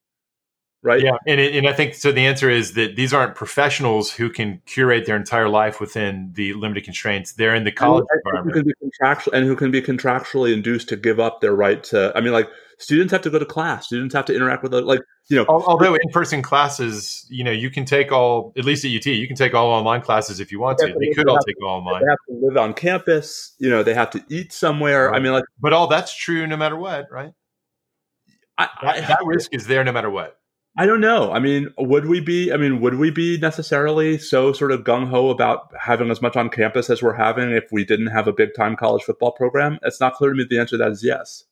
Right. 0.81 1.03
Yeah. 1.03 1.17
And, 1.27 1.41
it, 1.41 1.55
and 1.55 1.67
I 1.67 1.73
think 1.73 1.93
so. 1.93 2.13
The 2.13 2.25
answer 2.25 2.49
is 2.49 2.73
that 2.73 2.95
these 2.95 3.13
aren't 3.13 3.35
professionals 3.35 4.11
who 4.11 4.29
can 4.29 4.61
curate 4.65 5.05
their 5.05 5.17
entire 5.17 5.49
life 5.49 5.81
within 5.81 6.31
the 6.35 6.53
limited 6.53 6.85
constraints. 6.85 7.33
They're 7.33 7.53
in 7.53 7.65
the 7.65 7.71
college 7.71 8.05
and 8.09 8.21
environment. 8.25 8.55
Who 8.55 8.61
can 8.61 8.67
be 8.67 8.73
contractual, 8.79 9.33
and 9.33 9.45
who 9.45 9.57
can 9.57 9.71
be 9.71 9.81
contractually 9.81 10.53
induced 10.53 10.87
to 10.89 10.95
give 10.95 11.19
up 11.19 11.41
their 11.41 11.53
right 11.53 11.83
to, 11.85 12.13
I 12.15 12.21
mean, 12.21 12.31
like 12.31 12.47
students 12.77 13.11
have 13.11 13.21
to 13.23 13.29
go 13.29 13.37
to 13.37 13.45
class, 13.45 13.87
students 13.87 14.15
have 14.15 14.23
to 14.25 14.33
interact 14.33 14.63
with, 14.63 14.73
like, 14.73 15.01
you 15.29 15.35
know, 15.35 15.45
although 15.49 15.95
in-person 15.95 16.41
classes, 16.41 17.27
you 17.29 17.43
know, 17.43 17.51
you 17.51 17.69
can 17.69 17.83
take 17.83 18.13
all 18.13 18.53
at 18.57 18.63
least 18.63 18.85
at 18.85 18.91
UT, 18.91 19.05
you 19.07 19.27
can 19.27 19.35
take 19.35 19.53
all 19.53 19.67
online 19.67 20.01
classes 20.01 20.39
if 20.39 20.49
you 20.49 20.61
want 20.61 20.77
to. 20.77 20.85
They, 20.85 20.93
they 20.93 21.13
could 21.13 21.27
all 21.27 21.39
take 21.45 21.57
to, 21.59 21.65
all 21.65 21.79
online. 21.79 22.01
They 22.01 22.09
have 22.09 22.17
to 22.29 22.45
live 22.47 22.57
on 22.57 22.73
campus. 22.73 23.53
You 23.59 23.69
know, 23.69 23.83
they 23.83 23.93
have 23.93 24.11
to 24.11 24.23
eat 24.29 24.53
somewhere. 24.53 25.09
Right. 25.09 25.17
I 25.17 25.19
mean, 25.19 25.33
like, 25.33 25.43
but 25.59 25.73
all 25.73 25.87
that's 25.87 26.15
true 26.15 26.47
no 26.47 26.55
matter 26.55 26.77
what, 26.77 27.07
right? 27.11 27.31
I, 28.57 28.69
that, 28.81 29.07
that 29.09 29.19
risk 29.25 29.53
is 29.53 29.67
there 29.67 29.83
no 29.83 29.91
matter 29.91 30.09
what. 30.09 30.38
I 30.79 30.85
don't 30.85 31.01
know. 31.01 31.33
I 31.33 31.39
mean, 31.39 31.73
would 31.77 32.05
we 32.05 32.21
be? 32.21 32.53
I 32.53 32.55
mean, 32.55 32.79
would 32.79 32.95
we 32.95 33.11
be 33.11 33.37
necessarily 33.37 34.17
so 34.17 34.53
sort 34.53 34.71
of 34.71 34.85
gung 34.85 35.09
ho 35.09 35.29
about 35.29 35.73
having 35.77 36.09
as 36.09 36.21
much 36.21 36.37
on 36.37 36.47
campus 36.49 36.89
as 36.89 37.03
we're 37.03 37.15
having 37.15 37.51
if 37.51 37.69
we 37.69 37.83
didn't 37.83 38.07
have 38.07 38.29
a 38.29 38.31
big 38.31 38.55
time 38.55 38.77
college 38.77 39.03
football 39.03 39.33
program? 39.33 39.77
It's 39.83 39.99
not 39.99 40.13
clear 40.13 40.29
to 40.29 40.37
me. 40.37 40.45
The 40.49 40.57
answer 40.57 40.77
to 40.77 40.83
that 40.85 40.91
is 40.93 41.03
yes. 41.03 41.43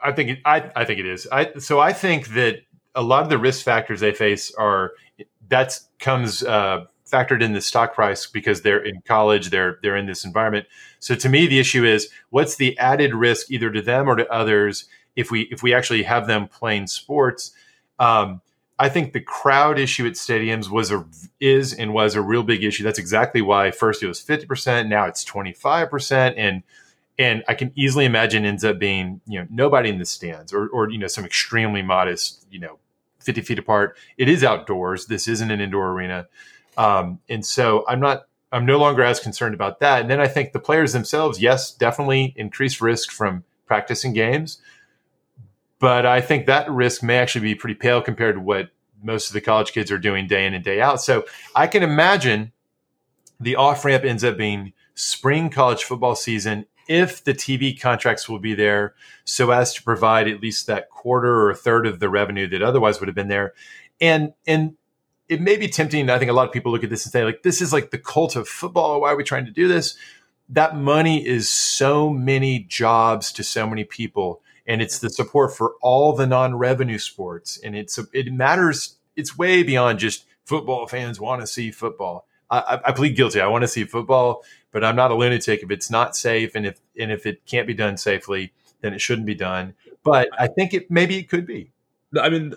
I 0.00 0.12
think 0.12 0.30
it, 0.30 0.38
I 0.44 0.70
I 0.76 0.84
think 0.84 1.00
it 1.00 1.06
is. 1.06 1.26
I 1.32 1.52
so 1.58 1.80
I 1.80 1.92
think 1.92 2.28
that 2.34 2.60
a 2.94 3.02
lot 3.02 3.24
of 3.24 3.28
the 3.28 3.38
risk 3.38 3.64
factors 3.64 3.98
they 3.98 4.14
face 4.14 4.54
are 4.54 4.92
that 5.48 5.80
comes 5.98 6.44
uh, 6.44 6.84
factored 7.10 7.42
in 7.42 7.54
the 7.54 7.60
stock 7.60 7.92
price 7.92 8.26
because 8.28 8.62
they're 8.62 8.84
in 8.84 9.00
college, 9.04 9.50
they're 9.50 9.80
they're 9.82 9.96
in 9.96 10.06
this 10.06 10.24
environment. 10.24 10.66
So 11.00 11.16
to 11.16 11.28
me, 11.28 11.48
the 11.48 11.58
issue 11.58 11.84
is 11.84 12.08
what's 12.30 12.54
the 12.54 12.78
added 12.78 13.16
risk 13.16 13.50
either 13.50 13.72
to 13.72 13.82
them 13.82 14.08
or 14.08 14.14
to 14.14 14.32
others 14.32 14.84
if 15.16 15.32
we 15.32 15.48
if 15.50 15.60
we 15.60 15.74
actually 15.74 16.04
have 16.04 16.28
them 16.28 16.46
playing 16.46 16.86
sports. 16.86 17.50
Um, 17.98 18.42
I 18.78 18.88
think 18.88 19.12
the 19.12 19.20
crowd 19.20 19.78
issue 19.78 20.06
at 20.06 20.14
stadiums 20.14 20.68
was 20.68 20.90
a 20.90 21.06
is 21.40 21.72
and 21.72 21.94
was 21.94 22.14
a 22.14 22.20
real 22.20 22.42
big 22.42 22.62
issue. 22.62 22.84
That's 22.84 22.98
exactly 22.98 23.40
why 23.40 23.70
first 23.70 24.02
it 24.02 24.08
was 24.08 24.20
fifty 24.20 24.46
percent, 24.46 24.88
now 24.88 25.06
it's 25.06 25.24
twenty 25.24 25.52
five 25.52 25.90
percent, 25.90 26.36
and 26.36 26.62
and 27.18 27.42
I 27.48 27.54
can 27.54 27.72
easily 27.74 28.04
imagine 28.04 28.44
ends 28.44 28.64
up 28.64 28.78
being 28.78 29.20
you 29.26 29.40
know 29.40 29.46
nobody 29.50 29.88
in 29.88 29.98
the 29.98 30.04
stands 30.04 30.52
or 30.52 30.68
or 30.68 30.90
you 30.90 30.98
know 30.98 31.06
some 31.06 31.24
extremely 31.24 31.82
modest 31.82 32.46
you 32.50 32.58
know 32.58 32.78
50 33.26 33.42
feet 33.42 33.58
apart. 33.58 33.98
It 34.16 34.28
is 34.28 34.42
outdoors. 34.42 35.06
This 35.06 35.28
isn't 35.28 35.50
an 35.50 35.60
indoor 35.60 35.90
arena. 35.90 36.28
Um, 36.78 37.18
and 37.28 37.44
so 37.44 37.84
I'm 37.88 38.00
not, 38.00 38.26
I'm 38.52 38.64
no 38.64 38.78
longer 38.78 39.02
as 39.02 39.20
concerned 39.20 39.54
about 39.54 39.80
that. 39.80 40.00
And 40.00 40.08
then 40.08 40.20
I 40.20 40.28
think 40.28 40.52
the 40.52 40.60
players 40.60 40.92
themselves, 40.92 41.42
yes, 41.42 41.72
definitely 41.72 42.32
increased 42.36 42.80
risk 42.80 43.10
from 43.10 43.44
practicing 43.66 44.12
games. 44.12 44.62
But 45.78 46.06
I 46.06 46.20
think 46.20 46.46
that 46.46 46.70
risk 46.70 47.02
may 47.02 47.18
actually 47.18 47.42
be 47.42 47.54
pretty 47.54 47.74
pale 47.74 48.00
compared 48.00 48.36
to 48.36 48.40
what 48.40 48.70
most 49.02 49.28
of 49.28 49.34
the 49.34 49.40
college 49.40 49.72
kids 49.72 49.90
are 49.90 49.98
doing 49.98 50.26
day 50.26 50.46
in 50.46 50.54
and 50.54 50.64
day 50.64 50.80
out. 50.80 51.02
So 51.02 51.26
I 51.54 51.66
can 51.66 51.82
imagine 51.82 52.52
the 53.38 53.56
off 53.56 53.84
ramp 53.84 54.04
ends 54.04 54.24
up 54.24 54.36
being 54.36 54.72
spring 54.94 55.50
college 55.50 55.84
football 55.84 56.16
season 56.16 56.66
if 56.88 57.22
the 57.22 57.34
TV 57.34 57.78
contracts 57.78 58.28
will 58.28 58.38
be 58.38 58.54
there 58.54 58.94
so 59.24 59.50
as 59.50 59.74
to 59.74 59.82
provide 59.82 60.28
at 60.28 60.40
least 60.40 60.66
that 60.66 60.88
quarter 60.88 61.46
or 61.48 61.54
third 61.54 61.86
of 61.86 61.98
the 61.98 62.08
revenue 62.08 62.48
that 62.48 62.62
otherwise 62.62 63.00
would 63.00 63.08
have 63.08 63.14
been 63.14 63.28
there. 63.28 63.52
And 64.00 64.32
and 64.46 64.76
it 65.28 65.40
may 65.40 65.56
be 65.56 65.68
tempting. 65.68 66.08
I 66.08 66.18
think 66.18 66.30
a 66.30 66.34
lot 66.34 66.46
of 66.46 66.52
people 66.52 66.70
look 66.70 66.84
at 66.84 66.90
this 66.90 67.04
and 67.04 67.12
say, 67.12 67.24
like, 67.24 67.42
this 67.42 67.60
is 67.60 67.72
like 67.72 67.90
the 67.90 67.98
cult 67.98 68.36
of 68.36 68.48
football. 68.48 69.00
Why 69.00 69.10
are 69.10 69.16
we 69.16 69.24
trying 69.24 69.46
to 69.46 69.50
do 69.50 69.66
this? 69.66 69.96
That 70.48 70.76
money 70.76 71.26
is 71.26 71.50
so 71.50 72.10
many 72.10 72.60
jobs 72.60 73.32
to 73.32 73.42
so 73.42 73.66
many 73.66 73.82
people. 73.82 74.40
And 74.66 74.82
it's 74.82 74.98
the 74.98 75.10
support 75.10 75.56
for 75.56 75.74
all 75.80 76.12
the 76.12 76.26
non-revenue 76.26 76.98
sports. 76.98 77.58
And 77.62 77.76
it's 77.76 77.98
it 78.12 78.32
matters. 78.32 78.96
It's 79.14 79.38
way 79.38 79.62
beyond 79.62 79.98
just 79.98 80.24
football 80.44 80.86
fans 80.86 81.20
want 81.20 81.40
to 81.40 81.46
see 81.46 81.70
football. 81.70 82.26
I, 82.50 82.80
I 82.84 82.92
plead 82.92 83.16
guilty. 83.16 83.40
I 83.40 83.46
want 83.48 83.62
to 83.62 83.68
see 83.68 83.84
football, 83.84 84.44
but 84.70 84.84
I'm 84.84 84.96
not 84.96 85.10
a 85.10 85.14
lunatic. 85.14 85.62
If 85.62 85.70
it's 85.70 85.90
not 85.90 86.16
safe 86.16 86.54
and 86.54 86.66
if 86.66 86.80
and 86.98 87.10
if 87.10 87.26
it 87.26 87.44
can't 87.46 87.66
be 87.66 87.74
done 87.74 87.96
safely, 87.96 88.52
then 88.80 88.92
it 88.92 89.00
shouldn't 89.00 89.26
be 89.26 89.34
done. 89.34 89.74
But 90.04 90.28
I 90.38 90.46
think 90.46 90.72
it 90.72 90.90
maybe 90.90 91.18
it 91.18 91.28
could 91.28 91.46
be. 91.46 91.72
I 92.20 92.28
mean, 92.28 92.54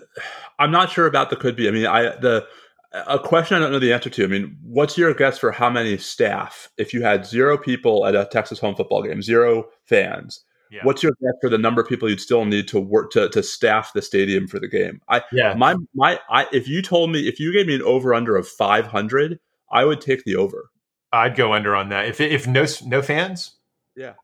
I'm 0.58 0.70
not 0.70 0.90
sure 0.90 1.06
about 1.06 1.30
the 1.30 1.36
could 1.36 1.56
be. 1.56 1.68
I 1.68 1.72
mean, 1.72 1.86
I 1.86 2.02
the 2.16 2.46
a 2.92 3.18
question 3.18 3.56
I 3.56 3.60
don't 3.60 3.72
know 3.72 3.78
the 3.78 3.92
answer 3.92 4.10
to. 4.10 4.24
I 4.24 4.28
mean, 4.28 4.56
what's 4.62 4.98
your 4.98 5.14
guess 5.14 5.38
for 5.38 5.52
how 5.52 5.70
many 5.70 5.96
staff 5.98 6.70
if 6.76 6.94
you 6.94 7.02
had 7.02 7.26
zero 7.26 7.56
people 7.58 8.06
at 8.06 8.14
a 8.14 8.26
Texas 8.30 8.58
home 8.58 8.74
football 8.74 9.02
game, 9.02 9.22
zero 9.22 9.68
fans? 9.84 10.44
Yeah. 10.70 10.80
What's 10.84 11.02
your 11.02 11.12
guess 11.20 11.32
for 11.40 11.50
the 11.50 11.58
number 11.58 11.82
of 11.82 11.88
people 11.88 12.08
you'd 12.08 12.20
still 12.20 12.44
need 12.44 12.68
to 12.68 12.78
work 12.78 13.10
to, 13.12 13.28
to 13.30 13.42
staff 13.42 13.92
the 13.92 14.02
stadium 14.02 14.46
for 14.46 14.60
the 14.60 14.68
game? 14.68 15.00
I 15.08 15.22
yeah. 15.32 15.54
my 15.54 15.74
my 15.94 16.20
I 16.30 16.46
if 16.52 16.68
you 16.68 16.80
told 16.80 17.10
me 17.10 17.26
if 17.26 17.40
you 17.40 17.52
gave 17.52 17.66
me 17.66 17.74
an 17.74 17.82
over 17.82 18.14
under 18.14 18.36
of 18.36 18.46
500, 18.46 19.40
I 19.70 19.84
would 19.84 20.00
take 20.00 20.24
the 20.24 20.36
over. 20.36 20.70
I'd 21.12 21.34
go 21.34 21.52
under 21.52 21.74
on 21.74 21.88
that. 21.88 22.06
If 22.06 22.20
if 22.20 22.46
no 22.46 22.66
no 22.86 23.02
fans, 23.02 23.56
yeah. 23.96 24.14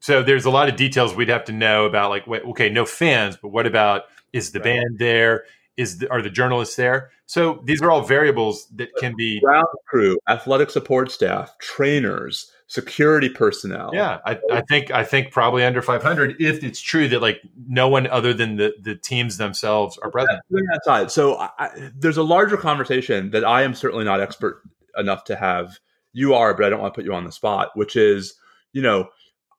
So 0.00 0.22
there's 0.22 0.44
a 0.44 0.50
lot 0.50 0.68
of 0.68 0.76
details 0.76 1.14
we'd 1.14 1.28
have 1.28 1.44
to 1.46 1.52
know 1.52 1.84
about. 1.84 2.10
Like, 2.10 2.26
wait, 2.26 2.42
okay, 2.44 2.68
no 2.68 2.84
fans, 2.84 3.36
but 3.40 3.48
what 3.48 3.66
about 3.66 4.04
is 4.32 4.52
the 4.52 4.60
right. 4.60 4.64
band 4.64 4.98
there? 4.98 5.44
Is 5.76 5.98
the, 5.98 6.10
are 6.10 6.22
the 6.22 6.30
journalists 6.30 6.76
there? 6.76 7.10
So 7.26 7.60
these 7.64 7.82
are 7.82 7.90
all 7.90 8.02
variables 8.02 8.66
that 8.76 8.88
can 8.96 9.14
be 9.16 9.40
ground 9.40 9.66
crew, 9.86 10.18
athletic 10.28 10.70
support 10.70 11.10
staff, 11.10 11.56
trainers, 11.58 12.50
security 12.68 13.30
personnel. 13.30 13.90
Yeah, 13.92 14.18
I, 14.24 14.38
I, 14.52 14.60
think 14.68 14.90
I 14.90 15.02
think 15.02 15.32
probably 15.32 15.64
under 15.64 15.82
500 15.82 16.36
if 16.38 16.62
it's 16.62 16.80
true 16.80 17.08
that 17.08 17.20
like 17.20 17.40
no 17.66 17.88
one 17.88 18.06
other 18.06 18.32
than 18.32 18.56
the 18.56 18.74
the 18.80 18.94
teams 18.94 19.38
themselves 19.38 19.98
are 19.98 20.10
present. 20.10 20.40
That 20.50 20.80
side. 20.84 21.10
So 21.10 21.36
I, 21.38 21.90
there's 21.94 22.18
a 22.18 22.22
larger 22.22 22.56
conversation 22.56 23.30
that 23.30 23.44
I 23.44 23.62
am 23.62 23.74
certainly 23.74 24.04
not 24.04 24.20
expert 24.20 24.62
enough 24.96 25.24
to 25.24 25.36
have. 25.36 25.78
You 26.12 26.34
are, 26.34 26.54
but 26.54 26.64
I 26.64 26.70
don't 26.70 26.80
want 26.80 26.94
to 26.94 26.98
put 26.98 27.04
you 27.04 27.14
on 27.14 27.24
the 27.24 27.32
spot. 27.32 27.70
Which 27.74 27.96
is, 27.96 28.34
you 28.72 28.82
know. 28.82 29.08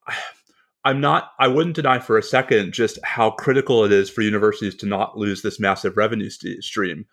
I'm 0.86 1.02
not, 1.02 1.34
I 1.38 1.50
wouldn't 1.50 1.76
deny 1.76 2.00
for 2.00 2.18
a 2.18 2.24
second 2.24 2.72
just 2.72 3.00
how 3.04 3.32
critical 3.32 3.84
it 3.84 3.92
is 3.92 4.10
for 4.10 4.22
universities 4.22 4.74
to 4.76 4.86
not 4.86 5.18
lose 5.18 5.42
this 5.42 5.60
massive 5.60 5.98
revenue 5.98 6.30
st- 6.30 6.64
stream. 6.64 7.06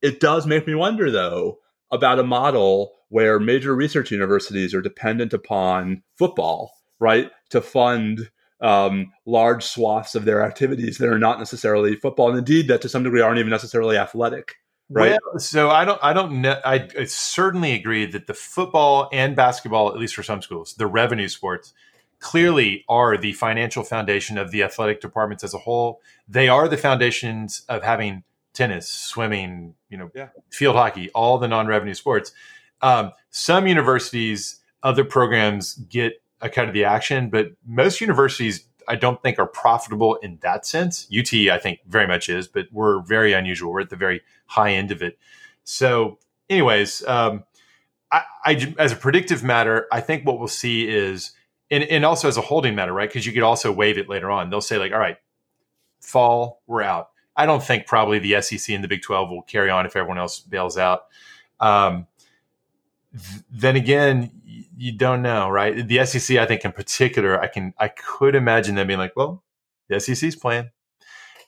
It 0.00 0.20
does 0.20 0.46
make 0.46 0.66
me 0.66 0.74
wonder, 0.74 1.10
though, 1.10 1.58
about 1.90 2.18
a 2.18 2.24
model 2.24 2.94
where 3.10 3.38
major 3.38 3.74
research 3.76 4.10
universities 4.10 4.74
are 4.74 4.80
dependent 4.80 5.32
upon 5.32 6.02
football, 6.16 6.72
right, 6.98 7.30
to 7.50 7.60
fund 7.60 8.30
um, 8.60 9.12
large 9.26 9.64
swaths 9.64 10.14
of 10.14 10.24
their 10.24 10.42
activities 10.42 10.98
that 10.98 11.08
are 11.08 11.18
not 11.18 11.38
necessarily 11.38 11.96
football, 11.96 12.30
and 12.30 12.38
indeed 12.38 12.68
that 12.68 12.80
to 12.82 12.88
some 12.88 13.02
degree 13.02 13.20
aren't 13.20 13.38
even 13.38 13.50
necessarily 13.50 13.96
athletic. 13.96 14.56
Right. 14.88 15.18
Well, 15.24 15.38
so 15.38 15.70
I 15.70 15.84
don't, 15.84 16.00
I 16.02 16.12
don't 16.12 16.40
know. 16.40 16.60
I, 16.64 16.88
I 16.98 17.04
certainly 17.04 17.72
agree 17.72 18.06
that 18.06 18.26
the 18.26 18.34
football 18.34 19.08
and 19.12 19.36
basketball, 19.36 19.88
at 19.88 19.98
least 19.98 20.16
for 20.16 20.24
some 20.24 20.42
schools, 20.42 20.74
the 20.74 20.86
revenue 20.88 21.28
sports, 21.28 21.72
clearly 22.18 22.84
are 22.88 23.16
the 23.16 23.32
financial 23.32 23.82
foundation 23.82 24.36
of 24.36 24.50
the 24.50 24.62
athletic 24.62 25.00
departments 25.00 25.44
as 25.44 25.54
a 25.54 25.58
whole. 25.58 26.00
They 26.28 26.48
are 26.48 26.68
the 26.68 26.76
foundations 26.76 27.62
of 27.68 27.82
having 27.82 28.24
tennis, 28.52 28.88
swimming, 28.88 29.74
you 29.88 29.96
know, 29.96 30.10
yeah. 30.14 30.28
field 30.50 30.76
hockey, 30.76 31.08
all 31.10 31.38
the 31.38 31.48
non-revenue 31.48 31.94
sports. 31.94 32.32
Um, 32.82 33.12
some 33.30 33.66
universities, 33.66 34.60
other 34.82 35.04
programs 35.04 35.74
get 35.74 36.22
a 36.40 36.48
cut 36.48 36.68
of 36.68 36.74
the 36.74 36.84
action, 36.84 37.30
but 37.30 37.52
most 37.66 38.00
universities, 38.00 38.64
I 38.88 38.96
don't 38.96 39.22
think, 39.22 39.38
are 39.38 39.46
profitable 39.46 40.16
in 40.16 40.38
that 40.42 40.66
sense. 40.66 41.06
UT, 41.16 41.32
I 41.50 41.58
think, 41.58 41.80
very 41.86 42.06
much 42.06 42.28
is, 42.28 42.48
but 42.48 42.66
we're 42.72 43.00
very 43.02 43.32
unusual. 43.32 43.72
We're 43.72 43.82
at 43.82 43.90
the 43.90 43.96
very 43.96 44.22
high 44.46 44.72
end 44.72 44.90
of 44.90 45.02
it. 45.02 45.18
So, 45.64 46.18
anyways, 46.48 47.06
um, 47.06 47.44
I, 48.10 48.22
I, 48.44 48.74
as 48.78 48.92
a 48.92 48.96
predictive 48.96 49.44
matter, 49.44 49.86
I 49.92 50.00
think 50.00 50.26
what 50.26 50.38
we'll 50.38 50.48
see 50.48 50.88
is 50.88 51.32
and, 51.70 51.84
and 51.84 52.04
also 52.04 52.28
as 52.28 52.36
a 52.36 52.40
holding 52.40 52.74
matter, 52.74 52.92
right? 52.92 53.08
Because 53.08 53.26
you 53.26 53.32
could 53.32 53.42
also 53.42 53.70
waive 53.70 53.96
it 53.96 54.08
later 54.08 54.30
on. 54.30 54.50
They'll 54.50 54.60
say 54.60 54.78
like, 54.78 54.92
all 54.92 54.98
right, 54.98 55.16
fall, 56.00 56.62
we're 56.66 56.82
out. 56.82 57.10
I 57.36 57.46
don't 57.46 57.62
think 57.62 57.86
probably 57.86 58.18
the 58.18 58.42
SEC 58.42 58.74
and 58.74 58.82
the 58.82 58.88
Big 58.88 59.02
12 59.02 59.30
will 59.30 59.42
carry 59.42 59.70
on 59.70 59.86
if 59.86 59.94
everyone 59.96 60.18
else 60.18 60.40
bails 60.40 60.76
out. 60.76 61.04
Um, 61.60 62.06
then 63.50 63.76
again, 63.76 64.30
you 64.76 64.92
don't 64.92 65.22
know, 65.22 65.48
right? 65.48 65.86
The 65.86 66.04
SEC, 66.04 66.36
I 66.38 66.46
think 66.46 66.64
in 66.64 66.72
particular, 66.72 67.40
I 67.40 67.48
can, 67.48 67.74
I 67.78 67.88
could 67.88 68.34
imagine 68.34 68.74
them 68.74 68.86
being 68.86 68.98
like, 68.98 69.16
well, 69.16 69.42
the 69.88 70.00
SEC's 70.00 70.36
playing. 70.36 70.70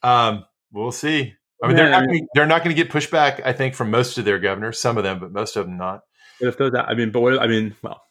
Um, 0.02 0.44
we'll 0.72 0.92
see. 0.92 1.34
I 1.62 1.68
mean, 1.68 1.76
they're 1.76 1.90
not, 1.90 2.06
gonna, 2.06 2.20
they're 2.34 2.46
not 2.46 2.64
going 2.64 2.74
to 2.74 2.82
get 2.82 2.92
pushback, 2.92 3.40
I 3.44 3.52
think, 3.52 3.74
from 3.74 3.90
most 3.90 4.18
of 4.18 4.24
their 4.24 4.40
governors, 4.40 4.80
some 4.80 4.98
of 4.98 5.04
them, 5.04 5.20
but 5.20 5.30
most 5.30 5.56
of 5.56 5.66
them 5.66 5.76
not. 5.76 6.02
But 6.40 6.48
if 6.48 6.58
those, 6.58 6.72
I 6.74 6.94
mean, 6.94 7.12
but 7.12 7.20
what, 7.20 7.40
I 7.40 7.46
mean, 7.46 7.76
well, 7.82 8.02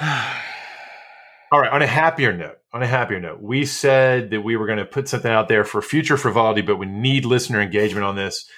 All 1.52 1.60
right. 1.60 1.70
On 1.70 1.82
a 1.82 1.86
happier 1.86 2.32
note, 2.32 2.58
on 2.72 2.82
a 2.82 2.86
happier 2.86 3.20
note, 3.20 3.42
we 3.42 3.64
said 3.64 4.30
that 4.30 4.42
we 4.42 4.56
were 4.56 4.66
going 4.66 4.78
to 4.78 4.84
put 4.84 5.08
something 5.08 5.30
out 5.30 5.48
there 5.48 5.64
for 5.64 5.82
future 5.82 6.16
frivolity, 6.16 6.62
but 6.62 6.76
we 6.76 6.86
need 6.86 7.24
listener 7.24 7.60
engagement 7.60 8.06
on 8.06 8.16
this. 8.16 8.48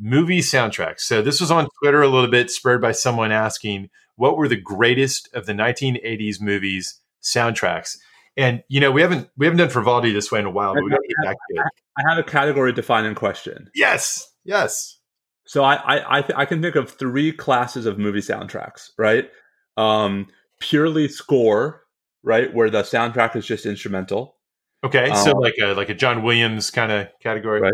Movie 0.00 0.40
soundtracks. 0.40 1.00
So 1.00 1.22
this 1.22 1.40
was 1.40 1.50
on 1.50 1.68
Twitter 1.82 2.02
a 2.02 2.08
little 2.08 2.30
bit, 2.30 2.50
spurred 2.50 2.80
by 2.80 2.92
someone 2.92 3.32
asking, 3.32 3.90
"What 4.16 4.36
were 4.36 4.48
the 4.48 4.56
greatest 4.56 5.28
of 5.34 5.46
the 5.46 5.54
1980s 5.54 6.40
movies 6.40 7.00
soundtracks?" 7.22 7.96
And 8.36 8.62
you 8.68 8.80
know, 8.80 8.90
we 8.90 9.02
haven't 9.02 9.28
we 9.36 9.46
haven't 9.46 9.58
done 9.58 9.68
frivolity 9.68 10.12
this 10.12 10.32
way 10.32 10.40
in 10.40 10.46
a 10.46 10.50
while, 10.50 10.74
but 10.74 10.82
we 10.82 10.90
got 10.90 10.96
to 10.96 11.08
get 11.08 11.24
back 11.24 11.36
to 11.50 11.60
it. 11.60 11.66
I 11.98 12.08
have 12.08 12.18
a 12.18 12.22
category 12.28 12.72
defining 12.72 13.14
question. 13.14 13.70
Yes. 13.74 14.32
Yes. 14.44 14.98
So 15.46 15.64
I 15.64 15.74
I 15.74 16.18
I, 16.18 16.22
th- 16.22 16.38
I, 16.38 16.44
can 16.46 16.62
think 16.62 16.76
of 16.76 16.90
three 16.90 17.32
classes 17.32 17.84
of 17.86 17.98
movie 17.98 18.20
soundtracks, 18.20 18.90
right? 18.96 19.28
Um, 19.76 20.28
purely 20.60 21.08
score, 21.08 21.82
right, 22.22 22.52
where 22.54 22.70
the 22.70 22.82
soundtrack 22.82 23.36
is 23.36 23.46
just 23.46 23.66
instrumental. 23.66 24.36
Okay, 24.84 25.10
um, 25.10 25.24
so 25.24 25.32
like 25.32 25.54
a 25.62 25.74
like 25.74 25.90
a 25.90 25.94
John 25.94 26.22
Williams 26.22 26.70
kind 26.70 26.90
of 26.90 27.08
category, 27.20 27.60
right? 27.60 27.72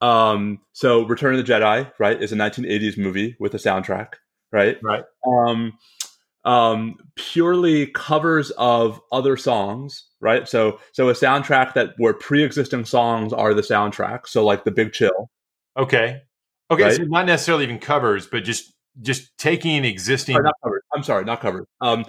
Um, 0.00 0.60
so 0.72 1.06
Return 1.06 1.34
of 1.34 1.44
the 1.44 1.52
Jedi, 1.52 1.90
right, 1.98 2.22
is 2.22 2.32
a 2.32 2.36
1980s 2.36 2.96
movie 2.96 3.36
with 3.38 3.54
a 3.54 3.58
soundtrack, 3.58 4.14
right? 4.52 4.78
Right. 4.82 5.04
Um, 5.26 5.74
um, 6.44 6.96
purely 7.16 7.88
covers 7.88 8.50
of 8.52 9.00
other 9.12 9.36
songs, 9.36 10.06
right? 10.20 10.48
So 10.48 10.80
so 10.92 11.08
a 11.08 11.12
soundtrack 11.12 11.74
that 11.74 11.90
where 11.98 12.14
pre-existing 12.14 12.86
songs 12.86 13.32
are 13.32 13.52
the 13.52 13.62
soundtrack. 13.62 14.26
So 14.26 14.44
like 14.44 14.64
The 14.64 14.70
Big 14.70 14.92
Chill. 14.92 15.30
Okay. 15.76 16.22
Okay, 16.70 16.84
right? 16.84 16.96
so 16.96 17.02
not 17.02 17.26
necessarily 17.26 17.64
even 17.64 17.78
covers, 17.78 18.26
but 18.26 18.44
just 18.44 18.72
just 19.02 19.36
taking 19.38 19.84
existing. 19.84 20.34
Sorry, 20.34 20.44
not 20.44 20.54
covered. 20.62 20.82
I'm 20.94 21.02
sorry, 21.02 21.24
not 21.24 21.40
covered. 21.40 21.66
Um, 21.80 22.04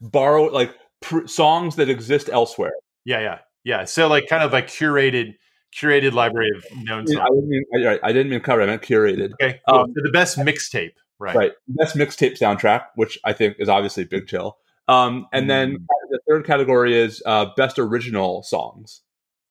borrow 0.00 0.44
like 0.44 0.74
pr- 1.02 1.26
songs 1.26 1.76
that 1.76 1.88
exist 1.88 2.30
elsewhere. 2.32 2.74
Yeah, 3.04 3.20
yeah, 3.20 3.38
yeah. 3.64 3.84
So 3.84 4.08
like 4.08 4.28
kind 4.28 4.42
of 4.42 4.52
like 4.52 4.68
curated, 4.68 5.34
curated 5.74 6.12
library 6.12 6.50
of 6.56 6.64
known 6.82 7.06
songs. 7.06 7.20
I 7.20 7.28
didn't 7.34 7.48
mean, 7.48 7.64
I, 7.86 7.98
I 8.02 8.12
didn't 8.12 8.30
mean 8.30 8.40
covered. 8.40 8.62
I 8.62 8.66
meant 8.66 8.82
curated. 8.82 9.32
Okay, 9.34 9.60
cool. 9.68 9.78
um, 9.80 9.86
so 9.94 10.02
the 10.02 10.10
best 10.12 10.38
mixtape, 10.38 10.92
right? 11.18 11.36
Right, 11.36 11.52
best 11.68 11.96
mixtape 11.96 12.38
soundtrack, 12.38 12.86
which 12.94 13.18
I 13.24 13.32
think 13.32 13.56
is 13.58 13.68
obviously 13.68 14.04
Big 14.04 14.26
Chill. 14.26 14.56
Um, 14.88 15.26
and 15.32 15.46
mm. 15.46 15.48
then 15.48 15.86
the 16.10 16.20
third 16.28 16.46
category 16.46 16.96
is 16.96 17.22
uh, 17.26 17.46
best 17.56 17.78
original 17.78 18.42
songs. 18.42 19.02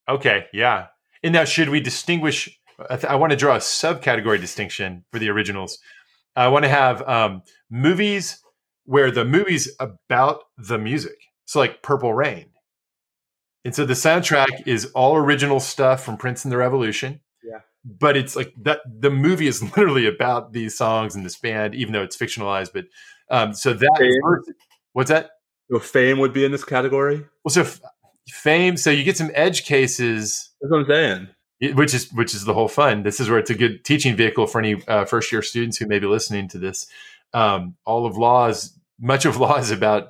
Okay, 0.07 0.45
yeah. 0.53 0.87
And 1.23 1.33
now, 1.33 1.43
should 1.43 1.69
we 1.69 1.79
distinguish? 1.79 2.59
I, 2.89 2.95
th- 2.95 3.05
I 3.05 3.15
want 3.15 3.31
to 3.31 3.37
draw 3.37 3.55
a 3.55 3.59
subcategory 3.59 4.39
distinction 4.39 5.05
for 5.11 5.19
the 5.19 5.29
originals. 5.29 5.79
I 6.35 6.49
want 6.49 6.63
to 6.63 6.69
have 6.69 7.01
um, 7.07 7.43
movies 7.69 8.41
where 8.85 9.11
the 9.11 9.25
movie's 9.25 9.73
about 9.79 10.43
the 10.57 10.77
music. 10.77 11.15
So 11.45 11.59
like 11.59 11.81
Purple 11.81 12.13
Rain. 12.13 12.47
And 13.65 13.75
so 13.75 13.83
the 13.85 13.93
soundtrack 13.95 14.65
is 14.67 14.85
all 14.93 15.17
original 15.17 15.59
stuff 15.59 16.03
from 16.05 16.15
Prince 16.17 16.45
and 16.45 16.51
the 16.51 16.57
Revolution. 16.57 17.19
Yeah. 17.43 17.59
but 17.83 18.15
it's 18.15 18.35
like 18.35 18.53
that. 18.63 18.79
The 18.87 19.09
movie 19.11 19.47
is 19.47 19.61
literally 19.77 20.07
about 20.07 20.53
these 20.53 20.77
songs 20.77 21.15
and 21.15 21.25
this 21.25 21.37
band, 21.37 21.75
even 21.75 21.91
though 21.93 22.03
it's 22.03 22.15
fictionalized. 22.17 22.71
But 22.73 22.85
um, 23.29 23.53
so 23.53 23.73
that 23.73 23.95
Fame. 23.99 24.53
what's 24.93 25.09
that? 25.09 25.31
So 25.71 25.79
fame 25.79 26.19
would 26.19 26.31
be 26.33 26.45
in 26.45 26.51
this 26.51 26.63
category. 26.63 27.25
Well, 27.43 27.51
so 27.51 27.61
f- 27.61 27.81
fame. 28.29 28.77
So 28.77 28.91
you 28.91 29.03
get 29.03 29.17
some 29.17 29.31
edge 29.33 29.65
cases, 29.65 30.51
That's 30.61 30.71
what 30.71 30.79
I'm 30.81 30.85
saying. 31.59 31.75
which 31.75 31.93
is 31.95 32.11
which 32.13 32.35
is 32.35 32.45
the 32.45 32.53
whole 32.53 32.67
fun. 32.67 33.01
This 33.03 33.19
is 33.19 33.29
where 33.29 33.39
it's 33.39 33.49
a 33.49 33.55
good 33.55 33.83
teaching 33.83 34.15
vehicle 34.15 34.45
for 34.47 34.59
any 34.59 34.81
uh, 34.87 35.05
first 35.05 35.31
year 35.31 35.41
students 35.41 35.77
who 35.77 35.87
may 35.87 35.97
be 35.97 36.05
listening 36.07 36.47
to 36.49 36.59
this. 36.59 36.85
Um, 37.33 37.75
all 37.85 38.05
of 38.05 38.15
law 38.17 38.47
is 38.47 38.77
much 38.99 39.25
of 39.25 39.37
law 39.45 39.57
is 39.57 39.71
about 39.71 40.09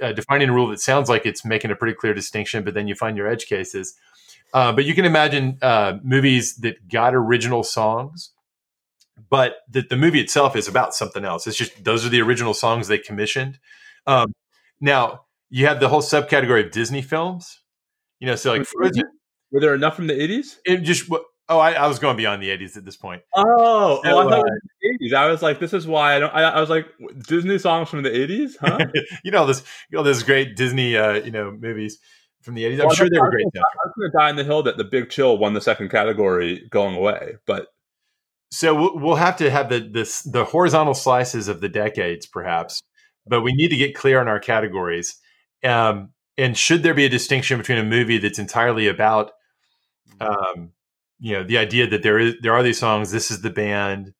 uh, 0.00 0.12
defining 0.12 0.48
a 0.48 0.52
rule 0.52 0.68
that 0.68 0.80
sounds 0.80 1.08
like 1.08 1.26
it's 1.26 1.44
making 1.44 1.70
a 1.70 1.76
pretty 1.76 1.94
clear 1.94 2.14
distinction, 2.14 2.64
but 2.64 2.74
then 2.74 2.88
you 2.88 2.94
find 2.94 3.16
your 3.16 3.28
edge 3.28 3.46
cases. 3.46 3.94
Uh, 4.54 4.72
but 4.72 4.84
you 4.84 4.94
can 4.94 5.04
imagine 5.04 5.58
uh, 5.62 5.98
movies 6.02 6.56
that 6.56 6.88
got 6.88 7.14
original 7.14 7.62
songs, 7.62 8.30
but 9.28 9.56
that 9.70 9.88
the 9.88 9.96
movie 9.96 10.20
itself 10.20 10.56
is 10.56 10.68
about 10.68 10.94
something 10.94 11.24
else. 11.24 11.46
It's 11.46 11.56
just 11.56 11.84
those 11.84 12.06
are 12.06 12.08
the 12.08 12.20
original 12.22 12.54
songs 12.54 12.88
they 12.88 12.98
commissioned. 12.98 13.58
Um, 14.06 14.32
now 14.80 15.22
you 15.50 15.66
have 15.66 15.80
the 15.80 15.88
whole 15.88 16.02
subcategory 16.02 16.64
of 16.64 16.70
Disney 16.70 17.02
films. 17.02 17.60
You 18.20 18.26
know, 18.28 18.36
so 18.36 18.52
like 18.54 18.66
Frozen, 18.66 19.04
Were 19.50 19.60
there 19.60 19.74
enough 19.74 19.96
from 19.96 20.06
the 20.06 20.14
80s? 20.14 20.56
it 20.64 20.78
just 20.78 21.10
oh, 21.48 21.58
I, 21.58 21.72
I 21.72 21.86
was 21.86 21.98
going 21.98 22.16
beyond 22.16 22.42
the 22.42 22.48
'80s 22.48 22.76
at 22.76 22.84
this 22.84 22.96
point. 22.96 23.22
Oh, 23.34 24.00
So, 24.04 24.10
oh 24.10 24.18
I 24.18 24.24
thought 24.24 24.32
uh, 24.32 24.36
it 24.36 24.42
was 24.42 24.60
the 24.82 25.06
80s. 25.06 25.14
I 25.14 25.30
was 25.30 25.42
like, 25.42 25.60
this 25.60 25.72
is 25.72 25.86
why 25.86 26.16
I 26.16 26.18
don't. 26.18 26.34
I, 26.34 26.42
I 26.42 26.60
was 26.60 26.70
like, 26.70 26.86
Disney 27.26 27.58
songs 27.58 27.88
from 27.88 28.02
the 28.02 28.10
80s, 28.10 28.54
huh? 28.60 28.78
you 29.24 29.30
know 29.30 29.46
this, 29.46 29.62
you 29.90 29.98
know 29.98 30.02
those 30.04 30.22
great 30.22 30.56
Disney, 30.56 30.96
uh, 30.96 31.14
you 31.14 31.30
know, 31.30 31.50
movies 31.50 31.98
from 32.42 32.54
the 32.54 32.64
'80s. 32.64 32.80
I'm 32.80 32.86
Well, 32.86 32.96
sure 32.96 33.08
they 33.10 33.18
were 33.18 33.30
great. 33.30 33.46
I 33.56 33.60
was 33.84 33.92
going 33.98 34.10
to 34.10 34.16
die 34.16 34.30
in 34.30 34.36
the 34.36 34.44
hill 34.44 34.62
that 34.64 34.76
the 34.76 34.84
Big 34.84 35.10
Chill 35.10 35.38
won 35.38 35.54
the 35.54 35.60
second 35.60 35.90
category 35.90 36.66
going 36.70 36.96
away, 36.96 37.36
but 37.46 37.68
So 38.50 38.74
we'll, 38.74 38.98
we'll 38.98 39.16
have 39.16 39.36
to 39.38 39.50
have 39.50 39.68
the 39.68 39.80
this 39.80 40.22
the 40.22 40.44
horizontal 40.44 40.94
slices 40.94 41.48
of 41.48 41.60
the 41.60 41.68
decades, 41.68 42.26
perhaps, 42.26 42.80
but 43.26 43.42
we 43.42 43.52
need 43.52 43.68
to 43.68 43.76
get 43.76 43.94
clear 43.94 44.20
on 44.20 44.28
our 44.28 44.38
categories. 44.40 45.16
Um, 45.64 46.10
and 46.38 46.56
should 46.56 46.82
there 46.82 46.94
be 46.94 47.04
a 47.06 47.08
distinction 47.08 47.58
between 47.58 47.78
a 47.78 47.84
movie 47.84 48.18
that's 48.18 48.38
entirely 48.38 48.88
about, 48.88 49.32
um, 50.20 50.72
you 51.18 51.32
know, 51.32 51.44
the 51.44 51.58
idea 51.58 51.86
that 51.88 52.02
there 52.02 52.18
is 52.18 52.34
there 52.42 52.52
are 52.52 52.62
these 52.62 52.78
songs, 52.78 53.10
this 53.10 53.30
is 53.30 53.42
the 53.42 53.50
band, 53.50 54.12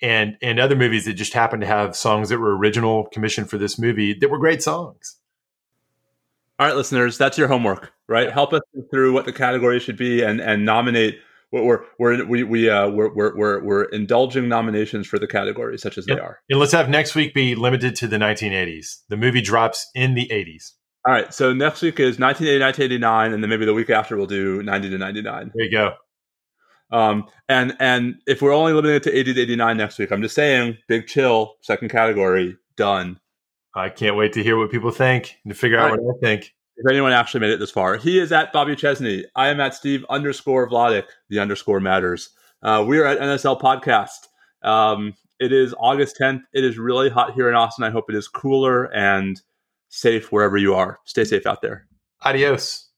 and 0.00 0.36
and 0.42 0.58
other 0.58 0.76
movies 0.76 1.04
that 1.04 1.14
just 1.14 1.32
happen 1.32 1.60
to 1.60 1.66
have 1.66 1.96
songs 1.96 2.28
that 2.30 2.38
were 2.38 2.56
original 2.56 3.06
commissioned 3.12 3.50
for 3.50 3.58
this 3.58 3.78
movie 3.78 4.14
that 4.14 4.28
were 4.28 4.38
great 4.38 4.62
songs. 4.62 5.16
All 6.58 6.66
right, 6.66 6.76
listeners, 6.76 7.16
that's 7.16 7.38
your 7.38 7.48
homework, 7.48 7.92
right? 8.06 8.30
Help 8.30 8.52
us 8.52 8.60
through 8.90 9.12
what 9.12 9.24
the 9.24 9.32
category 9.32 9.80
should 9.80 9.96
be 9.96 10.22
and 10.22 10.40
and 10.40 10.64
nominate. 10.64 11.18
We're 11.52 11.64
we're 11.64 11.84
we're 11.98 12.24
we, 12.26 12.42
we 12.44 12.70
uh 12.70 12.88
we're, 12.88 13.12
we're 13.12 13.36
we're 13.36 13.64
we're 13.64 13.84
indulging 13.84 14.48
nominations 14.48 15.06
for 15.06 15.18
the 15.18 15.26
categories 15.26 15.82
such 15.82 15.98
as 15.98 16.06
they 16.06 16.18
are. 16.18 16.40
And 16.48 16.60
let's 16.60 16.72
have 16.72 16.88
next 16.88 17.14
week 17.14 17.34
be 17.34 17.54
limited 17.54 17.96
to 17.96 18.08
the 18.08 18.18
1980s. 18.18 19.00
The 19.08 19.16
movie 19.16 19.40
drops 19.40 19.90
in 19.94 20.14
the 20.14 20.28
80s. 20.28 20.72
All 21.06 21.14
right, 21.14 21.32
so 21.32 21.54
next 21.54 21.80
week 21.80 21.98
is 21.98 22.18
1980, 22.18 22.62
1989, 22.62 23.32
and 23.32 23.42
then 23.42 23.48
maybe 23.48 23.64
the 23.64 23.72
week 23.72 23.88
after 23.88 24.18
we'll 24.18 24.26
do 24.26 24.62
90 24.62 24.90
to 24.90 24.98
99. 24.98 25.52
There 25.54 25.64
you 25.64 25.70
go. 25.70 25.94
Um, 26.92 27.26
and 27.48 27.76
and 27.78 28.16
if 28.26 28.42
we're 28.42 28.52
only 28.52 28.72
limiting 28.72 28.96
it 28.96 29.02
to 29.04 29.16
80 29.16 29.34
to 29.34 29.40
89 29.42 29.76
next 29.76 29.98
week, 29.98 30.10
I'm 30.10 30.22
just 30.22 30.34
saying, 30.34 30.78
big 30.88 31.06
chill, 31.06 31.54
second 31.62 31.88
category, 31.88 32.56
done. 32.76 33.20
I 33.74 33.88
can't 33.88 34.16
wait 34.16 34.32
to 34.32 34.42
hear 34.42 34.56
what 34.58 34.70
people 34.70 34.90
think 34.90 35.36
and 35.44 35.52
to 35.52 35.58
figure 35.58 35.78
out 35.78 35.92
All 35.92 36.04
what 36.04 36.16
I 36.16 36.20
think. 36.20 36.54
If 36.76 36.90
anyone 36.90 37.12
actually 37.12 37.40
made 37.40 37.50
it 37.50 37.60
this 37.60 37.70
far, 37.70 37.96
he 37.96 38.18
is 38.18 38.32
at 38.32 38.52
Bobby 38.52 38.74
Chesney. 38.74 39.26
I 39.36 39.48
am 39.48 39.60
at 39.60 39.74
Steve 39.74 40.04
underscore 40.08 40.68
Vladeck. 40.68 41.04
The 41.28 41.38
underscore 41.38 41.78
matters. 41.78 42.30
Uh, 42.62 42.84
we 42.86 42.98
are 42.98 43.04
at 43.04 43.20
NSL 43.20 43.60
Podcast. 43.60 44.28
Um, 44.62 45.14
it 45.38 45.52
is 45.52 45.74
August 45.78 46.16
10th. 46.20 46.42
It 46.52 46.64
is 46.64 46.78
really 46.78 47.08
hot 47.08 47.34
here 47.34 47.48
in 47.48 47.54
Austin. 47.54 47.84
I 47.84 47.90
hope 47.90 48.06
it 48.08 48.16
is 48.16 48.28
cooler 48.28 48.84
and 48.94 49.40
safe 49.88 50.32
wherever 50.32 50.56
you 50.56 50.74
are. 50.74 50.98
Stay 51.04 51.24
safe 51.24 51.46
out 51.46 51.62
there. 51.62 51.86
Adios. 52.22 52.89